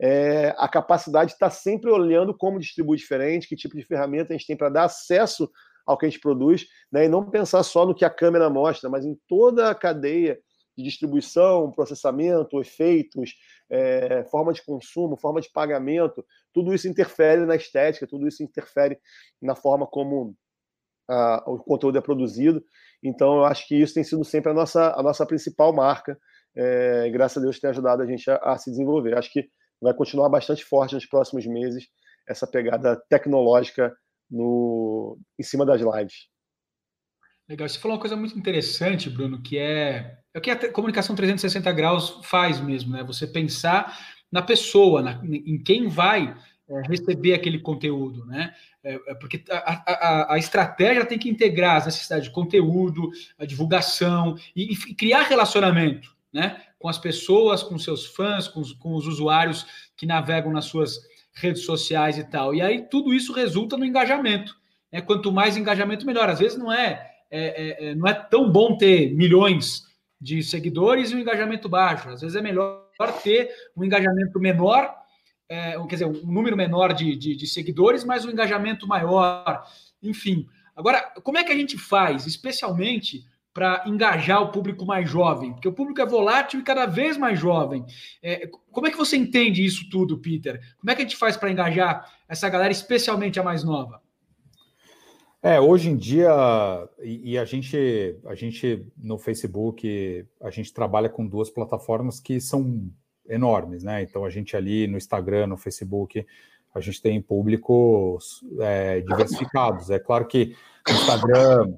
é 0.00 0.54
a 0.56 0.66
capacidade 0.66 1.28
de 1.28 1.34
estar 1.34 1.50
sempre 1.50 1.90
olhando 1.90 2.34
como 2.34 2.58
distribui 2.58 2.96
diferente, 2.96 3.46
que 3.46 3.54
tipo 3.54 3.76
de 3.76 3.84
ferramenta 3.84 4.32
a 4.32 4.36
gente 4.36 4.46
tem 4.46 4.56
para 4.56 4.70
dar 4.70 4.84
acesso 4.84 5.50
ao 5.86 5.98
que 5.98 6.06
a 6.06 6.08
gente 6.08 6.20
produz, 6.20 6.66
né? 6.90 7.04
e 7.04 7.08
não 7.08 7.28
pensar 7.28 7.62
só 7.62 7.84
no 7.84 7.94
que 7.94 8.04
a 8.04 8.10
câmera 8.10 8.48
mostra, 8.48 8.88
mas 8.88 9.04
em 9.04 9.18
toda 9.28 9.70
a 9.70 9.74
cadeia 9.74 10.38
de 10.76 10.84
distribuição, 10.84 11.70
processamento, 11.70 12.60
efeitos, 12.60 13.34
é, 13.68 14.24
forma 14.30 14.52
de 14.52 14.64
consumo, 14.64 15.16
forma 15.16 15.40
de 15.40 15.50
pagamento, 15.50 16.24
tudo 16.52 16.72
isso 16.72 16.88
interfere 16.88 17.44
na 17.44 17.56
estética, 17.56 18.06
tudo 18.06 18.26
isso 18.26 18.42
interfere 18.42 18.98
na 19.42 19.54
forma 19.54 19.86
como 19.86 20.34
a, 21.08 21.42
o 21.46 21.58
conteúdo 21.58 21.98
é 21.98 22.00
produzido. 22.00 22.64
Então, 23.02 23.38
eu 23.38 23.44
acho 23.44 23.66
que 23.66 23.74
isso 23.74 23.94
tem 23.94 24.04
sido 24.04 24.24
sempre 24.24 24.50
a 24.50 24.54
nossa, 24.54 24.94
a 24.98 25.02
nossa 25.02 25.26
principal 25.26 25.74
marca, 25.74 26.18
é, 26.54 27.10
graças 27.10 27.38
a 27.38 27.40
Deus 27.40 27.60
tem 27.60 27.70
ajudado 27.70 28.02
a 28.02 28.06
gente 28.06 28.30
a, 28.30 28.36
a 28.36 28.58
se 28.58 28.70
desenvolver. 28.70 29.16
Acho 29.16 29.32
que 29.32 29.48
vai 29.80 29.94
continuar 29.94 30.28
bastante 30.28 30.64
forte 30.64 30.94
nos 30.94 31.06
próximos 31.06 31.46
meses 31.46 31.88
essa 32.28 32.46
pegada 32.46 32.96
tecnológica 33.08 33.94
no, 34.30 35.18
em 35.38 35.42
cima 35.42 35.66
das 35.66 35.80
lives. 35.80 36.28
Legal. 37.48 37.68
Você 37.68 37.78
falou 37.78 37.96
uma 37.96 38.00
coisa 38.00 38.16
muito 38.16 38.38
interessante, 38.38 39.10
Bruno, 39.10 39.42
que 39.42 39.58
é, 39.58 40.18
é 40.32 40.38
o 40.38 40.40
que 40.40 40.50
a 40.50 40.72
comunicação 40.72 41.16
360 41.16 41.72
graus 41.72 42.20
faz 42.22 42.60
mesmo, 42.60 42.92
né? 42.92 43.02
Você 43.02 43.26
pensar 43.26 43.98
na 44.30 44.40
pessoa, 44.40 45.02
na, 45.02 45.20
em 45.24 45.60
quem 45.60 45.88
vai 45.88 46.36
é, 46.68 46.82
receber 46.86 47.34
aquele 47.34 47.58
conteúdo, 47.58 48.24
né? 48.26 48.54
É, 48.84 48.94
é 49.08 49.14
porque 49.14 49.42
a, 49.50 49.82
a, 49.84 50.34
a, 50.34 50.38
estratégia 50.38 51.04
tem 51.04 51.18
que 51.18 51.28
integrar 51.28 51.78
as 51.78 51.86
necessidades 51.86 52.26
de 52.26 52.30
conteúdo, 52.30 53.10
a 53.36 53.44
divulgação 53.44 54.36
e, 54.54 54.72
e 54.72 54.94
criar 54.94 55.22
relacionamento 55.22 56.14
né? 56.32 56.62
Com 56.78 56.88
as 56.88 56.98
pessoas, 56.98 57.62
com 57.62 57.78
seus 57.78 58.06
fãs, 58.06 58.48
com 58.48 58.60
os, 58.60 58.72
com 58.72 58.94
os 58.94 59.06
usuários 59.06 59.66
que 59.96 60.06
navegam 60.06 60.52
nas 60.52 60.66
suas 60.66 60.98
redes 61.34 61.64
sociais 61.64 62.18
e 62.18 62.24
tal. 62.24 62.54
E 62.54 62.62
aí 62.62 62.82
tudo 62.88 63.12
isso 63.12 63.32
resulta 63.32 63.76
no 63.76 63.84
engajamento. 63.84 64.56
Né? 64.92 65.00
Quanto 65.00 65.32
mais 65.32 65.56
engajamento, 65.56 66.06
melhor. 66.06 66.28
Às 66.28 66.38
vezes 66.38 66.58
não 66.58 66.72
é, 66.72 67.10
é, 67.30 67.90
é, 67.90 67.94
não 67.94 68.06
é 68.06 68.14
tão 68.14 68.50
bom 68.50 68.76
ter 68.76 69.14
milhões 69.14 69.84
de 70.20 70.42
seguidores 70.42 71.10
e 71.10 71.16
um 71.16 71.20
engajamento 71.20 71.68
baixo. 71.68 72.08
Às 72.08 72.20
vezes 72.20 72.36
é 72.36 72.42
melhor 72.42 72.86
ter 73.22 73.50
um 73.76 73.84
engajamento 73.84 74.38
menor, 74.38 74.94
é, 75.48 75.72
quer 75.88 75.96
dizer, 75.96 76.04
um 76.04 76.26
número 76.26 76.56
menor 76.56 76.92
de, 76.92 77.16
de, 77.16 77.34
de 77.34 77.46
seguidores, 77.46 78.04
mas 78.04 78.24
um 78.24 78.30
engajamento 78.30 78.86
maior. 78.86 79.64
Enfim. 80.02 80.46
Agora, 80.76 81.00
como 81.22 81.38
é 81.38 81.44
que 81.44 81.52
a 81.52 81.56
gente 81.56 81.76
faz, 81.78 82.26
especialmente 82.26 83.24
para 83.52 83.84
engajar 83.86 84.42
o 84.42 84.52
público 84.52 84.86
mais 84.86 85.08
jovem? 85.08 85.52
Porque 85.52 85.68
o 85.68 85.72
público 85.72 86.00
é 86.00 86.06
volátil 86.06 86.60
e 86.60 86.64
cada 86.64 86.86
vez 86.86 87.16
mais 87.16 87.38
jovem. 87.38 87.84
É, 88.22 88.48
como 88.70 88.86
é 88.86 88.90
que 88.90 88.96
você 88.96 89.16
entende 89.16 89.64
isso 89.64 89.88
tudo, 89.90 90.18
Peter? 90.18 90.60
Como 90.78 90.90
é 90.90 90.94
que 90.94 91.02
a 91.02 91.04
gente 91.04 91.16
faz 91.16 91.36
para 91.36 91.50
engajar 91.50 92.08
essa 92.28 92.48
galera, 92.48 92.72
especialmente 92.72 93.40
a 93.40 93.42
mais 93.42 93.64
nova? 93.64 94.00
É, 95.42 95.58
hoje 95.58 95.88
em 95.88 95.96
dia, 95.96 96.30
e, 97.02 97.32
e, 97.32 97.38
a 97.38 97.46
gente, 97.46 98.14
a 98.26 98.34
gente 98.34 98.86
no 98.96 99.18
Facebook, 99.18 100.26
a 100.40 100.50
gente 100.50 100.72
trabalha 100.72 101.08
com 101.08 101.26
duas 101.26 101.48
plataformas 101.48 102.20
que 102.20 102.38
são 102.38 102.90
enormes, 103.26 103.82
né? 103.82 104.02
Então 104.02 104.24
a 104.24 104.30
gente 104.30 104.54
ali 104.54 104.86
no 104.86 104.98
Instagram, 104.98 105.46
no 105.46 105.56
Facebook, 105.56 106.26
a 106.74 106.80
gente 106.80 107.00
tem 107.00 107.22
públicos 107.22 108.44
é, 108.60 109.00
diversificados. 109.00 109.88
É 109.88 109.98
claro 109.98 110.26
que 110.26 110.54
o 110.86 110.92
Instagram 110.92 111.74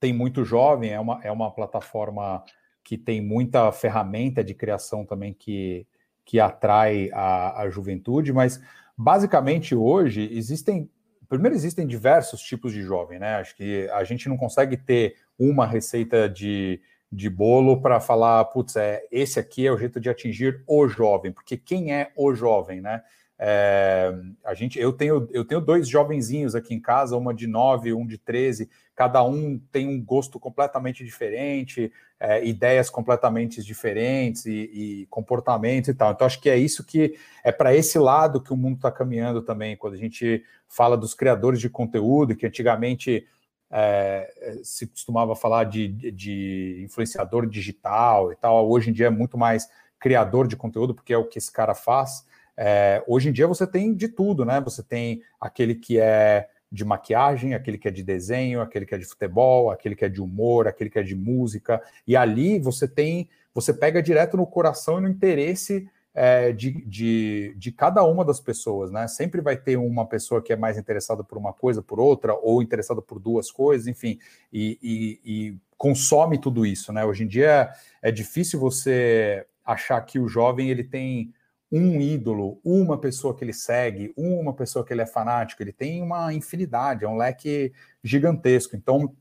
tem 0.00 0.12
muito 0.12 0.44
jovem, 0.44 0.90
é 0.90 0.98
uma, 0.98 1.20
é 1.22 1.30
uma 1.30 1.50
plataforma 1.50 2.42
que 2.82 2.96
tem 2.96 3.20
muita 3.20 3.70
ferramenta 3.70 4.42
de 4.42 4.54
criação 4.54 5.04
também 5.04 5.34
que, 5.34 5.86
que 6.24 6.40
atrai 6.40 7.10
a, 7.12 7.60
a 7.60 7.70
juventude, 7.70 8.32
mas 8.32 8.60
basicamente 8.96 9.74
hoje 9.74 10.28
existem 10.32 10.90
primeiro 11.28 11.54
existem 11.54 11.86
diversos 11.86 12.42
tipos 12.42 12.72
de 12.72 12.82
jovem, 12.82 13.20
né? 13.20 13.36
Acho 13.36 13.54
que 13.54 13.88
a 13.92 14.02
gente 14.02 14.28
não 14.28 14.36
consegue 14.36 14.76
ter 14.76 15.14
uma 15.38 15.64
receita 15.64 16.28
de, 16.28 16.80
de 17.10 17.30
bolo 17.30 17.80
para 17.80 18.00
falar, 18.00 18.44
putz, 18.46 18.74
é, 18.74 19.04
esse 19.12 19.38
aqui 19.38 19.64
é 19.64 19.72
o 19.72 19.78
jeito 19.78 20.00
de 20.00 20.10
atingir 20.10 20.64
o 20.66 20.88
jovem, 20.88 21.30
porque 21.30 21.56
quem 21.56 21.94
é 21.94 22.10
o 22.16 22.34
jovem, 22.34 22.80
né? 22.80 23.02
É, 23.42 24.14
a 24.44 24.52
gente, 24.52 24.78
eu 24.78 24.92
tenho, 24.92 25.26
eu 25.32 25.46
tenho 25.46 25.62
dois 25.62 25.88
jovenzinhos 25.88 26.54
aqui 26.54 26.74
em 26.74 26.80
casa, 26.80 27.16
uma 27.16 27.32
de 27.32 27.46
9, 27.46 27.94
um 27.94 28.06
de 28.06 28.18
13, 28.18 28.68
cada 28.94 29.24
um 29.24 29.58
tem 29.72 29.88
um 29.88 30.04
gosto 30.04 30.38
completamente 30.38 31.02
diferente, 31.02 31.90
é, 32.20 32.44
ideias 32.44 32.90
completamente 32.90 33.64
diferentes 33.64 34.44
e, 34.44 34.52
e, 34.52 35.06
comportamentos 35.06 35.88
e 35.88 35.94
tal. 35.94 36.12
Então, 36.12 36.26
acho 36.26 36.38
que 36.38 36.50
é 36.50 36.58
isso 36.58 36.84
que 36.84 37.16
é 37.42 37.50
para 37.50 37.74
esse 37.74 37.98
lado 37.98 38.42
que 38.42 38.52
o 38.52 38.56
mundo 38.58 38.76
está 38.76 38.92
caminhando 38.92 39.40
também, 39.40 39.74
quando 39.74 39.94
a 39.94 39.98
gente 39.98 40.44
fala 40.68 40.94
dos 40.94 41.14
criadores 41.14 41.60
de 41.60 41.70
conteúdo, 41.70 42.36
que 42.36 42.46
antigamente 42.46 43.26
é, 43.70 44.58
se 44.62 44.86
costumava 44.86 45.34
falar 45.34 45.64
de, 45.64 45.88
de 45.88 46.82
influenciador 46.84 47.46
digital 47.46 48.30
e 48.30 48.36
tal, 48.36 48.68
hoje 48.68 48.90
em 48.90 48.92
dia 48.92 49.06
é 49.06 49.10
muito 49.10 49.38
mais 49.38 49.66
criador 49.98 50.46
de 50.46 50.56
conteúdo, 50.56 50.94
porque 50.94 51.14
é 51.14 51.16
o 51.16 51.26
que 51.26 51.38
esse 51.38 51.50
cara 51.50 51.74
faz. 51.74 52.28
É, 52.62 53.02
hoje 53.06 53.30
em 53.30 53.32
dia 53.32 53.46
você 53.46 53.66
tem 53.66 53.94
de 53.94 54.06
tudo, 54.06 54.44
né? 54.44 54.60
Você 54.60 54.82
tem 54.82 55.22
aquele 55.40 55.74
que 55.74 55.98
é 55.98 56.46
de 56.70 56.84
maquiagem, 56.84 57.54
aquele 57.54 57.78
que 57.78 57.88
é 57.88 57.90
de 57.90 58.02
desenho, 58.02 58.60
aquele 58.60 58.84
que 58.84 58.94
é 58.94 58.98
de 58.98 59.06
futebol, 59.06 59.70
aquele 59.70 59.96
que 59.96 60.04
é 60.04 60.10
de 60.10 60.20
humor, 60.20 60.68
aquele 60.68 60.90
que 60.90 60.98
é 60.98 61.02
de 61.02 61.16
música, 61.16 61.82
e 62.06 62.14
ali 62.14 62.58
você 62.58 62.86
tem, 62.86 63.30
você 63.54 63.72
pega 63.72 64.02
direto 64.02 64.36
no 64.36 64.46
coração 64.46 64.98
e 64.98 65.00
no 65.00 65.08
interesse 65.08 65.88
é, 66.12 66.52
de, 66.52 66.84
de, 66.84 67.54
de 67.56 67.72
cada 67.72 68.04
uma 68.04 68.26
das 68.26 68.40
pessoas, 68.40 68.90
né? 68.90 69.08
Sempre 69.08 69.40
vai 69.40 69.56
ter 69.56 69.78
uma 69.78 70.04
pessoa 70.04 70.42
que 70.42 70.52
é 70.52 70.56
mais 70.56 70.76
interessada 70.76 71.24
por 71.24 71.38
uma 71.38 71.54
coisa, 71.54 71.80
por 71.80 71.98
outra, 71.98 72.34
ou 72.34 72.60
interessada 72.60 73.00
por 73.00 73.18
duas 73.18 73.50
coisas, 73.50 73.86
enfim, 73.86 74.18
e, 74.52 74.78
e, 74.82 75.20
e 75.24 75.56
consome 75.78 76.36
tudo 76.36 76.66
isso, 76.66 76.92
né? 76.92 77.06
Hoje 77.06 77.24
em 77.24 77.26
dia 77.26 77.70
é 78.02 78.12
difícil 78.12 78.60
você 78.60 79.46
achar 79.64 79.98
que 80.02 80.18
o 80.18 80.28
jovem 80.28 80.68
ele 80.68 80.84
tem 80.84 81.32
um 81.70 82.00
ídolo, 82.00 82.60
uma 82.64 82.98
pessoa 82.98 83.36
que 83.36 83.44
ele 83.44 83.52
segue, 83.52 84.12
uma 84.16 84.52
pessoa 84.52 84.84
que 84.84 84.92
ele 84.92 85.02
é 85.02 85.06
fanático, 85.06 85.62
ele 85.62 85.72
tem 85.72 86.02
uma 86.02 86.32
infinidade, 86.32 87.04
é 87.04 87.08
um 87.08 87.16
leque 87.16 87.72
gigantesco. 88.02 88.74
Então, 88.74 89.14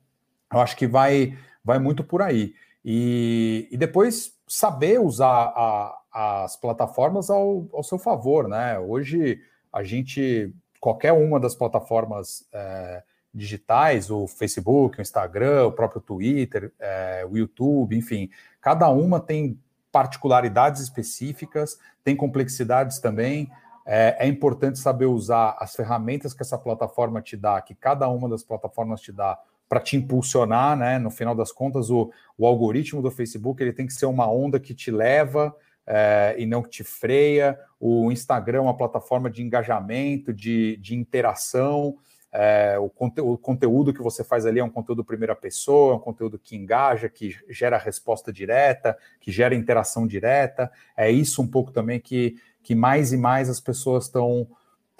eu 0.51 0.59
acho 0.59 0.75
que 0.75 0.87
vai, 0.87 1.37
vai 1.63 1.77
muito 1.77 2.03
por 2.03 2.21
aí. 2.21 2.55
E, 2.83 3.67
e 3.71 3.77
depois 3.77 4.33
saber 4.47 4.99
usar 4.99 5.53
a, 5.55 5.99
as 6.11 6.55
plataformas 6.55 7.29
ao, 7.29 7.67
ao 7.71 7.83
seu 7.83 7.99
favor, 7.99 8.47
né? 8.47 8.79
Hoje 8.79 9.39
a 9.71 9.83
gente, 9.83 10.51
qualquer 10.79 11.13
uma 11.13 11.39
das 11.39 11.53
plataformas 11.53 12.47
é, 12.51 13.03
digitais, 13.31 14.09
o 14.09 14.27
Facebook, 14.27 14.97
o 14.97 15.01
Instagram, 15.01 15.67
o 15.67 15.71
próprio 15.71 16.01
Twitter, 16.01 16.73
é, 16.79 17.27
o 17.29 17.37
YouTube, 17.37 17.95
enfim, 17.95 18.29
cada 18.59 18.89
uma 18.89 19.19
tem 19.19 19.59
particularidades 19.91 20.81
específicas, 20.81 21.77
tem 22.03 22.15
complexidades 22.15 22.99
também. 22.99 23.49
É, 23.85 24.17
é, 24.19 24.27
importante 24.27 24.77
saber 24.77 25.07
usar 25.07 25.55
as 25.59 25.75
ferramentas 25.75 26.33
que 26.33 26.43
essa 26.43 26.57
plataforma 26.57 27.21
te 27.21 27.35
dá, 27.35 27.59
que 27.59 27.73
cada 27.73 28.07
uma 28.07 28.29
das 28.29 28.43
plataformas 28.43 29.01
te 29.01 29.11
dá, 29.11 29.39
para 29.67 29.79
te 29.79 29.95
impulsionar, 29.95 30.75
né? 30.75 30.97
No 30.97 31.11
final 31.11 31.35
das 31.35 31.51
contas, 31.51 31.89
o, 31.89 32.11
o 32.37 32.45
algoritmo 32.45 33.01
do 33.01 33.11
Facebook 33.11 33.61
ele 33.61 33.73
tem 33.73 33.85
que 33.85 33.93
ser 33.93 34.07
uma 34.07 34.29
onda 34.29 34.59
que 34.59 34.73
te 34.73 34.89
leva 34.89 35.55
é, 35.85 36.35
e 36.37 36.45
não 36.45 36.61
que 36.61 36.69
te 36.69 36.83
freia. 36.83 37.57
O 37.79 38.11
Instagram 38.11 38.59
é 38.59 38.61
uma 38.61 38.77
plataforma 38.77 39.29
de 39.29 39.43
engajamento, 39.43 40.33
de, 40.33 40.77
de 40.77 40.95
interação. 40.95 41.97
É, 42.31 42.77
o, 42.77 42.89
conte 42.89 43.19
o, 43.21 43.37
conteúdo 43.37 43.93
que 43.93 44.01
você 44.01 44.23
faz 44.23 44.45
ali 44.45 44.59
é 44.59 44.63
um 44.63 44.69
conteúdo 44.69 45.03
primeira 45.03 45.35
pessoa, 45.35 45.93
é 45.93 45.95
um 45.97 45.99
conteúdo 45.99 46.37
que 46.37 46.55
engaja, 46.55 47.09
que 47.09 47.35
gera 47.49 47.77
resposta 47.77 48.31
direta, 48.31 48.97
que 49.19 49.31
gera 49.31 49.55
interação 49.55 50.05
direta. 50.05 50.71
É 50.95 51.09
isso 51.09 51.41
um 51.41 51.47
pouco 51.47 51.71
também 51.71 51.99
que, 51.99 52.35
que 52.61 52.75
mais 52.75 53.11
e 53.11 53.17
mais 53.17 53.49
as 53.49 53.59
pessoas 53.59 54.05
estão 54.05 54.47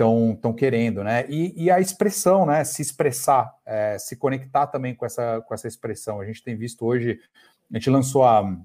estão 0.01 0.53
querendo, 0.53 1.03
né? 1.03 1.25
E, 1.27 1.65
e, 1.65 1.69
a 1.69 1.81
expressão, 1.81 2.45
né? 2.45 2.63
Se 2.63 2.81
expressar, 2.81 3.53
é, 3.65 3.97
se 3.97 4.15
conectar 4.15 4.67
também 4.67 4.95
com 4.95 5.05
essa, 5.05 5.41
com 5.41 5.53
essa 5.53 5.67
expressão. 5.67 6.21
A 6.21 6.25
gente 6.25 6.41
tem 6.41 6.55
visto 6.55 6.85
hoje, 6.85 7.19
a 7.69 7.75
gente 7.75 7.89
lançou 7.89 8.23
há 8.23 8.57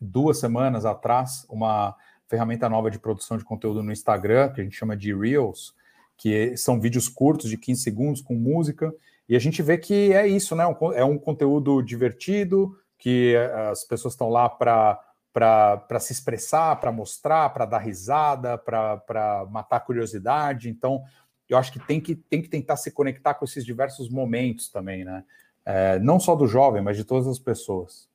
duas 0.00 0.40
semanas 0.40 0.86
atrás 0.86 1.46
uma 1.50 1.94
ferramenta 2.26 2.68
nova 2.70 2.90
de 2.90 2.98
produção 2.98 3.36
de 3.36 3.44
conteúdo 3.44 3.82
no 3.82 3.92
Instagram, 3.92 4.50
que 4.50 4.62
a 4.62 4.64
gente 4.64 4.74
chama 4.74 4.96
de 4.96 5.14
Reels, 5.14 5.74
que 6.22 6.56
são 6.56 6.80
vídeos 6.80 7.08
curtos 7.08 7.50
de 7.50 7.58
15 7.58 7.82
segundos 7.82 8.20
com 8.20 8.36
música, 8.36 8.94
e 9.28 9.34
a 9.34 9.40
gente 9.40 9.60
vê 9.60 9.76
que 9.76 10.12
é 10.12 10.24
isso, 10.24 10.54
né? 10.54 10.62
É 10.94 11.04
um 11.04 11.18
conteúdo 11.18 11.82
divertido, 11.82 12.78
que 12.96 13.34
as 13.68 13.82
pessoas 13.82 14.14
estão 14.14 14.28
lá 14.28 14.48
para 14.48 15.98
se 15.98 16.12
expressar, 16.12 16.76
para 16.76 16.92
mostrar, 16.92 17.50
para 17.50 17.66
dar 17.66 17.78
risada, 17.78 18.56
para 18.56 19.44
matar 19.50 19.80
curiosidade. 19.80 20.70
Então, 20.70 21.02
eu 21.48 21.58
acho 21.58 21.72
que 21.72 21.80
tem, 21.80 22.00
que 22.00 22.14
tem 22.14 22.40
que 22.40 22.48
tentar 22.48 22.76
se 22.76 22.92
conectar 22.92 23.34
com 23.34 23.44
esses 23.44 23.64
diversos 23.64 24.08
momentos 24.08 24.68
também, 24.68 25.04
né? 25.04 25.24
É, 25.64 25.98
não 25.98 26.20
só 26.20 26.36
do 26.36 26.46
jovem, 26.46 26.80
mas 26.80 26.96
de 26.96 27.02
todas 27.02 27.26
as 27.26 27.40
pessoas. 27.40 28.08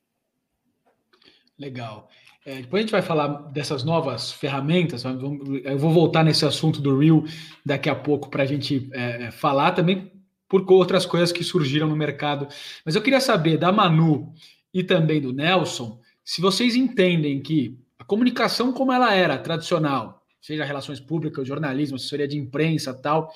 Legal. 1.59 2.07
É, 2.47 2.61
depois 2.61 2.79
a 2.79 2.83
gente 2.83 2.91
vai 2.91 3.01
falar 3.01 3.27
dessas 3.51 3.83
novas 3.83 4.31
ferramentas. 4.31 5.03
Eu 5.03 5.77
vou 5.77 5.91
voltar 5.91 6.23
nesse 6.23 6.45
assunto 6.45 6.79
do 6.79 6.97
Real 6.97 7.21
daqui 7.65 7.89
a 7.89 7.95
pouco 7.95 8.29
para 8.29 8.43
a 8.43 8.45
gente 8.45 8.89
é, 8.93 9.25
é, 9.25 9.31
falar 9.31 9.73
também 9.73 10.09
por 10.47 10.65
outras 10.71 11.05
coisas 11.05 11.33
que 11.33 11.43
surgiram 11.43 11.89
no 11.89 11.95
mercado. 11.97 12.47
Mas 12.85 12.95
eu 12.95 13.01
queria 13.01 13.19
saber 13.19 13.57
da 13.57 13.69
Manu 13.69 14.33
e 14.73 14.81
também 14.81 15.19
do 15.19 15.33
Nelson 15.33 15.99
se 16.23 16.39
vocês 16.39 16.73
entendem 16.73 17.41
que 17.41 17.77
a 17.99 18.05
comunicação 18.05 18.71
como 18.71 18.93
ela 18.93 19.13
era 19.13 19.37
tradicional, 19.37 20.25
seja 20.41 20.63
relações 20.63 21.01
públicas, 21.01 21.45
jornalismo, 21.45 21.97
assessoria 21.97 22.29
de 22.29 22.37
imprensa, 22.37 22.93
tal, 22.93 23.29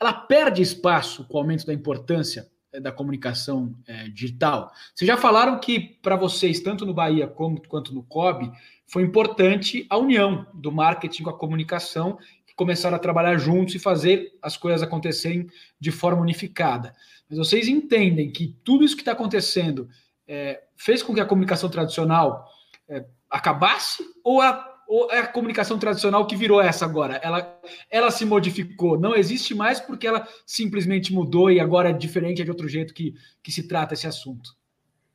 ela 0.00 0.12
perde 0.12 0.62
espaço 0.62 1.24
com 1.28 1.36
o 1.36 1.40
aumento 1.40 1.64
da 1.64 1.72
importância 1.72 2.48
da 2.80 2.92
comunicação 2.92 3.74
é, 3.86 4.08
digital. 4.08 4.72
Vocês 4.94 5.06
já 5.06 5.16
falaram 5.16 5.58
que 5.58 5.78
para 6.02 6.16
vocês, 6.16 6.60
tanto 6.60 6.86
no 6.86 6.94
Bahia 6.94 7.26
como, 7.26 7.60
quanto 7.68 7.94
no 7.94 8.02
COB, 8.02 8.50
foi 8.86 9.02
importante 9.02 9.86
a 9.88 9.96
união 9.96 10.46
do 10.54 10.72
marketing 10.72 11.24
com 11.24 11.30
a 11.30 11.38
comunicação, 11.38 12.18
que 12.46 12.54
começaram 12.54 12.96
a 12.96 13.00
trabalhar 13.00 13.36
juntos 13.38 13.74
e 13.74 13.78
fazer 13.78 14.36
as 14.42 14.56
coisas 14.56 14.82
acontecerem 14.82 15.46
de 15.80 15.90
forma 15.90 16.20
unificada. 16.20 16.94
Mas 17.28 17.38
vocês 17.38 17.68
entendem 17.68 18.30
que 18.30 18.56
tudo 18.62 18.84
isso 18.84 18.94
que 18.94 19.02
está 19.02 19.12
acontecendo 19.12 19.88
é, 20.28 20.62
fez 20.76 21.02
com 21.02 21.14
que 21.14 21.20
a 21.20 21.26
comunicação 21.26 21.70
tradicional 21.70 22.46
é, 22.88 23.04
acabasse 23.30 24.02
ou 24.22 24.40
a 24.40 24.71
ou 24.92 25.10
é 25.10 25.20
a 25.20 25.26
comunicação 25.26 25.78
tradicional 25.78 26.26
que 26.26 26.36
virou 26.36 26.60
essa 26.60 26.84
agora? 26.84 27.18
Ela, 27.22 27.58
ela 27.90 28.10
se 28.10 28.26
modificou, 28.26 29.00
não 29.00 29.16
existe 29.16 29.54
mais 29.54 29.80
porque 29.80 30.06
ela 30.06 30.28
simplesmente 30.44 31.14
mudou 31.14 31.50
e 31.50 31.58
agora 31.58 31.88
é 31.88 31.92
diferente, 31.94 32.42
é 32.42 32.44
de 32.44 32.50
outro 32.50 32.68
jeito 32.68 32.92
que, 32.92 33.14
que 33.42 33.50
se 33.50 33.66
trata 33.66 33.94
esse 33.94 34.06
assunto. 34.06 34.50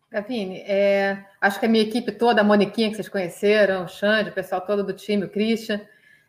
Gavine, 0.09 0.61
é, 0.61 1.23
acho 1.39 1.59
que 1.59 1.67
a 1.67 1.69
minha 1.69 1.83
equipe 1.83 2.11
toda, 2.11 2.41
a 2.41 2.43
Moniquinha 2.43 2.89
que 2.89 2.95
vocês 2.95 3.07
conheceram, 3.07 3.83
o 3.83 3.87
Xande, 3.87 4.31
o 4.31 4.33
pessoal 4.33 4.61
todo 4.61 4.83
do 4.83 4.93
time, 4.93 5.25
o 5.25 5.29
Christian, 5.29 5.79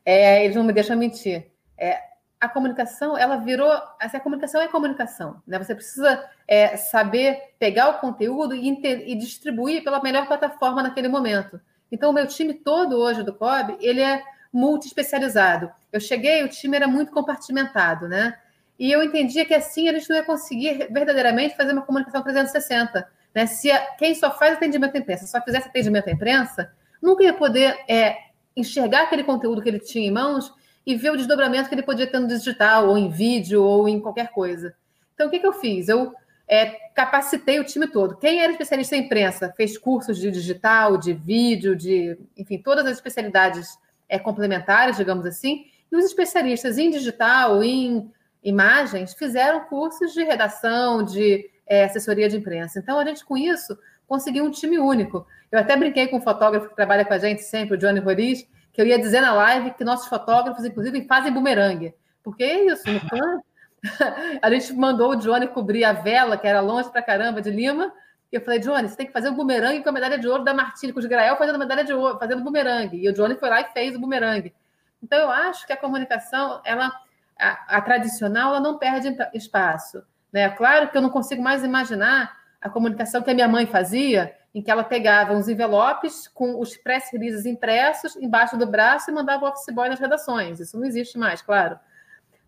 é, 0.04 0.44
eles 0.44 0.54
não 0.54 0.64
me 0.64 0.72
deixam 0.74 0.94
mentir. 0.94 1.46
É, 1.78 2.00
a 2.38 2.50
comunicação, 2.50 3.16
ela 3.16 3.36
virou. 3.38 3.72
Assim, 3.98 4.18
a 4.18 4.20
comunicação 4.20 4.60
é 4.60 4.68
comunicação. 4.68 5.42
Né? 5.46 5.58
Você 5.58 5.74
precisa 5.74 6.22
é, 6.46 6.76
saber 6.76 7.40
pegar 7.58 7.88
o 7.88 7.98
conteúdo 7.98 8.54
e, 8.54 8.68
e, 8.68 9.14
distribuir 9.16 9.82
pela 9.82 10.02
melhor 10.02 10.26
plataforma 10.26 10.82
naquele 10.82 11.08
momento. 11.08 11.58
Então, 11.90 12.10
o 12.10 12.12
meu 12.12 12.26
time 12.26 12.54
todo 12.54 12.96
hoje 12.96 13.22
do 13.22 13.34
COB, 13.34 13.76
ele 13.80 14.00
é 14.00 14.22
multi-especializado. 14.52 15.70
Eu 15.92 16.00
cheguei, 16.00 16.42
o 16.44 16.48
time 16.48 16.76
era 16.76 16.88
muito 16.88 17.12
compartimentado, 17.12 18.08
né? 18.08 18.38
E 18.78 18.92
eu 18.92 19.02
entendia 19.02 19.44
que 19.44 19.54
assim 19.54 19.88
a 19.88 19.92
gente 19.92 20.08
não 20.08 20.16
ia 20.16 20.22
conseguir 20.22 20.88
verdadeiramente 20.90 21.56
fazer 21.56 21.72
uma 21.72 21.82
comunicação 21.82 22.22
360. 22.22 23.08
Né? 23.34 23.46
Se 23.46 23.70
a, 23.70 23.94
quem 23.96 24.14
só 24.14 24.30
faz 24.30 24.54
atendimento 24.54 24.94
à 24.94 24.98
imprensa 24.98 25.26
só 25.26 25.40
fizesse 25.42 25.68
atendimento 25.68 26.08
à 26.08 26.12
imprensa, 26.12 26.72
nunca 27.02 27.24
ia 27.24 27.32
poder 27.32 27.76
é, 27.88 28.16
enxergar 28.56 29.02
aquele 29.02 29.24
conteúdo 29.24 29.60
que 29.60 29.68
ele 29.68 29.80
tinha 29.80 30.06
em 30.06 30.12
mãos 30.12 30.52
e 30.86 30.94
ver 30.94 31.10
o 31.10 31.16
desdobramento 31.16 31.68
que 31.68 31.74
ele 31.74 31.82
podia 31.82 32.06
ter 32.06 32.18
no 32.18 32.28
digital, 32.28 32.88
ou 32.88 32.96
em 32.96 33.10
vídeo, 33.10 33.62
ou 33.62 33.88
em 33.88 34.00
qualquer 34.00 34.30
coisa. 34.30 34.74
Então, 35.14 35.26
o 35.26 35.30
que, 35.30 35.38
que 35.38 35.46
eu 35.46 35.52
fiz? 35.52 35.88
Eu 35.88 36.14
é, 36.48 36.66
capacitei 36.94 37.60
o 37.60 37.64
time 37.64 37.86
todo. 37.86 38.16
Quem 38.16 38.40
era 38.40 38.50
especialista 38.50 38.96
em 38.96 39.04
imprensa 39.04 39.52
fez 39.56 39.76
cursos 39.76 40.18
de 40.18 40.30
digital, 40.30 40.96
de 40.96 41.12
vídeo, 41.12 41.76
de, 41.76 42.18
enfim, 42.36 42.58
todas 42.58 42.86
as 42.86 42.92
especialidades 42.92 43.78
é, 44.08 44.18
complementares, 44.18 44.96
digamos 44.96 45.26
assim, 45.26 45.66
e 45.92 45.96
os 45.96 46.04
especialistas 46.04 46.78
em 46.78 46.90
digital, 46.90 47.62
em 47.62 48.10
imagens, 48.42 49.14
fizeram 49.14 49.60
cursos 49.60 50.14
de 50.14 50.22
redação, 50.24 51.02
de 51.02 51.50
é, 51.66 51.84
assessoria 51.84 52.28
de 52.28 52.36
imprensa. 52.36 52.78
Então, 52.78 52.98
a 52.98 53.04
gente, 53.04 53.24
com 53.24 53.36
isso, 53.36 53.78
conseguiu 54.06 54.44
um 54.44 54.50
time 54.50 54.78
único. 54.78 55.26
Eu 55.52 55.58
até 55.58 55.76
brinquei 55.76 56.08
com 56.08 56.16
um 56.16 56.22
fotógrafo 56.22 56.68
que 56.70 56.76
trabalha 56.76 57.04
com 57.04 57.12
a 57.12 57.18
gente 57.18 57.42
sempre, 57.42 57.74
o 57.74 57.78
Johnny 57.78 58.00
Roriz, 58.00 58.46
que 58.72 58.80
eu 58.80 58.86
ia 58.86 58.98
dizer 58.98 59.20
na 59.20 59.34
live 59.34 59.72
que 59.72 59.84
nossos 59.84 60.08
fotógrafos, 60.08 60.64
inclusive, 60.64 61.04
fazem 61.06 61.32
bumerangue. 61.32 61.94
Porque 62.22 62.44
é 62.44 62.66
isso, 62.66 62.90
no 62.90 63.00
PAN, 63.00 63.40
a 64.42 64.50
gente 64.50 64.72
mandou 64.74 65.12
o 65.12 65.16
Johnny 65.16 65.48
cobrir 65.48 65.84
a 65.84 65.92
vela, 65.92 66.36
que 66.36 66.46
era 66.46 66.60
longe 66.60 66.90
pra 66.90 67.02
caramba 67.02 67.40
de 67.40 67.50
Lima, 67.50 67.92
e 68.30 68.36
eu 68.36 68.42
falei, 68.42 68.60
Johnny, 68.60 68.88
você 68.88 68.96
tem 68.96 69.06
que 69.06 69.12
fazer 69.12 69.30
um 69.30 69.34
bumerangue 69.34 69.82
com 69.82 69.88
a 69.88 69.92
medalha 69.92 70.18
de 70.18 70.28
ouro 70.28 70.44
da 70.44 70.52
Martini, 70.52 70.92
com 70.92 70.98
os 70.98 71.06
Grael 71.06 71.36
fazendo 71.36 71.58
medalha 71.58 71.82
de 71.82 71.94
ouro, 71.94 72.18
fazendo 72.18 72.44
bumerangue. 72.44 72.98
E 72.98 73.08
o 73.08 73.12
Johnny 73.12 73.36
foi 73.36 73.48
lá 73.48 73.60
e 73.62 73.72
fez 73.72 73.96
o 73.96 73.98
bumerangue. 73.98 74.54
Então, 75.02 75.18
eu 75.18 75.30
acho 75.30 75.66
que 75.66 75.72
a 75.72 75.76
comunicação, 75.76 76.60
ela, 76.64 76.92
a, 77.38 77.76
a 77.76 77.80
tradicional, 77.80 78.50
ela 78.50 78.60
não 78.60 78.76
perde 78.76 79.16
espaço. 79.32 80.02
Né? 80.30 80.48
Claro 80.50 80.88
que 80.88 80.98
eu 80.98 81.00
não 81.00 81.08
consigo 81.08 81.42
mais 81.42 81.64
imaginar 81.64 82.36
a 82.60 82.68
comunicação 82.68 83.22
que 83.22 83.30
a 83.30 83.34
minha 83.34 83.48
mãe 83.48 83.66
fazia, 83.66 84.36
em 84.54 84.60
que 84.60 84.70
ela 84.70 84.84
pegava 84.84 85.32
uns 85.32 85.48
envelopes 85.48 86.28
com 86.28 86.60
os 86.60 86.76
press 86.76 87.10
releases 87.12 87.46
impressos 87.46 88.16
embaixo 88.16 88.58
do 88.58 88.66
braço 88.66 89.10
e 89.10 89.14
mandava 89.14 89.46
o 89.46 89.48
office 89.48 89.72
boy 89.72 89.88
nas 89.88 90.00
redações. 90.00 90.60
Isso 90.60 90.78
não 90.78 90.84
existe 90.84 91.16
mais, 91.16 91.40
claro. 91.40 91.78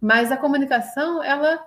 Mas 0.00 0.32
a 0.32 0.36
comunicação, 0.36 1.22
ela 1.22 1.64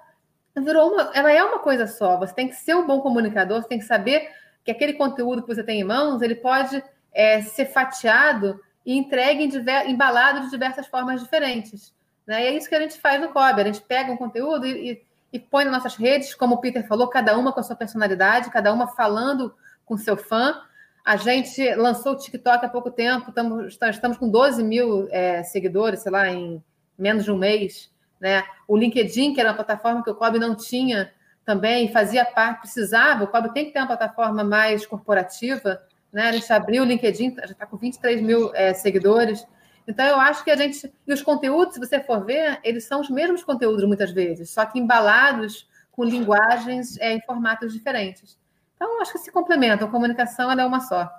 virou 0.56 0.94
uma, 0.94 1.12
ela 1.14 1.32
é 1.32 1.44
uma 1.44 1.60
coisa 1.60 1.88
só. 1.88 2.18
Você 2.18 2.34
tem 2.34 2.48
que 2.48 2.56
ser 2.56 2.76
um 2.76 2.86
bom 2.86 3.02
comunicador, 3.02 3.62
você 3.62 3.68
tem 3.68 3.80
que 3.80 3.86
saber 3.86 4.30
que 4.64 4.72
aquele 4.72 4.94
conteúdo 4.94 5.42
que 5.42 5.54
você 5.54 5.64
tem 5.64 5.82
em 5.82 5.84
mãos, 5.84 6.22
ele 6.22 6.36
pode 6.36 6.84
é, 7.14 7.42
ser 7.42 7.66
fatiado 7.66 8.60
e 8.86 8.98
entregue 8.98 9.44
em 9.44 9.48
diver, 9.48 9.88
embalado 9.90 10.42
de 10.42 10.50
diversas 10.50 10.88
formas 10.88 11.22
diferentes. 11.22 11.94
Né? 12.26 12.44
E 12.44 12.48
é 12.48 12.58
isso 12.58 12.70
que 12.70 12.76
a 12.76 12.82
gente 12.82 13.00
faz 13.00 13.22
no 13.22 13.30
COB. 13.30 13.62
A 13.62 13.66
gente 13.66 13.82
pega 13.82 14.12
um 14.12 14.18
conteúdo 14.18 14.66
e, 14.66 14.92
e, 14.92 15.02
e 15.34 15.40
põe 15.40 15.66
nas 15.66 15.74
nossas 15.74 15.96
redes, 15.96 16.34
como 16.34 16.56
o 16.56 16.58
Peter 16.60 16.88
falou, 16.88 17.08
cada 17.08 17.38
uma 17.38 17.52
com 17.52 17.60
a 17.60 17.64
sua 17.64 17.76
personalidade, 17.76 18.50
cada 18.50 18.74
uma 18.74 18.88
falando 18.88 19.54
com 19.86 19.98
seu 19.98 20.18
fã. 20.18 20.62
A 21.06 21.18
gente 21.18 21.76
lançou 21.76 22.14
o 22.14 22.18
TikTok 22.18 22.66
há 22.66 22.70
pouco 22.70 22.90
tempo, 22.90 23.30
estamos, 23.30 23.78
estamos 23.90 24.18
com 24.18 24.30
12 24.30 24.64
mil 24.64 25.08
é, 25.12 25.44
seguidores, 25.44 26.02
sei 26.02 26.12
lá, 26.12 26.30
em 26.30 26.64
menos 26.98 27.26
de 27.26 27.32
um 27.32 27.38
mês. 27.38 27.92
Né? 28.24 28.42
O 28.66 28.78
LinkedIn, 28.78 29.34
que 29.34 29.42
era 29.42 29.50
uma 29.50 29.56
plataforma 29.56 30.02
que 30.02 30.10
o 30.10 30.16
COB 30.16 30.40
não 30.40 30.56
tinha 30.56 31.12
também, 31.44 31.92
fazia 31.92 32.24
parte, 32.24 32.62
precisava, 32.62 33.26
o 33.26 33.28
COB 33.28 33.54
tem 33.54 33.66
que 33.66 33.74
ter 33.74 33.80
uma 33.80 33.88
plataforma 33.88 34.46
mais 34.46 34.86
corporativa, 34.86 35.84
né? 36.10 36.30
A 36.30 36.32
gente 36.32 36.54
abriu 36.54 36.84
o 36.84 36.86
LinkedIn, 36.86 37.36
já 37.36 37.44
está 37.44 37.66
com 37.66 37.76
23 37.76 38.22
mil 38.22 38.56
é, 38.56 38.74
seguidores. 38.74 39.46
Então, 39.86 40.06
eu 40.06 40.18
acho 40.22 40.42
que 40.42 40.52
a 40.52 40.56
gente. 40.56 40.90
E 41.06 41.12
os 41.12 41.22
conteúdos, 41.22 41.74
se 41.74 41.82
você 41.82 42.00
for 42.00 42.24
ver, 42.24 42.62
eles 42.64 42.86
são 42.86 43.02
os 43.02 43.10
mesmos 43.10 43.44
conteúdos 43.44 43.84
muitas 43.84 44.12
vezes, 44.12 44.52
só 44.52 44.66
que 44.66 44.80
embalados 44.80 45.68
com 45.92 46.06
linguagens 46.06 46.98
é, 47.00 47.12
em 47.12 47.22
formatos 47.24 47.74
diferentes. 47.74 48.40
Então, 48.78 49.02
acho 49.02 49.12
que 49.12 49.20
se 49.20 49.34
complementam. 49.34 49.86
A 49.86 49.92
comunicação 49.92 50.50
é 50.50 50.66
uma 50.66 50.80
só. 50.80 51.12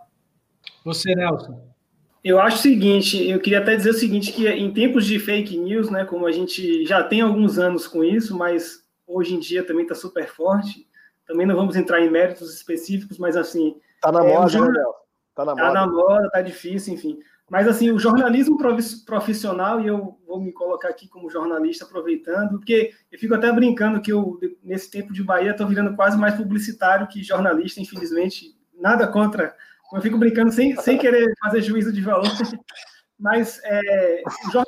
Você, 0.86 1.14
Nelson. 1.14 1.73
Eu 2.24 2.40
acho 2.40 2.56
o 2.56 2.60
seguinte, 2.60 3.28
eu 3.28 3.38
queria 3.38 3.58
até 3.58 3.76
dizer 3.76 3.90
o 3.90 3.94
seguinte, 3.94 4.32
que 4.32 4.48
em 4.48 4.72
tempos 4.72 5.04
de 5.04 5.18
fake 5.18 5.58
news, 5.58 5.90
né, 5.90 6.06
como 6.06 6.26
a 6.26 6.32
gente 6.32 6.86
já 6.86 7.04
tem 7.04 7.20
alguns 7.20 7.58
anos 7.58 7.86
com 7.86 8.02
isso, 8.02 8.34
mas 8.36 8.82
hoje 9.06 9.34
em 9.34 9.38
dia 9.38 9.62
também 9.62 9.82
está 9.82 9.94
super 9.94 10.26
forte, 10.26 10.88
também 11.26 11.46
não 11.46 11.54
vamos 11.54 11.76
entrar 11.76 12.00
em 12.00 12.10
méritos 12.10 12.54
específicos, 12.54 13.18
mas 13.18 13.36
assim... 13.36 13.76
Está 13.96 14.10
na 14.10 14.24
é, 14.24 14.32
moda, 14.32 14.48
jornal... 14.48 14.72
né, 14.72 15.04
Está 15.28 15.44
na, 15.44 15.54
tá 15.54 15.72
na 15.72 15.86
moda, 15.86 16.26
está 16.26 16.40
difícil, 16.40 16.94
enfim. 16.94 17.18
Mas 17.50 17.68
assim, 17.68 17.90
o 17.90 17.98
jornalismo 17.98 18.56
profissional, 19.04 19.80
e 19.80 19.86
eu 19.86 20.16
vou 20.26 20.40
me 20.40 20.52
colocar 20.52 20.88
aqui 20.88 21.08
como 21.08 21.28
jornalista 21.28 21.84
aproveitando, 21.84 22.50
porque 22.50 22.92
eu 23.12 23.18
fico 23.18 23.34
até 23.34 23.52
brincando 23.52 24.00
que 24.00 24.12
eu, 24.12 24.40
nesse 24.62 24.90
tempo 24.90 25.12
de 25.12 25.22
Bahia, 25.22 25.50
estou 25.50 25.66
virando 25.66 25.94
quase 25.94 26.16
mais 26.16 26.34
publicitário 26.34 27.06
que 27.08 27.22
jornalista, 27.22 27.80
infelizmente, 27.80 28.56
nada 28.72 29.06
contra. 29.08 29.54
Eu 29.94 30.02
fico 30.02 30.18
brincando 30.18 30.50
sem, 30.50 30.74
sem 30.76 30.98
querer 30.98 31.32
fazer 31.40 31.62
juízo 31.62 31.92
de 31.92 32.00
valor, 32.00 32.24
mas 33.18 33.60
é, 33.64 34.22
o 34.26 34.64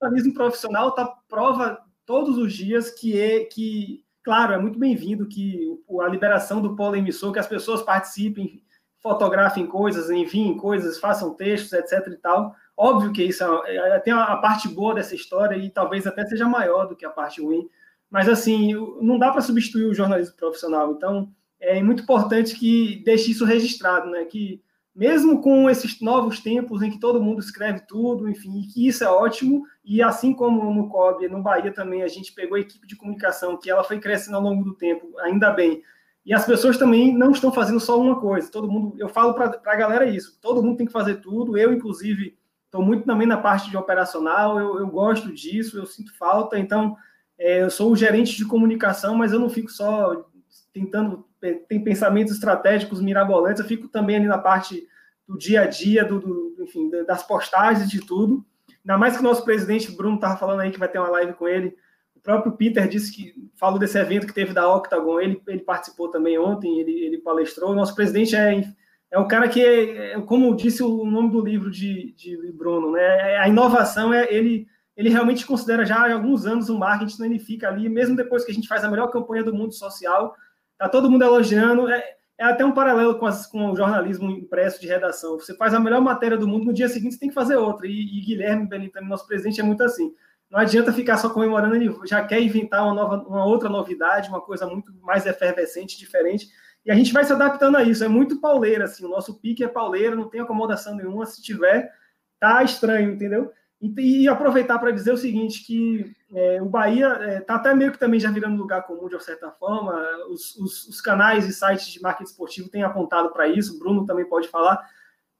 jornalismo 0.00 0.32
profissional 0.32 0.92
tá 0.92 1.04
prova 1.28 1.80
todos 2.06 2.38
os 2.38 2.52
dias 2.52 2.88
que 2.88 3.20
é 3.20 3.44
que, 3.44 4.04
claro, 4.22 4.52
é 4.52 4.58
muito 4.58 4.78
bem-vindo 4.78 5.26
que 5.26 5.76
a 6.00 6.06
liberação 6.06 6.62
do 6.62 6.76
polo 6.76 6.94
emissor, 6.94 7.32
que 7.32 7.40
as 7.40 7.46
pessoas 7.48 7.82
participem, 7.82 8.62
fotografem 9.02 9.66
coisas, 9.66 10.10
enviem 10.10 10.56
coisas, 10.56 11.00
façam 11.00 11.34
textos, 11.34 11.72
etc. 11.72 12.06
e 12.12 12.16
tal. 12.16 12.54
Óbvio 12.76 13.12
que 13.12 13.24
isso 13.24 13.42
é, 13.64 13.96
é, 13.96 13.98
tem 13.98 14.12
a 14.12 14.36
parte 14.36 14.68
boa 14.68 14.94
dessa 14.94 15.16
história 15.16 15.56
e 15.56 15.70
talvez 15.70 16.06
até 16.06 16.24
seja 16.24 16.48
maior 16.48 16.86
do 16.86 16.94
que 16.94 17.04
a 17.04 17.10
parte 17.10 17.42
ruim, 17.42 17.68
mas 18.08 18.28
assim, 18.28 18.74
não 19.00 19.18
dá 19.18 19.32
para 19.32 19.40
substituir 19.40 19.86
o 19.86 19.94
jornalismo 19.94 20.36
profissional. 20.36 20.92
Então, 20.92 21.32
é 21.60 21.82
muito 21.82 22.04
importante 22.04 22.54
que 22.54 23.02
deixe 23.04 23.32
isso 23.32 23.44
registrado, 23.44 24.08
né? 24.08 24.24
Que 24.24 24.62
mesmo 24.98 25.40
com 25.40 25.70
esses 25.70 26.00
novos 26.00 26.40
tempos 26.40 26.82
em 26.82 26.90
que 26.90 26.98
todo 26.98 27.22
mundo 27.22 27.38
escreve 27.38 27.82
tudo, 27.86 28.28
enfim, 28.28 28.62
que 28.62 28.88
isso 28.88 29.04
é 29.04 29.08
ótimo, 29.08 29.64
e 29.84 30.02
assim 30.02 30.34
como 30.34 30.74
no 30.74 30.88
COB, 30.88 31.28
no 31.28 31.40
Bahia 31.40 31.72
também, 31.72 32.02
a 32.02 32.08
gente 32.08 32.32
pegou 32.32 32.56
a 32.56 32.60
equipe 32.60 32.84
de 32.84 32.96
comunicação, 32.96 33.56
que 33.56 33.70
ela 33.70 33.84
foi 33.84 34.00
crescendo 34.00 34.36
ao 34.36 34.42
longo 34.42 34.64
do 34.64 34.74
tempo, 34.74 35.16
ainda 35.20 35.52
bem, 35.52 35.84
e 36.26 36.34
as 36.34 36.44
pessoas 36.44 36.76
também 36.76 37.16
não 37.16 37.30
estão 37.30 37.52
fazendo 37.52 37.78
só 37.78 37.98
uma 37.98 38.20
coisa. 38.20 38.50
Todo 38.50 38.70
mundo, 38.70 38.96
eu 38.98 39.08
falo 39.08 39.34
para 39.34 39.60
a 39.64 39.76
galera 39.76 40.04
isso. 40.04 40.36
Todo 40.42 40.62
mundo 40.62 40.76
tem 40.76 40.86
que 40.86 40.92
fazer 40.92 41.22
tudo. 41.22 41.56
Eu, 41.56 41.72
inclusive, 41.72 42.36
estou 42.66 42.82
muito 42.82 43.06
também 43.06 43.26
na 43.26 43.38
parte 43.38 43.70
de 43.70 43.78
operacional. 43.78 44.58
Eu, 44.58 44.78
eu 44.78 44.86
gosto 44.88 45.32
disso. 45.32 45.78
Eu 45.78 45.86
sinto 45.86 46.14
falta. 46.18 46.58
Então, 46.58 46.94
é, 47.38 47.62
eu 47.62 47.70
sou 47.70 47.90
o 47.90 47.96
gerente 47.96 48.36
de 48.36 48.44
comunicação, 48.44 49.14
mas 49.14 49.32
eu 49.32 49.40
não 49.40 49.48
fico 49.48 49.70
só 49.70 50.28
tentando 50.70 51.24
tem 51.68 51.82
pensamentos 51.82 52.34
estratégicos 52.34 53.00
mirabolantes. 53.00 53.60
Eu 53.60 53.68
fico 53.68 53.88
também 53.88 54.16
ali 54.16 54.26
na 54.26 54.38
parte 54.38 54.86
do 55.26 55.36
dia 55.36 55.62
a 55.62 55.66
dia, 55.66 56.04
do, 56.04 56.18
do 56.18 56.56
enfim, 56.60 56.90
das 57.06 57.22
postagens 57.22 57.88
de 57.88 58.00
tudo. 58.00 58.44
Ainda 58.84 58.98
mais 58.98 59.14
que 59.14 59.20
o 59.20 59.24
nosso 59.24 59.44
presidente 59.44 59.92
Bruno 59.92 60.16
estava 60.16 60.36
falando 60.36 60.60
aí 60.60 60.70
que 60.70 60.78
vai 60.78 60.88
ter 60.88 60.98
uma 60.98 61.10
live 61.10 61.34
com 61.34 61.46
ele 61.46 61.76
o 62.18 62.20
próprio 62.20 62.52
Peter 62.52 62.86
disse 62.88 63.12
que 63.12 63.32
falou 63.54 63.78
desse 63.78 63.96
evento 63.96 64.26
que 64.26 64.34
teve 64.34 64.52
da 64.52 64.68
Octagon, 64.74 65.20
ele, 65.20 65.40
ele 65.46 65.60
participou 65.60 66.10
também 66.10 66.36
ontem, 66.36 66.80
ele, 66.80 66.92
ele 67.04 67.18
palestrou. 67.18 67.70
O 67.70 67.74
nosso 67.74 67.94
presidente 67.94 68.34
é, 68.34 68.64
é 69.10 69.18
um 69.18 69.28
cara 69.28 69.48
que, 69.48 69.64
é, 69.64 70.12
é, 70.12 70.20
como 70.22 70.54
disse 70.56 70.82
o 70.82 71.04
nome 71.04 71.30
do 71.30 71.40
livro 71.40 71.70
de, 71.70 72.12
de 72.16 72.52
Bruno, 72.52 72.90
né? 72.90 73.34
É, 73.34 73.38
a 73.38 73.48
inovação 73.48 74.12
é 74.12 74.26
ele 74.32 74.66
ele 74.96 75.10
realmente 75.10 75.46
considera 75.46 75.86
já 75.86 75.94
há 75.94 76.12
alguns 76.12 76.44
anos 76.44 76.68
o 76.68 76.76
marketing, 76.76 77.14
então 77.14 77.26
ele 77.26 77.38
fica 77.38 77.68
ali, 77.68 77.88
mesmo 77.88 78.16
depois 78.16 78.44
que 78.44 78.50
a 78.50 78.54
gente 78.54 78.66
faz 78.66 78.82
a 78.82 78.90
melhor 78.90 79.12
campanha 79.12 79.44
do 79.44 79.54
mundo 79.54 79.72
social, 79.72 80.34
tá 80.78 80.88
todo 80.88 81.10
mundo 81.10 81.24
elogiando. 81.24 81.88
É, 81.88 82.02
é 82.38 82.44
até 82.44 82.64
um 82.64 82.72
paralelo 82.72 83.18
com, 83.18 83.26
as, 83.26 83.46
com, 83.46 83.70
o 83.70 83.76
jornalismo 83.76 84.30
impresso 84.30 84.80
de 84.80 84.86
redação. 84.86 85.38
Você 85.38 85.54
faz 85.56 85.74
a 85.74 85.80
melhor 85.80 86.00
matéria 86.00 86.38
do 86.38 86.46
mundo, 86.46 86.66
no 86.66 86.72
dia 86.72 86.88
seguinte 86.88 87.14
você 87.14 87.20
tem 87.20 87.28
que 87.28 87.34
fazer 87.34 87.56
outra. 87.56 87.86
E, 87.86 87.90
e 87.90 88.20
Guilherme 88.20 88.66
Benitani, 88.66 89.08
nosso 89.08 89.26
presidente, 89.26 89.60
é 89.60 89.64
muito 89.64 89.82
assim. 89.82 90.14
Não 90.48 90.58
adianta 90.58 90.92
ficar 90.92 91.18
só 91.18 91.28
comemorando, 91.28 91.74
ele 91.74 91.94
já 92.06 92.24
quer 92.24 92.40
inventar 92.40 92.82
uma, 92.82 92.94
nova, 92.94 93.16
uma 93.28 93.44
outra 93.44 93.68
novidade, 93.68 94.30
uma 94.30 94.40
coisa 94.40 94.66
muito 94.66 94.90
mais 95.02 95.26
efervescente, 95.26 95.98
diferente. 95.98 96.48
E 96.86 96.90
a 96.90 96.94
gente 96.94 97.12
vai 97.12 97.24
se 97.24 97.32
adaptando 97.32 97.76
a 97.76 97.82
isso. 97.82 98.02
É 98.02 98.08
muito 98.08 98.40
pauleira, 98.40 98.84
assim. 98.84 99.04
O 99.04 99.10
nosso 99.10 99.38
pique 99.40 99.62
é 99.62 99.68
pauleira, 99.68 100.16
não 100.16 100.28
tem 100.28 100.40
acomodação 100.40 100.96
nenhuma. 100.96 101.26
Se 101.26 101.42
tiver, 101.42 101.92
tá 102.40 102.62
estranho, 102.62 103.12
entendeu? 103.12 103.52
E, 103.80 104.22
e 104.22 104.28
aproveitar 104.28 104.78
para 104.78 104.90
dizer 104.90 105.12
o 105.12 105.16
seguinte, 105.16 105.64
que 105.64 106.12
é, 106.34 106.60
o 106.60 106.66
Bahia 106.66 107.38
está 107.38 107.54
é, 107.54 107.56
até 107.56 107.74
meio 107.74 107.92
que 107.92 107.98
também 107.98 108.18
já 108.18 108.30
virando 108.30 108.56
lugar 108.56 108.82
comum, 108.82 109.08
de 109.08 109.22
certa 109.22 109.50
forma. 109.52 109.94
Os, 110.30 110.56
os, 110.56 110.88
os 110.88 111.00
canais 111.00 111.46
e 111.46 111.52
sites 111.52 111.88
de 111.88 112.02
marketing 112.02 112.30
esportivo 112.30 112.68
têm 112.68 112.82
apontado 112.82 113.32
para 113.32 113.46
isso, 113.48 113.76
o 113.76 113.78
Bruno 113.78 114.04
também 114.04 114.24
pode 114.24 114.48
falar. 114.48 114.84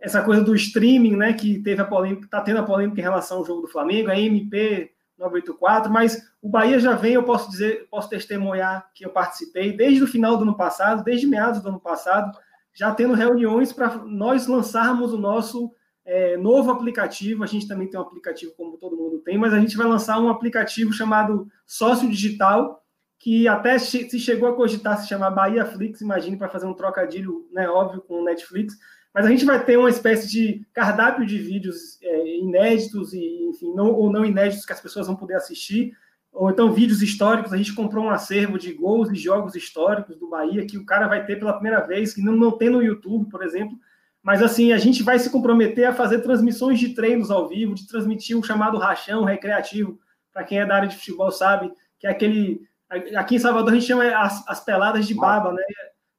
Essa 0.00 0.22
coisa 0.22 0.42
do 0.42 0.54
streaming, 0.54 1.16
né, 1.16 1.32
que 1.32 1.58
teve 1.58 1.82
a 1.82 1.84
polêmica, 1.84 2.24
está 2.24 2.40
tendo 2.40 2.60
a 2.60 2.62
polêmica 2.62 3.00
em 3.00 3.02
relação 3.02 3.38
ao 3.38 3.44
jogo 3.44 3.62
do 3.62 3.68
Flamengo, 3.68 4.10
a 4.10 4.18
MP 4.18 4.92
984, 5.18 5.92
mas 5.92 6.30
o 6.40 6.48
Bahia 6.48 6.78
já 6.78 6.94
vem, 6.94 7.14
eu 7.14 7.24
posso 7.24 7.50
dizer, 7.50 7.88
posso 7.90 8.08
testemunhar 8.08 8.88
que 8.94 9.04
eu 9.04 9.10
participei 9.10 9.76
desde 9.76 10.04
o 10.04 10.06
final 10.06 10.36
do 10.36 10.44
ano 10.44 10.56
passado, 10.56 11.02
desde 11.02 11.26
meados 11.26 11.60
do 11.60 11.68
ano 11.68 11.80
passado, 11.80 12.38
já 12.72 12.94
tendo 12.94 13.14
reuniões 13.14 13.72
para 13.72 13.96
nós 13.96 14.46
lançarmos 14.46 15.12
o 15.12 15.18
nosso 15.18 15.72
é, 16.08 16.38
novo 16.38 16.70
aplicativo. 16.70 17.44
A 17.44 17.46
gente 17.46 17.68
também 17.68 17.86
tem 17.86 18.00
um 18.00 18.02
aplicativo, 18.02 18.52
como 18.56 18.78
todo 18.78 18.96
mundo 18.96 19.18
tem, 19.18 19.36
mas 19.36 19.52
a 19.52 19.60
gente 19.60 19.76
vai 19.76 19.86
lançar 19.86 20.18
um 20.18 20.30
aplicativo 20.30 20.90
chamado 20.92 21.46
Sócio 21.66 22.08
Digital, 22.08 22.82
que 23.18 23.46
até 23.46 23.78
se 23.78 24.18
chegou 24.18 24.48
a 24.48 24.56
cogitar 24.56 24.96
se 24.96 25.08
chamar 25.08 25.30
Bahia 25.30 25.66
Flix, 25.66 26.00
imagine, 26.00 26.36
para 26.36 26.48
fazer 26.48 26.66
um 26.66 26.72
trocadilho, 26.72 27.46
né, 27.52 27.68
óbvio, 27.68 28.00
com 28.00 28.22
o 28.22 28.24
Netflix. 28.24 28.74
Mas 29.12 29.26
a 29.26 29.28
gente 29.28 29.44
vai 29.44 29.62
ter 29.62 29.76
uma 29.76 29.90
espécie 29.90 30.30
de 30.30 30.66
cardápio 30.72 31.26
de 31.26 31.38
vídeos 31.38 32.00
é, 32.02 32.36
inéditos 32.38 33.12
e, 33.12 33.48
enfim, 33.50 33.74
não, 33.74 33.92
ou 33.92 34.10
não 34.10 34.24
inéditos 34.24 34.64
que 34.64 34.72
as 34.72 34.80
pessoas 34.80 35.08
vão 35.08 35.16
poder 35.16 35.34
assistir, 35.34 35.92
ou 36.32 36.50
então 36.50 36.72
vídeos 36.72 37.02
históricos. 37.02 37.52
A 37.52 37.56
gente 37.56 37.74
comprou 37.74 38.04
um 38.04 38.10
acervo 38.10 38.58
de 38.58 38.72
gols 38.72 39.10
e 39.10 39.16
jogos 39.16 39.54
históricos 39.54 40.16
do 40.16 40.30
Bahia 40.30 40.66
que 40.66 40.78
o 40.78 40.86
cara 40.86 41.08
vai 41.08 41.26
ter 41.26 41.36
pela 41.38 41.54
primeira 41.54 41.80
vez, 41.80 42.14
que 42.14 42.22
não, 42.22 42.34
não 42.34 42.52
tem 42.52 42.70
no 42.70 42.82
YouTube, 42.82 43.28
por 43.28 43.42
exemplo. 43.42 43.76
Mas 44.28 44.42
assim, 44.42 44.74
a 44.74 44.76
gente 44.76 45.02
vai 45.02 45.18
se 45.18 45.30
comprometer 45.30 45.86
a 45.86 45.94
fazer 45.94 46.18
transmissões 46.18 46.78
de 46.78 46.90
treinos 46.90 47.30
ao 47.30 47.48
vivo, 47.48 47.74
de 47.74 47.88
transmitir 47.88 48.36
o 48.36 48.42
chamado 48.42 48.76
rachão 48.76 49.24
recreativo, 49.24 49.98
para 50.30 50.44
quem 50.44 50.60
é 50.60 50.66
da 50.66 50.74
área 50.74 50.86
de 50.86 50.96
futebol 50.96 51.30
sabe, 51.30 51.72
que 51.98 52.06
é 52.06 52.10
aquele. 52.10 52.60
Aqui 53.16 53.36
em 53.36 53.38
Salvador 53.38 53.72
a 53.72 53.74
gente 53.74 53.86
chama 53.86 54.04
as, 54.04 54.46
as 54.46 54.62
peladas 54.62 55.06
de 55.06 55.14
baba, 55.14 55.54
né? 55.54 55.62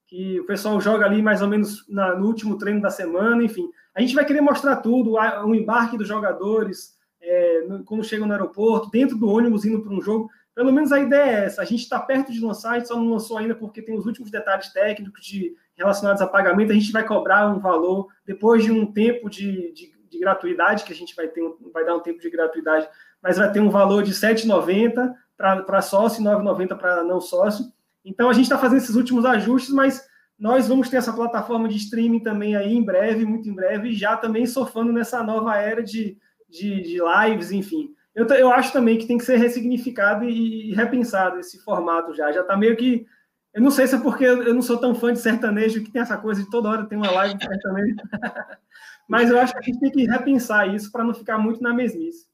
Que 0.08 0.40
o 0.40 0.46
pessoal 0.48 0.82
joga 0.82 1.06
ali 1.06 1.22
mais 1.22 1.44
ou 1.44 1.48
menos 1.48 1.88
na, 1.88 2.16
no 2.16 2.26
último 2.26 2.58
treino 2.58 2.82
da 2.82 2.90
semana, 2.90 3.44
enfim. 3.44 3.70
A 3.94 4.02
gente 4.02 4.16
vai 4.16 4.26
querer 4.26 4.42
mostrar 4.42 4.78
tudo, 4.78 5.12
o 5.46 5.54
embarque 5.54 5.96
dos 5.96 6.08
jogadores, 6.08 6.96
é, 7.22 7.62
quando 7.86 8.04
chegam 8.04 8.26
no 8.26 8.34
aeroporto, 8.34 8.90
dentro 8.90 9.20
do 9.20 9.30
ônibus 9.30 9.66
indo 9.66 9.84
para 9.84 9.94
um 9.94 10.02
jogo. 10.02 10.32
Pelo 10.56 10.72
menos 10.74 10.92
a 10.92 11.00
ideia 11.00 11.42
é 11.42 11.46
essa. 11.46 11.62
A 11.62 11.66
gente 11.66 11.82
está 11.82 12.00
perto 12.00 12.32
de 12.32 12.40
lançar, 12.40 12.72
a 12.72 12.80
gente 12.80 12.88
só 12.88 12.96
não 12.96 13.10
lançou 13.10 13.38
ainda 13.38 13.56
porque 13.56 13.82
tem 13.82 13.98
os 13.98 14.06
últimos 14.06 14.30
detalhes 14.30 14.74
técnicos 14.74 15.26
de 15.26 15.56
relacionados 15.76 16.22
a 16.22 16.28
pagamento, 16.28 16.72
a 16.72 16.76
gente 16.76 16.92
vai 16.92 17.06
cobrar 17.06 17.50
um 17.50 17.60
valor 17.60 18.08
depois 18.26 18.64
de 18.64 18.72
um 18.72 18.92
tempo 18.92 19.30
de, 19.30 19.72
de, 19.72 19.94
de 20.10 20.20
gratuidade, 20.20 20.84
que 20.84 20.92
a 20.92 20.96
gente 20.96 21.16
vai, 21.16 21.28
ter 21.30 21.42
vai 21.74 21.86
dar 21.86 21.96
um 21.96 22.02
tempo 22.02 22.20
de 22.20 22.30
gratuidade, 22.30 22.88
mas 23.24 23.38
vai 23.38 23.50
ter 23.50 23.62
um 23.62 23.70
valor 23.70 24.04
de 24.04 24.12
R$ 24.12 24.18
7,90 24.18 25.14
para 25.38 25.82
sócio 25.82 26.22
e 26.22 26.28
R$ 26.28 26.36
9,90 26.36 26.78
para 26.78 27.04
não 27.04 27.22
sócio. 27.22 27.66
Então 28.04 28.30
a 28.30 28.34
gente 28.34 28.44
está 28.44 28.58
fazendo 28.58 28.80
esses 28.80 28.96
últimos 28.96 29.24
ajustes, 29.24 29.74
mas 29.74 30.06
nós 30.38 30.68
vamos 30.68 30.90
ter 30.90 30.98
essa 30.98 31.14
plataforma 31.14 31.68
de 31.68 31.78
streaming 31.78 32.20
também 32.20 32.56
aí 32.56 32.74
em 32.74 32.84
breve, 32.84 33.26
muito 33.26 33.50
em 33.50 33.54
breve, 33.54 33.94
já 33.94 34.18
também 34.18 34.46
surfando 34.46 34.92
nessa 34.92 35.24
nova 35.24 35.56
era 35.58 35.84
de, 35.84 36.18
de, 36.50 36.82
de 36.82 36.98
lives, 37.00 37.52
enfim. 37.52 37.94
Eu, 38.20 38.28
eu 38.36 38.52
acho 38.52 38.74
também 38.74 38.98
que 38.98 39.08
tem 39.08 39.18
que 39.18 39.24
ser 39.24 39.38
ressignificado 39.38 40.26
e, 40.26 40.72
e 40.72 40.76
repensado 40.76 41.40
esse 41.40 41.58
formato 41.64 42.14
já. 42.14 42.30
Já 42.34 42.42
está 42.42 42.58
meio 42.58 42.76
que 42.76 43.06
eu 43.54 43.62
não 43.62 43.72
sei 43.72 43.88
se 43.88 43.96
é 43.96 44.00
porque 44.00 44.26
eu 44.26 44.54
não 44.54 44.62
sou 44.62 44.78
tão 44.78 44.94
fã 44.94 45.14
de 45.14 45.20
sertanejo 45.20 45.82
que 45.84 45.90
tem 45.90 46.02
essa 46.02 46.18
coisa 46.18 46.44
de 46.44 46.50
toda 46.50 46.70
hora 46.70 46.86
tem 46.86 46.98
uma 46.98 47.10
live 47.10 47.38
de 47.38 47.46
sertanejo. 47.46 47.96
Mas 49.08 49.30
eu 49.30 49.40
acho 49.40 49.54
que 49.54 49.60
a 49.60 49.62
gente 49.62 49.80
tem 49.80 49.92
que 49.92 50.06
repensar 50.06 50.68
isso 50.68 50.92
para 50.92 51.04
não 51.04 51.14
ficar 51.14 51.38
muito 51.38 51.64
na 51.64 51.74
mesmice. 51.74 52.28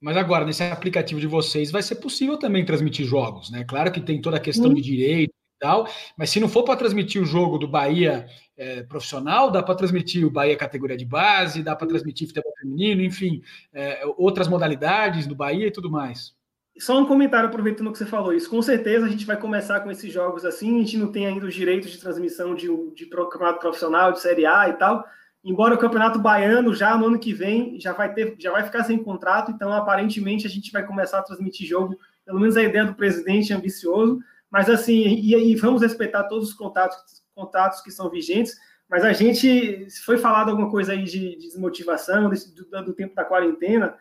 Mas 0.00 0.16
agora, 0.16 0.44
nesse 0.44 0.62
aplicativo 0.62 1.20
de 1.20 1.26
vocês, 1.26 1.72
vai 1.72 1.82
ser 1.82 1.96
possível 1.96 2.38
também 2.38 2.64
transmitir 2.64 3.04
jogos, 3.04 3.50
né? 3.50 3.64
Claro 3.64 3.90
que 3.90 4.00
tem 4.00 4.20
toda 4.20 4.36
a 4.36 4.40
questão 4.40 4.72
de 4.72 4.80
direito 4.80 5.30
e 5.30 5.58
tal, 5.58 5.88
mas 6.16 6.30
se 6.30 6.38
não 6.38 6.48
for 6.48 6.62
para 6.62 6.76
transmitir 6.76 7.20
o 7.20 7.26
jogo 7.26 7.58
do 7.58 7.66
Bahia 7.66 8.28
é, 8.58 8.82
profissional, 8.82 9.50
dá 9.50 9.62
para 9.62 9.76
transmitir 9.76 10.26
o 10.26 10.30
Bahia 10.30 10.56
categoria 10.56 10.96
de 10.96 11.04
base, 11.04 11.62
dá 11.62 11.76
para 11.76 11.86
transmitir 11.86 12.26
futebol 12.26 12.52
feminino, 12.58 13.00
enfim, 13.00 13.40
é, 13.72 14.02
outras 14.16 14.48
modalidades 14.48 15.26
do 15.26 15.36
Bahia 15.36 15.68
e 15.68 15.70
tudo 15.70 15.88
mais. 15.88 16.36
Só 16.76 16.98
um 16.98 17.06
comentário 17.06 17.48
aproveitando 17.48 17.90
que 17.90 17.98
você 17.98 18.06
falou 18.06 18.32
isso. 18.32 18.50
Com 18.50 18.60
certeza 18.60 19.06
a 19.06 19.08
gente 19.08 19.24
vai 19.24 19.36
começar 19.36 19.80
com 19.80 19.90
esses 19.90 20.12
jogos 20.12 20.44
assim. 20.44 20.76
A 20.76 20.78
gente 20.78 20.96
não 20.96 21.10
tem 21.10 21.26
ainda 21.26 21.46
os 21.46 21.54
direitos 21.54 21.90
de 21.90 21.98
transmissão 21.98 22.54
de, 22.54 22.68
de 22.94 23.06
campeonato 23.06 23.58
profissional, 23.58 24.12
de 24.12 24.20
Série 24.20 24.46
A 24.46 24.68
e 24.68 24.72
tal. 24.74 25.04
Embora 25.44 25.74
o 25.74 25.78
campeonato 25.78 26.20
baiano 26.20 26.74
já 26.74 26.96
no 26.96 27.06
ano 27.06 27.18
que 27.18 27.32
vem 27.32 27.80
já 27.80 27.92
vai 27.92 28.12
ter, 28.12 28.36
já 28.38 28.52
vai 28.52 28.62
ficar 28.62 28.84
sem 28.84 29.02
contrato. 29.02 29.50
Então 29.50 29.72
aparentemente 29.72 30.46
a 30.46 30.50
gente 30.50 30.70
vai 30.70 30.86
começar 30.86 31.18
a 31.18 31.22
transmitir 31.22 31.66
jogo. 31.66 31.96
Pelo 32.24 32.38
menos 32.38 32.56
a 32.56 32.62
ideia 32.62 32.84
do 32.84 32.94
presidente 32.94 33.52
é 33.52 33.56
ambicioso. 33.56 34.20
Mas 34.50 34.70
assim, 34.70 35.02
e, 35.02 35.34
e 35.34 35.56
vamos 35.56 35.82
respeitar 35.82 36.24
todos 36.24 36.50
os 36.50 36.54
contatos, 36.54 36.96
contatos 37.38 37.80
que 37.80 37.90
são 37.90 38.10
vigentes. 38.10 38.56
Mas 38.90 39.04
a 39.04 39.12
gente, 39.12 39.88
se 39.88 40.02
foi 40.02 40.18
falado 40.18 40.50
alguma 40.50 40.70
coisa 40.70 40.92
aí 40.92 41.04
de, 41.04 41.36
de 41.36 41.48
desmotivação 41.48 42.28
do, 42.30 42.84
do 42.84 42.94
tempo 42.94 43.14
da 43.14 43.24
quarentena, 43.24 43.94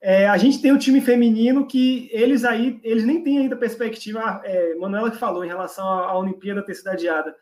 é, 0.00 0.28
a 0.28 0.36
gente 0.36 0.60
tem 0.60 0.72
um 0.72 0.78
time 0.78 1.00
feminino 1.00 1.66
que 1.66 2.08
eles 2.12 2.44
aí, 2.44 2.78
eles 2.84 3.04
nem 3.04 3.22
têm 3.22 3.38
ainda 3.38 3.56
perspectiva, 3.56 4.40
é, 4.44 4.74
Manuela 4.76 5.10
que 5.10 5.16
falou 5.16 5.44
em 5.44 5.48
relação 5.48 5.88
à, 5.88 6.10
à 6.10 6.18
Olimpíada 6.18 6.64
ter 6.64 6.74
sido 6.74 6.88
adiada. 6.88 7.34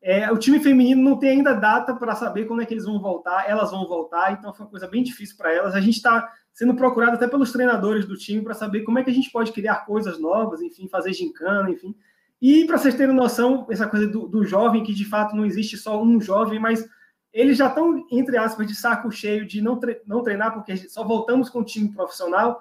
É, 0.00 0.30
o 0.30 0.36
time 0.36 0.60
feminino 0.60 1.00
não 1.00 1.18
tem 1.18 1.30
ainda 1.30 1.54
data 1.54 1.94
para 1.94 2.14
saber 2.14 2.44
quando 2.44 2.60
é 2.60 2.66
que 2.66 2.74
eles 2.74 2.84
vão 2.84 3.00
voltar, 3.00 3.48
elas 3.48 3.70
vão 3.70 3.86
voltar, 3.86 4.32
então 4.32 4.52
foi 4.52 4.66
uma 4.66 4.70
coisa 4.70 4.88
bem 4.88 5.02
difícil 5.02 5.36
para 5.36 5.52
elas. 5.52 5.74
A 5.74 5.80
gente 5.80 5.96
está 5.96 6.30
sendo 6.52 6.74
procurado 6.74 7.12
até 7.12 7.26
pelos 7.26 7.52
treinadores 7.52 8.04
do 8.04 8.16
time 8.16 8.42
para 8.42 8.52
saber 8.52 8.82
como 8.82 8.98
é 8.98 9.04
que 9.04 9.10
a 9.10 9.14
gente 9.14 9.30
pode 9.30 9.52
criar 9.52 9.86
coisas 9.86 10.20
novas, 10.20 10.60
enfim, 10.60 10.88
fazer 10.88 11.12
gincana, 11.14 11.70
enfim. 11.70 11.94
E 12.42 12.66
para 12.66 12.76
vocês 12.76 12.96
terem 12.96 13.14
noção, 13.14 13.68
essa 13.70 13.86
coisa 13.86 14.08
do, 14.08 14.26
do 14.26 14.44
jovem, 14.44 14.82
que 14.82 14.92
de 14.92 15.04
fato 15.04 15.36
não 15.36 15.46
existe 15.46 15.76
só 15.76 16.02
um 16.02 16.20
jovem, 16.20 16.58
mas 16.58 16.84
eles 17.32 17.56
já 17.56 17.68
estão, 17.68 18.04
entre 18.10 18.36
aspas, 18.36 18.66
de 18.66 18.74
saco 18.74 19.12
cheio 19.12 19.46
de 19.46 19.62
não, 19.62 19.78
tre 19.78 20.02
não 20.04 20.24
treinar, 20.24 20.52
porque 20.52 20.76
só 20.88 21.04
voltamos 21.04 21.48
com 21.48 21.60
o 21.60 21.64
time 21.64 21.92
profissional, 21.92 22.60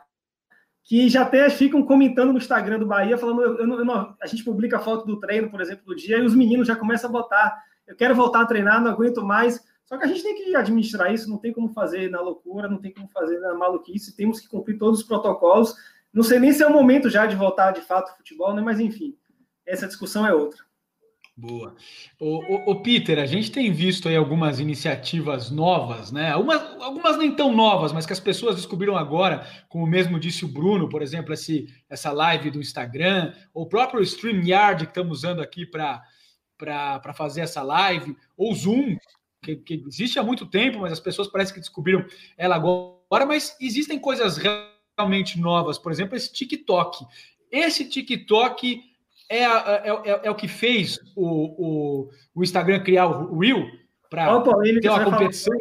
que 0.84 1.10
já 1.10 1.24
até 1.24 1.50
ficam 1.50 1.82
comentando 1.82 2.32
no 2.32 2.38
Instagram 2.38 2.78
do 2.78 2.86
Bahia, 2.86 3.18
falando, 3.18 3.42
eu, 3.42 3.58
eu, 3.58 3.84
eu, 3.84 4.16
a 4.22 4.28
gente 4.28 4.44
publica 4.44 4.80
foto 4.80 5.04
do 5.04 5.20
treino, 5.20 5.50
por 5.50 5.60
exemplo, 5.60 5.84
do 5.84 5.96
dia, 5.96 6.20
e 6.20 6.26
os 6.26 6.36
meninos 6.36 6.68
já 6.68 6.76
começam 6.76 7.10
a 7.10 7.14
botar, 7.14 7.64
eu 7.88 7.96
quero 7.96 8.14
voltar 8.14 8.42
a 8.42 8.46
treinar, 8.46 8.80
não 8.80 8.92
aguento 8.92 9.24
mais. 9.24 9.60
Só 9.84 9.98
que 9.98 10.06
a 10.06 10.08
gente 10.08 10.22
tem 10.22 10.36
que 10.36 10.56
administrar 10.56 11.12
isso, 11.12 11.28
não 11.28 11.40
tem 11.40 11.52
como 11.52 11.70
fazer 11.70 12.08
na 12.12 12.22
loucura, 12.22 12.70
não 12.70 12.78
tem 12.78 12.94
como 12.94 13.10
fazer 13.10 13.40
na 13.40 13.56
maluquice, 13.56 14.16
temos 14.16 14.40
que 14.40 14.48
cumprir 14.48 14.78
todos 14.78 15.00
os 15.00 15.06
protocolos. 15.08 15.74
Não 16.14 16.22
sei 16.22 16.38
nem 16.38 16.54
se 16.54 16.62
é 16.62 16.68
o 16.68 16.72
momento 16.72 17.10
já 17.10 17.26
de 17.26 17.36
voltar 17.36 17.72
de 17.72 17.82
fato 17.82 18.12
ao 18.12 18.18
futebol, 18.18 18.54
né? 18.54 18.62
mas 18.62 18.80
enfim, 18.80 19.18
essa 19.72 19.88
discussão 19.88 20.28
é 20.28 20.34
outra. 20.34 20.64
Boa. 21.36 21.76
O, 22.20 22.70
o, 22.70 22.72
o, 22.72 22.82
Peter, 22.84 23.18
a 23.18 23.26
gente 23.26 23.52
tem 23.52 23.72
visto 23.72 24.08
aí 24.10 24.16
algumas 24.16 24.60
iniciativas 24.60 25.50
novas, 25.50 26.12
né? 26.12 26.30
Algumas, 26.30 26.62
algumas 26.82 27.18
nem 27.18 27.34
tão 27.34 27.56
novas, 27.56 27.94
mas 27.94 28.06
que 28.06 28.14
as 28.14 28.20
pessoas 28.20 28.58
descobriram 28.58 28.98
agora, 28.98 29.48
como 29.70 29.88
mesmo 29.88 30.20
disse 30.20 30.44
o 30.44 30.48
Bruno, 30.48 30.90
por 30.90 31.02
exemplo, 31.02 31.34
esse, 31.34 31.74
essa 31.90 32.12
live 32.12 32.52
do 32.52 32.60
Instagram, 32.60 33.34
ou 33.54 33.64
o 33.64 33.68
próprio 33.68 34.04
StreamYard 34.04 34.86
que 34.86 34.92
estamos 34.92 35.20
usando 35.20 35.42
aqui 35.42 35.66
para 35.66 36.04
fazer 37.16 37.42
essa 37.42 37.64
live, 37.64 38.16
ou 38.38 38.54
Zoom, 38.54 38.98
que, 39.42 39.56
que 39.56 39.84
existe 39.88 40.20
há 40.20 40.24
muito 40.24 40.46
tempo, 40.46 40.80
mas 40.80 40.92
as 40.92 41.00
pessoas 41.00 41.30
parecem 41.30 41.56
que 41.56 41.62
descobriram 41.62 42.06
ela 42.38 42.56
agora, 42.56 43.26
mas 43.26 43.58
existem 43.60 43.98
coisas 43.98 44.38
realmente 44.38 45.40
novas, 45.40 45.80
por 45.80 45.92
exemplo, 45.92 46.16
esse 46.16 46.32
TikTok. 46.32 47.06
Esse 47.50 47.90
TikTok 47.90 48.91
é, 49.32 49.44
é, 49.44 49.90
é, 49.90 50.20
é, 50.24 50.32
o 50.32 50.36
que 50.36 50.48
fez 50.48 51.00
o, 51.16 52.06
o, 52.06 52.10
o 52.36 52.44
Instagram 52.44 52.84
criar 52.84 53.08
o 53.08 53.40
Reel 53.40 53.66
para 54.10 54.42
ter 54.42 54.90
uma 54.90 55.06
competição. 55.06 55.58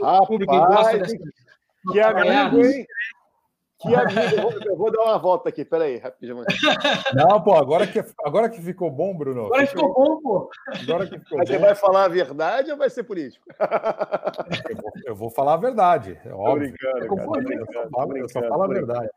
O 0.00 0.26
público 0.26 0.56
gosta 0.56 0.98
dessa. 0.98 1.16
Que 1.92 2.00
amigo, 2.00 2.64
hein? 2.64 2.86
Que 3.80 3.94
amigo, 3.94 4.20
eu 4.20 4.42
vou, 4.42 4.52
eu 4.62 4.76
vou, 4.76 4.92
dar 4.92 5.02
uma 5.04 5.18
volta 5.18 5.48
aqui, 5.48 5.64
peraí, 5.64 5.96
rapidinho. 5.96 6.44
Não, 7.14 7.40
pô, 7.42 7.54
agora 7.54 7.86
que, 7.86 8.04
agora 8.22 8.50
que 8.50 8.60
ficou 8.60 8.90
bom, 8.90 9.16
Bruno. 9.16 9.46
Agora 9.46 9.66
ficou 9.66 9.94
bom, 9.94 10.20
pô. 10.20 10.50
Agora 10.82 11.06
que 11.06 11.18
ficou 11.18 11.38
Mas 11.38 11.48
bom. 11.48 11.54
Você 11.54 11.58
vai 11.58 11.74
falar 11.74 12.04
a 12.04 12.08
verdade 12.08 12.70
ou 12.70 12.76
vai 12.76 12.90
ser 12.90 13.04
político? 13.04 13.46
Eu 14.68 14.76
vou, 14.76 14.92
eu 15.06 15.14
vou 15.14 15.30
falar 15.30 15.54
a 15.54 15.56
verdade, 15.56 16.18
é 16.26 16.32
óbvio. 16.32 16.68
Brincando, 16.68 16.98
eu, 16.98 17.58
eu, 17.58 17.66
só 17.72 17.88
falo, 17.88 18.16
eu 18.18 18.28
só 18.28 18.40
falo 18.42 18.62
a 18.64 18.68
verdade. 18.68 19.10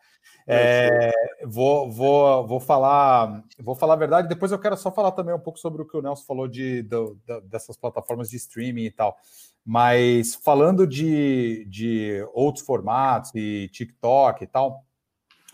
É, 0.48 1.12
vou, 1.46 1.92
vou, 1.92 2.48
vou, 2.48 2.60
falar, 2.62 3.44
vou 3.60 3.76
falar 3.76 3.94
a 3.96 3.98
verdade, 3.98 4.30
depois 4.30 4.52
eu 4.54 4.60
quero 4.60 4.78
só 4.78 4.92
falar 4.92 5.12
também 5.12 5.36
um 5.36 5.40
pouco 5.40 5.60
sobre 5.60 5.82
o 5.82 5.86
que 5.86 5.98
o 5.98 6.02
Nelson 6.02 6.26
falou 6.26 6.48
de, 6.48 6.84
de, 6.84 7.16
de 7.26 7.42
dessas 7.50 7.76
plataformas 7.76 8.30
de 8.30 8.38
streaming 8.38 8.86
e 8.86 8.92
tal. 8.92 9.18
Mas 9.66 10.36
falando 10.36 10.86
de, 10.86 11.66
de 11.70 12.26
outros 12.34 12.66
formatos 12.66 13.32
e 13.34 13.70
TikTok 13.72 14.44
e 14.44 14.48
tal, 14.48 14.84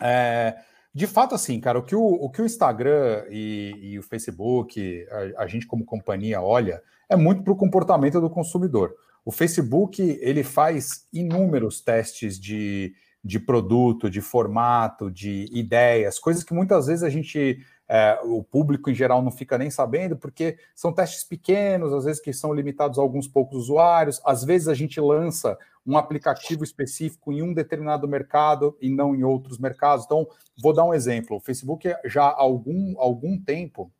é, 0.00 0.56
de 0.92 1.06
fato, 1.06 1.34
assim, 1.34 1.60
cara, 1.60 1.78
o 1.78 1.82
que 1.82 1.94
o, 1.94 2.02
o, 2.02 2.30
que 2.30 2.42
o 2.42 2.46
Instagram 2.46 3.24
e, 3.30 3.74
e 3.80 3.98
o 3.98 4.02
Facebook, 4.02 5.06
a, 5.36 5.44
a, 5.44 5.46
gente 5.46 5.66
como 5.66 5.84
companhia 5.84 6.40
olha, 6.40 6.82
é 7.08 7.14
muito 7.14 7.42
para 7.44 7.52
o 7.52 7.56
comportamento 7.56 8.20
do 8.20 8.28
consumidor. 8.28 8.94
O 9.24 9.30
Facebook, 9.30 10.02
ele 10.20 10.42
faz 10.42 11.06
inúmeros 11.12 11.80
testes 11.80 12.40
de 12.40 12.94
de 13.22 13.38
produto, 13.38 14.08
de 14.08 14.20
formato, 14.20 15.10
de 15.10 15.46
ideias, 15.52 16.18
coisas 16.18 16.42
que 16.42 16.54
muitas 16.54 16.86
vezes 16.86 17.02
a 17.02 17.10
gente, 17.10 17.58
é, 17.92 18.20
o 18.22 18.40
público 18.40 18.88
em 18.88 18.94
geral 18.94 19.20
não 19.20 19.32
fica 19.32 19.58
nem 19.58 19.68
sabendo, 19.68 20.16
porque 20.16 20.56
são 20.76 20.92
testes 20.92 21.24
pequenos, 21.24 21.92
às 21.92 22.04
vezes 22.04 22.22
que 22.22 22.32
são 22.32 22.54
limitados 22.54 23.00
a 23.00 23.02
alguns 23.02 23.26
poucos 23.26 23.62
usuários, 23.62 24.22
às 24.24 24.44
vezes 24.44 24.68
a 24.68 24.74
gente 24.74 25.00
lança 25.00 25.58
um 25.84 25.98
aplicativo 25.98 26.62
específico 26.62 27.32
em 27.32 27.42
um 27.42 27.52
determinado 27.52 28.06
mercado 28.06 28.78
e 28.80 28.88
não 28.88 29.12
em 29.12 29.24
outros 29.24 29.58
mercados. 29.58 30.04
Então, 30.04 30.28
vou 30.62 30.72
dar 30.72 30.84
um 30.84 30.94
exemplo. 30.94 31.38
O 31.38 31.40
Facebook 31.40 31.92
já 32.04 32.26
há 32.26 32.40
algum, 32.40 32.94
algum 32.96 33.36
tempo 33.36 33.90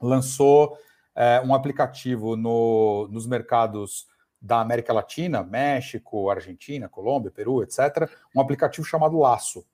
lançou 0.00 0.78
é, 1.12 1.42
um 1.44 1.52
aplicativo 1.52 2.36
no, 2.36 3.08
nos 3.10 3.26
mercados 3.26 4.06
da 4.40 4.60
América 4.60 4.92
Latina, 4.92 5.42
México, 5.42 6.30
Argentina, 6.30 6.88
Colômbia, 6.88 7.32
Peru, 7.32 7.64
etc., 7.64 8.08
um 8.32 8.40
aplicativo 8.40 8.86
chamado 8.86 9.18
Laço, 9.18 9.66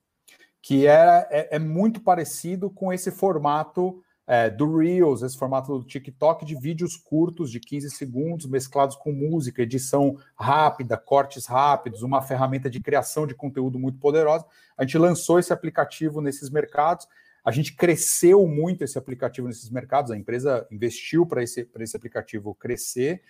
que 0.65 0.87
é, 0.87 1.27
é, 1.29 1.55
é 1.57 1.59
muito 1.59 2.01
parecido 2.01 2.71
com 2.71 2.91
esse 2.91 3.11
formato 3.11 4.03
é, 4.25 4.49
do 4.49 4.79
Reels, 4.79 5.21
esse 5.21 5.37
formato 5.37 5.77
do 5.77 5.85
TikTok 5.85 6.43
de 6.43 6.55
vídeos 6.55 6.97
curtos 6.97 7.51
de 7.51 7.59
15 7.59 7.91
segundos, 7.91 8.47
mesclados 8.47 8.95
com 8.95 9.11
música, 9.11 9.61
edição 9.61 10.17
rápida, 10.35 10.97
cortes 10.97 11.45
rápidos, 11.45 12.01
uma 12.01 12.19
ferramenta 12.19 12.67
de 12.67 12.79
criação 12.79 13.27
de 13.27 13.35
conteúdo 13.35 13.77
muito 13.77 13.99
poderosa. 13.99 14.43
A 14.75 14.81
gente 14.81 14.97
lançou 14.97 15.37
esse 15.37 15.53
aplicativo 15.53 16.19
nesses 16.19 16.49
mercados. 16.49 17.07
A 17.43 17.51
gente 17.51 17.75
cresceu 17.75 18.47
muito 18.47 18.83
esse 18.83 18.97
aplicativo 18.97 19.47
nesses 19.47 19.69
mercados, 19.69 20.09
a 20.09 20.17
empresa 20.17 20.67
investiu 20.71 21.27
para 21.27 21.43
esse, 21.43 21.69
esse 21.79 21.95
aplicativo 21.95 22.55
crescer 22.55 23.21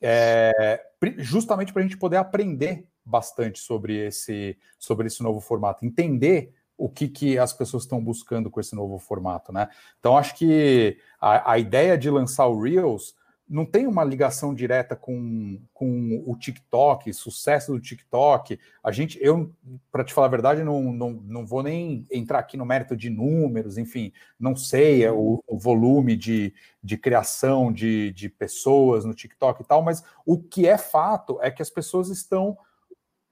é, 0.00 0.82
justamente 1.18 1.72
para 1.72 1.82
a 1.82 1.84
gente 1.84 1.96
poder 1.96 2.16
aprender 2.16 2.84
bastante 3.04 3.60
sobre 3.60 4.06
esse, 4.06 4.58
sobre 4.76 5.06
esse 5.06 5.22
novo 5.22 5.40
formato, 5.40 5.84
entender 5.84 6.52
o 6.80 6.88
que, 6.88 7.08
que 7.08 7.38
as 7.38 7.52
pessoas 7.52 7.82
estão 7.82 8.02
buscando 8.02 8.50
com 8.50 8.58
esse 8.58 8.74
novo 8.74 8.98
formato, 8.98 9.52
né? 9.52 9.68
Então, 9.98 10.16
acho 10.16 10.34
que 10.34 10.96
a, 11.20 11.52
a 11.52 11.58
ideia 11.58 11.96
de 11.98 12.08
lançar 12.08 12.46
o 12.46 12.60
Reels 12.60 13.14
não 13.46 13.66
tem 13.66 13.86
uma 13.86 14.04
ligação 14.04 14.54
direta 14.54 14.94
com, 14.94 15.60
com 15.74 16.22
o 16.24 16.36
TikTok, 16.36 17.12
sucesso 17.12 17.72
do 17.72 17.80
TikTok. 17.80 18.58
A 18.80 18.92
gente, 18.92 19.18
eu, 19.20 19.52
para 19.90 20.04
te 20.04 20.14
falar 20.14 20.28
a 20.28 20.30
verdade, 20.30 20.62
não, 20.62 20.92
não, 20.92 21.10
não 21.10 21.44
vou 21.44 21.60
nem 21.60 22.06
entrar 22.10 22.38
aqui 22.38 22.56
no 22.56 22.64
mérito 22.64 22.96
de 22.96 23.10
números, 23.10 23.76
enfim, 23.76 24.12
não 24.38 24.54
sei 24.54 25.04
é 25.04 25.10
o, 25.10 25.42
o 25.48 25.58
volume 25.58 26.16
de, 26.16 26.54
de 26.82 26.96
criação 26.96 27.72
de, 27.72 28.12
de 28.12 28.28
pessoas 28.28 29.04
no 29.04 29.12
TikTok 29.12 29.60
e 29.60 29.66
tal, 29.66 29.82
mas 29.82 30.04
o 30.24 30.38
que 30.38 30.68
é 30.68 30.78
fato 30.78 31.38
é 31.42 31.50
que 31.50 31.60
as 31.60 31.70
pessoas 31.70 32.08
estão 32.08 32.56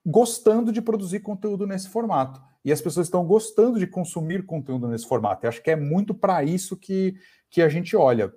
gostando 0.04 0.72
de 0.72 0.82
produzir 0.82 1.20
conteúdo 1.20 1.66
nesse 1.66 1.88
formato. 1.88 2.42
E 2.68 2.72
as 2.72 2.82
pessoas 2.82 3.06
estão 3.06 3.24
gostando 3.24 3.78
de 3.78 3.86
consumir 3.86 4.44
conteúdo 4.44 4.88
nesse 4.88 5.08
formato. 5.08 5.46
Acho 5.46 5.62
que 5.62 5.70
é 5.70 5.76
muito 5.76 6.12
para 6.12 6.44
isso 6.44 6.76
que, 6.76 7.14
que 7.48 7.62
a 7.62 7.68
gente 7.68 7.96
olha 7.96 8.30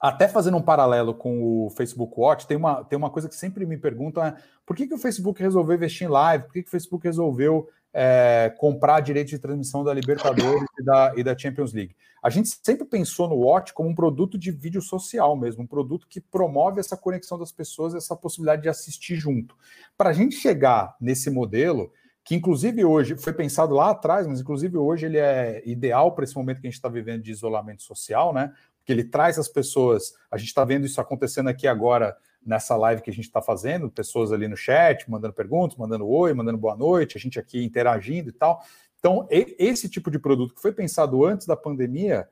até 0.00 0.28
fazendo 0.28 0.56
um 0.56 0.62
paralelo 0.62 1.12
com 1.12 1.66
o 1.66 1.70
Facebook 1.70 2.14
Watch, 2.16 2.46
tem 2.46 2.56
uma, 2.56 2.84
tem 2.84 2.96
uma 2.96 3.10
coisa 3.10 3.28
que 3.28 3.34
sempre 3.34 3.66
me 3.66 3.76
perguntam: 3.76 4.24
é 4.24 4.36
por 4.64 4.76
que, 4.76 4.86
que 4.86 4.94
o 4.94 4.98
Facebook 4.98 5.42
resolveu 5.42 5.76
investir 5.76 6.06
em 6.06 6.10
live? 6.10 6.44
Por 6.44 6.52
que, 6.52 6.62
que 6.62 6.68
o 6.68 6.70
Facebook 6.70 7.04
resolveu 7.04 7.68
é, 7.92 8.54
comprar 8.58 9.00
direito 9.00 9.28
de 9.28 9.38
transmissão 9.38 9.82
da 9.82 9.92
Libertadores 9.92 10.64
e 10.78 10.84
da, 10.84 11.12
e 11.16 11.22
da 11.22 11.36
Champions 11.36 11.72
League? 11.72 11.96
A 12.22 12.30
gente 12.30 12.48
sempre 12.62 12.86
pensou 12.86 13.28
no 13.28 13.36
Watch 13.36 13.72
como 13.74 13.88
um 13.88 13.94
produto 13.94 14.38
de 14.38 14.50
vídeo 14.50 14.80
social 14.80 15.36
mesmo, 15.36 15.64
um 15.64 15.66
produto 15.66 16.06
que 16.08 16.20
promove 16.20 16.80
essa 16.80 16.96
conexão 16.96 17.38
das 17.38 17.52
pessoas, 17.52 17.94
essa 17.94 18.16
possibilidade 18.16 18.62
de 18.62 18.68
assistir 18.68 19.16
junto. 19.16 19.56
Para 19.96 20.10
a 20.10 20.12
gente 20.12 20.36
chegar 20.36 20.96
nesse 21.00 21.28
modelo, 21.30 21.92
que 22.28 22.34
inclusive 22.34 22.84
hoje 22.84 23.16
foi 23.16 23.32
pensado 23.32 23.74
lá 23.74 23.88
atrás, 23.88 24.26
mas 24.26 24.38
inclusive 24.38 24.76
hoje 24.76 25.06
ele 25.06 25.16
é 25.16 25.62
ideal 25.64 26.12
para 26.12 26.24
esse 26.24 26.36
momento 26.36 26.60
que 26.60 26.66
a 26.66 26.70
gente 26.70 26.76
está 26.76 26.86
vivendo 26.86 27.22
de 27.22 27.30
isolamento 27.30 27.82
social, 27.82 28.34
né? 28.34 28.52
que 28.84 28.92
ele 28.92 29.02
traz 29.02 29.38
as 29.38 29.48
pessoas. 29.48 30.12
A 30.30 30.36
gente 30.36 30.48
está 30.48 30.62
vendo 30.62 30.84
isso 30.84 31.00
acontecendo 31.00 31.48
aqui 31.48 31.66
agora 31.66 32.14
nessa 32.44 32.76
live 32.76 33.00
que 33.00 33.08
a 33.08 33.14
gente 33.14 33.24
está 33.24 33.40
fazendo, 33.40 33.90
pessoas 33.90 34.30
ali 34.30 34.46
no 34.46 34.58
chat, 34.58 35.10
mandando 35.10 35.32
perguntas, 35.32 35.78
mandando 35.78 36.06
oi, 36.06 36.34
mandando 36.34 36.58
boa 36.58 36.76
noite, 36.76 37.16
a 37.16 37.20
gente 37.20 37.38
aqui 37.38 37.64
interagindo 37.64 38.28
e 38.28 38.32
tal. 38.32 38.62
Então, 38.98 39.26
esse 39.30 39.88
tipo 39.88 40.10
de 40.10 40.18
produto 40.18 40.54
que 40.54 40.60
foi 40.60 40.72
pensado 40.72 41.24
antes 41.24 41.46
da 41.46 41.56
pandemia, 41.56 42.28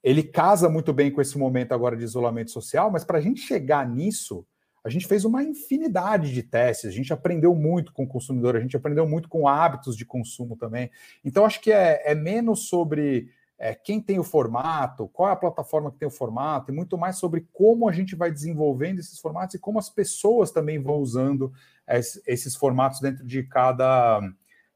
ele 0.00 0.22
casa 0.22 0.68
muito 0.68 0.92
bem 0.92 1.10
com 1.10 1.20
esse 1.20 1.36
momento 1.36 1.72
agora 1.72 1.96
de 1.96 2.04
isolamento 2.04 2.52
social, 2.52 2.88
mas 2.88 3.02
para 3.02 3.18
a 3.18 3.20
gente 3.20 3.40
chegar 3.40 3.84
nisso, 3.84 4.46
a 4.84 4.90
gente 4.90 5.06
fez 5.06 5.24
uma 5.24 5.42
infinidade 5.42 6.32
de 6.32 6.42
testes, 6.42 6.90
a 6.90 6.92
gente 6.92 7.10
aprendeu 7.10 7.54
muito 7.54 7.90
com 7.92 8.04
o 8.04 8.08
consumidor, 8.08 8.54
a 8.54 8.60
gente 8.60 8.76
aprendeu 8.76 9.08
muito 9.08 9.30
com 9.30 9.48
hábitos 9.48 9.96
de 9.96 10.04
consumo 10.04 10.56
também. 10.56 10.90
Então, 11.24 11.46
acho 11.46 11.60
que 11.60 11.72
é, 11.72 12.02
é 12.04 12.14
menos 12.14 12.68
sobre 12.68 13.30
é, 13.58 13.74
quem 13.74 13.98
tem 13.98 14.18
o 14.18 14.24
formato, 14.24 15.08
qual 15.08 15.30
é 15.30 15.32
a 15.32 15.36
plataforma 15.36 15.90
que 15.90 15.96
tem 15.96 16.06
o 16.06 16.10
formato, 16.10 16.70
e 16.70 16.74
muito 16.74 16.98
mais 16.98 17.16
sobre 17.16 17.48
como 17.50 17.88
a 17.88 17.92
gente 17.92 18.14
vai 18.14 18.30
desenvolvendo 18.30 18.98
esses 18.98 19.18
formatos 19.18 19.54
e 19.54 19.58
como 19.58 19.78
as 19.78 19.88
pessoas 19.88 20.50
também 20.50 20.78
vão 20.78 20.96
usando 20.96 21.50
esses 22.26 22.54
formatos 22.54 23.00
dentro 23.00 23.24
de 23.24 23.42
cada, 23.42 24.20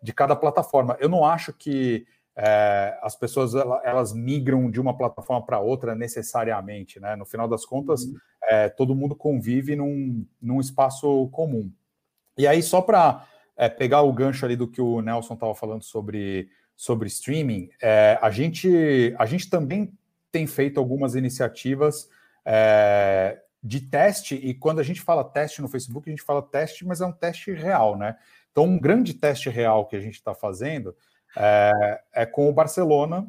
de 0.03 0.13
cada 0.15 0.35
plataforma. 0.35 0.97
Eu 1.01 1.11
não 1.11 1.23
acho 1.23 1.53
que 1.53 2.07
é, 2.41 2.97
as 3.03 3.17
pessoas 3.17 3.53
elas 3.83 4.13
migram 4.13 4.71
de 4.71 4.81
uma 4.81 4.97
plataforma 4.97 5.45
para 5.45 5.59
outra 5.59 5.97
necessariamente, 5.97 7.01
né? 7.01 7.17
No 7.17 7.27
final 7.27 7.49
das 7.49 7.65
contas, 7.65 8.05
uhum. 8.05 8.17
é, 8.45 8.69
todo 8.69 8.95
mundo 8.95 9.17
convive 9.17 9.75
num, 9.75 10.25
num 10.41 10.61
espaço 10.61 11.29
comum. 11.33 11.69
E 12.37 12.47
aí, 12.47 12.63
só 12.63 12.81
para 12.81 13.27
é, 13.57 13.69
pegar 13.69 14.03
o 14.03 14.13
gancho 14.13 14.45
ali 14.45 14.55
do 14.55 14.69
que 14.69 14.81
o 14.81 15.03
Nelson 15.03 15.35
estava 15.35 15.55
falando 15.55 15.83
sobre 15.83 16.49
sobre 16.77 17.09
streaming, 17.09 17.71
é, 17.83 18.17
a, 18.23 18.31
gente, 18.31 19.13
a 19.19 19.27
gente 19.27 19.51
também 19.51 19.93
tem 20.31 20.47
feito 20.47 20.79
algumas 20.79 21.17
iniciativas 21.17 22.09
é, 22.45 23.37
de 23.61 23.81
teste, 23.81 24.37
e 24.37 24.55
quando 24.55 24.79
a 24.79 24.85
gente 24.85 25.01
fala 25.01 25.25
teste 25.25 25.61
no 25.61 25.67
Facebook, 25.67 26.09
a 26.09 26.13
gente 26.13 26.23
fala 26.23 26.41
teste, 26.41 26.87
mas 26.87 27.01
é 27.01 27.07
um 27.07 27.11
teste 27.11 27.51
real, 27.51 27.99
né? 27.99 28.17
Então, 28.53 28.63
um 28.63 28.79
grande 28.79 29.13
teste 29.15 29.51
real 29.51 29.87
que 29.87 29.97
a 29.97 30.01
gente 30.01 30.15
está 30.15 30.33
fazendo 30.33 30.95
é, 31.37 32.01
é, 32.15 32.27
com 32.27 32.49
o 32.49 32.53
Barcelona, 32.53 33.29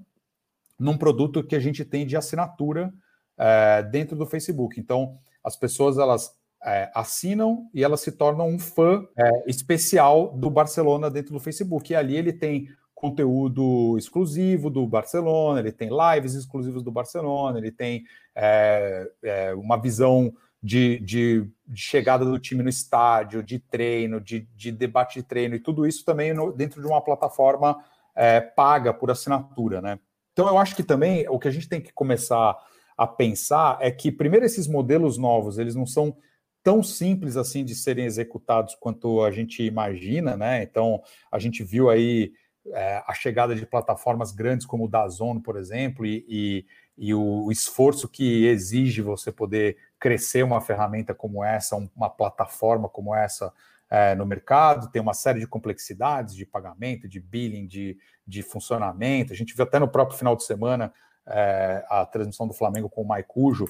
num 0.79 0.97
produto 0.97 1.43
que 1.43 1.55
a 1.55 1.59
gente 1.59 1.83
tem 1.83 2.05
de 2.05 2.15
assinatura 2.15 2.93
é, 3.37 3.83
dentro 3.83 4.15
do 4.15 4.25
Facebook. 4.25 4.79
Então, 4.79 5.17
as 5.43 5.55
pessoas 5.55 5.97
elas 5.97 6.33
é, 6.63 6.91
assinam 6.93 7.69
e 7.73 7.83
elas 7.83 8.01
se 8.01 8.11
tornam 8.11 8.47
um 8.47 8.59
fã 8.59 9.05
é, 9.17 9.49
especial 9.49 10.31
do 10.37 10.49
Barcelona 10.49 11.09
dentro 11.09 11.33
do 11.33 11.39
Facebook. 11.39 11.91
E 11.91 11.95
ali 11.95 12.15
ele 12.15 12.33
tem 12.33 12.69
conteúdo 12.93 13.97
exclusivo 13.97 14.69
do 14.69 14.85
Barcelona, 14.85 15.61
ele 15.61 15.71
tem 15.71 15.89
lives 15.89 16.33
exclusivas 16.33 16.83
do 16.83 16.91
Barcelona, 16.91 17.57
ele 17.57 17.71
tem 17.71 18.03
é, 18.35 19.09
é, 19.23 19.53
uma 19.53 19.77
visão 19.77 20.33
de, 20.61 20.99
de, 20.99 21.49
de, 21.67 21.81
chegada 21.81 22.25
do 22.25 22.37
time 22.37 22.61
no 22.61 22.69
estádio, 22.69 23.41
de 23.41 23.59
treino, 23.59 24.19
de, 24.19 24.41
de 24.55 24.71
debate 24.71 25.19
de 25.19 25.23
treino, 25.23 25.55
e 25.55 25.59
tudo 25.59 25.87
isso 25.87 26.03
também 26.03 26.33
no, 26.33 26.51
dentro 26.51 26.81
de 26.81 26.87
uma 26.87 27.01
plataforma 27.01 27.81
é, 28.15 28.41
paga 28.41 28.93
por 28.93 29.09
assinatura, 29.09 29.81
né? 29.81 29.99
Então 30.33 30.47
eu 30.47 30.57
acho 30.57 30.75
que 30.75 30.83
também 30.83 31.27
o 31.29 31.39
que 31.39 31.47
a 31.47 31.51
gente 31.51 31.67
tem 31.67 31.81
que 31.81 31.91
começar 31.91 32.57
a 32.97 33.07
pensar 33.07 33.77
é 33.79 33.89
que, 33.89 34.11
primeiro, 34.11 34.45
esses 34.45 34.67
modelos 34.67 35.17
novos, 35.17 35.57
eles 35.57 35.75
não 35.75 35.85
são 35.85 36.15
tão 36.61 36.83
simples 36.83 37.37
assim 37.37 37.63
de 37.63 37.73
serem 37.73 38.05
executados 38.05 38.75
quanto 38.75 39.23
a 39.23 39.31
gente 39.31 39.63
imagina, 39.63 40.35
né? 40.35 40.61
Então, 40.63 41.01
a 41.31 41.39
gente 41.39 41.63
viu 41.63 41.89
aí 41.89 42.33
é, 42.73 43.01
a 43.07 43.13
chegada 43.13 43.55
de 43.55 43.65
plataformas 43.65 44.31
grandes 44.31 44.65
como 44.65 44.85
o 44.85 44.87
Dazon, 44.87 45.39
por 45.39 45.55
exemplo, 45.55 46.05
e, 46.05 46.25
e, 46.27 46.65
e, 46.97 47.13
o 47.13 47.49
esforço 47.51 48.07
que 48.07 48.45
exige 48.45 49.01
você 49.01 49.31
poder 49.31 49.77
crescer 49.99 50.43
uma 50.43 50.61
ferramenta 50.61 51.13
como 51.13 51.43
essa, 51.43 51.75
uma 51.95 52.09
plataforma 52.09 52.87
como 52.87 53.13
essa 53.13 53.53
é, 53.89 54.13
no 54.15 54.25
mercado, 54.25 54.89
tem 54.91 55.01
uma 55.01 55.13
série 55.13 55.39
de 55.39 55.47
complexidades 55.47 56.35
de 56.35 56.45
pagamento, 56.45 57.07
de 57.07 57.19
billing, 57.19 57.67
de, 57.67 57.97
de 58.25 58.43
funcionamento. 58.43 59.33
A 59.33 59.35
gente 59.35 59.55
viu 59.55 59.63
até 59.63 59.79
no 59.79 59.87
próprio 59.87 60.17
final 60.17 60.35
de 60.35 60.43
semana 60.43 60.93
é, 61.25 61.83
a 61.89 62.05
transmissão 62.05 62.47
do 62.47 62.53
Flamengo 62.53 62.89
com 62.89 63.01
o 63.01 63.07
Maicujo, 63.07 63.67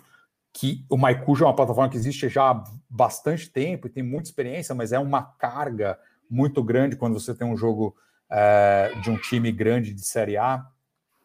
que 0.52 0.86
o 0.90 0.98
Maicujo 0.98 1.46
é 1.46 1.48
uma 1.48 1.56
plataforma 1.56 1.90
que 1.90 1.98
existe 1.98 2.28
já 2.28 2.52
há 2.52 2.64
bastante 2.90 3.50
tempo 3.50 3.88
e 3.88 3.90
tem 3.90 4.04
muita 4.04 4.30
experiência, 4.30 4.76
mas 4.76 4.92
é 4.92 5.00
uma 5.00 5.24
carga 5.24 5.98
muito 6.30 6.64
grande 6.64 6.96
quando 6.96 7.20
você 7.20 7.34
tem 7.34 7.48
um 7.48 7.58
jogo 7.58 7.96
é, 8.30 8.94
de 9.02 9.10
um 9.10 9.18
time 9.18 9.52
grande 9.52 9.94
de 9.94 10.02
Série 10.02 10.38
A. 10.38 10.66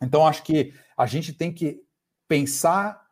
Então, 0.01 0.27
acho 0.27 0.43
que 0.43 0.73
a 0.97 1.07
gente 1.07 1.33
tem 1.33 1.53
que 1.53 1.83
pensar 2.29 3.04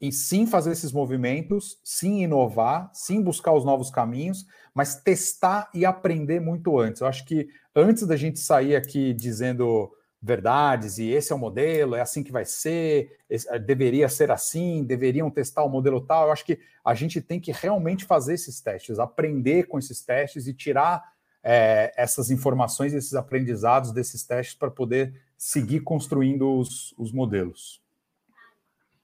em 0.00 0.10
sim 0.10 0.46
fazer 0.46 0.72
esses 0.72 0.92
movimentos, 0.92 1.78
sim 1.84 2.22
inovar, 2.22 2.90
sim 2.94 3.22
buscar 3.22 3.52
os 3.52 3.64
novos 3.64 3.90
caminhos, 3.90 4.46
mas 4.74 4.94
testar 4.94 5.68
e 5.74 5.84
aprender 5.84 6.40
muito 6.40 6.78
antes. 6.78 7.02
Eu 7.02 7.06
acho 7.06 7.24
que 7.26 7.48
antes 7.76 8.06
da 8.06 8.16
gente 8.16 8.38
sair 8.38 8.74
aqui 8.76 9.12
dizendo 9.12 9.90
verdades 10.22 10.98
e 10.98 11.08
esse 11.10 11.32
é 11.32 11.34
o 11.34 11.38
modelo, 11.38 11.94
é 11.94 12.00
assim 12.00 12.22
que 12.22 12.32
vai 12.32 12.44
ser, 12.44 13.16
esse, 13.28 13.58
deveria 13.58 14.08
ser 14.08 14.30
assim, 14.30 14.84
deveriam 14.84 15.30
testar 15.30 15.64
o 15.64 15.68
modelo 15.68 16.00
tal. 16.00 16.26
Eu 16.26 16.32
acho 16.32 16.44
que 16.44 16.58
a 16.84 16.94
gente 16.94 17.20
tem 17.20 17.40
que 17.40 17.52
realmente 17.52 18.04
fazer 18.04 18.34
esses 18.34 18.60
testes, 18.60 18.98
aprender 18.98 19.64
com 19.64 19.78
esses 19.78 20.02
testes 20.02 20.46
e 20.46 20.54
tirar 20.54 21.02
é, 21.42 21.92
essas 21.96 22.30
informações, 22.30 22.92
esses 22.92 23.14
aprendizados 23.14 23.92
desses 23.92 24.24
testes 24.24 24.54
para 24.54 24.70
poder 24.70 25.14
seguir 25.36 25.80
construindo 25.80 26.58
os, 26.58 26.94
os 26.98 27.12
modelos. 27.12 27.82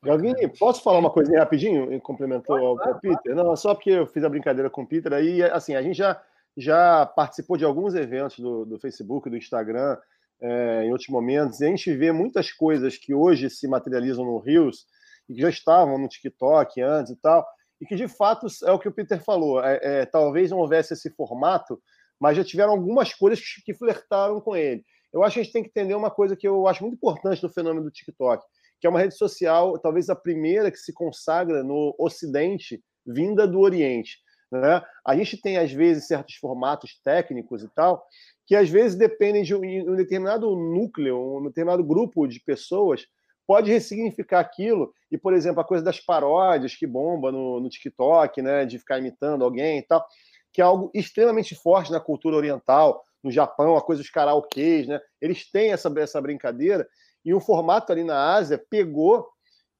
Gavini, 0.03 0.49
posso 0.59 0.83
falar 0.83 0.99
uma 0.99 1.11
coisinha 1.11 1.41
rapidinho? 1.41 2.01
Complementou 2.01 2.57
ao, 2.57 2.89
ao 2.89 3.01
Peter? 3.01 3.35
Não, 3.35 3.57
só 3.57 3.75
porque 3.75 3.91
eu 3.91 4.07
fiz 4.07 4.23
a 4.23 4.29
brincadeira 4.29 4.71
com 4.71 4.83
o 4.83 4.87
Peter. 4.87 5.13
Aí, 5.13 5.43
assim, 5.43 5.75
a 5.75 5.83
gente 5.83 5.97
já, 5.97 6.21
já 6.57 7.07
participou 7.07 7.57
de 7.57 7.65
alguns 7.65 7.95
eventos 7.95 8.39
do, 8.39 8.65
do 8.65 8.79
Facebook, 8.79 9.29
do 9.29 9.37
Instagram, 9.37 9.97
é, 10.41 10.85
em 10.85 10.91
outros 10.91 11.09
momentos, 11.09 11.61
e 11.61 11.65
a 11.65 11.69
gente 11.69 11.95
vê 11.95 12.13
muitas 12.13 12.53
coisas 12.53 12.97
que 12.97 13.15
hoje 13.15 13.49
se 13.49 13.67
materializam 13.67 14.25
no 14.25 14.39
Rios 14.39 14.87
e 15.29 15.35
que 15.35 15.41
já 15.41 15.49
estavam 15.49 15.99
no 15.99 16.09
TikTok 16.09 16.81
antes 16.83 17.13
e 17.13 17.17
tal, 17.17 17.47
e 17.81 17.87
que 17.87 17.97
de 17.97 18.07
fato 18.07 18.47
é 18.65 18.73
o 18.73 18.79
que 18.79 18.89
o 18.89 18.93
Peter 18.93 19.23
falou. 19.23 19.63
É, 19.63 19.81
é, 19.83 20.07
talvez 20.07 20.51
não 20.51 20.59
houvesse 20.59 20.95
esse 20.95 21.11
formato, 21.11 21.81
mas 22.21 22.37
já 22.37 22.45
tiveram 22.45 22.73
algumas 22.73 23.13
coisas 23.13 23.41
que, 23.41 23.63
que 23.63 23.75
flertaram 23.75 24.41
com 24.41 24.55
ele. 24.57 24.85
Eu 25.13 25.23
acho 25.23 25.35
que 25.35 25.41
a 25.41 25.43
gente 25.43 25.53
tem 25.53 25.63
que 25.63 25.71
entender 25.71 25.95
uma 25.95 26.11
coisa 26.11 26.37
que 26.37 26.47
eu 26.47 26.67
acho 26.67 26.83
muito 26.83 26.97
importante 26.97 27.41
do 27.41 27.49
fenômeno 27.49 27.85
do 27.85 27.91
TikTok, 27.91 28.45
que 28.81 28.87
é 28.87 28.91
uma 28.91 29.01
rede 29.01 29.17
social, 29.17 29.79
talvez 29.79 30.09
a 30.09 30.17
primeira 30.17 30.71
que 30.71 30.79
se 30.79 30.93
consagra 30.93 31.63
no 31.63 31.95
Ocidente, 31.99 32.83
vinda 33.07 33.47
do 33.47 33.61
Oriente. 33.61 34.19
Né? 34.51 34.83
A 35.05 35.17
gente 35.17 35.41
tem, 35.41 35.57
às 35.57 35.73
vezes, 35.73 36.07
certos 36.07 36.37
formatos 36.37 37.01
técnicos 37.03 37.63
e 37.63 37.69
tal, 37.75 38.05
que 38.47 38.55
às 38.55 38.69
vezes 38.69 38.97
dependem 38.97 39.43
de 39.43 39.55
um 39.55 39.97
determinado 39.97 40.55
núcleo, 40.55 41.39
um 41.39 41.45
determinado 41.45 41.83
grupo 41.83 42.27
de 42.27 42.41
pessoas, 42.41 43.07
pode 43.47 43.71
ressignificar 43.71 44.41
aquilo. 44.41 44.93
E, 45.11 45.19
por 45.19 45.33
exemplo, 45.33 45.61
a 45.61 45.65
coisa 45.65 45.85
das 45.85 46.01
paródias 46.01 46.75
que 46.75 46.87
bomba 46.87 47.33
no, 47.33 47.61
no 47.61 47.69
TikTok, 47.69 48.43
né, 48.43 48.65
de 48.65 48.79
ficar 48.79 48.99
imitando 48.99 49.45
alguém 49.45 49.79
e 49.79 49.83
tal, 49.83 50.05
que 50.53 50.61
é 50.61 50.65
algo 50.65 50.91
extremamente 50.95 51.55
forte 51.55 51.93
na 51.93 52.01
cultura 52.01 52.37
oriental, 52.37 53.05
no 53.23 53.31
Japão, 53.31 53.77
a 53.77 53.83
coisa 53.83 54.03
dos 54.03 54.11
karaokês, 54.11 54.87
né? 54.87 55.01
Eles 55.21 55.51
têm 55.51 55.73
essa, 55.73 55.93
essa 55.99 56.21
brincadeira 56.21 56.87
e 57.27 57.35
o 57.35 57.41
formato 57.41 57.93
ali 57.93 58.05
na 58.05 58.35
Ásia 58.35 58.57
pegou 58.71 59.29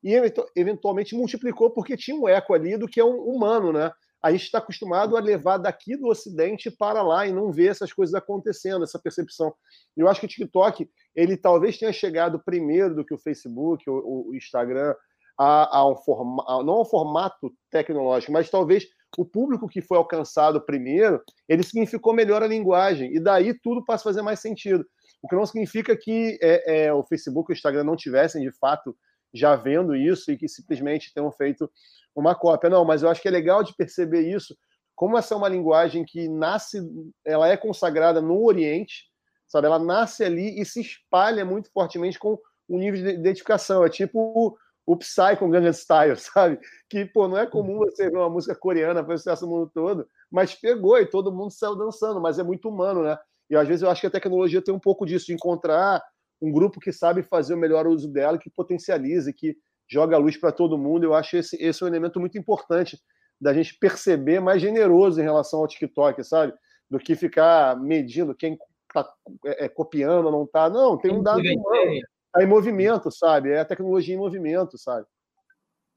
e 0.03 0.13
eventualmente 0.57 1.15
multiplicou 1.15 1.71
porque 1.71 1.97
tinha 1.97 2.17
um 2.17 2.29
eco 2.29 2.53
ali 2.53 2.77
do 2.77 2.89
que 2.89 3.01
é 3.01 3.05
um 3.05 3.19
humano, 3.19 3.73
né? 3.73 3.93
A 4.21 4.33
gente 4.33 4.43
está 4.43 4.59
acostumado 4.59 5.17
a 5.17 5.21
levar 5.21 5.57
daqui 5.59 5.97
do 5.97 6.09
Ocidente 6.09 6.71
para 6.71 7.03
lá 7.03 7.27
e 7.27 7.33
não 7.33 7.53
ver 7.53 7.69
essas 7.69 7.93
coisas 7.93 8.15
acontecendo, 8.15 8.83
essa 8.83 8.99
percepção. 8.99 9.55
Eu 9.97 10.09
acho 10.09 10.19
que 10.19 10.27
o 10.27 10.29
TikTok, 10.29 10.91
ele 11.15 11.37
talvez 11.37 11.79
tenha 11.79 11.93
chegado 11.93 12.43
primeiro 12.45 12.97
do 12.97 13.05
que 13.05 13.15
o 13.15 13.19
Facebook, 13.19 13.89
o, 13.89 14.31
o 14.31 14.35
Instagram, 14.35 14.95
a, 15.39 15.79
a 15.79 15.89
um 15.89 15.97
forma, 15.97 16.43
a, 16.49 16.63
não 16.65 16.75
ao 16.75 16.85
formato 16.85 17.53
tecnológico, 17.71 18.33
mas 18.33 18.51
talvez 18.51 18.87
o 19.17 19.25
público 19.25 19.69
que 19.69 19.81
foi 19.81 19.99
alcançado 19.99 20.61
primeiro, 20.61 21.23
ele 21.49 21.63
significou 21.63 22.13
melhor 22.13 22.43
a 22.43 22.47
linguagem, 22.47 23.15
e 23.15 23.21
daí 23.21 23.55
tudo 23.61 23.85
passa 23.85 24.03
a 24.03 24.11
fazer 24.11 24.23
mais 24.23 24.41
sentido. 24.41 24.85
O 25.23 25.29
que 25.29 25.35
não 25.35 25.47
significa 25.47 25.97
que 25.97 26.39
é, 26.43 26.85
é, 26.85 26.93
o 26.93 27.05
Facebook 27.05 27.51
e 27.51 27.53
o 27.53 27.57
Instagram 27.57 27.85
não 27.85 27.97
tivessem, 27.97 28.43
de 28.43 28.53
fato, 28.53 28.97
já 29.33 29.57
vendo 29.57 29.95
isso 29.95 30.31
e 30.31 30.37
que 30.37 30.49
simplesmente 30.49 31.13
tenham 31.13 31.31
feito 31.33 31.71
uma 32.15 32.35
cópia. 32.35 32.71
Não, 32.71 32.85
mas 32.85 33.03
eu 33.03 33.09
acho 33.09 33.21
que 33.21 33.29
é 33.29 33.31
legal 33.31 33.63
de 33.63 33.75
perceber 33.75 34.23
isso, 34.23 34.57
como 34.97 35.19
essa 35.19 35.35
é 35.35 35.37
uma 35.37 35.49
linguagem 35.49 36.05
que 36.05 36.27
nasce, 36.27 36.81
ela 37.25 37.49
é 37.49 37.57
consagrada 37.57 38.21
no 38.23 38.43
Oriente, 38.43 39.05
sabe? 39.47 39.67
Ela 39.67 39.79
nasce 39.79 40.25
ali 40.25 40.59
e 40.59 40.65
se 40.65 40.81
espalha 40.81 41.45
muito 41.45 41.71
fortemente 41.71 42.19
com 42.19 42.39
um 42.69 42.79
nível 42.79 43.03
de 43.03 43.11
identificação. 43.11 43.85
É 43.85 43.91
tipo 43.91 44.59
o 44.87 44.97
Psy 44.97 45.37
com 45.39 45.51
Gangnam 45.51 45.73
Style, 45.73 46.17
sabe? 46.17 46.59
Que, 46.89 47.05
pô, 47.05 47.29
não 47.29 47.37
é 47.37 47.47
comum 47.47 47.79
você 47.79 48.09
ver 48.09 48.17
uma 48.17 48.31
música 48.31 48.55
coreana 48.55 49.05
fazer 49.05 49.19
sucesso 49.19 49.47
no 49.47 49.53
mundo 49.53 49.71
todo, 49.75 50.09
mas 50.31 50.55
pegou 50.55 50.99
e 50.99 51.07
todo 51.07 51.33
mundo 51.33 51.51
saiu 51.51 51.77
dançando, 51.77 52.21
mas 52.21 52.39
é 52.39 52.43
muito 52.43 52.69
humano, 52.69 53.03
né? 53.03 53.19
E 53.49 53.57
às 53.57 53.67
vezes 53.67 53.83
eu 53.83 53.91
acho 53.91 54.01
que 54.01 54.07
a 54.07 54.11
tecnologia 54.11 54.63
tem 54.63 54.75
um 54.75 54.81
pouco 54.81 55.07
disso, 55.07 55.27
de 55.27 55.35
encontrar 55.35 56.03
um 56.41 56.53
grupo 56.53 56.81
que 56.81 56.93
sabe 56.93 57.23
fazer 57.23 57.55
o 57.55 57.59
melhor 57.59 57.87
uso 57.87 58.09
dela, 58.09 58.39
que 58.39 58.51
potencializa, 58.51 59.33
que 59.33 59.57
joga 59.89 60.17
a 60.17 60.19
luz 60.19 60.37
para 60.37 60.53
todo 60.53 60.79
mundo. 60.79 61.05
Eu 61.05 61.15
acho 61.15 61.37
esse, 61.37 61.57
esse 61.63 61.83
um 61.83 61.87
elemento 61.87 62.21
muito 62.21 62.37
importante 62.37 62.99
da 63.41 63.53
gente 63.55 63.79
perceber 63.79 64.41
mais 64.41 64.61
generoso 64.61 65.21
em 65.21 65.25
relação 65.25 65.61
ao 65.61 65.69
TikTok, 65.69 66.23
sabe? 66.25 66.53
Do 66.91 66.99
que 66.99 67.15
ficar 67.15 67.79
medindo 67.81 68.35
quem 68.35 68.59
está 68.89 69.09
é, 69.45 69.65
é, 69.65 69.69
copiando 69.69 70.27
ou 70.27 70.33
não 70.33 70.45
está. 70.45 70.69
Não, 70.69 70.99
tem 70.99 71.13
um 71.13 71.23
dado 71.23 71.41
humano 71.41 72.01
Está 72.37 72.45
em 72.45 72.47
movimento, 72.47 73.11
sabe? 73.11 73.51
É 73.51 73.61
a 73.61 73.65
tecnologia 73.65 74.15
em 74.15 74.19
movimento, 74.19 74.77
sabe? 74.77 75.07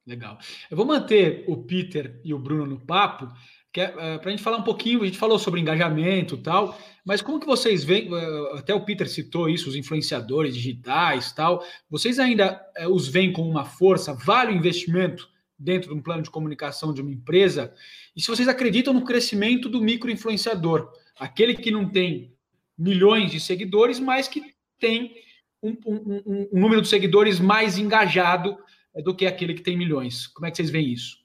Legal. 0.07 0.37
Eu 0.71 0.77
vou 0.77 0.85
manter 0.85 1.43
o 1.49 1.57
Peter 1.57 2.19
e 2.23 2.33
o 2.33 2.39
Bruno 2.39 2.65
no 2.65 2.79
papo, 2.79 3.27
é, 3.75 4.17
para 4.17 4.27
a 4.27 4.29
gente 4.31 4.41
falar 4.41 4.57
um 4.57 4.63
pouquinho, 4.63 5.03
a 5.03 5.05
gente 5.05 5.17
falou 5.17 5.37
sobre 5.37 5.59
engajamento 5.59 6.35
e 6.35 6.39
tal, 6.39 6.79
mas 7.05 7.21
como 7.21 7.39
que 7.39 7.45
vocês 7.45 7.83
veem, 7.83 8.09
é, 8.13 8.57
até 8.57 8.73
o 8.73 8.83
Peter 8.83 9.07
citou 9.07 9.49
isso, 9.49 9.69
os 9.69 9.75
influenciadores 9.75 10.55
digitais 10.55 11.31
tal, 11.31 11.63
vocês 11.89 12.19
ainda 12.19 12.59
é, 12.75 12.87
os 12.87 13.07
veem 13.07 13.31
como 13.31 13.49
uma 13.49 13.65
força, 13.65 14.13
vale 14.13 14.51
o 14.51 14.55
investimento 14.55 15.29
dentro 15.57 15.89
de 15.89 15.95
um 15.95 16.01
plano 16.01 16.23
de 16.23 16.31
comunicação 16.31 16.93
de 16.93 17.01
uma 17.01 17.11
empresa? 17.11 17.73
E 18.15 18.21
se 18.21 18.27
vocês 18.27 18.47
acreditam 18.47 18.93
no 18.93 19.03
crescimento 19.03 19.69
do 19.69 19.81
micro-influenciador, 19.81 20.89
aquele 21.19 21.53
que 21.53 21.69
não 21.69 21.87
tem 21.87 22.33
milhões 22.77 23.31
de 23.31 23.39
seguidores, 23.39 23.99
mas 23.99 24.27
que 24.27 24.41
tem 24.79 25.13
um, 25.61 25.77
um, 25.85 26.47
um, 26.53 26.59
número 26.59 26.81
de 26.81 26.87
seguidores 26.87 27.39
mais 27.39 27.77
engajado 27.77 28.57
eh, 28.95 29.01
do 29.01 29.13
que 29.13 29.25
aquele 29.25 29.53
que 29.53 29.61
tem 29.61 29.77
milhões. 29.77 30.25
Como 30.27 30.45
é 30.45 30.51
que 30.51 30.57
vocês 30.57 30.69
veem 30.69 30.93
isso? 30.93 31.18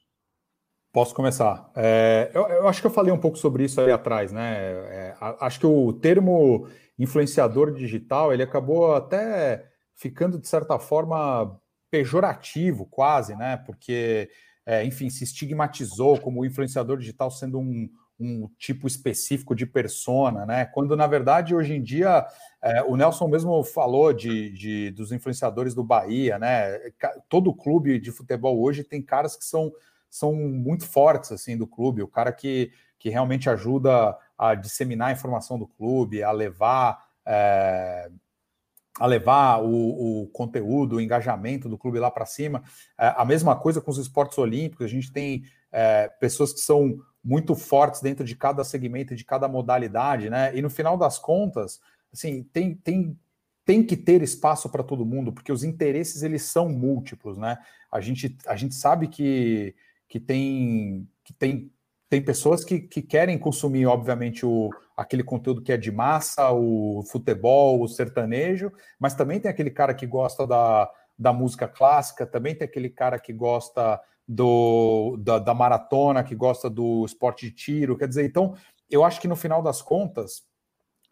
Posso 0.94 1.12
começar. 1.12 1.72
É, 1.74 2.30
eu, 2.32 2.46
eu, 2.46 2.68
acho 2.68 2.80
que 2.80 2.86
eu 2.86 2.90
falei 2.90 3.12
um 3.12 3.18
pouco 3.18 3.36
sobre 3.36 3.64
isso 3.64 3.80
aí 3.80 3.90
atrás, 3.90 4.30
né? 4.30 4.54
É, 4.60 5.16
acho 5.40 5.58
que 5.58 5.66
o 5.66 5.92
termo 5.92 6.68
influenciador 6.96 7.72
digital 7.74 8.32
ele 8.32 8.44
acabou 8.44 8.94
até 8.94 9.68
ficando 9.96 10.38
de 10.38 10.46
certa 10.46 10.78
forma 10.78 11.60
pejorativo, 11.90 12.86
quase, 12.86 13.34
né? 13.34 13.56
Porque, 13.66 14.30
é, 14.64 14.84
enfim, 14.84 15.10
se 15.10 15.24
estigmatizou 15.24 16.20
como 16.20 16.44
influenciador 16.46 16.96
digital 16.96 17.28
sendo 17.28 17.58
um, 17.58 17.90
um 18.16 18.48
tipo 18.56 18.86
específico 18.86 19.52
de 19.52 19.66
persona, 19.66 20.46
né? 20.46 20.64
Quando 20.64 20.96
na 20.96 21.08
verdade 21.08 21.56
hoje 21.56 21.74
em 21.74 21.82
dia 21.82 22.24
é, 22.62 22.84
o 22.84 22.96
Nelson 22.96 23.26
mesmo 23.26 23.64
falou 23.64 24.12
de, 24.12 24.50
de, 24.50 24.90
dos 24.92 25.10
influenciadores 25.10 25.74
do 25.74 25.82
Bahia, 25.82 26.38
né? 26.38 26.78
Todo 27.28 27.52
clube 27.52 27.98
de 27.98 28.12
futebol 28.12 28.62
hoje 28.62 28.84
tem 28.84 29.02
caras 29.02 29.34
que 29.34 29.44
são, 29.44 29.72
são 30.14 30.32
muito 30.32 30.86
fortes 30.86 31.32
assim 31.32 31.56
do 31.56 31.66
clube, 31.66 32.00
o 32.00 32.06
cara 32.06 32.32
que, 32.32 32.70
que 33.00 33.10
realmente 33.10 33.50
ajuda 33.50 34.16
a 34.38 34.54
disseminar 34.54 35.08
a 35.08 35.12
informação 35.12 35.58
do 35.58 35.66
clube, 35.66 36.22
a 36.22 36.30
levar 36.30 37.04
é, 37.26 38.08
a 39.00 39.06
levar 39.06 39.60
o, 39.60 40.22
o, 40.22 40.26
conteúdo, 40.28 40.96
o 40.96 41.00
engajamento 41.00 41.68
do 41.68 41.76
clube 41.76 41.98
lá 41.98 42.12
para 42.12 42.24
cima. 42.26 42.62
É, 42.96 43.12
a 43.16 43.24
mesma 43.24 43.56
coisa 43.56 43.80
com 43.80 43.90
os 43.90 43.98
esportes 43.98 44.38
olímpicos, 44.38 44.86
a 44.86 44.88
gente 44.88 45.12
tem 45.12 45.42
é, 45.72 46.06
pessoas 46.20 46.52
que 46.52 46.60
são 46.60 46.96
muito 47.22 47.56
fortes 47.56 48.00
dentro 48.00 48.24
de 48.24 48.36
cada 48.36 48.62
segmento, 48.62 49.16
de 49.16 49.24
cada 49.24 49.48
modalidade, 49.48 50.30
né? 50.30 50.56
E 50.56 50.62
no 50.62 50.70
final 50.70 50.96
das 50.96 51.18
contas, 51.18 51.80
assim, 52.12 52.44
tem, 52.52 52.76
tem, 52.76 53.18
tem 53.64 53.82
que 53.82 53.96
ter 53.96 54.22
espaço 54.22 54.68
para 54.68 54.84
todo 54.84 55.04
mundo, 55.04 55.32
porque 55.32 55.50
os 55.50 55.64
interesses 55.64 56.22
eles 56.22 56.42
são 56.42 56.68
múltiplos, 56.68 57.36
né? 57.36 57.58
A 57.90 58.00
gente, 58.00 58.36
a 58.46 58.54
gente 58.54 58.76
sabe 58.76 59.08
que, 59.08 59.74
que 60.08 60.20
tem 60.20 61.08
que 61.24 61.32
tem 61.32 61.70
tem 62.08 62.22
pessoas 62.22 62.64
que, 62.64 62.78
que 62.78 63.02
querem 63.02 63.36
consumir, 63.36 63.86
obviamente, 63.86 64.46
o, 64.46 64.70
aquele 64.96 65.24
conteúdo 65.24 65.60
que 65.60 65.72
é 65.72 65.76
de 65.76 65.90
massa, 65.90 66.52
o 66.52 67.02
futebol, 67.10 67.82
o 67.82 67.88
sertanejo, 67.88 68.70
mas 69.00 69.14
também 69.14 69.40
tem 69.40 69.50
aquele 69.50 69.70
cara 69.70 69.92
que 69.92 70.06
gosta 70.06 70.46
da, 70.46 70.88
da 71.18 71.32
música 71.32 71.66
clássica, 71.66 72.24
também 72.24 72.54
tem 72.54 72.66
aquele 72.66 72.88
cara 72.88 73.18
que 73.18 73.32
gosta 73.32 74.00
do, 74.28 75.16
da, 75.18 75.40
da, 75.40 75.54
maratona, 75.54 76.22
que 76.22 76.36
gosta 76.36 76.70
do 76.70 77.04
esporte 77.04 77.46
de 77.46 77.52
tiro. 77.56 77.96
Quer 77.96 78.06
dizer, 78.06 78.24
então, 78.24 78.54
eu 78.88 79.02
acho 79.02 79.20
que 79.20 79.26
no 79.26 79.34
final 79.34 79.60
das 79.60 79.82
contas 79.82 80.44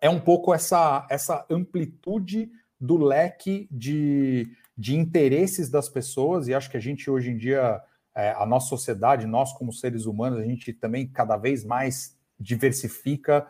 é 0.01 0.09
um 0.09 0.21
pouco 0.21 0.55
essa, 0.55 1.07
essa 1.11 1.45
amplitude 1.51 2.51
do 2.81 2.97
leque 2.97 3.69
de, 3.71 4.49
de 4.77 4.97
interesses 4.97 5.69
das 5.69 5.89
pessoas, 5.89 6.49
e 6.49 6.55
acho 6.55 6.71
que 6.71 6.77
a 6.77 6.81
gente 6.81 7.11
hoje 7.11 7.31
em 7.31 7.37
dia, 7.37 7.81
é, 8.15 8.33
a 8.33 8.45
nossa 8.45 8.69
sociedade, 8.69 9.27
nós 9.27 9.53
como 9.53 9.73
seres 9.73 10.07
humanos, 10.07 10.39
a 10.39 10.45
gente 10.45 10.73
também 10.73 11.07
cada 11.07 11.37
vez 11.37 11.65
mais 11.65 12.17
diversifica 12.39 13.47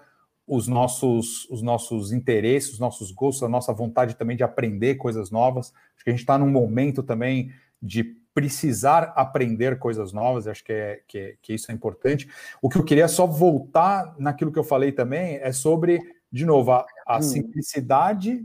os 0.47 0.69
nossos, 0.69 1.49
os 1.51 1.63
nossos 1.63 2.13
interesses, 2.13 2.75
os 2.75 2.79
nossos 2.79 3.11
gostos, 3.11 3.43
a 3.43 3.49
nossa 3.49 3.73
vontade 3.73 4.17
também 4.17 4.37
de 4.37 4.43
aprender 4.43 4.97
coisas 4.97 5.31
novas. 5.31 5.73
Acho 5.95 6.05
que 6.05 6.11
a 6.11 6.13
gente 6.13 6.21
está 6.21 6.37
num 6.37 6.51
momento 6.51 7.03
também 7.03 7.53
de 7.81 8.05
precisar 8.35 9.13
aprender 9.15 9.79
coisas 9.79 10.13
novas, 10.13 10.47
acho 10.47 10.65
que, 10.65 10.73
é, 10.73 11.03
que, 11.07 11.19
é, 11.19 11.37
que 11.41 11.55
isso 11.55 11.71
é 11.71 11.75
importante. 11.75 12.29
O 12.61 12.69
que 12.69 12.79
eu 12.79 12.85
queria 12.85 13.09
só 13.09 13.27
voltar 13.27 14.15
naquilo 14.19 14.53
que 14.53 14.59
eu 14.59 14.65
falei 14.65 14.91
também 14.91 15.37
é 15.37 15.53
sobre, 15.53 16.01
de 16.31 16.47
novo, 16.47 16.73
a, 16.73 16.87
a 17.07 17.19
hum. 17.19 17.23
simplicidade, 17.23 18.43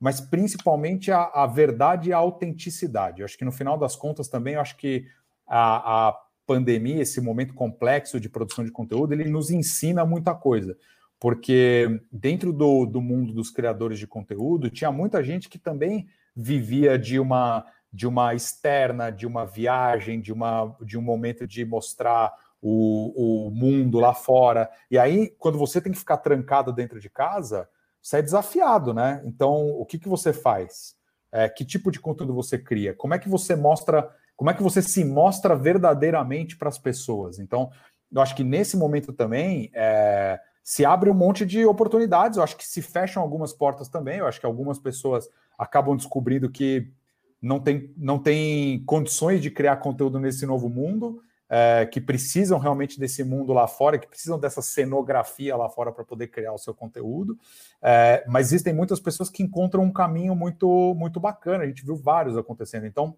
mas 0.00 0.20
principalmente 0.20 1.10
a, 1.10 1.24
a, 1.24 1.46
verdade 1.46 2.10
e 2.10 2.12
a 2.12 2.18
autenticidade. 2.18 3.20
Eu 3.20 3.26
acho 3.26 3.36
que 3.36 3.44
no 3.44 3.52
final 3.52 3.78
das 3.78 3.94
contas 3.94 4.28
também, 4.28 4.56
acho 4.56 4.76
que 4.76 5.06
a, 5.46 6.08
a 6.08 6.18
pandemia, 6.46 7.02
esse 7.02 7.20
momento 7.20 7.54
complexo 7.54 8.20
de 8.20 8.28
produção 8.28 8.64
de 8.64 8.70
conteúdo, 8.70 9.12
ele 9.12 9.28
nos 9.28 9.50
ensina 9.50 10.04
muita 10.04 10.34
coisa. 10.34 10.76
porque 11.18 12.00
dentro 12.12 12.52
do, 12.52 12.86
do 12.86 13.00
mundo 13.00 13.32
dos 13.32 13.50
criadores 13.50 13.98
de 13.98 14.06
conteúdo 14.06 14.70
tinha 14.70 14.92
muita 14.92 15.22
gente 15.22 15.48
que 15.48 15.58
também 15.58 16.06
vivia 16.34 16.98
de 16.98 17.18
uma 17.18 17.64
de 17.92 18.06
uma 18.06 18.34
externa, 18.34 19.10
de 19.10 19.26
uma 19.26 19.46
viagem, 19.46 20.20
de, 20.20 20.30
uma, 20.30 20.76
de 20.82 20.98
um 20.98 21.00
momento 21.02 21.46
de 21.46 21.64
mostrar 21.64 22.30
o, 22.60 23.46
o 23.46 23.50
mundo 23.50 23.98
lá 23.98 24.12
fora. 24.12 24.70
E 24.90 24.98
aí, 24.98 25.34
quando 25.38 25.56
você 25.56 25.80
tem 25.80 25.92
que 25.92 25.98
ficar 25.98 26.18
trancado 26.18 26.74
dentro 26.74 27.00
de 27.00 27.08
casa, 27.08 27.66
você 28.02 28.18
é 28.18 28.22
desafiado, 28.22 28.92
né? 28.92 29.22
Então, 29.24 29.70
o 29.70 29.86
que, 29.86 29.98
que 29.98 30.10
você 30.10 30.30
faz? 30.30 30.94
É, 31.32 31.48
que 31.48 31.64
tipo 31.64 31.90
de 31.90 31.98
conteúdo 31.98 32.34
você 32.34 32.58
cria? 32.58 32.92
Como 32.92 33.14
é 33.14 33.18
que 33.18 33.30
você 33.30 33.56
mostra, 33.56 34.10
como 34.36 34.50
é 34.50 34.54
que 34.54 34.62
você 34.62 34.82
se 34.82 35.04
mostra 35.04 35.56
verdadeiramente 35.56 36.56
para 36.56 36.68
as 36.68 36.78
pessoas? 36.78 37.38
Então, 37.38 37.70
eu 38.12 38.20
acho 38.20 38.36
que 38.36 38.44
nesse 38.44 38.76
momento 38.76 39.12
também 39.12 39.70
é, 39.74 40.38
se 40.62 40.84
abre 40.84 41.08
um 41.08 41.14
monte 41.14 41.46
de 41.46 41.64
oportunidades. 41.64 42.36
Eu 42.36 42.44
acho 42.44 42.56
que 42.56 42.66
se 42.66 42.82
fecham 42.82 43.22
algumas 43.22 43.52
portas 43.52 43.88
também. 43.88 44.18
Eu 44.18 44.26
acho 44.26 44.38
que 44.38 44.46
algumas 44.46 44.78
pessoas 44.78 45.28
acabam 45.58 45.96
descobrindo 45.96 46.50
que 46.50 46.92
não 47.40 47.60
tem, 47.60 47.92
não 47.96 48.18
tem 48.18 48.82
condições 48.84 49.40
de 49.40 49.50
criar 49.50 49.76
conteúdo 49.76 50.18
nesse 50.18 50.44
novo 50.44 50.68
mundo, 50.68 51.22
é, 51.48 51.86
que 51.86 52.00
precisam 52.00 52.58
realmente 52.58 52.98
desse 52.98 53.22
mundo 53.22 53.52
lá 53.52 53.68
fora, 53.68 53.98
que 53.98 54.08
precisam 54.08 54.38
dessa 54.38 54.60
cenografia 54.60 55.56
lá 55.56 55.68
fora 55.68 55.92
para 55.92 56.04
poder 56.04 56.26
criar 56.26 56.52
o 56.52 56.58
seu 56.58 56.74
conteúdo. 56.74 57.38
É, 57.80 58.24
mas 58.26 58.48
existem 58.48 58.74
muitas 58.74 58.98
pessoas 58.98 59.30
que 59.30 59.42
encontram 59.42 59.84
um 59.84 59.92
caminho 59.92 60.34
muito, 60.34 60.94
muito 60.94 61.20
bacana. 61.20 61.62
A 61.62 61.66
gente 61.66 61.84
viu 61.84 61.96
vários 61.96 62.36
acontecendo. 62.36 62.86
Então, 62.86 63.16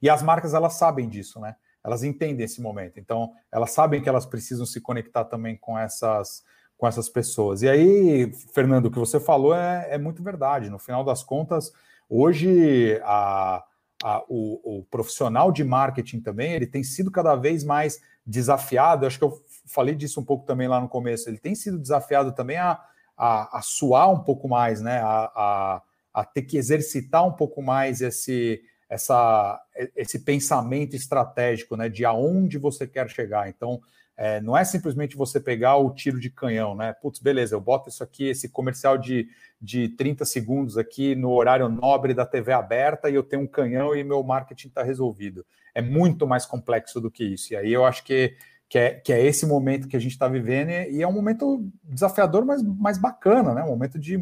e 0.00 0.08
as 0.08 0.22
marcas 0.22 0.54
elas 0.54 0.74
sabem 0.74 1.08
disso, 1.08 1.40
né? 1.40 1.56
Elas 1.82 2.02
entendem 2.02 2.44
esse 2.44 2.62
momento. 2.62 2.98
Então, 2.98 3.32
elas 3.52 3.72
sabem 3.72 4.02
que 4.02 4.08
elas 4.08 4.24
precisam 4.24 4.64
se 4.64 4.80
conectar 4.80 5.24
também 5.24 5.56
com 5.56 5.78
essas 5.78 6.42
com 6.76 6.88
essas 6.88 7.08
pessoas. 7.08 7.62
E 7.62 7.68
aí, 7.68 8.32
Fernando, 8.52 8.86
o 8.86 8.90
que 8.90 8.98
você 8.98 9.20
falou 9.20 9.54
é, 9.54 9.86
é 9.90 9.96
muito 9.96 10.24
verdade. 10.24 10.68
No 10.68 10.78
final 10.78 11.04
das 11.04 11.22
contas, 11.22 11.72
Hoje, 12.08 13.00
a, 13.02 13.64
a, 14.02 14.24
o, 14.28 14.78
o, 14.78 14.84
profissional 14.84 15.50
de 15.50 15.64
marketing 15.64 16.20
também 16.20 16.52
ele 16.52 16.66
tem 16.66 16.84
sido 16.84 17.10
cada 17.10 17.34
vez 17.34 17.64
mais 17.64 18.00
desafiado. 18.26 19.06
Acho 19.06 19.18
que 19.18 19.24
eu 19.24 19.42
falei 19.66 19.94
disso 19.94 20.20
um 20.20 20.24
pouco 20.24 20.44
também 20.44 20.68
lá 20.68 20.80
no 20.80 20.88
começo. 20.88 21.28
Ele 21.28 21.38
tem 21.38 21.54
sido 21.54 21.78
desafiado 21.78 22.32
também 22.32 22.58
a, 22.58 22.80
a, 23.16 23.58
a 23.58 23.62
suar 23.62 24.10
um 24.10 24.20
pouco 24.20 24.48
mais, 24.48 24.80
né? 24.80 25.00
A, 25.00 25.32
a, 25.34 25.82
a 26.12 26.24
ter 26.24 26.42
que 26.42 26.56
exercitar 26.56 27.26
um 27.26 27.32
pouco 27.32 27.62
mais 27.62 28.00
esse, 28.00 28.62
essa, 28.88 29.60
esse 29.96 30.20
pensamento 30.20 30.94
estratégico, 30.94 31.76
né? 31.76 31.88
De 31.88 32.04
aonde 32.04 32.58
você 32.58 32.86
quer 32.86 33.08
chegar. 33.08 33.48
Então, 33.48 33.80
é, 34.16 34.40
não 34.40 34.56
é 34.56 34.64
simplesmente 34.64 35.16
você 35.16 35.40
pegar 35.40 35.76
o 35.76 35.90
tiro 35.90 36.20
de 36.20 36.30
canhão, 36.30 36.74
né? 36.74 36.92
Putz, 36.92 37.18
beleza, 37.18 37.54
eu 37.54 37.60
boto 37.60 37.88
isso 37.88 38.02
aqui, 38.02 38.28
esse 38.28 38.48
comercial 38.48 38.96
de, 38.96 39.28
de 39.60 39.88
30 39.88 40.24
segundos 40.24 40.78
aqui 40.78 41.16
no 41.16 41.32
horário 41.32 41.68
nobre 41.68 42.14
da 42.14 42.24
TV 42.24 42.52
aberta 42.52 43.10
e 43.10 43.14
eu 43.14 43.24
tenho 43.24 43.42
um 43.42 43.46
canhão 43.46 43.94
e 43.94 44.04
meu 44.04 44.22
marketing 44.22 44.68
está 44.68 44.82
resolvido. 44.82 45.44
É 45.74 45.82
muito 45.82 46.26
mais 46.26 46.46
complexo 46.46 47.00
do 47.00 47.10
que 47.10 47.24
isso. 47.24 47.52
E 47.52 47.56
aí 47.56 47.72
eu 47.72 47.84
acho 47.84 48.04
que, 48.04 48.36
que, 48.68 48.78
é, 48.78 48.90
que 48.94 49.12
é 49.12 49.20
esse 49.20 49.46
momento 49.46 49.88
que 49.88 49.96
a 49.96 50.00
gente 50.00 50.12
está 50.12 50.28
vivendo 50.28 50.70
e 50.70 51.02
é 51.02 51.08
um 51.08 51.12
momento 51.12 51.68
desafiador, 51.82 52.44
mas 52.44 52.62
mais 52.62 52.98
bacana, 52.98 53.52
né? 53.52 53.64
Um 53.64 53.70
momento 53.70 53.98
de 53.98 54.16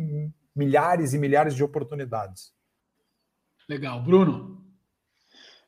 milhares 0.56 1.12
e 1.12 1.18
milhares 1.18 1.54
de 1.54 1.62
oportunidades. 1.62 2.50
Legal. 3.68 4.02
Bruno? 4.02 4.62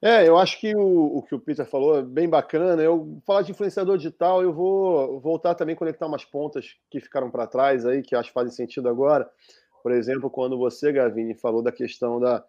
É, 0.02 0.28
eu 0.28 0.36
acho 0.36 0.60
que 0.60 0.76
o, 0.76 1.18
o, 1.18 1.22
que 1.22 1.34
o 1.34 1.40
Peter 1.40 1.64
falou 1.64 1.98
é 1.98 2.02
bem 2.02 2.28
bacana. 2.28 2.82
Eu 2.82 3.22
falar 3.26 3.40
de 3.40 3.52
influenciador 3.52 3.96
digital, 3.96 4.42
eu 4.42 4.52
vou 4.52 5.18
voltar 5.18 5.54
também 5.54 5.74
conectar 5.74 6.06
umas 6.06 6.26
pontas 6.26 6.76
que 6.90 7.00
ficaram 7.00 7.30
para 7.30 7.46
trás 7.46 7.86
aí, 7.86 8.02
que 8.02 8.14
acho 8.14 8.28
que 8.28 8.34
fazem 8.34 8.52
sentido 8.52 8.86
agora. 8.86 9.26
Por 9.82 9.92
exemplo, 9.92 10.28
quando 10.28 10.58
você, 10.58 10.92
Gavini, 10.92 11.34
falou 11.34 11.62
da 11.62 11.72
questão 11.72 12.20
da, 12.20 12.44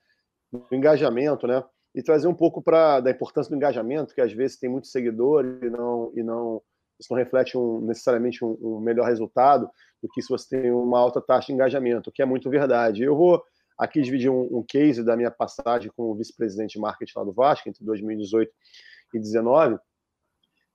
do 0.51 0.67
engajamento, 0.73 1.47
né? 1.47 1.63
E 1.93 2.03
trazer 2.03 2.27
um 2.27 2.33
pouco 2.33 2.61
para 2.61 2.99
da 2.99 3.11
importância 3.11 3.49
do 3.49 3.55
engajamento, 3.55 4.13
que 4.13 4.19
às 4.19 4.33
vezes 4.33 4.59
tem 4.59 4.69
muito 4.69 4.87
seguidor 4.87 5.45
e 5.61 5.69
não 5.69 6.11
e 6.13 6.21
não 6.21 6.61
isso 6.99 7.11
não 7.11 7.17
reflete 7.17 7.57
um, 7.57 7.81
necessariamente 7.81 8.43
um, 8.43 8.57
um 8.61 8.79
melhor 8.79 9.05
resultado 9.05 9.69
do 10.01 10.09
que 10.09 10.21
se 10.21 10.29
você 10.29 10.61
tem 10.61 10.71
uma 10.71 10.99
alta 10.99 11.21
taxa 11.21 11.47
de 11.47 11.53
engajamento, 11.53 12.11
que 12.11 12.21
é 12.21 12.25
muito 12.25 12.49
verdade. 12.49 13.03
Eu 13.03 13.15
vou 13.15 13.41
Aqui 13.77 14.01
dividi 14.01 14.29
um, 14.29 14.59
um 14.59 14.63
case 14.63 15.03
da 15.03 15.17
minha 15.17 15.31
passagem 15.31 15.91
como 15.95 16.15
vice-presidente 16.15 16.73
de 16.73 16.79
marketing 16.79 17.17
lá 17.17 17.23
do 17.23 17.33
Vasco, 17.33 17.67
entre 17.67 17.83
2018 17.83 18.49
e 18.49 19.19
2019, 19.19 19.77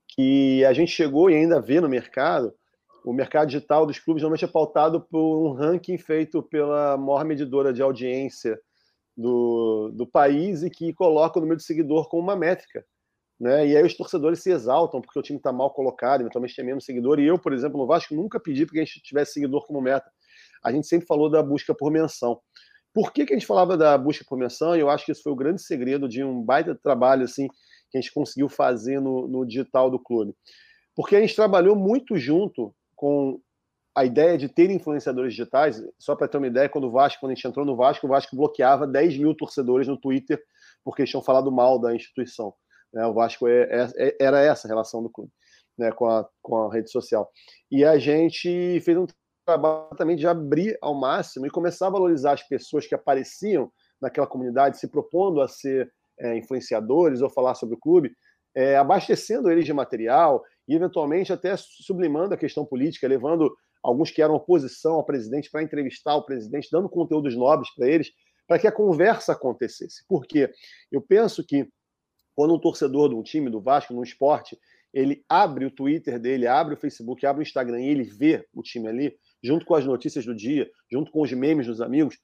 que 0.09 0.64
a 0.64 0.72
gente 0.72 0.93
chegou 0.93 1.31
e 1.31 1.35
ainda 1.35 1.60
vê 1.60 1.81
no 1.81 1.89
mercado, 1.89 2.55
o 3.05 3.12
mercado 3.12 3.48
digital 3.48 3.86
dos 3.86 3.98
clubes 3.98 4.22
normalmente 4.22 4.44
é 4.44 4.48
pautado 4.48 5.01
por 5.01 5.47
um 5.47 5.52
ranking 5.52 5.97
feito 5.97 6.43
pela 6.43 6.97
maior 6.97 7.24
medidora 7.24 7.72
de 7.72 7.81
audiência 7.81 8.60
do, 9.16 9.90
do 9.94 10.06
país 10.06 10.62
e 10.62 10.70
que 10.70 10.93
coloca 10.93 11.39
o 11.39 11.40
número 11.40 11.59
de 11.59 11.64
seguidor 11.64 12.09
como 12.09 12.22
uma 12.22 12.36
métrica. 12.36 12.85
Né? 13.39 13.68
E 13.68 13.77
aí 13.77 13.82
os 13.82 13.97
torcedores 13.97 14.43
se 14.43 14.51
exaltam 14.51 15.01
porque 15.01 15.18
o 15.18 15.22
time 15.22 15.39
está 15.39 15.51
mal 15.51 15.70
colocado, 15.70 16.20
eventualmente 16.20 16.55
tem 16.55 16.64
menos 16.64 16.85
seguidor. 16.85 17.18
E 17.18 17.27
eu, 17.27 17.39
por 17.39 17.55
exemplo, 17.55 17.78
no 17.78 17.86
Vasco, 17.86 18.14
nunca 18.14 18.39
pedi 18.39 18.66
para 18.66 18.74
que 18.74 18.81
a 18.81 18.85
gente 18.85 19.02
tivesse 19.02 19.32
seguidor 19.32 19.66
como 19.66 19.81
meta. 19.81 20.10
A 20.62 20.70
gente 20.70 20.86
sempre 20.86 21.06
falou 21.06 21.31
da 21.31 21.43
busca 21.43 21.74
por 21.74 21.90
menção. 21.90 22.39
Por 22.93 23.12
que, 23.12 23.25
que 23.25 23.33
a 23.33 23.37
gente 23.39 23.47
falava 23.47 23.77
da 23.77 23.97
busca 23.97 24.25
por 24.29 24.39
menção? 24.39 24.75
Eu 24.75 24.91
acho 24.91 25.05
que 25.05 25.12
isso 25.12 25.23
foi 25.23 25.33
o 25.33 25.37
grande 25.37 25.62
segredo 25.62 26.09
de 26.09 26.25
um 26.25 26.43
baita 26.43 26.75
trabalho 26.75 27.25
assim 27.25 27.49
que 27.91 27.99
a 27.99 28.01
gente 28.01 28.12
conseguiu 28.12 28.49
fazer 28.49 29.01
no, 29.01 29.27
no 29.29 29.47
digital 29.47 29.91
do 29.91 29.99
clube. 29.99 30.35
Porque 30.95 31.17
a 31.17 31.21
gente 31.21 31.35
trabalhou 31.35 31.77
muito 31.77 32.17
junto 32.17 32.75
com 32.97 33.41
a 33.95 34.05
ideia 34.05 34.39
de 34.39 34.49
ter 34.49 34.71
influenciadores 34.71 35.33
digitais. 35.33 35.83
Só 35.99 36.15
para 36.15 36.29
ter 36.29 36.39
uma 36.39 36.47
ideia, 36.47 36.69
quando 36.69 36.89
o 36.89 36.91
Vasco, 36.91 37.21
quando 37.21 37.33
a 37.33 37.35
gente 37.35 37.47
entrou 37.47 37.65
no 37.65 37.77
Vasco, 37.77 38.07
o 38.07 38.11
Vasco 38.11 38.37
bloqueava 38.37 38.87
10 38.87 39.19
mil 39.19 39.35
torcedores 39.35 39.89
no 39.89 39.97
Twitter 39.97 40.41
porque 40.85 41.05
tinham 41.05 41.23
falado 41.23 41.51
mal 41.51 41.79
da 41.79 41.95
instituição. 41.95 42.55
Né? 42.93 43.05
O 43.07 43.15
Vasco 43.15 43.47
é, 43.49 43.62
é, 43.62 43.89
é 43.97 44.17
era 44.21 44.41
essa 44.41 44.67
a 44.67 44.71
relação 44.71 45.03
do 45.03 45.11
clube 45.11 45.31
né? 45.81 45.91
com, 45.93 46.07
a, 46.07 46.29
com 46.43 46.69
a 46.69 46.73
rede 46.73 46.91
social. 46.91 47.29
E 47.71 47.85
a 47.85 47.99
gente 47.99 48.81
fez 48.81 48.97
um 48.97 49.07
trabalho 49.45 49.89
também 49.97 50.17
de 50.17 50.27
abrir 50.27 50.79
ao 50.81 50.95
máximo 50.95 51.47
e 51.47 51.51
começar 51.51 51.89
a 51.89 51.91
valorizar 51.91 52.33
as 52.33 52.43
pessoas 52.43 52.87
que 52.87 52.95
apareciam 52.95 53.71
naquela 54.01 54.27
comunidade, 54.27 54.79
se 54.79 54.89
propondo 54.89 55.41
a 55.41 55.49
ser 55.49 55.93
é, 56.19 56.37
influenciadores 56.37 57.21
ou 57.21 57.31
falar 57.31 57.55
sobre 57.55 57.75
o 57.75 57.79
clube, 57.79 58.12
é, 58.55 58.77
abastecendo 58.77 59.51
eles 59.51 59.65
de 59.65 59.73
material 59.73 60.43
e, 60.67 60.75
eventualmente, 60.75 61.33
até 61.33 61.55
sublimando 61.57 62.35
a 62.35 62.39
questão 62.39 62.65
política, 62.65 63.09
levando 63.09 63.55
alguns 63.83 64.11
que 64.11 64.23
eram 64.23 64.35
oposição 64.35 64.95
ao 64.95 65.05
presidente 65.05 65.51
para 65.51 65.62
entrevistar 65.62 66.15
o 66.17 66.25
presidente, 66.25 66.69
dando 66.71 66.89
conteúdos 66.89 67.37
nobres 67.37 67.71
para 67.75 67.89
eles, 67.89 68.11
para 68.47 68.59
que 68.59 68.67
a 68.67 68.73
conversa 68.73 69.33
acontecesse. 69.33 70.05
Por 70.09 70.27
quê? 70.27 70.51
Eu 70.91 71.01
penso 71.01 71.45
que 71.45 71.69
quando 72.35 72.55
um 72.55 72.59
torcedor 72.59 73.09
de 73.09 73.15
um 73.15 73.23
time, 73.23 73.51
do 73.51 73.61
Vasco, 73.61 73.95
num 73.95 74.03
esporte, 74.03 74.59
ele 74.93 75.25
abre 75.29 75.65
o 75.65 75.71
Twitter 75.71 76.19
dele, 76.19 76.47
abre 76.47 76.75
o 76.75 76.77
Facebook, 76.77 77.25
abre 77.25 77.43
o 77.43 77.47
Instagram 77.47 77.81
e 77.81 77.89
ele 77.89 78.03
vê 78.03 78.47
o 78.53 78.62
time 78.62 78.89
ali, 78.89 79.17
junto 79.43 79.65
com 79.65 79.75
as 79.75 79.85
notícias 79.85 80.25
do 80.25 80.35
dia, 80.35 80.71
junto 80.91 81.11
com 81.11 81.23
os 81.23 81.33
memes 81.33 81.67
dos 81.67 81.81
amigos, 81.81 82.19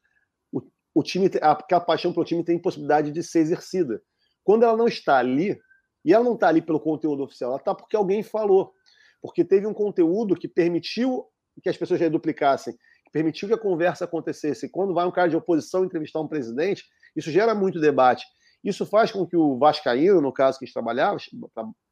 o, 0.53 0.61
o 0.95 1.03
time, 1.03 1.31
a, 1.41 1.53
a 1.53 1.81
paixão 1.81 2.13
pelo 2.13 2.25
time 2.25 2.45
tem 2.45 2.59
possibilidade 2.59 3.11
de 3.11 3.23
ser 3.23 3.41
exercida. 3.41 4.01
Quando 4.45 4.65
ela 4.65 4.77
não 4.77 4.87
está 4.87 5.19
ali, 5.19 5.59
e 6.05 6.13
ela 6.13 6.25
não 6.25 6.35
está 6.35 6.49
ali 6.49 6.63
pelo 6.63 6.79
conteúdo 6.79 7.25
oficial, 7.25 7.51
ela 7.51 7.59
está 7.59 7.75
porque 7.75 7.97
alguém 7.97 8.23
falou. 8.23 8.73
Porque 9.21 9.45
teve 9.45 9.67
um 9.67 9.75
conteúdo 9.75 10.37
que 10.37 10.47
permitiu 10.47 11.27
que 11.63 11.69
as 11.69 11.77
pessoas 11.77 11.99
reduplicassem, 11.99 12.75
que 12.75 13.11
permitiu 13.11 13.49
que 13.49 13.55
a 13.55 13.59
conversa 13.59 14.05
acontecesse. 14.05 14.69
Quando 14.69 14.95
vai 14.95 15.05
um 15.05 15.11
cara 15.11 15.29
de 15.29 15.37
oposição 15.37 15.85
entrevistar 15.85 16.21
um 16.21 16.29
presidente, 16.29 16.85
isso 17.17 17.31
gera 17.31 17.55
muito 17.55 17.81
debate. 17.81 18.25
Isso 18.63 18.87
faz 18.87 19.11
com 19.11 19.27
que 19.27 19.37
o 19.37 19.59
Vascaíno, 19.59 20.21
no 20.21 20.33
caso 20.33 20.59
que 20.59 20.65
a 20.65 20.67
gente 20.67 20.75
trabalhava, 20.75 21.17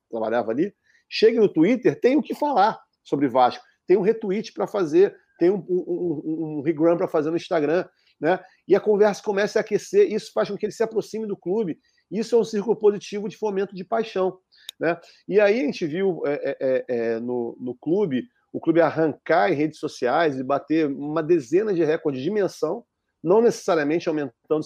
trabalhava 0.08 0.52
ali, 0.52 0.72
chegue 1.08 1.38
no 1.40 1.48
Twitter, 1.48 1.98
tem 1.98 2.16
o 2.16 2.22
que 2.22 2.34
falar 2.34 2.80
sobre 3.02 3.28
Vasco 3.28 3.64
tem 3.86 3.96
um 3.96 4.02
retweet 4.02 4.52
para 4.52 4.66
fazer, 4.66 5.16
tem 5.38 5.50
um, 5.50 5.64
um, 5.68 6.22
um, 6.24 6.58
um 6.58 6.60
regram 6.62 6.96
para 6.96 7.08
fazer 7.08 7.30
no 7.30 7.36
Instagram, 7.36 7.86
né? 8.20 8.40
E 8.66 8.74
a 8.74 8.80
conversa 8.80 9.22
começa 9.22 9.58
a 9.58 9.60
aquecer, 9.60 10.12
isso 10.12 10.30
faz 10.32 10.48
com 10.48 10.56
que 10.56 10.66
ele 10.66 10.72
se 10.72 10.82
aproxime 10.82 11.26
do 11.26 11.36
clube. 11.36 11.78
Isso 12.10 12.34
é 12.34 12.38
um 12.38 12.44
círculo 12.44 12.76
positivo 12.76 13.28
de 13.28 13.36
fomento 13.36 13.74
de 13.74 13.84
paixão, 13.84 14.38
né? 14.78 14.98
E 15.26 15.40
aí 15.40 15.60
a 15.60 15.64
gente 15.64 15.86
viu 15.86 16.22
é, 16.26 16.34
é, 16.34 16.56
é, 16.60 16.84
é 16.88 17.20
no, 17.20 17.56
no 17.60 17.74
clube 17.74 18.24
o 18.52 18.60
clube 18.60 18.80
arrancar 18.80 19.50
em 19.50 19.56
redes 19.56 19.80
sociais 19.80 20.38
e 20.38 20.44
bater 20.44 20.86
uma 20.86 21.22
dezena 21.22 21.74
de 21.74 21.82
recordes 21.82 22.22
de 22.22 22.28
dimensão, 22.28 22.84
não 23.20 23.42
necessariamente 23.42 24.08
aumentando 24.08 24.64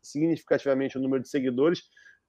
significativamente 0.00 0.96
o 0.96 1.00
número 1.00 1.20
de 1.20 1.28
seguidores. 1.28 1.82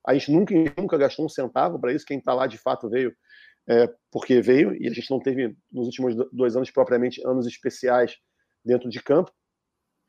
A 0.04 0.16
gente 0.16 0.32
nunca, 0.32 0.56
nunca 0.76 0.98
gastou 0.98 1.26
um 1.26 1.30
centavo 1.30 1.80
para 1.80 1.94
isso. 1.94 2.06
Quem 2.06 2.18
está 2.18 2.34
lá 2.34 2.48
de 2.48 2.58
fato 2.58 2.90
veio 2.90 3.14
é, 3.68 3.92
porque 4.12 4.42
veio 4.42 4.76
e 4.76 4.88
a 4.88 4.94
gente 4.94 5.10
não 5.10 5.20
teve 5.20 5.56
nos 5.72 5.88
últimos 5.88 6.16
dois 6.32 6.56
anos 6.56 6.70
propriamente 6.72 7.26
anos 7.26 7.48
especiais 7.48 8.16
dentro 8.64 8.90
de 8.90 9.02
campo. 9.02 9.32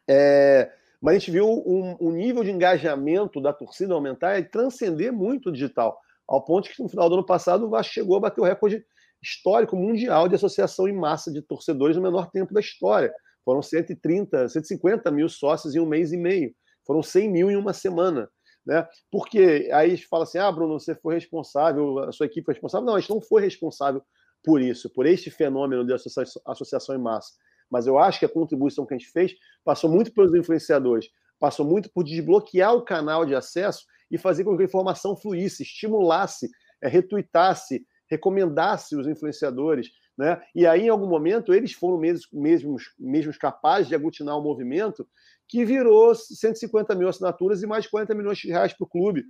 É, 0.09 0.71
mas 1.01 1.17
a 1.17 1.19
gente 1.19 1.31
viu 1.31 1.47
um, 1.47 1.97
um, 2.01 2.13
nível 2.13 2.45
de 2.45 2.51
engajamento 2.51 3.41
da 3.41 3.53
torcida 3.53 3.95
aumentar 3.95 4.39
e 4.39 4.45
transcender 4.45 5.13
muito 5.13 5.49
o 5.49 5.53
digital, 5.53 5.99
ao 6.27 6.45
ponto 6.45 6.69
que 6.69 6.83
no 6.83 6.89
final 6.89 7.09
do 7.09 7.17
ano 7.17 7.27
passado 7.27 7.67
o 7.67 7.71
Vasco 7.71 7.95
chegou 7.95 8.17
a 8.17 8.21
bater 8.21 8.41
o 8.41 8.45
recorde 8.45 8.85
histórico 9.23 9.77
mundial 9.77 10.29
de 10.29 10.35
associação 10.35 10.87
em 10.89 10.93
massa 10.93 11.33
de 11.33 11.43
torcedores 11.43 11.97
no 11.97 12.03
menor 12.03 12.31
tempo 12.31 12.53
da 12.53 12.61
história. 12.61 13.13
Foram 13.45 13.63
130, 13.63 14.49
150 14.49 15.11
mil 15.11 15.29
sócios 15.29 15.75
em 15.75 15.81
um 15.81 15.87
mês 15.87 16.13
e 16.13 16.17
meio. 16.17 16.55
Foram 16.87 17.03
100 17.03 17.31
mil 17.31 17.51
em 17.51 17.57
uma 17.57 17.73
semana. 17.73 18.29
Né? 18.67 18.87
Porque 19.11 19.71
aí 19.73 19.97
fala 19.97 20.25
assim: 20.25 20.39
ah, 20.39 20.51
Bruno, 20.51 20.79
você 20.79 20.95
foi 20.95 21.15
responsável, 21.15 22.01
a 22.01 22.13
sua 22.13 22.27
equipe 22.27 22.45
foi 22.45 22.55
responsável. 22.55 22.85
Não, 22.85 22.97
a 22.97 23.01
gente 23.01 23.11
não 23.11 23.21
foi 23.21 23.43
responsável 23.43 24.03
por 24.45 24.61
isso, 24.61 24.91
por 24.91 25.07
este 25.07 25.31
fenômeno 25.31 25.85
de 25.85 25.93
associação, 25.93 26.95
em 26.95 26.99
massa. 26.99 27.33
Mas 27.71 27.87
eu 27.87 27.99
acho 27.99 28.19
que 28.19 28.25
a 28.25 28.29
contribuição 28.29 28.87
que 28.87 28.95
a 28.95 28.99
gente 28.99 29.11
fez 29.11 29.35
passou 29.65 29.91
muito 29.91 30.13
pelos 30.13 30.35
influenciadores, 30.35 31.09
passou 31.39 31.65
muito 31.65 31.91
por 31.91 32.05
desbloquear 32.05 32.75
o 32.75 32.83
canal 32.83 33.25
de 33.25 33.35
acesso 33.35 33.85
e 34.11 34.19
fazer 34.19 34.45
com 34.45 34.57
que 34.57 34.63
a 34.63 34.67
informação 34.67 35.17
fluísse, 35.17 35.63
estimulasse, 35.63 36.49
é, 36.81 36.89
retuitasse, 36.89 37.85
recomendasse 38.09 38.95
os 38.95 39.09
influenciadores. 39.09 39.91
Né? 40.17 40.41
E 40.55 40.65
aí, 40.65 40.83
em 40.83 40.89
algum 40.89 41.09
momento, 41.09 41.53
eles 41.53 41.73
foram 41.73 41.99
mesmos, 41.99 42.29
mesmos, 42.33 42.95
mesmos 42.99 43.37
capazes 43.37 43.89
de 43.89 43.95
aglutinar 43.97 44.39
o 44.39 44.43
movimento 44.43 45.07
que 45.49 45.65
virou 45.65 46.15
150 46.15 46.95
mil 46.95 47.09
assinaturas 47.09 47.63
e 47.63 47.67
mais 47.67 47.85
de 47.85 47.91
40 47.91 48.15
milhões 48.15 48.39
de 48.39 48.49
reais 48.49 48.73
para 48.73 48.85
o 48.85 48.89
clube 48.89 49.25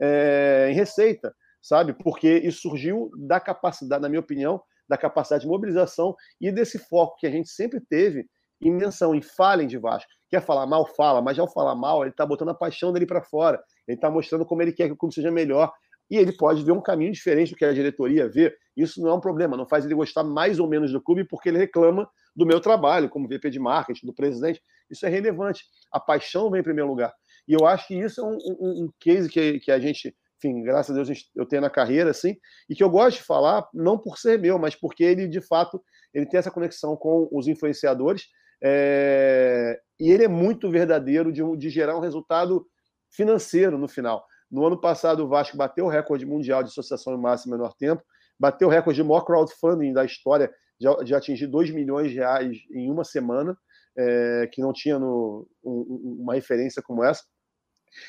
é, 0.00 0.68
em 0.70 0.74
receita, 0.74 1.34
sabe? 1.62 1.92
Porque 1.92 2.38
isso 2.38 2.62
surgiu 2.62 3.10
da 3.16 3.38
capacidade, 3.38 4.02
na 4.02 4.08
minha 4.08 4.20
opinião, 4.20 4.60
da 4.88 4.96
capacidade 4.96 5.42
de 5.42 5.48
mobilização 5.48 6.14
e 6.40 6.50
desse 6.50 6.78
foco 6.78 7.16
que 7.18 7.26
a 7.26 7.30
gente 7.30 7.50
sempre 7.50 7.80
teve 7.80 8.26
em 8.60 8.72
menção, 8.72 9.14
em 9.14 9.22
falem 9.22 9.68
de 9.68 9.78
Vasco. 9.78 10.10
Quer 10.28 10.42
falar 10.42 10.66
mal, 10.66 10.86
fala, 10.86 11.22
mas 11.22 11.38
ao 11.38 11.50
falar 11.50 11.74
mal, 11.74 12.02
ele 12.02 12.10
está 12.10 12.26
botando 12.26 12.50
a 12.50 12.54
paixão 12.54 12.92
dele 12.92 13.06
para 13.06 13.22
fora, 13.22 13.62
ele 13.86 13.96
está 13.96 14.10
mostrando 14.10 14.44
como 14.44 14.62
ele 14.62 14.72
quer 14.72 14.86
que 14.86 14.92
o 14.92 14.96
clube 14.96 15.14
seja 15.14 15.30
melhor. 15.30 15.72
E 16.10 16.16
ele 16.16 16.32
pode 16.32 16.62
ver 16.64 16.72
um 16.72 16.80
caminho 16.80 17.12
diferente 17.12 17.50
do 17.50 17.56
que 17.56 17.64
a 17.64 17.72
diretoria 17.72 18.28
vê. 18.28 18.54
Isso 18.76 19.00
não 19.02 19.10
é 19.10 19.14
um 19.14 19.20
problema, 19.20 19.56
não 19.56 19.66
faz 19.66 19.84
ele 19.84 19.94
gostar 19.94 20.24
mais 20.24 20.58
ou 20.58 20.68
menos 20.68 20.92
do 20.92 21.02
clube 21.02 21.24
porque 21.24 21.48
ele 21.48 21.58
reclama 21.58 22.08
do 22.34 22.46
meu 22.46 22.60
trabalho 22.60 23.08
como 23.08 23.28
VP 23.28 23.50
de 23.50 23.58
marketing, 23.58 24.06
do 24.06 24.14
presidente. 24.14 24.62
Isso 24.90 25.04
é 25.04 25.08
relevante. 25.08 25.64
A 25.92 26.00
paixão 26.00 26.50
vem 26.50 26.60
em 26.60 26.64
primeiro 26.64 26.88
lugar. 26.88 27.12
E 27.46 27.52
eu 27.52 27.66
acho 27.66 27.88
que 27.88 27.94
isso 27.94 28.20
é 28.20 28.24
um, 28.24 28.36
um, 28.36 28.84
um 28.84 28.90
case 29.00 29.28
que, 29.28 29.58
que 29.60 29.72
a 29.72 29.78
gente, 29.78 30.14
enfim, 30.36 30.62
graças 30.62 30.96
a 30.96 31.02
Deus 31.02 31.28
eu 31.34 31.46
tenho 31.46 31.62
na 31.62 31.70
carreira, 31.70 32.10
assim, 32.10 32.36
e 32.68 32.74
que 32.74 32.84
eu 32.84 32.90
gosto 32.90 33.18
de 33.18 33.24
falar, 33.24 33.66
não 33.72 33.98
por 33.98 34.18
ser 34.18 34.38
meu, 34.38 34.58
mas 34.58 34.74
porque 34.74 35.02
ele, 35.02 35.26
de 35.26 35.40
fato, 35.40 35.82
ele 36.12 36.26
tem 36.26 36.38
essa 36.38 36.50
conexão 36.50 36.96
com 36.96 37.28
os 37.32 37.48
influenciadores 37.48 38.26
é... 38.62 39.78
e 39.98 40.10
ele 40.10 40.24
é 40.24 40.28
muito 40.28 40.70
verdadeiro 40.70 41.32
de, 41.32 41.42
de 41.56 41.70
gerar 41.70 41.96
um 41.96 42.00
resultado 42.00 42.66
financeiro 43.10 43.78
no 43.78 43.88
final. 43.88 44.24
No 44.50 44.66
ano 44.66 44.80
passado, 44.80 45.24
o 45.24 45.28
Vasco 45.28 45.56
bateu 45.56 45.86
o 45.86 45.88
recorde 45.88 46.24
mundial 46.24 46.62
de 46.62 46.70
associação 46.70 47.14
em 47.14 47.20
máximo 47.20 47.52
menor 47.52 47.74
tempo, 47.74 48.02
bateu 48.38 48.68
o 48.68 48.70
recorde 48.70 49.02
de 49.02 49.06
maior 49.06 49.22
crowdfunding 49.22 49.92
da 49.92 50.04
história, 50.04 50.52
de, 50.78 51.04
de 51.04 51.14
atingir 51.14 51.46
2 51.46 51.70
milhões 51.70 52.10
de 52.10 52.16
reais 52.16 52.56
em 52.70 52.90
uma 52.90 53.04
semana, 53.04 53.56
é, 53.96 54.48
que 54.52 54.62
não 54.62 54.72
tinha 54.72 54.98
no, 54.98 55.46
um, 55.62 56.18
uma 56.20 56.34
referência 56.34 56.80
como 56.80 57.04
essa. 57.04 57.24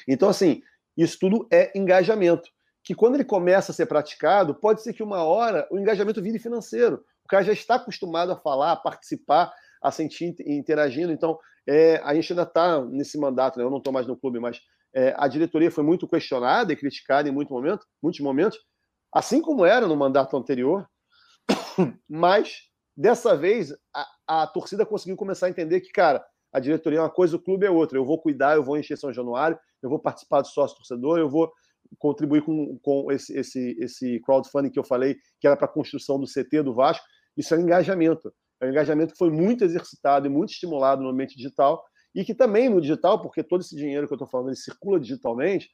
Então, 0.08 0.30
assim, 0.30 0.62
isso 0.96 1.18
tudo 1.20 1.48
é 1.52 1.72
engajamento. 1.78 2.50
Que 2.84 2.96
quando 2.96 3.16
ele 3.16 3.26
começa 3.26 3.72
a 3.72 3.76
ser 3.76 3.86
praticado, 3.88 4.56
pode 4.56 4.82
ser 4.82 4.94
que 4.94 5.04
uma 5.04 5.24
hora 5.24 5.68
o 5.72 5.78
engajamento 5.78 6.22
vire 6.22 6.40
financeiro. 6.40 7.04
O 7.24 7.28
cara 7.28 7.44
já 7.44 7.54
está 7.54 7.76
acostumado 7.76 8.32
a 8.32 8.38
falar, 8.38 8.72
a 8.72 8.76
participar, 8.76 9.52
a 9.82 9.92
sentir 9.92 10.36
interagindo. 10.46 11.12
Então, 11.12 11.38
é, 11.68 11.98
a 12.04 12.14
gente 12.14 12.32
ainda 12.32 12.44
está 12.44 12.84
nesse 12.86 13.18
mandato, 13.18 13.58
né? 13.58 13.66
eu 13.66 13.70
não 13.70 13.78
estou 13.78 13.94
mais 13.94 14.08
no 14.08 14.18
clube, 14.18 14.40
mas 14.40 14.62
é, 14.94 15.14
a 15.18 15.28
diretoria 15.28 15.72
foi 15.72 15.84
muito 15.84 16.08
questionada 16.08 16.74
e 16.74 16.76
criticada 16.76 17.30
em 17.30 17.32
muito 17.32 17.54
momento, 17.54 17.86
muitos 18.02 18.20
momentos, 18.22 18.60
assim 19.14 19.42
como 19.42 19.66
era 19.66 19.88
no 19.88 19.96
mandato 19.96 20.36
anterior, 20.36 20.88
mas 22.10 22.58
dessa 22.96 23.36
vez 23.36 23.74
a, 23.94 24.08
a, 24.28 24.48
torcida 24.48 24.86
conseguiu 24.86 25.16
começar 25.16 25.48
a 25.48 25.50
entender 25.50 25.82
que, 25.82 25.92
cara, 25.92 26.24
a 26.52 26.60
diretoria 26.60 27.00
é 27.00 27.02
uma 27.02 27.10
coisa, 27.10 27.36
o 27.36 27.42
clube 27.42 27.66
é 27.66 27.70
outra. 27.70 27.98
Eu 27.98 28.06
vou 28.06 28.20
cuidar, 28.20 28.56
eu 28.56 28.64
vou 28.64 28.78
encher 28.78 28.98
São 28.98 29.14
Januário, 29.14 29.58
eu 29.82 29.90
vou 29.90 30.00
participar 30.00 30.42
do 30.42 30.48
sócio 30.48 30.76
torcedor, 30.76 31.20
eu 31.20 31.30
vou 31.30 31.52
contribuir 31.98 32.42
com, 32.42 32.78
com 32.80 33.12
esse, 33.12 33.38
esse, 33.38 33.78
esse 33.80 34.20
crowdfunding 34.22 34.70
que 34.70 34.80
eu 34.80 34.84
falei, 34.84 35.16
que 35.40 35.48
era 35.48 35.56
para 35.56 35.66
a 35.66 35.72
construção 35.72 36.20
do 36.20 36.28
CT 36.28 36.64
do 36.64 36.74
Vasco. 36.74 37.06
Isso 37.38 37.54
é 37.54 37.58
um 37.58 37.62
engajamento. 37.62 38.34
É 38.62 38.66
um 38.66 38.70
engajamento 38.70 39.14
que 39.14 39.18
foi 39.18 39.32
muito 39.32 39.64
exercitado 39.64 40.28
e 40.28 40.30
muito 40.30 40.52
estimulado 40.52 41.02
no 41.02 41.10
ambiente 41.10 41.38
digital 41.38 41.82
e 42.14 42.26
que 42.26 42.34
também 42.34 42.70
no 42.70 42.82
digital, 42.82 43.22
porque 43.22 43.44
todo 43.44 43.62
esse 43.62 43.76
dinheiro 43.76 44.08
que 44.08 44.14
eu 44.14 44.16
estou 44.16 44.28
falando 44.28 44.50
ele 44.50 44.56
circula 44.56 45.00
digitalmente, 45.00 45.70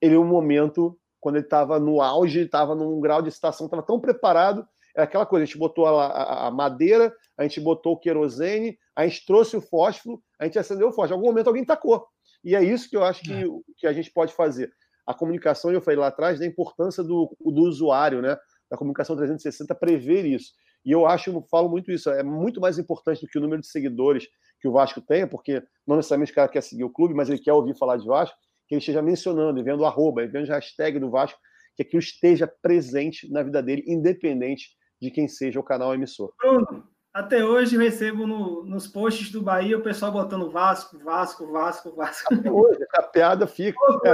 ele 0.00 0.14
é 0.14 0.18
um 0.18 0.26
momento 0.26 0.98
quando 1.20 1.36
ele 1.36 1.44
estava 1.44 1.78
no 1.78 2.00
auge, 2.00 2.40
estava 2.40 2.74
num 2.74 3.00
grau 3.00 3.20
de 3.20 3.28
excitação, 3.28 3.66
estava 3.66 3.82
tão 3.82 4.00
preparado, 4.00 4.66
é 4.96 5.02
aquela 5.02 5.26
coisa, 5.26 5.42
a 5.44 5.46
gente 5.46 5.58
botou 5.58 5.86
a, 5.86 6.06
a, 6.06 6.46
a, 6.48 6.50
madeira, 6.50 7.14
a 7.36 7.42
gente 7.42 7.60
botou 7.60 7.92
o 7.92 7.96
querosene, 7.96 8.78
a 8.96 9.06
gente 9.06 9.24
trouxe 9.24 9.56
o 9.56 9.60
fósforo, 9.60 10.22
a 10.38 10.44
gente 10.44 10.58
acendeu 10.58 10.88
o 10.88 10.92
fósforo. 10.92 11.12
Em 11.12 11.14
algum 11.14 11.26
momento 11.26 11.46
alguém 11.46 11.64
tacou. 11.64 12.06
E 12.42 12.56
é 12.56 12.62
isso 12.62 12.88
que 12.88 12.96
eu 12.96 13.04
acho 13.04 13.22
que, 13.22 13.32
é. 13.32 13.44
que 13.76 13.86
a 13.86 13.92
gente 13.92 14.10
pode 14.10 14.32
fazer. 14.32 14.72
A 15.06 15.14
comunicação, 15.14 15.70
eu 15.70 15.80
falei 15.80 15.98
lá 15.98 16.08
atrás, 16.08 16.38
da 16.38 16.46
importância 16.46 17.02
do, 17.02 17.34
do 17.40 17.62
usuário, 17.62 18.20
né? 18.20 18.36
Da 18.70 18.76
comunicação 18.76 19.16
360 19.16 19.74
prever 19.74 20.24
isso. 20.24 20.52
E 20.84 20.90
eu 20.90 21.06
acho, 21.06 21.30
eu 21.30 21.42
falo 21.50 21.68
muito 21.68 21.90
isso, 21.90 22.10
é 22.10 22.22
muito 22.22 22.60
mais 22.60 22.78
importante 22.78 23.20
do 23.20 23.26
que 23.26 23.38
o 23.38 23.40
número 23.40 23.60
de 23.60 23.68
seguidores 23.68 24.26
que 24.60 24.68
o 24.68 24.72
Vasco 24.72 25.00
tenha, 25.00 25.26
porque 25.26 25.62
não 25.86 25.96
necessariamente 25.96 26.32
o 26.32 26.34
cara 26.34 26.48
quer 26.48 26.62
seguir 26.62 26.84
o 26.84 26.90
clube, 26.90 27.14
mas 27.14 27.28
ele 27.28 27.38
quer 27.38 27.52
ouvir 27.52 27.76
falar 27.76 27.96
de 27.96 28.06
Vasco, 28.06 28.36
que 28.68 28.74
ele 28.74 28.80
esteja 28.80 29.02
mencionando 29.02 29.58
e 29.58 29.62
vendo 29.62 29.84
arroba, 29.84 30.22
e 30.22 30.28
vendo 30.28 30.48
hashtag 30.48 30.98
do 30.98 31.10
Vasco, 31.10 31.38
que 31.76 31.82
aquilo 31.82 32.00
esteja 32.00 32.46
presente 32.60 33.30
na 33.30 33.42
vida 33.42 33.62
dele, 33.62 33.84
independente 33.86 34.68
de 35.00 35.10
quem 35.10 35.26
seja 35.26 35.58
o 35.58 35.64
canal 35.64 35.94
emissor. 35.94 36.32
Bruno, 36.38 36.84
até 37.12 37.44
hoje 37.44 37.74
eu 37.74 37.80
recebo 37.80 38.26
no, 38.26 38.64
nos 38.64 38.86
posts 38.86 39.32
do 39.32 39.42
Bahia 39.42 39.76
o 39.76 39.82
pessoal 39.82 40.12
botando 40.12 40.50
Vasco, 40.50 40.98
Vasco, 40.98 41.50
Vasco, 41.50 41.94
Vasco. 41.96 42.32
Até 42.32 42.50
hoje, 42.50 42.78
a 42.94 43.02
piada 43.02 43.46
fica. 43.46 43.78
É, 44.04 44.10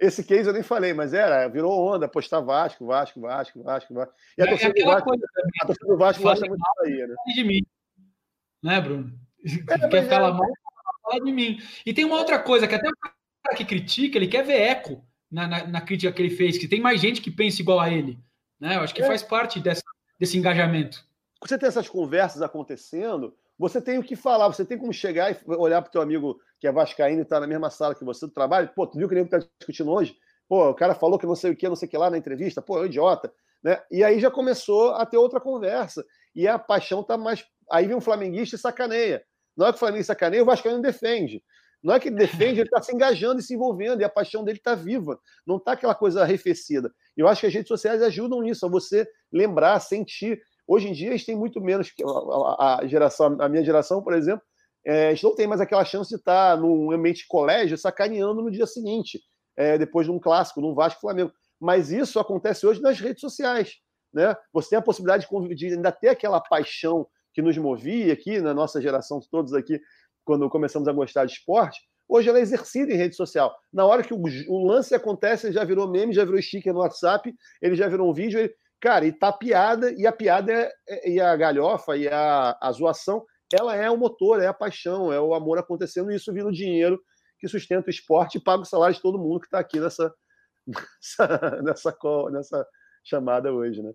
esse 0.00 0.22
case 0.22 0.48
eu 0.48 0.52
nem 0.52 0.62
falei, 0.62 0.94
mas 0.94 1.12
era, 1.12 1.48
virou 1.48 1.72
onda, 1.72 2.08
postar 2.08 2.40
Vasco, 2.40 2.86
Vasco, 2.86 3.20
Vasco, 3.20 3.62
Vasco, 3.62 3.94
Vasco. 3.94 4.14
E 4.36 4.42
a 4.42 4.44
é, 4.44 4.48
torcida, 4.48 4.72
do 4.72 4.84
Vasco, 4.84 5.12
a 5.14 5.66
torcida 5.66 5.86
do 5.86 5.98
Vasco 5.98 6.22
gosta 6.22 6.46
muito 6.46 6.60
da 6.60 6.82
Bahia, 6.82 7.06
né? 7.08 7.14
De 7.34 7.44
mim. 7.44 7.60
Né, 8.62 8.80
Bruno? 8.80 9.12
É, 9.68 9.88
quer 9.88 10.08
falar 10.08 10.28
é. 10.28 10.32
mal, 10.32 10.48
fala 11.02 11.24
de 11.24 11.32
mim. 11.32 11.58
E 11.84 11.92
tem 11.92 12.04
uma 12.04 12.16
outra 12.16 12.38
coisa, 12.38 12.68
que 12.68 12.74
até 12.74 12.88
o 12.88 12.92
cara 13.42 13.56
que 13.56 13.64
critica, 13.64 14.18
ele 14.18 14.28
quer 14.28 14.44
ver 14.44 14.60
eco 14.60 15.04
na, 15.30 15.46
na, 15.46 15.66
na, 15.66 15.80
crítica 15.80 16.12
que 16.12 16.22
ele 16.22 16.34
fez, 16.34 16.58
que 16.58 16.68
tem 16.68 16.80
mais 16.80 17.00
gente 17.00 17.20
que 17.20 17.30
pensa 17.30 17.60
igual 17.60 17.80
a 17.80 17.90
ele. 17.90 18.18
Né? 18.60 18.76
Eu 18.76 18.80
acho 18.80 18.94
que 18.94 19.02
é. 19.02 19.06
faz 19.06 19.22
parte 19.22 19.60
dessa, 19.60 19.82
desse 20.18 20.38
engajamento. 20.38 21.04
Você 21.40 21.58
tem 21.58 21.68
essas 21.68 21.88
conversas 21.88 22.42
acontecendo, 22.42 23.34
você 23.58 23.80
tem 23.80 23.98
o 23.98 24.02
que 24.02 24.14
falar, 24.14 24.46
você 24.48 24.64
tem 24.64 24.78
como 24.78 24.92
chegar 24.92 25.32
e 25.32 25.36
olhar 25.46 25.82
para 25.82 25.88
o 25.88 25.92
teu 25.92 26.00
amigo 26.00 26.38
que 26.60 26.66
é 26.66 26.72
vascaíno 26.72 27.20
e 27.20 27.22
está 27.22 27.40
na 27.40 27.46
mesma 27.46 27.70
sala 27.70 27.94
que 27.94 28.04
você 28.04 28.26
do 28.26 28.32
trabalho, 28.32 28.70
pô, 28.74 28.86
tu 28.86 28.98
viu 28.98 29.08
que 29.08 29.14
ele 29.14 29.22
está 29.22 29.38
discutindo 29.38 29.90
hoje? 29.90 30.16
Pô, 30.48 30.70
o 30.70 30.74
cara 30.74 30.94
falou 30.94 31.18
que 31.18 31.26
não 31.26 31.34
sei 31.34 31.50
o 31.50 31.56
que, 31.56 31.68
não 31.68 31.76
sei 31.76 31.88
o 31.88 31.90
que 31.90 31.98
lá 31.98 32.08
na 32.08 32.16
entrevista, 32.16 32.62
pô, 32.62 32.78
é 32.78 32.82
um 32.82 32.86
idiota. 32.86 33.32
Né? 33.62 33.80
E 33.90 34.04
aí 34.04 34.20
já 34.20 34.30
começou 34.30 34.90
a 34.94 35.04
ter 35.04 35.18
outra 35.18 35.40
conversa. 35.40 36.04
E 36.34 36.46
a 36.46 36.58
paixão 36.58 37.02
tá 37.02 37.18
mais. 37.18 37.44
Aí 37.70 37.86
vem 37.86 37.96
um 37.96 38.00
flamenguista 38.00 38.56
e 38.56 38.58
sacaneia. 38.58 39.22
Não 39.56 39.66
é 39.66 39.70
que 39.70 39.76
o 39.76 39.78
Flamengo 39.80 40.04
sacaneia, 40.04 40.42
o 40.42 40.46
Vascaíno 40.46 40.80
defende. 40.80 41.42
Não 41.82 41.94
é 41.94 42.00
que 42.00 42.08
ele 42.08 42.16
defende, 42.16 42.60
ele 42.60 42.68
está 42.68 42.80
se 42.80 42.94
engajando 42.94 43.40
e 43.40 43.42
se 43.42 43.54
envolvendo, 43.54 44.00
e 44.00 44.04
a 44.04 44.08
paixão 44.08 44.44
dele 44.44 44.58
está 44.58 44.74
viva, 44.74 45.18
não 45.46 45.56
está 45.56 45.72
aquela 45.72 45.94
coisa 45.94 46.22
arrefecida. 46.22 46.92
Eu 47.16 47.28
acho 47.28 47.40
que 47.40 47.46
as 47.46 47.54
redes 47.54 47.68
sociais 47.68 48.02
ajudam 48.02 48.40
nisso, 48.40 48.66
a 48.66 48.68
você 48.68 49.06
lembrar, 49.32 49.78
sentir, 49.80 50.40
Hoje 50.68 50.86
em 50.86 50.92
dia, 50.92 51.08
a 51.08 51.12
gente 51.12 51.24
tem 51.24 51.34
muito 51.34 51.62
menos. 51.62 51.90
A, 52.58 52.82
geração, 52.84 53.38
a 53.40 53.48
minha 53.48 53.64
geração, 53.64 54.02
por 54.02 54.12
exemplo, 54.12 54.42
é, 54.84 55.08
a 55.08 55.14
gente 55.14 55.24
não 55.24 55.34
tem 55.34 55.46
mais 55.46 55.62
aquela 55.62 55.82
chance 55.82 56.10
de 56.10 56.16
estar 56.16 56.58
num 56.58 56.92
ambiente 56.92 57.22
de 57.22 57.26
colégio 57.26 57.78
sacaneando 57.78 58.42
no 58.42 58.50
dia 58.50 58.66
seguinte, 58.66 59.18
é, 59.56 59.78
depois 59.78 60.06
de 60.06 60.12
um 60.12 60.18
clássico, 60.18 60.60
num 60.60 60.74
Vasco 60.74 61.00
Flamengo. 61.00 61.32
Mas 61.58 61.90
isso 61.90 62.20
acontece 62.20 62.66
hoje 62.66 62.82
nas 62.82 63.00
redes 63.00 63.22
sociais. 63.22 63.76
Né? 64.12 64.36
Você 64.52 64.70
tem 64.70 64.78
a 64.78 64.82
possibilidade 64.82 65.26
de, 65.26 65.54
de 65.54 65.74
ainda 65.74 65.90
ter 65.90 66.08
aquela 66.08 66.38
paixão 66.38 67.06
que 67.32 67.40
nos 67.40 67.56
movia 67.56 68.12
aqui, 68.12 68.38
na 68.38 68.52
nossa 68.52 68.80
geração, 68.80 69.20
todos 69.30 69.54
aqui, 69.54 69.80
quando 70.22 70.48
começamos 70.50 70.86
a 70.86 70.92
gostar 70.92 71.24
de 71.24 71.32
esporte, 71.32 71.80
hoje 72.06 72.28
ela 72.28 72.38
é 72.38 72.42
exercida 72.42 72.92
em 72.92 72.96
rede 72.96 73.16
social. 73.16 73.54
Na 73.72 73.86
hora 73.86 74.02
que 74.02 74.12
o, 74.12 74.22
o 74.48 74.66
lance 74.66 74.94
acontece, 74.94 75.46
ele 75.46 75.54
já 75.54 75.64
virou 75.64 75.90
meme, 75.90 76.12
já 76.12 76.24
virou 76.24 76.40
sticker 76.42 76.74
no 76.74 76.80
WhatsApp, 76.80 77.34
ele 77.62 77.74
já 77.74 77.88
virou 77.88 78.10
um 78.10 78.12
vídeo, 78.12 78.38
ele, 78.38 78.54
Cara, 78.80 79.06
e 79.06 79.12
tá 79.12 79.32
piada, 79.32 79.92
e 79.92 80.06
a 80.06 80.12
piada 80.12 80.52
é, 80.52 80.72
é, 80.88 81.10
e 81.10 81.20
a 81.20 81.34
galhofa 81.36 81.96
e 81.96 82.08
a, 82.08 82.56
a 82.60 82.72
zoação, 82.72 83.24
ela 83.52 83.74
é 83.74 83.90
o 83.90 83.96
motor, 83.96 84.40
é 84.40 84.46
a 84.46 84.54
paixão, 84.54 85.12
é 85.12 85.20
o 85.20 85.34
amor 85.34 85.58
acontecendo, 85.58 86.12
e 86.12 86.16
isso 86.16 86.32
vira 86.32 86.46
o 86.46 86.52
dinheiro 86.52 87.00
que 87.40 87.48
sustenta 87.48 87.88
o 87.88 87.90
esporte 87.90 88.38
e 88.38 88.40
paga 88.40 88.62
o 88.62 88.66
salário 88.66 88.94
de 88.94 89.02
todo 89.02 89.18
mundo 89.18 89.40
que 89.40 89.46
está 89.46 89.58
aqui 89.58 89.80
nessa, 89.80 90.12
nessa, 90.66 91.60
nessa, 91.62 91.96
nessa 92.30 92.66
chamada 93.04 93.52
hoje, 93.52 93.82
né? 93.82 93.92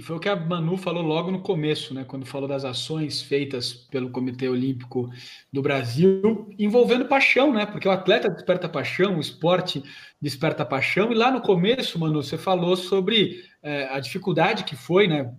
E 0.00 0.02
foi 0.02 0.16
o 0.16 0.18
que 0.18 0.30
a 0.30 0.34
Manu 0.34 0.78
falou 0.78 1.02
logo 1.02 1.30
no 1.30 1.42
começo, 1.42 1.92
né, 1.92 2.06
quando 2.08 2.24
falou 2.24 2.48
das 2.48 2.64
ações 2.64 3.20
feitas 3.20 3.74
pelo 3.74 4.08
Comitê 4.08 4.48
Olímpico 4.48 5.10
do 5.52 5.60
Brasil, 5.60 6.48
envolvendo 6.58 7.04
paixão, 7.04 7.52
né? 7.52 7.66
Porque 7.66 7.86
o 7.86 7.90
atleta 7.90 8.30
desperta 8.30 8.66
paixão, 8.66 9.18
o 9.18 9.20
esporte 9.20 9.82
desperta 10.18 10.64
paixão. 10.64 11.12
E 11.12 11.14
lá 11.14 11.30
no 11.30 11.42
começo, 11.42 11.98
Manu, 11.98 12.22
você 12.22 12.38
falou 12.38 12.76
sobre 12.76 13.44
é, 13.62 13.88
a 13.94 14.00
dificuldade 14.00 14.64
que 14.64 14.74
foi, 14.74 15.06
né? 15.06 15.34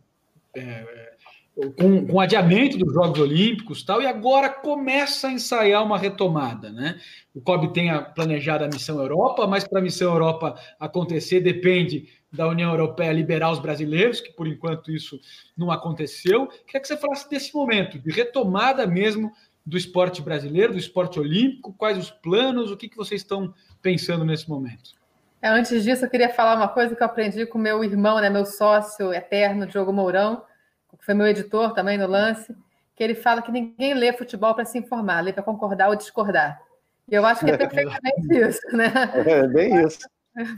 É, 0.55 1.10
com, 1.77 2.07
com 2.07 2.19
adiamento 2.19 2.77
dos 2.77 2.93
Jogos 2.93 3.19
Olímpicos 3.19 3.83
tal, 3.83 4.01
e 4.01 4.05
agora 4.05 4.49
começa 4.49 5.27
a 5.27 5.31
ensaiar 5.31 5.83
uma 5.83 5.97
retomada. 5.97 6.71
Né? 6.71 6.99
O 7.35 7.41
COB 7.41 7.73
tem 7.73 7.89
a 7.89 8.01
planejada 8.01 8.65
a 8.65 8.69
Missão 8.69 8.99
Europa, 8.99 9.45
mas 9.47 9.67
para 9.67 9.79
a 9.79 9.81
Missão 9.83 10.11
Europa 10.11 10.57
acontecer 10.79 11.41
depende 11.41 12.07
da 12.31 12.47
União 12.47 12.71
Europeia 12.71 13.11
liberar 13.11 13.51
os 13.51 13.59
brasileiros, 13.59 14.21
que 14.21 14.31
por 14.31 14.47
enquanto 14.47 14.91
isso 14.91 15.19
não 15.57 15.69
aconteceu. 15.69 16.47
Queria 16.65 16.79
que 16.79 16.87
você 16.87 16.95
falasse 16.95 17.29
desse 17.29 17.53
momento, 17.53 17.99
de 17.99 18.09
retomada 18.09 18.87
mesmo 18.87 19.31
do 19.65 19.77
esporte 19.77 20.21
brasileiro, 20.21 20.73
do 20.73 20.79
esporte 20.79 21.19
olímpico, 21.19 21.73
quais 21.73 21.97
os 21.97 22.09
planos, 22.09 22.71
o 22.71 22.77
que, 22.77 22.87
que 22.87 22.97
vocês 22.97 23.21
estão 23.21 23.53
pensando 23.81 24.25
nesse 24.25 24.49
momento? 24.49 24.91
É, 25.41 25.49
antes 25.49 25.83
disso, 25.83 26.05
eu 26.05 26.09
queria 26.09 26.29
falar 26.29 26.55
uma 26.55 26.67
coisa 26.67 26.95
que 26.95 27.01
eu 27.01 27.05
aprendi 27.05 27.45
com 27.45 27.57
meu 27.57 27.83
irmão, 27.83 28.19
né, 28.19 28.29
meu 28.29 28.45
sócio 28.45 29.13
eterno, 29.13 29.67
Diogo 29.67 29.91
Mourão, 29.91 30.43
que 30.97 31.05
foi 31.05 31.13
meu 31.13 31.27
editor 31.27 31.73
também 31.73 31.97
no 31.97 32.07
lance, 32.07 32.55
que 32.95 33.03
ele 33.03 33.15
fala 33.15 33.41
que 33.41 33.51
ninguém 33.51 33.93
lê 33.93 34.13
futebol 34.13 34.53
para 34.53 34.65
se 34.65 34.77
informar, 34.77 35.21
lê 35.21 35.33
para 35.33 35.43
concordar 35.43 35.89
ou 35.89 35.95
discordar. 35.95 36.61
E 37.09 37.15
eu 37.15 37.25
acho 37.25 37.43
que 37.43 37.51
é 37.51 37.57
perfeitamente 37.57 38.27
isso, 38.29 38.75
né? 38.75 38.91
É 39.15 39.47
bem 39.47 39.85
isso. 39.85 39.99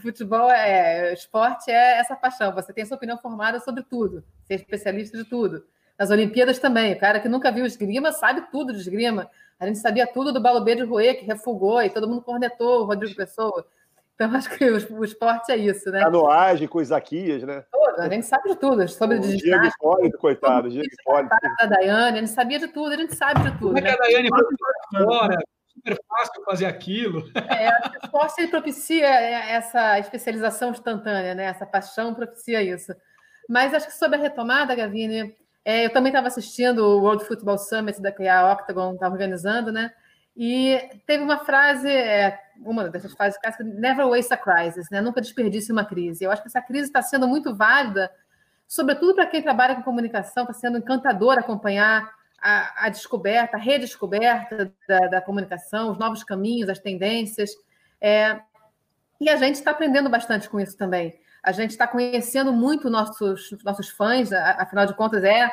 Futebol 0.01 0.51
é 0.51 1.13
esporte 1.13 1.71
é 1.71 1.99
essa 1.99 2.15
paixão. 2.15 2.53
Você 2.53 2.71
tem 2.71 2.85
sua 2.85 2.97
opinião 2.97 3.17
formada 3.17 3.59
sobre 3.59 3.83
tudo, 3.83 4.23
ser 4.43 4.55
especialista 4.55 5.17
de 5.17 5.25
tudo. 5.25 5.65
Nas 5.97 6.11
Olimpíadas 6.11 6.59
também, 6.59 6.93
o 6.93 6.99
cara 6.99 7.19
que 7.19 7.29
nunca 7.29 7.51
viu 7.51 7.65
esgrima 7.65 8.11
sabe 8.11 8.51
tudo 8.51 8.73
de 8.73 8.79
esgrima. 8.79 9.29
A 9.59 9.65
gente 9.65 9.79
sabia 9.79 10.05
tudo 10.05 10.33
do 10.33 10.41
Balobê 10.41 10.75
de 10.75 10.83
Rouet, 10.83 11.15
que 11.15 11.25
refugou 11.25 11.81
e 11.81 11.89
todo 11.89 12.07
mundo 12.07 12.21
cornetou 12.21 12.81
o 12.81 12.85
Rodrigo 12.85 13.15
Pessoa. 13.15 13.65
Então, 14.15 14.35
acho 14.35 14.49
que 14.49 14.63
o, 14.63 14.99
o 14.99 15.03
esporte 15.03 15.51
é 15.51 15.57
isso, 15.57 15.89
né? 15.89 16.01
Canoagem 16.01 16.67
com 16.67 16.81
Isaquias, 16.81 17.43
né? 17.43 17.63
Tudo, 17.71 17.99
a 17.99 18.09
gente 18.09 18.25
sabe 18.25 18.49
de 18.49 18.55
tudo, 18.55 18.87
sobre 18.87 19.17
o 19.17 19.19
Diego 19.19 19.65
Hipólito, 19.65 20.17
coitado, 20.17 20.69
Diego 20.69 20.87
Hipólito. 20.87 21.35
Da 21.59 21.65
Daiane, 21.65 22.17
a 22.17 22.21
gente 22.21 22.31
sabia 22.31 22.59
de 22.59 22.67
tudo, 22.67 22.93
a 22.93 22.97
gente 22.97 23.15
sabe 23.15 23.41
de 23.43 23.51
tudo. 23.57 23.73
Como 23.73 23.77
é 23.79 23.81
que 23.81 23.87
né? 23.87 23.93
a 23.93 23.97
Daiane 23.97 24.29
foi 24.29 25.03
fora? 25.03 25.37
Super 25.73 25.97
fácil 26.07 26.43
fazer 26.45 26.65
aquilo. 26.67 27.23
É, 27.35 27.69
o 27.69 28.05
esporte 28.05 28.41
ele 28.41 28.47
propicia 28.49 29.07
essa 29.07 29.97
especialização 29.97 30.69
instantânea, 30.69 31.33
né? 31.33 31.45
Essa 31.45 31.65
paixão 31.65 32.13
propicia 32.13 32.61
isso. 32.61 32.93
Mas 33.49 33.73
acho 33.73 33.87
que 33.87 33.93
sobre 33.93 34.17
a 34.17 34.21
retomada, 34.21 34.75
Gavine, 34.75 35.35
é, 35.65 35.85
eu 35.85 35.89
também 35.89 36.11
estava 36.11 36.27
assistindo 36.27 36.79
o 36.79 37.01
World 37.01 37.25
Football 37.25 37.57
Summit 37.57 38.01
da 38.01 38.11
que 38.11 38.27
a 38.27 38.53
Octagon 38.53 38.93
está 38.93 39.07
organizando, 39.09 39.71
né? 39.71 39.91
E 40.35 40.89
teve 41.05 41.23
uma 41.23 41.45
frase, 41.45 41.87
é, 41.89 42.39
uma 42.57 42.89
dessas 42.89 43.13
frases 43.13 43.39
clássicas, 43.39 43.67
never 43.67 44.07
waste 44.07 44.33
a 44.33 44.37
crisis, 44.37 44.89
né? 44.89 44.99
Nunca 44.99 45.21
desperdice 45.21 45.71
uma 45.71 45.85
crise. 45.85 46.23
Eu 46.23 46.31
acho 46.31 46.41
que 46.41 46.47
essa 46.47 46.61
crise 46.61 46.87
está 46.87 47.01
sendo 47.01 47.27
muito 47.27 47.55
válida, 47.55 48.11
sobretudo 48.67 49.13
para 49.15 49.27
quem 49.27 49.43
trabalha 49.43 49.75
com 49.75 49.83
comunicação, 49.83 50.43
está 50.43 50.53
sendo 50.53 50.79
encantador 50.79 51.37
acompanhar 51.37 52.11
a, 52.41 52.87
a 52.87 52.89
descoberta, 52.89 53.57
a 53.57 53.59
redescoberta 53.59 54.73
da, 54.87 54.99
da, 55.07 55.21
comunicação, 55.21 55.91
os 55.91 55.97
novos 55.99 56.23
caminhos, 56.23 56.67
as 56.67 56.79
tendências. 56.79 57.51
É, 58.01 58.39
e 59.21 59.29
a 59.29 59.37
gente 59.37 59.55
está 59.55 59.71
aprendendo 59.71 60.09
bastante 60.09 60.49
com 60.49 60.59
isso 60.59 60.75
também. 60.75 61.17
A 61.43 61.51
gente 61.51 61.71
está 61.71 61.87
conhecendo 61.87 62.51
muito 62.51 62.89
nossos, 62.89 63.55
nossos 63.63 63.89
fãs, 63.89 64.31
afinal 64.33 64.85
de 64.85 64.95
contas, 64.95 65.23
é, 65.23 65.51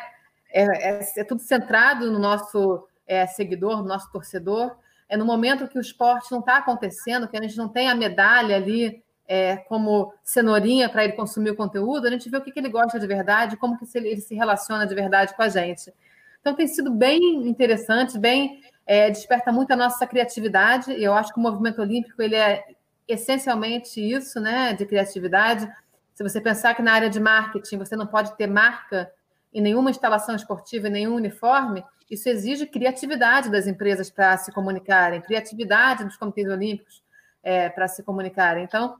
é, 0.52 0.90
é, 0.90 1.01
é 1.19 1.24
tudo 1.24 1.40
centrado 1.40 2.11
no 2.11 2.19
nosso 2.19 2.86
é, 3.11 3.27
seguidor, 3.27 3.82
nosso 3.82 4.11
torcedor, 4.12 4.77
é 5.09 5.16
no 5.16 5.27
momento 5.27 5.66
que 5.66 5.77
o 5.77 5.81
esporte 5.81 6.31
não 6.31 6.39
está 6.39 6.59
acontecendo, 6.59 7.27
que 7.27 7.37
a 7.37 7.43
gente 7.43 7.57
não 7.57 7.69
tem 7.69 7.91
a 7.91 7.95
medalha 7.95 8.55
ali 8.55 9.03
é, 9.27 9.57
como 9.57 10.15
cenourinha 10.23 10.89
para 10.89 11.03
ele 11.03 11.15
consumir 11.15 11.51
o 11.51 11.57
conteúdo, 11.57 12.07
a 12.07 12.11
gente 12.11 12.31
vê 12.31 12.37
o 12.37 12.41
que, 12.41 12.53
que 12.53 12.61
ele 12.61 12.69
gosta 12.69 13.01
de 13.01 13.07
verdade, 13.09 13.57
como 13.57 13.77
que 13.77 13.85
ele, 13.99 14.20
se 14.20 14.37
relaciona 14.37 14.87
de 14.87 14.95
verdade 14.95 15.35
com 15.35 15.43
a 15.43 15.49
gente. 15.49 15.93
Então 16.41 16.55
tem 16.55 16.69
sido 16.69 16.89
bem 16.93 17.49
interessante, 17.49 18.16
bem 18.16 18.61
é, 18.87 19.11
desperta 19.11 19.51
muito 19.51 19.73
a 19.73 19.77
nossa 19.77 20.07
criatividade. 20.07 20.93
E 20.93 21.03
eu 21.03 21.12
acho 21.12 21.32
que 21.32 21.41
o 21.41 21.43
movimento 21.43 21.82
olímpico 21.82 22.23
ele 22.23 22.37
é 22.37 22.65
essencialmente 23.09 24.01
isso, 24.01 24.39
né, 24.39 24.73
de 24.73 24.87
criatividade. 24.87 25.69
Se 26.15 26.23
você 26.23 26.41
pensar 26.41 26.74
que 26.74 26.82
na 26.82 26.93
área 26.93 27.11
de 27.11 27.19
marketing 27.19 27.78
você 27.78 27.97
não 27.97 28.07
pode 28.07 28.37
ter 28.37 28.47
marca 28.47 29.11
em 29.53 29.61
nenhuma 29.61 29.91
instalação 29.91 30.37
esportiva, 30.37 30.87
em 30.87 30.93
nenhum 30.93 31.16
uniforme, 31.16 31.85
isso 32.11 32.28
exige 32.28 32.66
criatividade 32.66 33.51
das 33.51 33.66
empresas 33.66 34.11
para 34.11 34.37
se 34.37 34.51
comunicarem, 34.53 35.20
criatividade 35.20 36.05
dos 36.05 36.16
comitês 36.16 36.49
olímpicos 36.49 37.03
é, 37.43 37.69
para 37.69 37.87
se 37.87 38.03
comunicarem. 38.03 38.65
Então, 38.65 38.97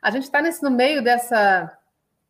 a 0.00 0.10
gente 0.10 0.24
está 0.24 0.40
no 0.62 0.70
meio 0.70 1.02
dessa, 1.02 1.76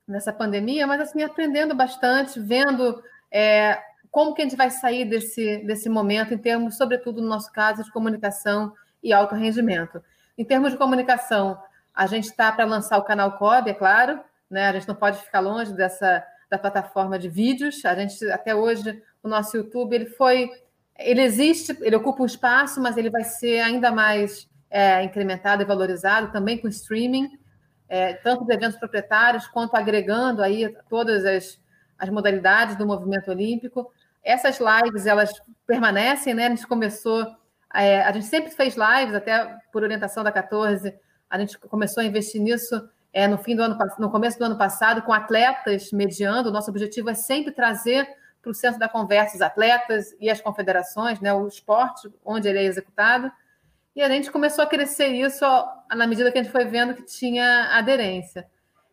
dessa 0.07 0.33
pandemia, 0.33 0.87
mas 0.87 1.01
assim, 1.01 1.23
aprendendo 1.23 1.75
bastante, 1.75 2.41
vendo 2.41 3.03
é, 3.31 3.81
como 4.11 4.35
que 4.35 4.43
a 4.43 4.45
gente 4.45 4.57
vai 4.57 4.71
sair 4.71 5.05
desse, 5.05 5.59
desse 5.59 5.89
momento, 5.89 6.35
em 6.35 6.39
termos, 6.39 6.77
sobretudo 6.77 7.23
no 7.23 7.29
nosso 7.29 7.53
caso, 7.53 7.85
de 7.85 7.91
comunicação 7.93 8.73
e 9.03 9.13
alto 9.13 9.35
rendimento. 9.35 10.03
Em 10.37 10.45
termos 10.45 10.73
de 10.73 10.79
comunicação, 10.79 11.57
a 11.95 12.07
gente 12.07 12.25
está 12.25 12.51
para 12.51 12.65
lançar 12.65 12.99
o 12.99 13.05
canal 13.05 13.39
COB, 13.39 13.71
é 13.71 13.75
claro, 13.75 14.21
né? 14.51 14.69
a 14.69 14.73
gente 14.73 14.89
não 14.89 14.95
pode 14.95 15.19
ficar 15.19 15.41
longe 15.41 15.73
dessa 15.73 16.25
da 16.55 16.59
plataforma 16.59 17.19
de 17.19 17.29
vídeos. 17.29 17.85
A 17.85 17.95
gente 17.95 18.25
até 18.31 18.55
hoje 18.55 19.03
o 19.25 19.29
nosso 19.29 19.57
YouTube 19.57 19.95
ele 19.95 20.07
foi, 20.07 20.51
ele 20.99 21.23
existe, 21.23 21.77
ele 21.81 21.97
ocupa 21.97 22.23
um 22.23 22.27
espaço, 22.27 22.81
mas 22.81 22.99
ele 22.99 23.09
vai 23.09 23.25
ser 23.25 23.61
ainda 23.61 23.91
mais 23.91 24.47
é, 24.71 25.03
incrementado 25.03 25.63
e 25.63 25.65
valorizado 25.65 26.31
também 26.31 26.59
com 26.59 26.69
streaming, 26.69 27.39
é, 27.89 28.13
tanto 28.13 28.45
de 28.45 28.53
eventos 28.53 28.79
proprietários 28.79 29.47
quanto 29.47 29.75
agregando 29.77 30.43
aí 30.43 30.77
todas 30.91 31.25
as, 31.25 31.59
as 31.99 32.11
modalidades 32.11 32.77
do 32.77 32.87
movimento 32.87 33.31
olímpico. 33.31 33.91
Essas 34.23 34.59
lives 34.61 35.07
elas 35.07 35.31
permanecem, 35.67 36.35
né? 36.35 36.47
A 36.47 36.51
gente 36.51 36.67
começou, 36.67 37.27
é, 37.75 38.03
a 38.03 38.13
gente 38.13 38.27
sempre 38.27 38.51
fez 38.51 38.75
lives 38.77 39.15
até 39.15 39.57
por 39.73 39.83
orientação 39.83 40.23
da 40.23 40.31
14. 40.31 40.95
A 41.31 41.39
gente 41.39 41.59
começou 41.59 42.03
a 42.03 42.07
investir 42.07 42.43
nisso 42.43 42.89
é, 43.11 43.27
no 43.27 43.39
fim 43.39 43.57
do 43.57 43.63
ano, 43.63 43.79
no 43.99 44.11
começo 44.11 44.39
do 44.39 44.45
ano 44.45 44.59
passado, 44.59 45.01
com 45.03 45.13
atletas 45.13 45.93
mediando. 45.93 46.51
O 46.51 46.53
nosso 46.53 46.69
objetivo 46.69 47.09
é 47.09 47.15
sempre 47.15 47.53
trazer 47.53 48.07
para 48.45 48.51
o 48.51 48.55
centro 48.55 48.79
da 48.79 48.89
conversa 48.89 49.37
os 49.37 49.43
atletas 49.43 50.15
e 50.21 50.31
as 50.31 50.41
confederações, 50.41 51.19
né, 51.19 51.33
o 51.33 51.49
esporte 51.49 52.13
onde 52.25 52.47
ele 52.47 52.59
é 52.59 52.65
executado. 52.65 53.33
E 53.97 54.03
a 54.03 54.09
gente 54.09 54.31
começou 54.31 54.63
a 54.63 54.67
crescer 54.67 55.07
isso 55.07 55.45
na 55.91 56.07
medida 56.07 56.31
que 56.31 56.39
a 56.39 56.43
gente 56.43 56.53
foi 56.53 56.67
vendo 56.67 56.95
que 56.95 57.03
tinha 57.03 57.71
aderência. 57.73 58.47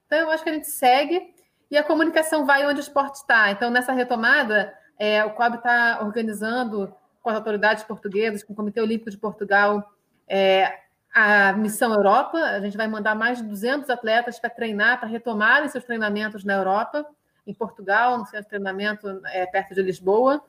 Então, 0.05 0.19
eu 0.19 0.29
acho 0.31 0.43
que 0.43 0.49
a 0.49 0.53
gente 0.53 0.67
segue 0.67 1.33
e 1.69 1.77
a 1.77 1.83
comunicação 1.83 2.45
vai 2.45 2.65
onde 2.65 2.79
o 2.79 2.81
esporte 2.81 3.15
está. 3.15 3.51
Então, 3.51 3.69
nessa 3.69 3.91
retomada, 3.91 4.73
é, 4.97 5.23
o 5.25 5.31
COB 5.31 5.57
está 5.57 5.99
organizando 6.01 6.93
com 7.21 7.29
as 7.29 7.35
autoridades 7.35 7.83
portuguesas, 7.83 8.43
com 8.43 8.53
o 8.53 8.55
Comitê 8.55 8.79
Olímpico 8.81 9.09
de 9.09 9.17
Portugal, 9.17 9.93
é, 10.27 10.79
a 11.13 11.53
Missão 11.53 11.93
Europa. 11.93 12.37
A 12.37 12.59
gente 12.59 12.77
vai 12.77 12.87
mandar 12.87 13.15
mais 13.15 13.39
de 13.39 13.43
200 13.43 13.89
atletas 13.89 14.39
para 14.39 14.49
treinar, 14.49 14.99
para 14.99 15.09
retomarem 15.09 15.69
seus 15.69 15.83
treinamentos 15.83 16.43
na 16.43 16.53
Europa 16.53 17.05
em 17.45 17.53
Portugal, 17.53 18.17
no 18.17 18.25
centro 18.25 18.43
de 18.43 18.49
treinamento 18.49 19.21
é, 19.25 19.45
perto 19.45 19.73
de 19.73 19.81
Lisboa, 19.81 20.43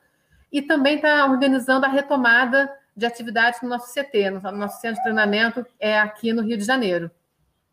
e 0.50 0.60
também 0.60 0.96
está 0.96 1.24
organizando 1.26 1.86
a 1.86 1.88
retomada 1.88 2.70
de 2.94 3.06
atividades 3.06 3.62
no 3.62 3.68
nosso 3.68 3.92
CT, 3.92 4.30
no 4.30 4.40
nosso 4.52 4.80
centro 4.80 4.96
de 4.96 5.02
treinamento 5.02 5.66
é 5.80 5.98
aqui 5.98 6.32
no 6.32 6.42
Rio 6.42 6.58
de 6.58 6.64
Janeiro. 6.64 7.10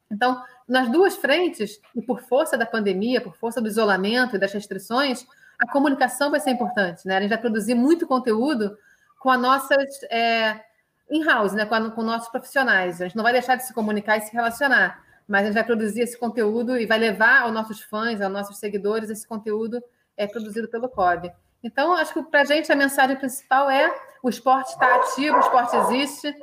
Então, 0.10 0.41
nas 0.68 0.90
duas 0.90 1.16
frentes, 1.16 1.80
e 1.96 2.02
por 2.02 2.22
força 2.22 2.58
da 2.58 2.66
pandemia, 2.66 3.22
por 3.22 3.36
força 3.36 3.62
do 3.62 3.68
isolamento 3.68 4.36
e 4.36 4.40
das 4.40 4.54
restrições, 4.54 5.26
a 5.60 5.68
comunicação 5.68 6.32
vai 6.32 6.40
ser 6.40 6.52
importante, 6.52 7.06
né? 7.06 7.18
A 7.18 7.22
gente 7.22 7.30
vai 7.30 7.38
produzir 7.38 7.76
muito 7.76 8.08
conteúdo 8.08 8.78
com 9.20 9.30
as 9.30 9.40
nossas 9.40 10.04
é, 10.10 10.64
in-house, 11.12 11.54
né? 11.54 11.66
Com, 11.66 11.91
com 11.91 12.02
nossos 12.02 12.30
profissionais. 12.30 13.02
A 13.02 13.06
gente 13.06 13.18
não 13.18 13.24
vai 13.24 13.34
deixar 13.34 13.56
de 13.56 13.66
se 13.66 13.74
comunicar 13.74 14.18
e 14.18 14.22
se 14.22 14.32
relacionar 14.32 15.04
mas 15.30 15.43
a 15.43 15.45
gente 15.45 15.53
vai 15.53 15.64
produzir 15.64 16.01
esse 16.01 16.18
conteúdo 16.18 16.76
e 16.76 16.88
vai 16.88 16.97
levar 16.97 17.43
aos 17.43 17.53
nossos 17.53 17.81
fãs, 17.84 18.19
aos 18.19 18.34
nossos 18.34 18.57
seguidores, 18.57 19.11
esse 19.11 19.27
conteúdo 19.27 19.80
é 20.18 20.26
produzido 20.26 20.68
pelo 20.68 20.89
COB. 20.89 21.31
Então, 21.64 21.93
acho 21.93 22.14
que 22.14 22.23
para 22.23 22.41
a 22.41 22.45
gente 22.45 22.72
a 22.72 22.76
mensagem 22.76 23.15
principal 23.15 23.69
é 23.69 23.93
o 24.23 24.30
esporte 24.30 24.69
está 24.69 24.95
ativo, 24.95 25.38
o 25.38 25.39
esporte 25.39 25.76
existe. 25.76 26.34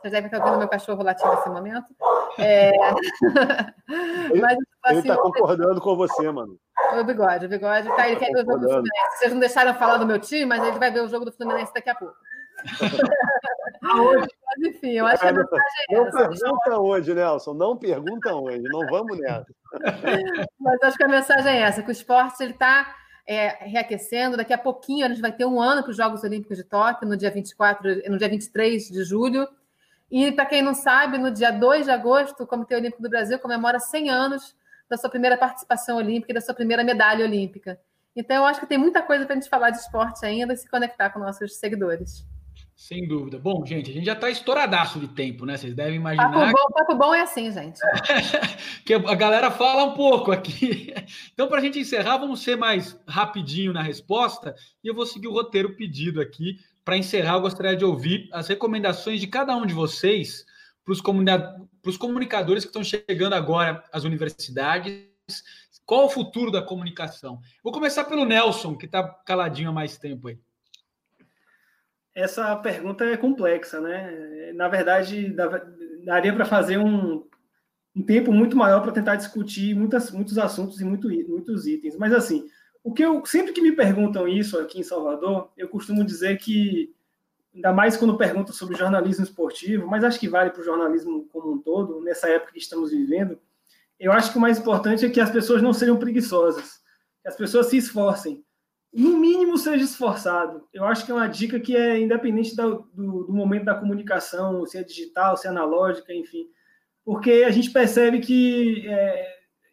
Vocês 0.00 0.12
devem 0.12 0.26
estar 0.26 0.38
ouvindo 0.38 0.58
meu 0.58 0.68
cachorro 0.68 1.02
latindo 1.02 1.34
nesse 1.34 1.48
momento. 1.48 1.86
É... 2.38 2.70
Mas, 4.40 4.56
tipo 4.56 4.84
assim, 4.84 4.98
ele 4.98 5.00
está 5.00 5.16
concordando 5.16 5.80
com 5.80 5.96
você, 5.96 6.30
mano. 6.30 6.56
O 6.92 7.02
bigode, 7.02 7.46
o 7.46 7.48
bigode 7.48 7.88
tá, 7.96 8.06
ele 8.06 8.16
quer 8.16 8.30
ver 8.30 8.44
o 8.44 8.46
jogo 8.46 8.58
do 8.58 8.68
Fluminense. 8.68 9.18
Vocês 9.18 9.32
não 9.32 9.40
deixaram 9.40 9.74
falar 9.74 9.96
do 9.96 10.06
meu 10.06 10.20
time, 10.20 10.46
mas 10.46 10.62
ele 10.62 10.78
vai 10.78 10.90
ver 10.90 11.02
o 11.02 11.08
jogo 11.08 11.24
do 11.24 11.32
Fluminense 11.32 11.74
daqui 11.74 11.90
a 11.90 11.94
pouco. 11.94 12.14
Mas, 13.82 14.68
enfim, 14.68 14.92
eu 14.92 15.06
acho 15.06 15.20
que 15.20 15.28
a 15.28 15.32
mensagem 15.32 15.64
é 15.90 15.96
Não 15.96 16.10
pergunta 16.10 16.78
hoje, 16.78 17.14
Nelson. 17.14 17.54
Não 17.54 17.76
pergunta 17.76 18.34
hoje. 18.34 18.62
Não 18.64 18.86
vamos 18.86 19.18
nessa. 19.18 19.46
Mas 20.58 20.82
acho 20.82 20.96
que 20.96 21.04
a 21.04 21.08
mensagem 21.08 21.52
é 21.52 21.60
essa, 21.60 21.82
que 21.82 21.88
o 21.88 21.92
esporte 21.92 22.42
está 22.42 22.94
é, 23.26 23.48
reaquecendo. 23.66 24.36
Daqui 24.36 24.52
a 24.52 24.58
pouquinho 24.58 25.04
a 25.04 25.08
gente 25.08 25.20
vai 25.20 25.32
ter 25.32 25.44
um 25.44 25.60
ano 25.60 25.82
para 25.82 25.90
os 25.90 25.96
Jogos 25.96 26.22
Olímpicos 26.22 26.56
de 26.56 26.64
Tóquio, 26.64 27.08
no 27.08 27.16
dia 27.16 27.30
24, 27.30 28.10
no 28.10 28.18
dia 28.18 28.28
23 28.28 28.88
de 28.88 29.04
julho. 29.04 29.48
E, 30.10 30.30
para 30.30 30.46
quem 30.46 30.62
não 30.62 30.74
sabe, 30.74 31.18
no 31.18 31.30
dia 31.30 31.50
2 31.50 31.86
de 31.86 31.90
agosto, 31.90 32.44
o 32.44 32.46
Comitê 32.46 32.76
Olímpico 32.76 33.02
do 33.02 33.10
Brasil 33.10 33.38
comemora 33.38 33.80
100 33.80 34.10
anos 34.10 34.56
da 34.88 34.96
sua 34.96 35.10
primeira 35.10 35.36
participação 35.36 35.96
olímpica 35.96 36.30
e 36.30 36.34
da 36.34 36.40
sua 36.40 36.54
primeira 36.54 36.84
medalha 36.84 37.24
olímpica. 37.24 37.80
Então, 38.14 38.36
eu 38.36 38.44
acho 38.46 38.60
que 38.60 38.66
tem 38.66 38.78
muita 38.78 39.02
coisa 39.02 39.26
para 39.26 39.34
a 39.34 39.38
gente 39.38 39.50
falar 39.50 39.70
de 39.70 39.78
esporte 39.78 40.24
ainda 40.24 40.54
e 40.54 40.56
se 40.56 40.70
conectar 40.70 41.10
com 41.10 41.18
nossos 41.18 41.56
seguidores. 41.56 42.24
Sem 42.76 43.08
dúvida. 43.08 43.38
Bom, 43.38 43.64
gente, 43.64 43.90
a 43.90 43.94
gente 43.94 44.04
já 44.04 44.12
está 44.12 44.28
estouradaço 44.28 45.00
de 45.00 45.08
tempo, 45.08 45.46
né? 45.46 45.56
Vocês 45.56 45.74
devem 45.74 45.96
imaginar. 45.96 46.30
Papo 46.30 46.52
bom, 46.52 46.74
papo 46.74 46.94
bom 46.94 47.14
é 47.14 47.22
assim, 47.22 47.50
gente. 47.50 47.80
que 48.84 48.92
a 48.92 49.14
galera 49.14 49.50
fala 49.50 49.84
um 49.84 49.94
pouco 49.94 50.30
aqui. 50.30 50.94
Então, 51.32 51.48
para 51.48 51.58
a 51.58 51.60
gente 51.60 51.78
encerrar, 51.78 52.18
vamos 52.18 52.40
ser 52.42 52.56
mais 52.56 52.98
rapidinho 53.06 53.72
na 53.72 53.82
resposta 53.82 54.54
e 54.82 54.88
eu 54.88 54.94
vou 54.94 55.06
seguir 55.06 55.28
o 55.28 55.32
roteiro 55.32 55.76
pedido 55.76 56.20
aqui. 56.20 56.56
Para 56.84 56.96
encerrar, 56.96 57.34
eu 57.34 57.42
gostaria 57.42 57.76
de 57.76 57.84
ouvir 57.84 58.28
as 58.32 58.48
recomendações 58.48 59.20
de 59.20 59.26
cada 59.26 59.54
um 59.54 59.66
de 59.66 59.74
vocês 59.74 60.44
para 60.84 60.92
os 60.92 61.96
comunicadores 61.96 62.64
que 62.64 62.70
estão 62.70 62.82
chegando 62.82 63.34
agora 63.34 63.84
às 63.92 64.04
universidades 64.04 65.06
qual 65.86 66.06
o 66.06 66.10
futuro 66.10 66.50
da 66.50 66.60
comunicação? 66.60 67.40
Vou 67.62 67.72
começar 67.72 68.04
pelo 68.04 68.24
Nelson, 68.24 68.76
que 68.76 68.86
está 68.86 69.04
caladinho 69.24 69.70
há 69.70 69.72
mais 69.72 69.96
tempo 69.96 70.26
aí. 70.26 70.38
Essa 72.16 72.56
pergunta 72.56 73.04
é 73.04 73.14
complexa, 73.14 73.78
né? 73.78 74.50
Na 74.54 74.68
verdade, 74.68 75.36
daria 76.02 76.32
para 76.32 76.46
fazer 76.46 76.78
um, 76.78 77.22
um, 77.94 78.02
tempo 78.02 78.32
muito 78.32 78.56
maior 78.56 78.80
para 78.80 78.90
tentar 78.90 79.16
discutir 79.16 79.76
muitas, 79.76 80.10
muitos 80.10 80.38
assuntos 80.38 80.80
e 80.80 80.84
muito, 80.84 81.10
muitos 81.28 81.66
itens. 81.66 81.94
Mas, 81.98 82.14
assim, 82.14 82.48
o 82.82 82.94
que 82.94 83.04
eu 83.04 83.22
sempre 83.26 83.52
que 83.52 83.60
me 83.60 83.72
perguntam 83.72 84.26
isso 84.26 84.58
aqui 84.58 84.80
em 84.80 84.82
Salvador, 84.82 85.52
eu 85.58 85.68
costumo 85.68 86.02
dizer 86.02 86.38
que, 86.38 86.90
ainda 87.54 87.70
mais 87.70 87.98
quando 87.98 88.16
perguntam 88.16 88.54
sobre 88.54 88.78
jornalismo 88.78 89.22
esportivo, 89.22 89.86
mas 89.86 90.02
acho 90.02 90.18
que 90.18 90.26
vale 90.26 90.48
para 90.48 90.62
o 90.62 90.64
jornalismo 90.64 91.28
como 91.30 91.52
um 91.52 91.58
todo, 91.58 92.00
nessa 92.00 92.30
época 92.30 92.52
que 92.52 92.58
estamos 92.58 92.92
vivendo, 92.92 93.38
eu 94.00 94.10
acho 94.10 94.32
que 94.32 94.38
o 94.38 94.40
mais 94.40 94.58
importante 94.58 95.04
é 95.04 95.10
que 95.10 95.20
as 95.20 95.30
pessoas 95.30 95.60
não 95.60 95.74
sejam 95.74 95.98
preguiçosas, 95.98 96.80
que 97.20 97.28
as 97.28 97.36
pessoas 97.36 97.66
se 97.66 97.76
esforcem. 97.76 98.42
No 98.92 99.18
mínimo, 99.18 99.58
seja 99.58 99.84
esforçado. 99.84 100.66
Eu 100.72 100.84
acho 100.84 101.04
que 101.04 101.12
é 101.12 101.14
uma 101.14 101.28
dica 101.28 101.60
que 101.60 101.76
é 101.76 102.00
independente 102.00 102.56
do, 102.56 102.88
do, 102.94 103.24
do 103.24 103.32
momento 103.32 103.64
da 103.64 103.74
comunicação, 103.74 104.64
se 104.64 104.78
é 104.78 104.82
digital, 104.82 105.36
se 105.36 105.46
é 105.46 105.50
analógica, 105.50 106.14
enfim. 106.14 106.46
Porque 107.04 107.44
a 107.46 107.50
gente 107.50 107.70
percebe 107.70 108.20
que, 108.20 108.88
é, 108.88 109.28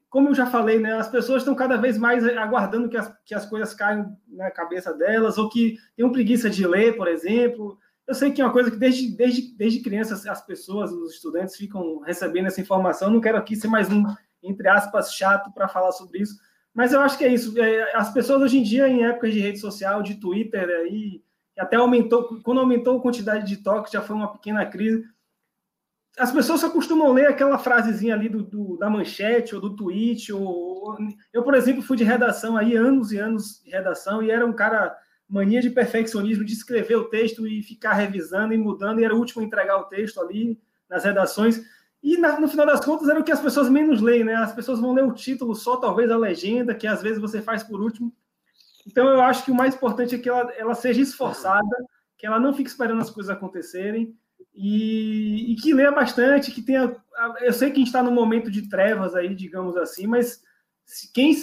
como 0.10 0.30
eu 0.30 0.36
já 0.36 0.46
falei, 0.46 0.78
né, 0.78 0.94
as 0.94 1.08
pessoas 1.08 1.42
estão 1.42 1.56
cada 1.56 1.78
vez 1.78 1.98
mais 1.98 2.24
aguardando 2.28 2.90
que 2.90 2.98
as, 2.98 3.12
que 3.26 3.34
as 3.34 3.46
coisas 3.46 3.74
caiam 3.74 4.16
na 4.28 4.52
cabeça 4.52 4.94
delas, 4.94 5.38
ou 5.38 5.50
que 5.50 5.78
tenham 5.96 6.12
preguiça 6.12 6.50
de 6.50 6.68
ler, 6.68 6.96
por 6.96 7.08
exemplo. 7.08 7.78
Eu 8.06 8.14
sei 8.14 8.32
que 8.32 8.42
é 8.42 8.46
uma 8.46 8.54
coisa 8.54 8.70
que 8.70 8.78
desde, 8.78 9.16
desde, 9.16 9.56
desde 9.56 9.82
criança 9.82 10.30
as 10.30 10.46
pessoas, 10.46 10.92
os 10.92 11.14
estudantes 11.14 11.56
ficam 11.56 12.02
recebendo 12.02 12.48
essa 12.48 12.62
informação. 12.62 13.10
Não 13.10 13.22
quero 13.22 13.38
aqui 13.38 13.56
ser 13.56 13.68
mais 13.68 13.90
um, 13.90 14.04
entre 14.44 14.68
aspas, 14.68 15.14
chato 15.16 15.52
para 15.54 15.70
falar 15.70 15.94
sobre 15.94 16.20
isso, 16.20 16.36
mas 16.74 16.92
eu 16.92 17.02
acho 17.02 17.18
que 17.18 17.24
é 17.24 17.34
isso. 17.34 17.60
É, 17.62 17.96
as 17.96 18.12
pessoas 18.12 18.42
hoje 18.42 18.58
em 18.58 18.64
dia, 18.64 18.88
em 18.88 19.04
épocas 19.06 19.32
de 19.32 19.40
rede 19.40 19.60
social, 19.60 20.02
de 20.02 20.16
Twitter, 20.16 20.68
aí, 20.68 21.22
até 21.58 21.76
aumentou, 21.76 22.42
quando 22.42 22.60
aumentou 22.60 22.98
a 22.98 23.02
quantidade 23.02 23.48
de 23.48 23.58
toques, 23.58 23.92
já 23.92 24.02
foi 24.02 24.16
uma 24.16 24.32
pequena 24.32 24.66
crise. 24.66 25.04
As 26.18 26.32
pessoas 26.32 26.60
só 26.60 26.70
costumam 26.70 27.12
ler 27.12 27.28
aquela 27.28 27.58
frasezinha 27.58 28.14
ali 28.14 28.30
do, 28.30 28.44
do, 28.44 28.78
da 28.78 28.90
manchete 28.90 29.54
ou 29.54 29.62
do 29.62 29.76
tweet. 29.76 30.32
Ou... 30.34 30.98
Eu, 31.32 31.44
por 31.44 31.54
exemplo, 31.54 31.82
fui 31.82 31.98
de 31.98 32.04
redação 32.04 32.58
aí, 32.58 32.76
anos 32.76 33.12
e 33.12 33.18
anos 33.18 33.62
de 33.64 33.70
redação, 33.70 34.22
e 34.22 34.32
era 34.32 34.46
um 34.46 34.54
cara 34.54 34.96
mania 35.28 35.62
de 35.62 35.70
perfeccionismo, 35.70 36.44
de 36.44 36.54
escrever 36.54 36.96
o 36.96 37.06
texto 37.06 37.48
e 37.48 37.64
ficar 37.64 37.94
revisando 37.94 38.54
e 38.54 38.58
mudando, 38.58 39.00
e 39.00 39.04
era 39.04 39.16
o 39.16 39.18
último 39.18 39.42
a 39.42 39.46
entregar 39.46 39.78
o 39.78 39.86
texto 39.86 40.20
ali 40.20 40.60
nas 40.90 41.04
redações. 41.04 41.64
E 42.04 42.18
na, 42.18 42.38
no 42.38 42.50
final 42.50 42.66
das 42.66 42.84
contas 42.84 43.08
era 43.08 43.20
o 43.20 43.24
que 43.24 43.32
as 43.32 43.40
pessoas 43.40 43.70
menos 43.70 44.02
leem, 44.02 44.26
né? 44.26 44.36
As 44.36 44.52
pessoas 44.52 44.80
vão 44.80 44.94
ler 44.94 45.06
o 45.06 45.14
título 45.14 45.56
só, 45.56 45.78
talvez 45.78 46.12
a 46.12 46.18
legenda, 46.18 46.76
que 46.76 46.86
às 46.86 47.02
vezes 47.02 47.20
você 47.20 47.42
faz 47.42 47.64
por 47.64 47.82
último. 47.82 48.14
Então 48.86 49.08
eu 49.08 49.22
acho 49.22 49.46
que 49.46 49.52
o 49.52 49.56
mais 49.56 49.74
importante 49.74 50.16
é 50.16 50.20
que 50.20 50.28
ela, 50.28 50.52
ela 50.58 50.76
seja 50.76 51.02
esforçada, 51.02 51.76
que 52.18 52.28
ela 52.28 52.40
não 52.40 52.54
fique 52.54 52.70
esperando 52.70 53.02
as 53.02 53.10
coisas 53.10 53.34
acontecerem 53.34 54.14
e, 54.54 55.54
e 55.54 55.56
que 55.56 55.74
leia 55.74 55.92
bastante, 55.92 56.52
que 56.52 56.62
tenha. 56.62 56.94
Eu 57.40 57.54
sei 57.54 57.70
que 57.70 57.76
a 57.76 57.80
gente 57.80 57.88
está 57.88 58.04
num 58.04 58.12
momento 58.12 58.52
de 58.52 58.68
trevas 58.68 59.16
aí, 59.16 59.34
digamos 59.34 59.78
assim, 59.78 60.06
mas 60.06 60.44
quem, 61.14 61.34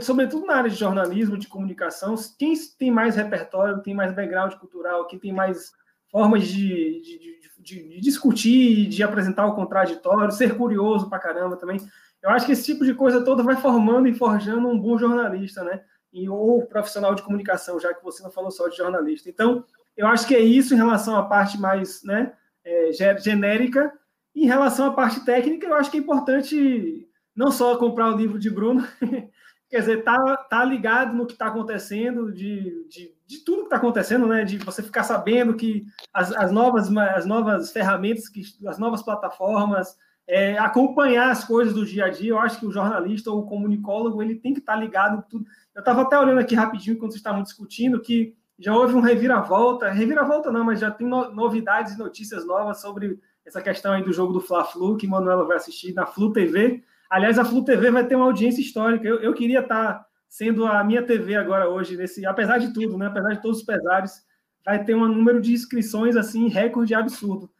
sobretudo 0.00 0.46
na 0.46 0.56
área 0.56 0.70
de 0.70 0.76
jornalismo, 0.76 1.38
de 1.38 1.46
comunicação, 1.46 2.16
quem 2.36 2.54
tem 2.76 2.90
mais 2.90 3.14
repertório, 3.14 3.82
tem 3.82 3.94
mais 3.94 4.12
background 4.12 4.54
cultural, 4.54 5.06
quem 5.06 5.18
tem 5.18 5.32
mais 5.32 5.72
formas 6.10 6.46
de, 6.46 7.00
de, 7.00 7.18
de, 7.58 7.88
de 7.88 8.00
discutir, 8.00 8.88
de 8.88 9.02
apresentar 9.02 9.46
o 9.46 9.54
contraditório, 9.54 10.32
ser 10.32 10.56
curioso 10.56 11.08
pra 11.08 11.18
caramba 11.18 11.56
também. 11.56 11.78
Eu 12.22 12.30
acho 12.30 12.46
que 12.46 12.52
esse 12.52 12.64
tipo 12.64 12.84
de 12.84 12.94
coisa 12.94 13.24
toda 13.24 13.42
vai 13.42 13.56
formando 13.56 14.08
e 14.08 14.14
forjando 14.14 14.68
um 14.68 14.78
bom 14.78 14.98
jornalista, 14.98 15.62
né? 15.62 15.82
E, 16.12 16.28
ou 16.28 16.66
profissional 16.66 17.14
de 17.14 17.22
comunicação, 17.22 17.78
já 17.78 17.94
que 17.94 18.02
você 18.02 18.22
não 18.22 18.30
falou 18.30 18.50
só 18.50 18.68
de 18.68 18.76
jornalista. 18.76 19.28
Então, 19.28 19.64
eu 19.96 20.06
acho 20.06 20.26
que 20.26 20.34
é 20.34 20.40
isso 20.40 20.74
em 20.74 20.76
relação 20.76 21.16
à 21.16 21.24
parte 21.24 21.60
mais 21.60 22.02
né, 22.02 22.32
é, 22.64 22.90
genérica. 23.20 23.92
Em 24.34 24.46
relação 24.46 24.86
à 24.86 24.92
parte 24.92 25.24
técnica, 25.24 25.66
eu 25.66 25.74
acho 25.74 25.90
que 25.90 25.96
é 25.96 26.00
importante 26.00 27.08
não 27.34 27.50
só 27.50 27.76
comprar 27.76 28.12
o 28.12 28.16
livro 28.16 28.38
de 28.38 28.50
Bruno, 28.50 28.86
quer 29.70 29.80
dizer, 29.80 30.02
tá, 30.02 30.36
tá 30.50 30.64
ligado 30.64 31.14
no 31.14 31.26
que 31.26 31.34
está 31.34 31.46
acontecendo, 31.46 32.32
de, 32.32 32.84
de, 32.88 33.14
de, 33.28 33.44
tudo 33.44 33.58
que 33.58 33.64
está 33.64 33.76
acontecendo, 33.76 34.26
né? 34.26 34.44
De 34.44 34.56
você 34.58 34.82
ficar 34.82 35.04
sabendo 35.04 35.54
que 35.54 35.84
as, 36.12 36.32
as, 36.32 36.50
novas, 36.50 36.90
as 36.96 37.26
novas 37.26 37.70
ferramentas, 37.70 38.28
que, 38.28 38.42
as 38.66 38.78
novas 38.78 39.02
plataformas, 39.02 39.96
é, 40.26 40.58
acompanhar 40.58 41.30
as 41.30 41.44
coisas 41.44 41.74
do 41.74 41.84
dia 41.84 42.06
a 42.06 42.08
dia. 42.08 42.30
Eu 42.30 42.38
acho 42.38 42.58
que 42.58 42.66
o 42.66 42.72
jornalista 42.72 43.30
ou 43.30 43.40
o 43.40 43.46
comunicólogo 43.46 44.22
ele 44.22 44.34
tem 44.34 44.54
que 44.54 44.60
estar 44.60 44.74
tá 44.74 44.78
ligado 44.78 45.22
tudo. 45.28 45.44
Eu 45.74 45.80
estava 45.80 46.02
até 46.02 46.18
olhando 46.18 46.40
aqui 46.40 46.54
rapidinho 46.54 46.96
quando 46.96 47.12
vocês 47.12 47.20
estavam 47.20 47.42
discutindo 47.42 48.00
que 48.00 48.34
já 48.58 48.74
houve 48.74 48.94
um 48.94 49.00
reviravolta, 49.00 49.90
reviravolta 49.90 50.50
não, 50.50 50.64
mas 50.64 50.80
já 50.80 50.90
tem 50.90 51.06
no, 51.06 51.30
novidades 51.30 51.94
e 51.94 51.98
notícias 51.98 52.44
novas 52.44 52.80
sobre 52.80 53.20
essa 53.46 53.62
questão 53.62 53.92
aí 53.92 54.02
do 54.02 54.12
jogo 54.12 54.32
do 54.32 54.40
Fla-Flu, 54.40 54.96
que 54.96 55.06
Manuela 55.06 55.44
vai 55.44 55.56
assistir 55.56 55.94
na 55.94 56.06
Flu 56.06 56.32
TV. 56.32 56.82
Aliás, 57.08 57.38
a 57.38 57.44
Flu 57.44 57.64
TV 57.64 57.90
vai 57.90 58.04
ter 58.04 58.16
uma 58.16 58.26
audiência 58.26 58.60
histórica. 58.60 59.06
Eu, 59.06 59.20
eu 59.20 59.32
queria 59.32 59.60
estar 59.60 60.07
sendo 60.28 60.66
a 60.66 60.84
minha 60.84 61.02
TV 61.02 61.34
agora 61.36 61.68
hoje, 61.68 61.96
nesse, 61.96 62.26
apesar 62.26 62.58
de 62.58 62.72
tudo, 62.72 62.98
né? 62.98 63.06
Apesar 63.06 63.30
de 63.30 63.42
todos 63.42 63.58
os 63.58 63.64
pesares, 63.64 64.22
vai 64.64 64.84
ter 64.84 64.94
um 64.94 65.08
número 65.08 65.40
de 65.40 65.52
inscrições 65.52 66.16
assim, 66.16 66.48
recorde 66.48 66.94
absurdo. 66.94 67.50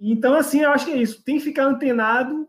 Então, 0.00 0.34
assim, 0.34 0.60
eu 0.60 0.70
acho 0.70 0.86
que 0.86 0.92
é 0.92 0.96
isso. 0.96 1.22
Tem 1.22 1.38
que 1.38 1.44
ficar 1.44 1.66
antenado 1.66 2.48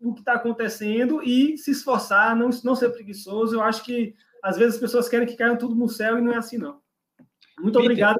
no 0.00 0.14
que 0.14 0.20
está 0.20 0.34
acontecendo 0.34 1.22
e 1.22 1.56
se 1.56 1.70
esforçar, 1.70 2.36
não, 2.36 2.50
não 2.62 2.74
ser 2.74 2.90
preguiçoso. 2.90 3.54
Eu 3.54 3.62
acho 3.62 3.84
que 3.84 4.14
às 4.42 4.56
vezes 4.56 4.74
as 4.74 4.80
pessoas 4.80 5.08
querem 5.08 5.26
que 5.26 5.36
caiam 5.36 5.56
tudo 5.56 5.74
no 5.74 5.88
céu 5.88 6.18
e 6.18 6.20
não 6.20 6.32
é 6.32 6.36
assim, 6.36 6.58
não. 6.58 6.80
Muito 7.58 7.78
Peter. 7.78 7.82
obrigado 7.82 8.18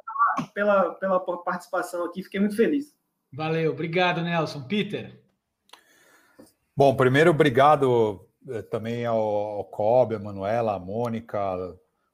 pela, 0.55 0.95
pela, 0.95 1.21
pela 1.21 1.43
participação 1.43 2.05
aqui, 2.05 2.23
fiquei 2.23 2.41
muito 2.41 2.57
feliz. 2.57 2.95
Valeu, 3.33 3.73
obrigado, 3.73 4.23
Nelson. 4.23 4.63
Peter. 4.63 5.21
Bom, 6.77 6.95
primeiro, 6.97 7.31
obrigado 7.31 8.27
também 8.71 9.05
ao, 9.07 9.19
ao 9.19 9.65
Cobb, 9.65 10.15
a 10.15 10.19
Manuela, 10.19 10.75
a 10.75 10.79
Mônica, 10.79 11.39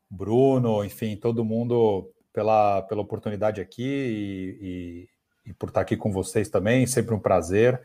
Bruno, 0.09 0.85
enfim, 0.85 1.17
todo 1.17 1.45
mundo 1.45 2.13
pela, 2.33 2.83
pela 2.83 3.01
oportunidade 3.01 3.61
aqui 3.61 3.83
e, 3.83 5.09
e, 5.47 5.51
e 5.51 5.55
por 5.55 5.69
estar 5.69 5.81
aqui 5.81 5.97
com 5.97 6.13
vocês 6.13 6.49
também, 6.49 6.87
sempre 6.87 7.15
um 7.15 7.21
prazer. 7.21 7.81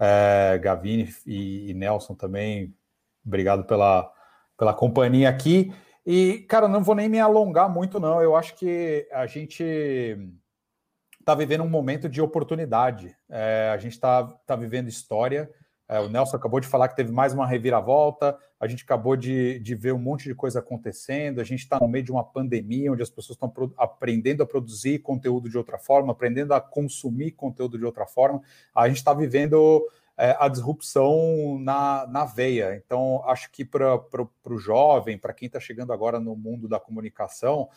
É, 0.00 0.58
Gavini 0.58 1.08
e, 1.26 1.70
e, 1.70 1.74
Nelson 1.74 2.14
também, 2.14 2.74
obrigado 3.26 3.64
pela, 3.64 4.10
pela 4.56 4.72
companhia 4.72 5.28
aqui. 5.28 5.72
E, 6.06 6.38
cara, 6.48 6.68
não 6.68 6.82
vou 6.82 6.94
nem 6.94 7.08
me 7.08 7.18
alongar 7.18 7.68
muito, 7.68 8.00
não. 8.00 8.22
Eu 8.22 8.34
acho 8.34 8.54
que 8.54 9.06
a 9.12 9.26
gente 9.26 9.62
está 11.20 11.34
vivendo 11.34 11.64
um 11.64 11.68
momento 11.68 12.08
de 12.08 12.22
oportunidade. 12.22 13.14
É, 13.28 13.70
a 13.74 13.76
gente 13.76 13.92
está 13.92 14.24
tá 14.24 14.56
vivendo 14.56 14.88
história. 14.88 15.50
É, 15.88 15.98
o 16.00 16.08
Nelson 16.08 16.36
acabou 16.36 16.60
de 16.60 16.66
falar 16.66 16.88
que 16.88 16.96
teve 16.96 17.10
mais 17.10 17.32
uma 17.32 17.46
reviravolta, 17.46 18.36
a 18.60 18.66
gente 18.66 18.84
acabou 18.84 19.16
de, 19.16 19.58
de 19.60 19.74
ver 19.74 19.94
um 19.94 19.98
monte 19.98 20.24
de 20.24 20.34
coisa 20.34 20.58
acontecendo, 20.58 21.40
a 21.40 21.44
gente 21.44 21.60
está 21.60 21.78
no 21.80 21.88
meio 21.88 22.04
de 22.04 22.12
uma 22.12 22.22
pandemia 22.22 22.92
onde 22.92 23.02
as 23.02 23.08
pessoas 23.08 23.36
estão 23.36 23.50
aprendendo 23.78 24.42
a 24.42 24.46
produzir 24.46 24.98
conteúdo 24.98 25.48
de 25.48 25.56
outra 25.56 25.78
forma, 25.78 26.12
aprendendo 26.12 26.52
a 26.52 26.60
consumir 26.60 27.30
conteúdo 27.32 27.78
de 27.78 27.86
outra 27.86 28.06
forma. 28.06 28.42
A 28.74 28.86
gente 28.86 28.98
está 28.98 29.14
vivendo 29.14 29.82
é, 30.18 30.36
a 30.38 30.48
disrupção 30.48 31.58
na, 31.60 32.06
na 32.08 32.24
veia. 32.26 32.74
Então, 32.76 33.22
acho 33.24 33.50
que 33.50 33.64
para 33.64 34.02
o 34.44 34.58
jovem, 34.58 35.16
para 35.16 35.32
quem 35.32 35.46
está 35.46 35.58
chegando 35.58 35.92
agora 35.92 36.20
no 36.20 36.36
mundo 36.36 36.68
da 36.68 36.78
comunicação, 36.78 37.68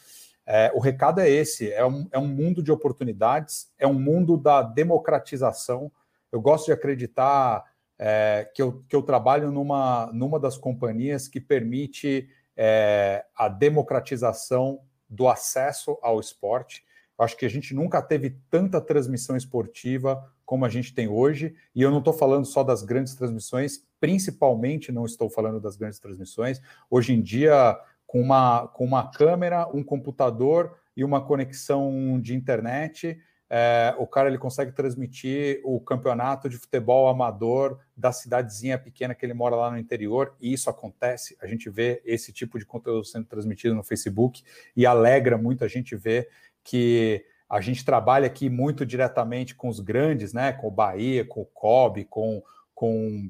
é, 0.46 0.72
o 0.74 0.80
recado 0.80 1.22
é 1.22 1.30
esse: 1.30 1.72
é 1.72 1.86
um, 1.86 2.10
é 2.12 2.20
um 2.20 2.28
mundo 2.28 2.62
de 2.62 2.72
oportunidades, 2.72 3.72
é 3.78 3.88
um 3.88 3.94
mundo 3.94 4.38
da 4.38 4.62
democratização. 4.62 5.92
Eu 6.32 6.42
gosto 6.42 6.66
de 6.66 6.72
acreditar 6.72 7.71
é, 8.04 8.50
que, 8.56 8.64
eu, 8.64 8.84
que 8.90 8.96
eu 8.96 9.04
trabalho 9.04 9.52
numa, 9.52 10.10
numa 10.12 10.40
das 10.40 10.58
companhias 10.58 11.28
que 11.28 11.40
permite 11.40 12.28
é, 12.58 13.24
a 13.38 13.48
democratização 13.48 14.80
do 15.08 15.28
acesso 15.28 16.00
ao 16.02 16.20
esporte. 16.20 16.84
Acho 17.16 17.38
que 17.38 17.46
a 17.46 17.50
gente 17.50 17.76
nunca 17.76 18.02
teve 18.02 18.32
tanta 18.50 18.82
transmissão 18.82 19.38
esportiva 19.38 20.28
como 20.44 20.66
a 20.66 20.70
gente 20.70 20.96
tem 20.96 21.08
hoje, 21.08 21.56
e 21.74 21.82
eu 21.82 21.92
não 21.92 22.00
estou 22.00 22.12
falando 22.12 22.44
só 22.44 22.64
das 22.64 22.82
grandes 22.82 23.14
transmissões, 23.14 23.86
principalmente 24.00 24.92
não 24.92 25.06
estou 25.06 25.30
falando 25.30 25.62
das 25.62 25.78
grandes 25.78 26.00
transmissões. 26.00 26.60
Hoje 26.90 27.14
em 27.14 27.22
dia, 27.22 27.80
com 28.08 28.20
uma, 28.20 28.68
com 28.68 28.84
uma 28.84 29.12
câmera, 29.12 29.68
um 29.74 29.84
computador 29.84 30.76
e 30.98 31.04
uma 31.04 31.24
conexão 31.24 32.20
de 32.20 32.36
internet, 32.36 33.18
é, 33.54 33.94
o 33.98 34.08
cara 34.08 34.30
ele 34.30 34.38
consegue 34.38 34.72
transmitir 34.72 35.60
o 35.66 35.78
campeonato 35.78 36.48
de 36.48 36.58
futebol 36.58 37.10
amador 37.10 37.80
da 37.98 38.10
cidadezinha 38.10 38.80
pequena 38.80 39.14
que 39.14 39.26
ele 39.26 39.34
mora 39.34 39.58
lá 39.58 39.70
no 39.70 39.78
interior, 39.78 40.34
e 40.40 40.54
isso 40.54 40.70
acontece. 40.70 41.36
A 41.42 41.46
gente 41.46 41.70
vê 41.70 42.02
esse 42.06 42.32
tipo 42.32 42.58
de 42.58 42.66
conteúdo 42.66 43.04
sendo 43.04 43.26
transmitido 43.26 43.76
no 43.76 43.84
Facebook 43.84 44.42
e 44.74 44.86
alegra 44.86 45.38
muito 45.38 45.66
a 45.66 45.68
gente 45.68 45.98
ver 45.98 46.30
que 46.64 47.26
a 47.50 47.60
gente 47.60 47.84
trabalha 47.84 48.26
aqui 48.26 48.50
muito 48.50 48.86
diretamente 48.86 49.54
com 49.54 49.68
os 49.68 49.82
grandes, 49.82 50.32
né? 50.32 50.54
Com 50.54 50.68
o 50.68 50.72
Bahia, 50.72 51.26
com 51.26 51.42
o 51.42 51.46
Kobe, 51.46 52.06
com, 52.06 52.42
com 52.74 53.30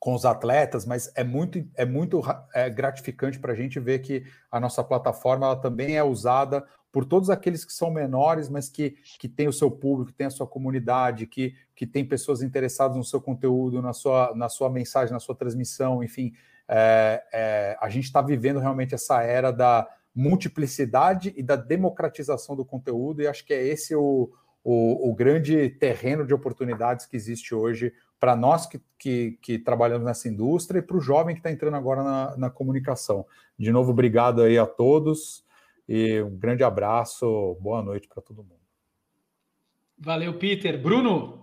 com 0.00 0.14
os 0.14 0.24
atletas, 0.24 0.84
mas 0.84 1.12
é 1.14 1.22
muito, 1.22 1.64
é 1.76 1.84
muito 1.84 2.20
é 2.52 2.68
gratificante 2.68 3.38
para 3.38 3.52
a 3.52 3.54
gente 3.54 3.78
ver 3.78 4.00
que 4.00 4.24
a 4.50 4.58
nossa 4.58 4.82
plataforma 4.82 5.46
ela 5.46 5.54
também 5.54 5.96
é 5.96 6.02
usada 6.02 6.66
por 6.92 7.06
todos 7.06 7.30
aqueles 7.30 7.64
que 7.64 7.72
são 7.72 7.90
menores, 7.90 8.50
mas 8.50 8.68
que, 8.68 8.96
que 9.18 9.26
tem 9.26 9.48
o 9.48 9.52
seu 9.52 9.70
público, 9.70 10.12
que 10.12 10.16
tem 10.18 10.26
a 10.26 10.30
sua 10.30 10.46
comunidade, 10.46 11.26
que, 11.26 11.54
que 11.74 11.86
tem 11.86 12.04
pessoas 12.04 12.42
interessadas 12.42 12.96
no 12.96 13.02
seu 13.02 13.20
conteúdo, 13.20 13.80
na 13.80 13.94
sua, 13.94 14.34
na 14.36 14.50
sua 14.50 14.68
mensagem, 14.68 15.10
na 15.10 15.18
sua 15.18 15.34
transmissão, 15.34 16.04
enfim. 16.04 16.34
É, 16.68 17.24
é, 17.32 17.76
a 17.80 17.88
gente 17.88 18.04
está 18.04 18.20
vivendo 18.20 18.60
realmente 18.60 18.94
essa 18.94 19.22
era 19.22 19.50
da 19.50 19.88
multiplicidade 20.14 21.32
e 21.34 21.42
da 21.42 21.56
democratização 21.56 22.54
do 22.54 22.64
conteúdo, 22.64 23.22
e 23.22 23.26
acho 23.26 23.46
que 23.46 23.54
é 23.54 23.66
esse 23.66 23.94
o, 23.96 24.30
o, 24.62 25.10
o 25.10 25.14
grande 25.14 25.70
terreno 25.70 26.26
de 26.26 26.34
oportunidades 26.34 27.06
que 27.06 27.16
existe 27.16 27.54
hoje 27.54 27.94
para 28.20 28.36
nós 28.36 28.66
que, 28.66 28.80
que, 28.98 29.38
que, 29.40 29.58
trabalhamos 29.58 30.06
nessa 30.06 30.28
indústria 30.28 30.78
e 30.78 30.82
para 30.82 30.96
o 30.96 31.00
jovem 31.00 31.34
que 31.34 31.40
está 31.40 31.50
entrando 31.50 31.74
agora 31.74 32.04
na, 32.04 32.36
na, 32.36 32.50
comunicação. 32.50 33.26
De 33.58 33.72
novo, 33.72 33.90
obrigado 33.90 34.42
aí 34.42 34.58
a 34.58 34.66
todos 34.66 35.42
e 35.88 36.22
um 36.22 36.36
grande 36.36 36.64
abraço, 36.64 37.56
boa 37.60 37.82
noite 37.82 38.08
para 38.08 38.22
todo 38.22 38.42
mundo. 38.42 38.62
Valeu, 39.98 40.38
Peter. 40.38 40.80
Bruno? 40.80 41.42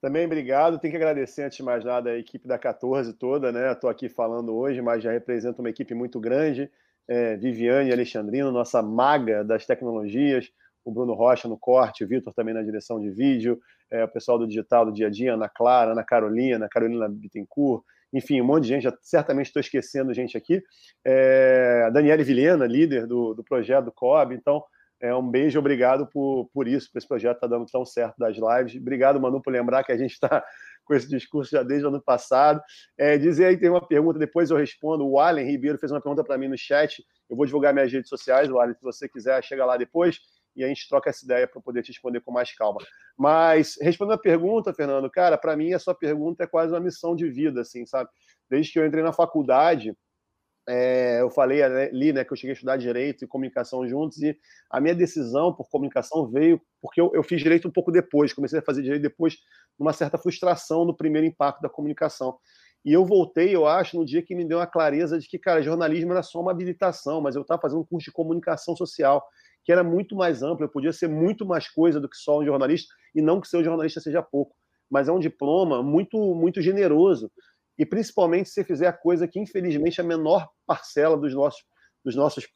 Também 0.00 0.26
obrigado. 0.26 0.78
Tenho 0.78 0.92
que 0.92 0.96
agradecer, 0.96 1.44
antes 1.44 1.56
de 1.56 1.62
mais 1.62 1.84
nada, 1.84 2.10
a 2.10 2.18
equipe 2.18 2.46
da 2.46 2.58
14 2.58 3.12
toda, 3.14 3.50
né? 3.50 3.72
Estou 3.72 3.88
aqui 3.88 4.08
falando 4.08 4.54
hoje, 4.54 4.82
mas 4.82 5.02
já 5.02 5.10
represento 5.10 5.60
uma 5.60 5.70
equipe 5.70 5.94
muito 5.94 6.20
grande. 6.20 6.70
É, 7.08 7.36
Viviane 7.36 7.92
Alexandrino, 7.92 8.52
nossa 8.52 8.82
maga 8.82 9.42
das 9.42 9.64
tecnologias, 9.64 10.50
o 10.84 10.92
Bruno 10.92 11.14
Rocha 11.14 11.48
no 11.48 11.58
corte, 11.58 12.04
o 12.04 12.08
Vitor 12.08 12.32
também 12.34 12.54
na 12.54 12.62
direção 12.62 13.00
de 13.00 13.10
vídeo, 13.10 13.60
é, 13.90 14.04
o 14.04 14.08
pessoal 14.08 14.38
do 14.38 14.46
digital 14.46 14.84
do 14.84 14.92
dia 14.92 15.06
a 15.06 15.10
dia, 15.10 15.34
Ana 15.34 15.48
Clara, 15.48 15.92
Ana 15.92 16.04
Carolina, 16.04 16.68
Carolina 16.68 17.08
Bittencourt, 17.08 17.82
enfim, 18.16 18.40
um 18.40 18.44
monte 18.44 18.64
de 18.64 18.68
gente, 18.70 18.82
já, 18.82 18.96
certamente 19.02 19.46
estou 19.46 19.60
esquecendo 19.60 20.14
gente 20.14 20.36
aqui. 20.36 20.62
É, 21.04 21.90
Daniele 21.92 22.24
Vilhena, 22.24 22.66
líder 22.66 23.06
do, 23.06 23.34
do 23.34 23.44
projeto 23.44 23.86
do 23.86 23.92
COB, 23.92 24.34
então 24.34 24.62
é, 25.00 25.14
um 25.14 25.28
beijo, 25.28 25.58
obrigado 25.58 26.06
por, 26.06 26.48
por 26.52 26.66
isso, 26.66 26.90
por 26.90 26.98
esse 26.98 27.06
projeto 27.06 27.36
estar 27.36 27.48
tá 27.48 27.56
dando 27.56 27.66
tão 27.66 27.84
certo 27.84 28.16
das 28.18 28.36
lives. 28.36 28.80
Obrigado, 28.80 29.20
Manu, 29.20 29.42
por 29.42 29.52
lembrar 29.52 29.84
que 29.84 29.92
a 29.92 29.96
gente 29.96 30.12
está 30.12 30.42
com 30.84 30.94
esse 30.94 31.08
discurso 31.08 31.50
já 31.50 31.62
desde 31.62 31.84
o 31.84 31.88
ano 31.88 32.00
passado. 32.00 32.62
É, 32.96 33.18
dizer 33.18 33.46
aí, 33.46 33.58
tem 33.58 33.68
uma 33.68 33.86
pergunta, 33.86 34.18
depois 34.18 34.50
eu 34.50 34.56
respondo. 34.56 35.06
O 35.06 35.18
Allen 35.18 35.46
Ribeiro 35.46 35.78
fez 35.78 35.92
uma 35.92 36.00
pergunta 36.00 36.24
para 36.24 36.38
mim 36.38 36.48
no 36.48 36.56
chat. 36.56 37.04
Eu 37.28 37.36
vou 37.36 37.44
divulgar 37.44 37.74
minhas 37.74 37.92
redes 37.92 38.08
sociais, 38.08 38.48
o 38.48 38.58
Allen, 38.58 38.74
se 38.74 38.82
você 38.82 39.08
quiser, 39.08 39.42
chega 39.42 39.64
lá 39.66 39.76
depois 39.76 40.18
e 40.56 40.64
a 40.64 40.68
gente 40.68 40.88
troca 40.88 41.10
essa 41.10 41.24
ideia 41.24 41.46
para 41.46 41.60
poder 41.60 41.82
te 41.82 41.92
responder 41.92 42.20
com 42.20 42.32
mais 42.32 42.52
calma. 42.54 42.78
Mas, 43.16 43.76
respondendo 43.80 44.14
a 44.14 44.20
pergunta, 44.20 44.72
Fernando, 44.72 45.10
cara, 45.10 45.36
para 45.36 45.56
mim 45.56 45.72
a 45.72 45.78
sua 45.78 45.94
pergunta 45.94 46.44
é 46.44 46.46
quase 46.46 46.72
uma 46.72 46.80
missão 46.80 47.14
de 47.14 47.28
vida, 47.28 47.60
assim, 47.60 47.84
sabe? 47.84 48.08
Desde 48.48 48.72
que 48.72 48.78
eu 48.78 48.86
entrei 48.86 49.02
na 49.02 49.12
faculdade, 49.12 49.96
é, 50.68 51.20
eu 51.20 51.30
falei 51.30 51.62
ali, 51.62 52.12
né, 52.12 52.24
que 52.24 52.32
eu 52.32 52.36
cheguei 52.36 52.50
a 52.50 52.54
estudar 52.54 52.76
direito 52.76 53.24
e 53.24 53.28
comunicação 53.28 53.86
juntos, 53.86 54.20
e 54.22 54.36
a 54.70 54.80
minha 54.80 54.94
decisão 54.94 55.52
por 55.52 55.68
comunicação 55.68 56.26
veio 56.26 56.60
porque 56.80 57.00
eu, 57.00 57.10
eu 57.14 57.22
fiz 57.22 57.40
direito 57.40 57.68
um 57.68 57.70
pouco 57.70 57.92
depois, 57.92 58.32
comecei 58.32 58.58
a 58.58 58.62
fazer 58.62 58.82
direito 58.82 59.02
depois, 59.02 59.36
numa 59.78 59.92
certa 59.92 60.18
frustração 60.18 60.84
no 60.84 60.96
primeiro 60.96 61.26
impacto 61.26 61.60
da 61.60 61.68
comunicação. 61.68 62.38
E 62.84 62.92
eu 62.92 63.04
voltei, 63.04 63.54
eu 63.54 63.66
acho, 63.66 63.96
no 63.96 64.04
dia 64.04 64.22
que 64.22 64.34
me 64.34 64.44
deu 64.44 64.60
a 64.60 64.66
clareza 64.66 65.18
de 65.18 65.28
que, 65.28 65.38
cara, 65.40 65.60
jornalismo 65.60 66.12
era 66.12 66.22
só 66.22 66.40
uma 66.40 66.52
habilitação, 66.52 67.20
mas 67.20 67.34
eu 67.34 67.42
estava 67.42 67.60
fazendo 67.60 67.80
um 67.80 67.84
curso 67.84 68.06
de 68.06 68.12
comunicação 68.12 68.76
social 68.76 69.24
que 69.66 69.72
era 69.72 69.82
muito 69.82 70.14
mais 70.14 70.44
amplo, 70.44 70.64
eu 70.64 70.68
podia 70.68 70.92
ser 70.92 71.08
muito 71.08 71.44
mais 71.44 71.68
coisa 71.68 72.00
do 72.00 72.08
que 72.08 72.16
só 72.16 72.38
um 72.38 72.44
jornalista, 72.44 72.94
e 73.12 73.20
não 73.20 73.40
que 73.40 73.48
ser 73.48 73.56
um 73.56 73.64
jornalista 73.64 74.00
seja 74.00 74.22
pouco, 74.22 74.54
mas 74.88 75.08
é 75.08 75.12
um 75.12 75.18
diploma 75.18 75.82
muito, 75.82 76.16
muito 76.36 76.62
generoso, 76.62 77.28
e 77.76 77.84
principalmente 77.84 78.48
se 78.48 78.62
fizer 78.62 78.86
a 78.86 78.92
coisa 78.92 79.26
que, 79.26 79.40
infelizmente, 79.40 80.00
a 80.00 80.04
menor 80.04 80.48
parcela 80.64 81.16
dos 81.16 81.34
nossos, 81.34 81.64
dos 82.04 82.14
nossos 82.14 82.46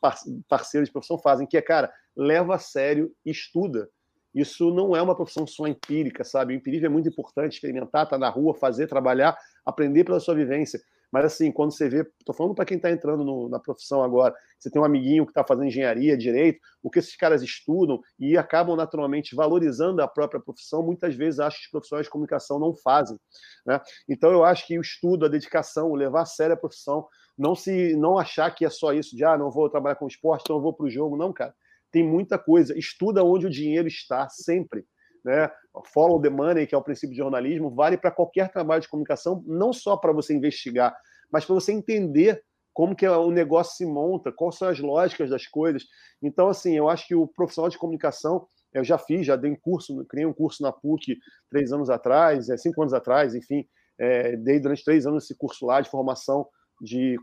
parceiros 0.48 0.88
de 0.88 0.92
profissão 0.92 1.18
fazem, 1.18 1.48
que 1.48 1.56
é, 1.56 1.62
cara, 1.62 1.92
leva 2.16 2.54
a 2.54 2.58
sério 2.60 3.12
e 3.26 3.32
estuda. 3.32 3.88
Isso 4.32 4.72
não 4.72 4.94
é 4.94 5.02
uma 5.02 5.16
profissão 5.16 5.44
só 5.48 5.66
empírica, 5.66 6.22
sabe? 6.22 6.54
O 6.54 6.56
empirismo 6.56 6.86
é 6.86 6.88
muito 6.88 7.08
importante, 7.08 7.54
experimentar, 7.54 8.04
estar 8.04 8.10
tá 8.10 8.18
na 8.18 8.28
rua, 8.28 8.54
fazer, 8.54 8.86
trabalhar, 8.86 9.36
aprender 9.66 10.04
pela 10.04 10.20
sua 10.20 10.36
vivência. 10.36 10.80
Mas 11.12 11.24
assim, 11.24 11.50
quando 11.50 11.72
você 11.72 11.88
vê, 11.88 12.02
estou 12.18 12.34
falando 12.34 12.54
para 12.54 12.64
quem 12.64 12.76
está 12.76 12.90
entrando 12.90 13.24
no, 13.24 13.48
na 13.48 13.58
profissão 13.58 14.02
agora, 14.02 14.34
você 14.58 14.70
tem 14.70 14.80
um 14.80 14.84
amiguinho 14.84 15.24
que 15.24 15.30
está 15.32 15.44
fazendo 15.44 15.66
engenharia, 15.66 16.16
direito, 16.16 16.60
o 16.82 16.90
que 16.90 16.98
esses 16.98 17.16
caras 17.16 17.42
estudam 17.42 18.00
e 18.18 18.36
acabam 18.36 18.76
naturalmente 18.76 19.34
valorizando 19.34 20.02
a 20.02 20.08
própria 20.08 20.40
profissão, 20.40 20.82
muitas 20.82 21.14
vezes 21.14 21.40
acho 21.40 21.58
que 21.58 21.64
os 21.64 21.70
profissionais 21.70 22.06
de 22.06 22.10
comunicação 22.10 22.58
não 22.58 22.74
fazem. 22.74 23.18
Né? 23.66 23.80
Então 24.08 24.30
eu 24.30 24.44
acho 24.44 24.66
que 24.66 24.78
o 24.78 24.82
estudo, 24.82 25.26
a 25.26 25.28
dedicação, 25.28 25.90
o 25.90 25.96
levar 25.96 26.22
a 26.22 26.26
sério 26.26 26.54
a 26.54 26.58
profissão, 26.58 27.06
não 27.36 27.54
se 27.54 27.96
não 27.96 28.18
achar 28.18 28.54
que 28.54 28.64
é 28.64 28.70
só 28.70 28.92
isso 28.92 29.16
de 29.16 29.24
ah, 29.24 29.36
não 29.36 29.50
vou 29.50 29.68
trabalhar 29.68 29.96
com 29.96 30.06
esporte, 30.06 30.42
então 30.42 30.56
eu 30.56 30.62
vou 30.62 30.74
para 30.74 30.86
o 30.86 30.90
jogo. 30.90 31.16
Não, 31.16 31.32
cara. 31.32 31.54
Tem 31.90 32.06
muita 32.06 32.38
coisa. 32.38 32.78
Estuda 32.78 33.24
onde 33.24 33.46
o 33.46 33.50
dinheiro 33.50 33.88
está, 33.88 34.28
sempre 34.28 34.84
né? 35.24 35.50
Follow 35.92 36.20
the 36.20 36.30
money, 36.30 36.66
que 36.66 36.74
é 36.74 36.78
o 36.78 36.82
princípio 36.82 37.10
de 37.10 37.18
jornalismo, 37.18 37.70
vale 37.70 37.96
para 37.96 38.10
qualquer 38.10 38.50
trabalho 38.50 38.82
de 38.82 38.88
comunicação, 38.88 39.42
não 39.46 39.72
só 39.72 39.96
para 39.96 40.12
você 40.12 40.34
investigar, 40.34 40.96
mas 41.30 41.44
para 41.44 41.54
você 41.54 41.72
entender 41.72 42.42
como 42.72 42.94
que 42.94 43.06
o 43.06 43.30
negócio 43.30 43.76
se 43.76 43.84
monta, 43.84 44.32
quais 44.32 44.56
são 44.56 44.68
as 44.68 44.78
lógicas 44.78 45.30
das 45.30 45.46
coisas. 45.46 45.84
Então, 46.22 46.48
assim, 46.48 46.76
eu 46.76 46.88
acho 46.88 47.06
que 47.06 47.14
o 47.14 47.26
profissional 47.26 47.68
de 47.68 47.78
comunicação, 47.78 48.46
eu 48.72 48.84
já 48.84 48.96
fiz, 48.96 49.26
já 49.26 49.36
dei 49.36 49.50
um 49.50 49.56
curso, 49.56 50.04
criei 50.06 50.24
um 50.24 50.32
curso 50.32 50.62
na 50.62 50.72
PUC 50.72 51.18
três 51.50 51.72
anos 51.72 51.90
atrás, 51.90 52.48
é, 52.48 52.56
cinco 52.56 52.80
anos 52.80 52.94
atrás, 52.94 53.34
enfim, 53.34 53.66
é, 53.98 54.36
dei 54.36 54.60
durante 54.60 54.84
três 54.84 55.06
anos 55.06 55.24
esse 55.24 55.36
curso 55.36 55.66
lá 55.66 55.80
de 55.80 55.90
formação 55.90 56.46
de, 56.80 57.16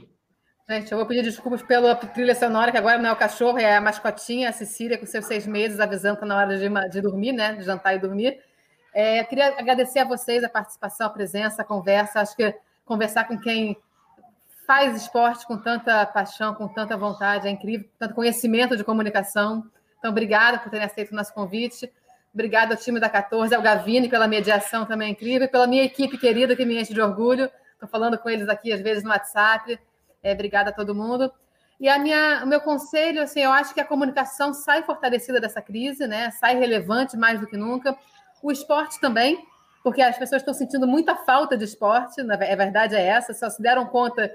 Gente, 0.70 0.92
eu 0.92 0.98
vou 1.00 1.08
pedir 1.08 1.24
desculpas 1.24 1.64
pela 1.64 1.96
trilha 1.96 2.36
sonora, 2.36 2.72
que 2.72 2.78
agora 2.78 3.00
não 3.00 3.10
é 3.10 3.12
o 3.12 3.16
cachorro, 3.16 3.58
é 3.58 3.76
a 3.76 3.82
mascotinha, 3.82 4.50
a 4.50 4.52
Cecília, 4.52 5.00
com 5.00 5.06
seus 5.08 5.26
seis 5.26 5.48
meses, 5.48 5.80
avisando 5.80 6.18
que 6.18 6.24
está 6.24 6.28
na 6.28 6.40
hora 6.40 6.60
de, 6.60 6.70
de 6.92 7.02
dormir, 7.02 7.32
né? 7.34 7.56
De 7.56 7.64
jantar 7.64 7.96
e 7.96 8.00
dormir. 8.00 8.40
É, 8.94 9.24
queria 9.24 9.48
agradecer 9.58 9.98
a 9.98 10.06
vocês 10.06 10.44
a 10.44 10.50
participação, 10.50 11.08
a 11.08 11.10
presença, 11.10 11.64
a 11.64 11.66
conversa. 11.66 12.22
Acho 12.22 12.36
que 12.36 12.54
conversar 12.86 13.28
com 13.28 13.40
quem 13.40 13.76
faz 14.68 14.96
esporte 14.96 15.48
com 15.48 15.58
tanta 15.58 16.06
paixão, 16.06 16.54
com 16.54 16.68
tanta 16.68 16.96
vontade, 16.96 17.48
é 17.48 17.50
incrível, 17.50 17.90
tanto 17.98 18.14
conhecimento 18.14 18.78
de 18.78 18.84
comunicação. 18.84 19.64
Então, 19.98 20.12
obrigada 20.12 20.60
por 20.60 20.70
terem 20.70 20.86
aceito 20.86 21.14
o 21.14 21.16
nosso 21.16 21.34
convite. 21.34 21.92
Obrigada 22.34 22.74
ao 22.74 22.80
time 22.80 23.00
da 23.00 23.10
14, 23.10 23.54
ao 23.54 23.62
Gavini 23.62 24.08
pela 24.08 24.28
mediação 24.28 24.86
também 24.86 25.12
incrível, 25.12 25.50
pela 25.50 25.68
minha 25.68 25.84
equipe 25.84 26.18
querida 26.18 26.56
que 26.56 26.66
me 26.66 26.80
enche 26.80 26.94
de 26.94 27.02
orgulho. 27.02 27.50
Estou 27.74 27.90
falando 27.90 28.18
com 28.18 28.30
eles 28.30 28.48
aqui 28.48 28.72
às 28.72 28.82
vezes 28.82 29.04
no 29.04 29.10
WhatsApp. 29.10 29.78
É, 30.24 30.34
obrigada 30.34 30.70
a 30.70 30.74
todo 30.74 30.96
mundo. 30.96 31.32
E 31.80 31.90
a 31.90 31.98
minha, 31.98 32.42
o 32.44 32.48
meu 32.48 32.62
conselho, 32.62 33.24
assim, 33.24 33.42
eu 33.42 33.52
acho 33.52 33.74
que 33.74 33.82
a 33.82 33.86
comunicação 33.86 34.54
sai 34.54 34.84
fortalecida 34.84 35.42
dessa 35.42 35.62
crise, 35.62 36.06
né? 36.06 36.30
Sai 36.30 36.56
relevante 36.56 37.18
mais 37.18 37.40
do 37.40 37.48
que 37.48 37.58
nunca. 37.58 37.98
O 38.42 38.52
esporte 38.52 39.00
também, 39.02 39.44
porque 39.84 40.02
as 40.02 40.16
pessoas 40.16 40.44
estão 40.44 40.54
sentindo 40.54 40.88
muita 40.88 41.16
falta 41.16 41.58
de 41.58 41.66
esporte. 41.66 42.22
A 42.22 42.56
verdade 42.56 42.96
é 42.96 43.04
essa. 43.04 43.34
Só 43.34 43.50
se 43.50 43.62
deram 43.62 43.88
conta 43.88 44.32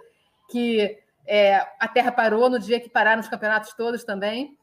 que 0.51 0.99
é, 1.25 1.65
a 1.79 1.87
Terra 1.87 2.11
parou 2.11 2.51
no 2.51 2.59
dia 2.59 2.81
que 2.81 2.91
pararam 2.91 3.21
os 3.21 3.29
campeonatos 3.29 3.73
todos 3.75 4.03
também. 4.05 4.57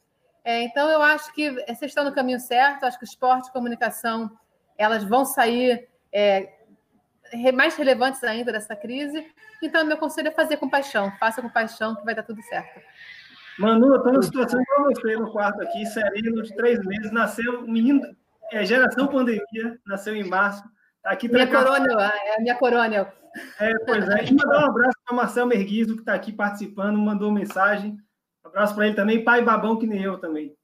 É, 0.44 0.64
então, 0.64 0.90
eu 0.90 1.02
acho 1.02 1.34
que 1.34 1.50
vocês 1.52 1.84
estão 1.84 2.04
no 2.04 2.14
caminho 2.14 2.40
certo. 2.40 2.84
Acho 2.84 2.98
que 2.98 3.06
o 3.06 3.08
esporte 3.08 3.50
e 3.50 3.54
comunicação 3.54 4.32
elas 4.78 5.04
vão 5.04 5.24
sair 5.24 5.88
é, 6.12 6.50
mais 7.54 7.76
relevantes 7.76 8.24
ainda 8.24 8.52
dessa 8.52 8.76
crise. 8.76 9.26
Então, 9.62 9.86
meu 9.86 9.98
conselho 9.98 10.28
é 10.28 10.32
fazer 10.32 10.58
com 10.58 10.70
paixão. 10.70 11.12
Faça 11.20 11.42
com 11.42 11.50
paixão 11.50 11.96
que 11.96 12.04
vai 12.04 12.14
dar 12.14 12.24
tudo 12.24 12.42
certo. 12.44 12.82
Manu, 13.58 13.88
eu 13.88 13.98
estou 13.98 14.12
numa 14.12 14.24
situação 14.24 14.62
igual 14.62 14.90
você 14.90 15.16
no 15.16 15.32
quarto 15.32 15.62
aqui, 15.62 15.86
sereno, 15.86 16.42
de 16.42 16.56
três 16.56 16.84
meses, 16.86 17.12
nasceu 17.12 17.62
um 17.62 17.72
menino, 17.72 18.02
é, 18.52 18.66
geração 18.66 19.08
pandemia, 19.08 19.80
nasceu 19.86 20.16
em 20.16 20.28
março. 20.28 20.64
Tá 21.04 21.12
aqui 21.12 21.28
minha 21.28 21.46
coronel, 21.48 22.00
é 22.00 22.36
a 22.36 22.42
minha 22.42 22.56
coronel. 22.56 23.12
É, 23.60 23.74
pois 23.86 24.08
é. 24.10 24.26
E 24.26 24.34
mandar 24.34 24.64
um 24.64 24.70
abraço 24.70 24.98
para 25.06 25.16
Marcel 25.16 25.46
Merguizo, 25.46 25.96
que 25.96 26.02
está 26.02 26.14
aqui 26.14 26.32
participando, 26.32 26.98
mandou 26.98 27.32
mensagem. 27.32 27.98
Um 28.54 28.58
abraço 28.58 28.76
para 28.76 28.86
ele 28.86 28.96
também, 28.96 29.24
pai 29.24 29.44
babão 29.44 29.80
que 29.80 29.88
nem 29.88 30.04
eu 30.04 30.20
também. 30.20 30.56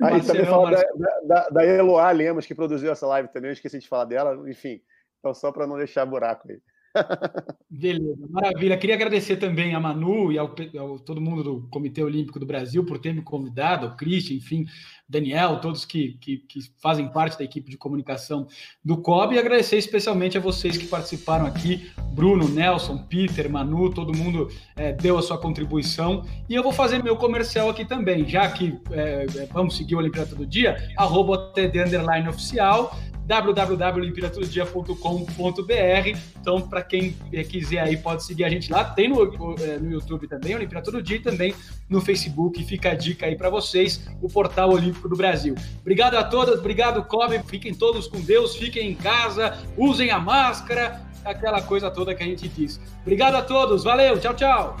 Ah, 0.00 0.16
e 0.16 0.22
também 0.22 0.46
falar 0.46 0.70
da, 0.70 1.20
da, 1.24 1.48
da 1.48 1.66
Eloá 1.66 2.10
Lemos, 2.12 2.46
que 2.46 2.54
produziu 2.54 2.90
essa 2.90 3.06
live 3.06 3.28
também, 3.28 3.50
eu 3.50 3.52
esqueci 3.52 3.78
de 3.78 3.88
falar 3.88 4.04
dela. 4.04 4.48
Enfim, 4.48 4.80
então 5.18 5.34
só 5.34 5.50
para 5.52 5.66
não 5.66 5.76
deixar 5.76 6.06
buraco 6.06 6.48
aí. 6.48 6.58
Beleza, 7.68 8.26
maravilha. 8.30 8.78
Queria 8.78 8.94
agradecer 8.94 9.36
também 9.36 9.74
a 9.74 9.80
Manu 9.80 10.32
e 10.32 10.38
ao, 10.38 10.54
ao, 10.78 10.98
todo 10.98 11.20
mundo 11.20 11.42
do 11.42 11.68
Comitê 11.68 12.02
Olímpico 12.02 12.38
do 12.38 12.46
Brasil 12.46 12.84
por 12.84 12.98
ter 12.98 13.12
me 13.12 13.22
convidado, 13.22 13.86
ao 13.86 13.96
Christian, 13.96 14.36
enfim, 14.36 14.64
Daniel, 15.10 15.58
todos 15.60 15.84
que, 15.84 16.16
que, 16.20 16.36
que, 16.36 16.60
fazem 16.80 17.08
parte 17.08 17.36
da 17.36 17.42
equipe 17.42 17.68
de 17.68 17.76
comunicação 17.76 18.46
do 18.84 18.96
COB, 18.96 19.34
e 19.34 19.38
agradecer 19.40 19.76
especialmente 19.76 20.38
a 20.38 20.40
vocês 20.40 20.76
que 20.76 20.86
participaram 20.86 21.46
aqui, 21.46 21.90
Bruno, 22.12 22.48
Nelson, 22.48 22.98
Peter, 23.08 23.50
Manu, 23.50 23.92
todo 23.92 24.16
mundo 24.16 24.48
é, 24.76 24.92
deu 24.92 25.18
a 25.18 25.22
sua 25.22 25.36
contribuição, 25.36 26.24
e 26.48 26.54
eu 26.54 26.62
vou 26.62 26.72
fazer 26.72 27.02
meu 27.02 27.16
comercial 27.16 27.68
aqui 27.68 27.84
também, 27.84 28.28
já 28.28 28.48
que 28.52 28.78
é, 28.92 29.26
vamos 29.52 29.76
seguir 29.76 29.96
o 29.96 29.98
Olimpíada 29.98 30.36
do 30.36 30.46
Dia, 30.46 30.76
arroba 30.96 31.50
TD 31.54 31.82
Underline 31.82 32.28
Oficial, 32.28 32.96
www.olimpíadatododia.com.br. 33.30 36.18
Então, 36.40 36.60
para 36.60 36.82
quem 36.82 37.12
quiser 37.48 37.78
aí, 37.78 37.96
pode 37.96 38.24
seguir 38.24 38.42
a 38.44 38.48
gente 38.48 38.72
lá. 38.72 38.82
Tem 38.84 39.08
no, 39.08 39.22
é, 39.62 39.78
no 39.78 39.92
YouTube 39.92 40.26
também, 40.26 40.56
Olimpíada 40.56 40.84
Todo 40.84 41.00
Dia, 41.00 41.18
e 41.18 41.20
também 41.20 41.54
no 41.88 42.00
Facebook. 42.00 42.64
Fica 42.64 42.90
a 42.90 42.94
dica 42.94 43.26
aí 43.26 43.36
para 43.36 43.48
vocês, 43.48 44.04
o 44.20 44.28
Portal 44.28 44.72
Olímpico 45.00 45.08
do 45.08 45.16
Brasil. 45.16 45.54
Obrigado 45.80 46.16
a 46.16 46.24
todas, 46.24 46.58
obrigado, 46.58 47.02
Kobe. 47.04 47.40
Fiquem 47.46 47.74
todos 47.74 48.06
com 48.06 48.20
Deus, 48.20 48.54
fiquem 48.56 48.90
em 48.90 48.94
casa, 48.94 49.58
usem 49.76 50.10
a 50.10 50.18
máscara, 50.18 51.00
aquela 51.24 51.62
coisa 51.62 51.90
toda 51.90 52.14
que 52.14 52.22
a 52.22 52.26
gente 52.26 52.48
diz. 52.48 52.80
Obrigado 53.02 53.34
a 53.34 53.42
todos, 53.42 53.82
valeu, 53.82 54.18
tchau, 54.20 54.34
tchau. 54.34 54.76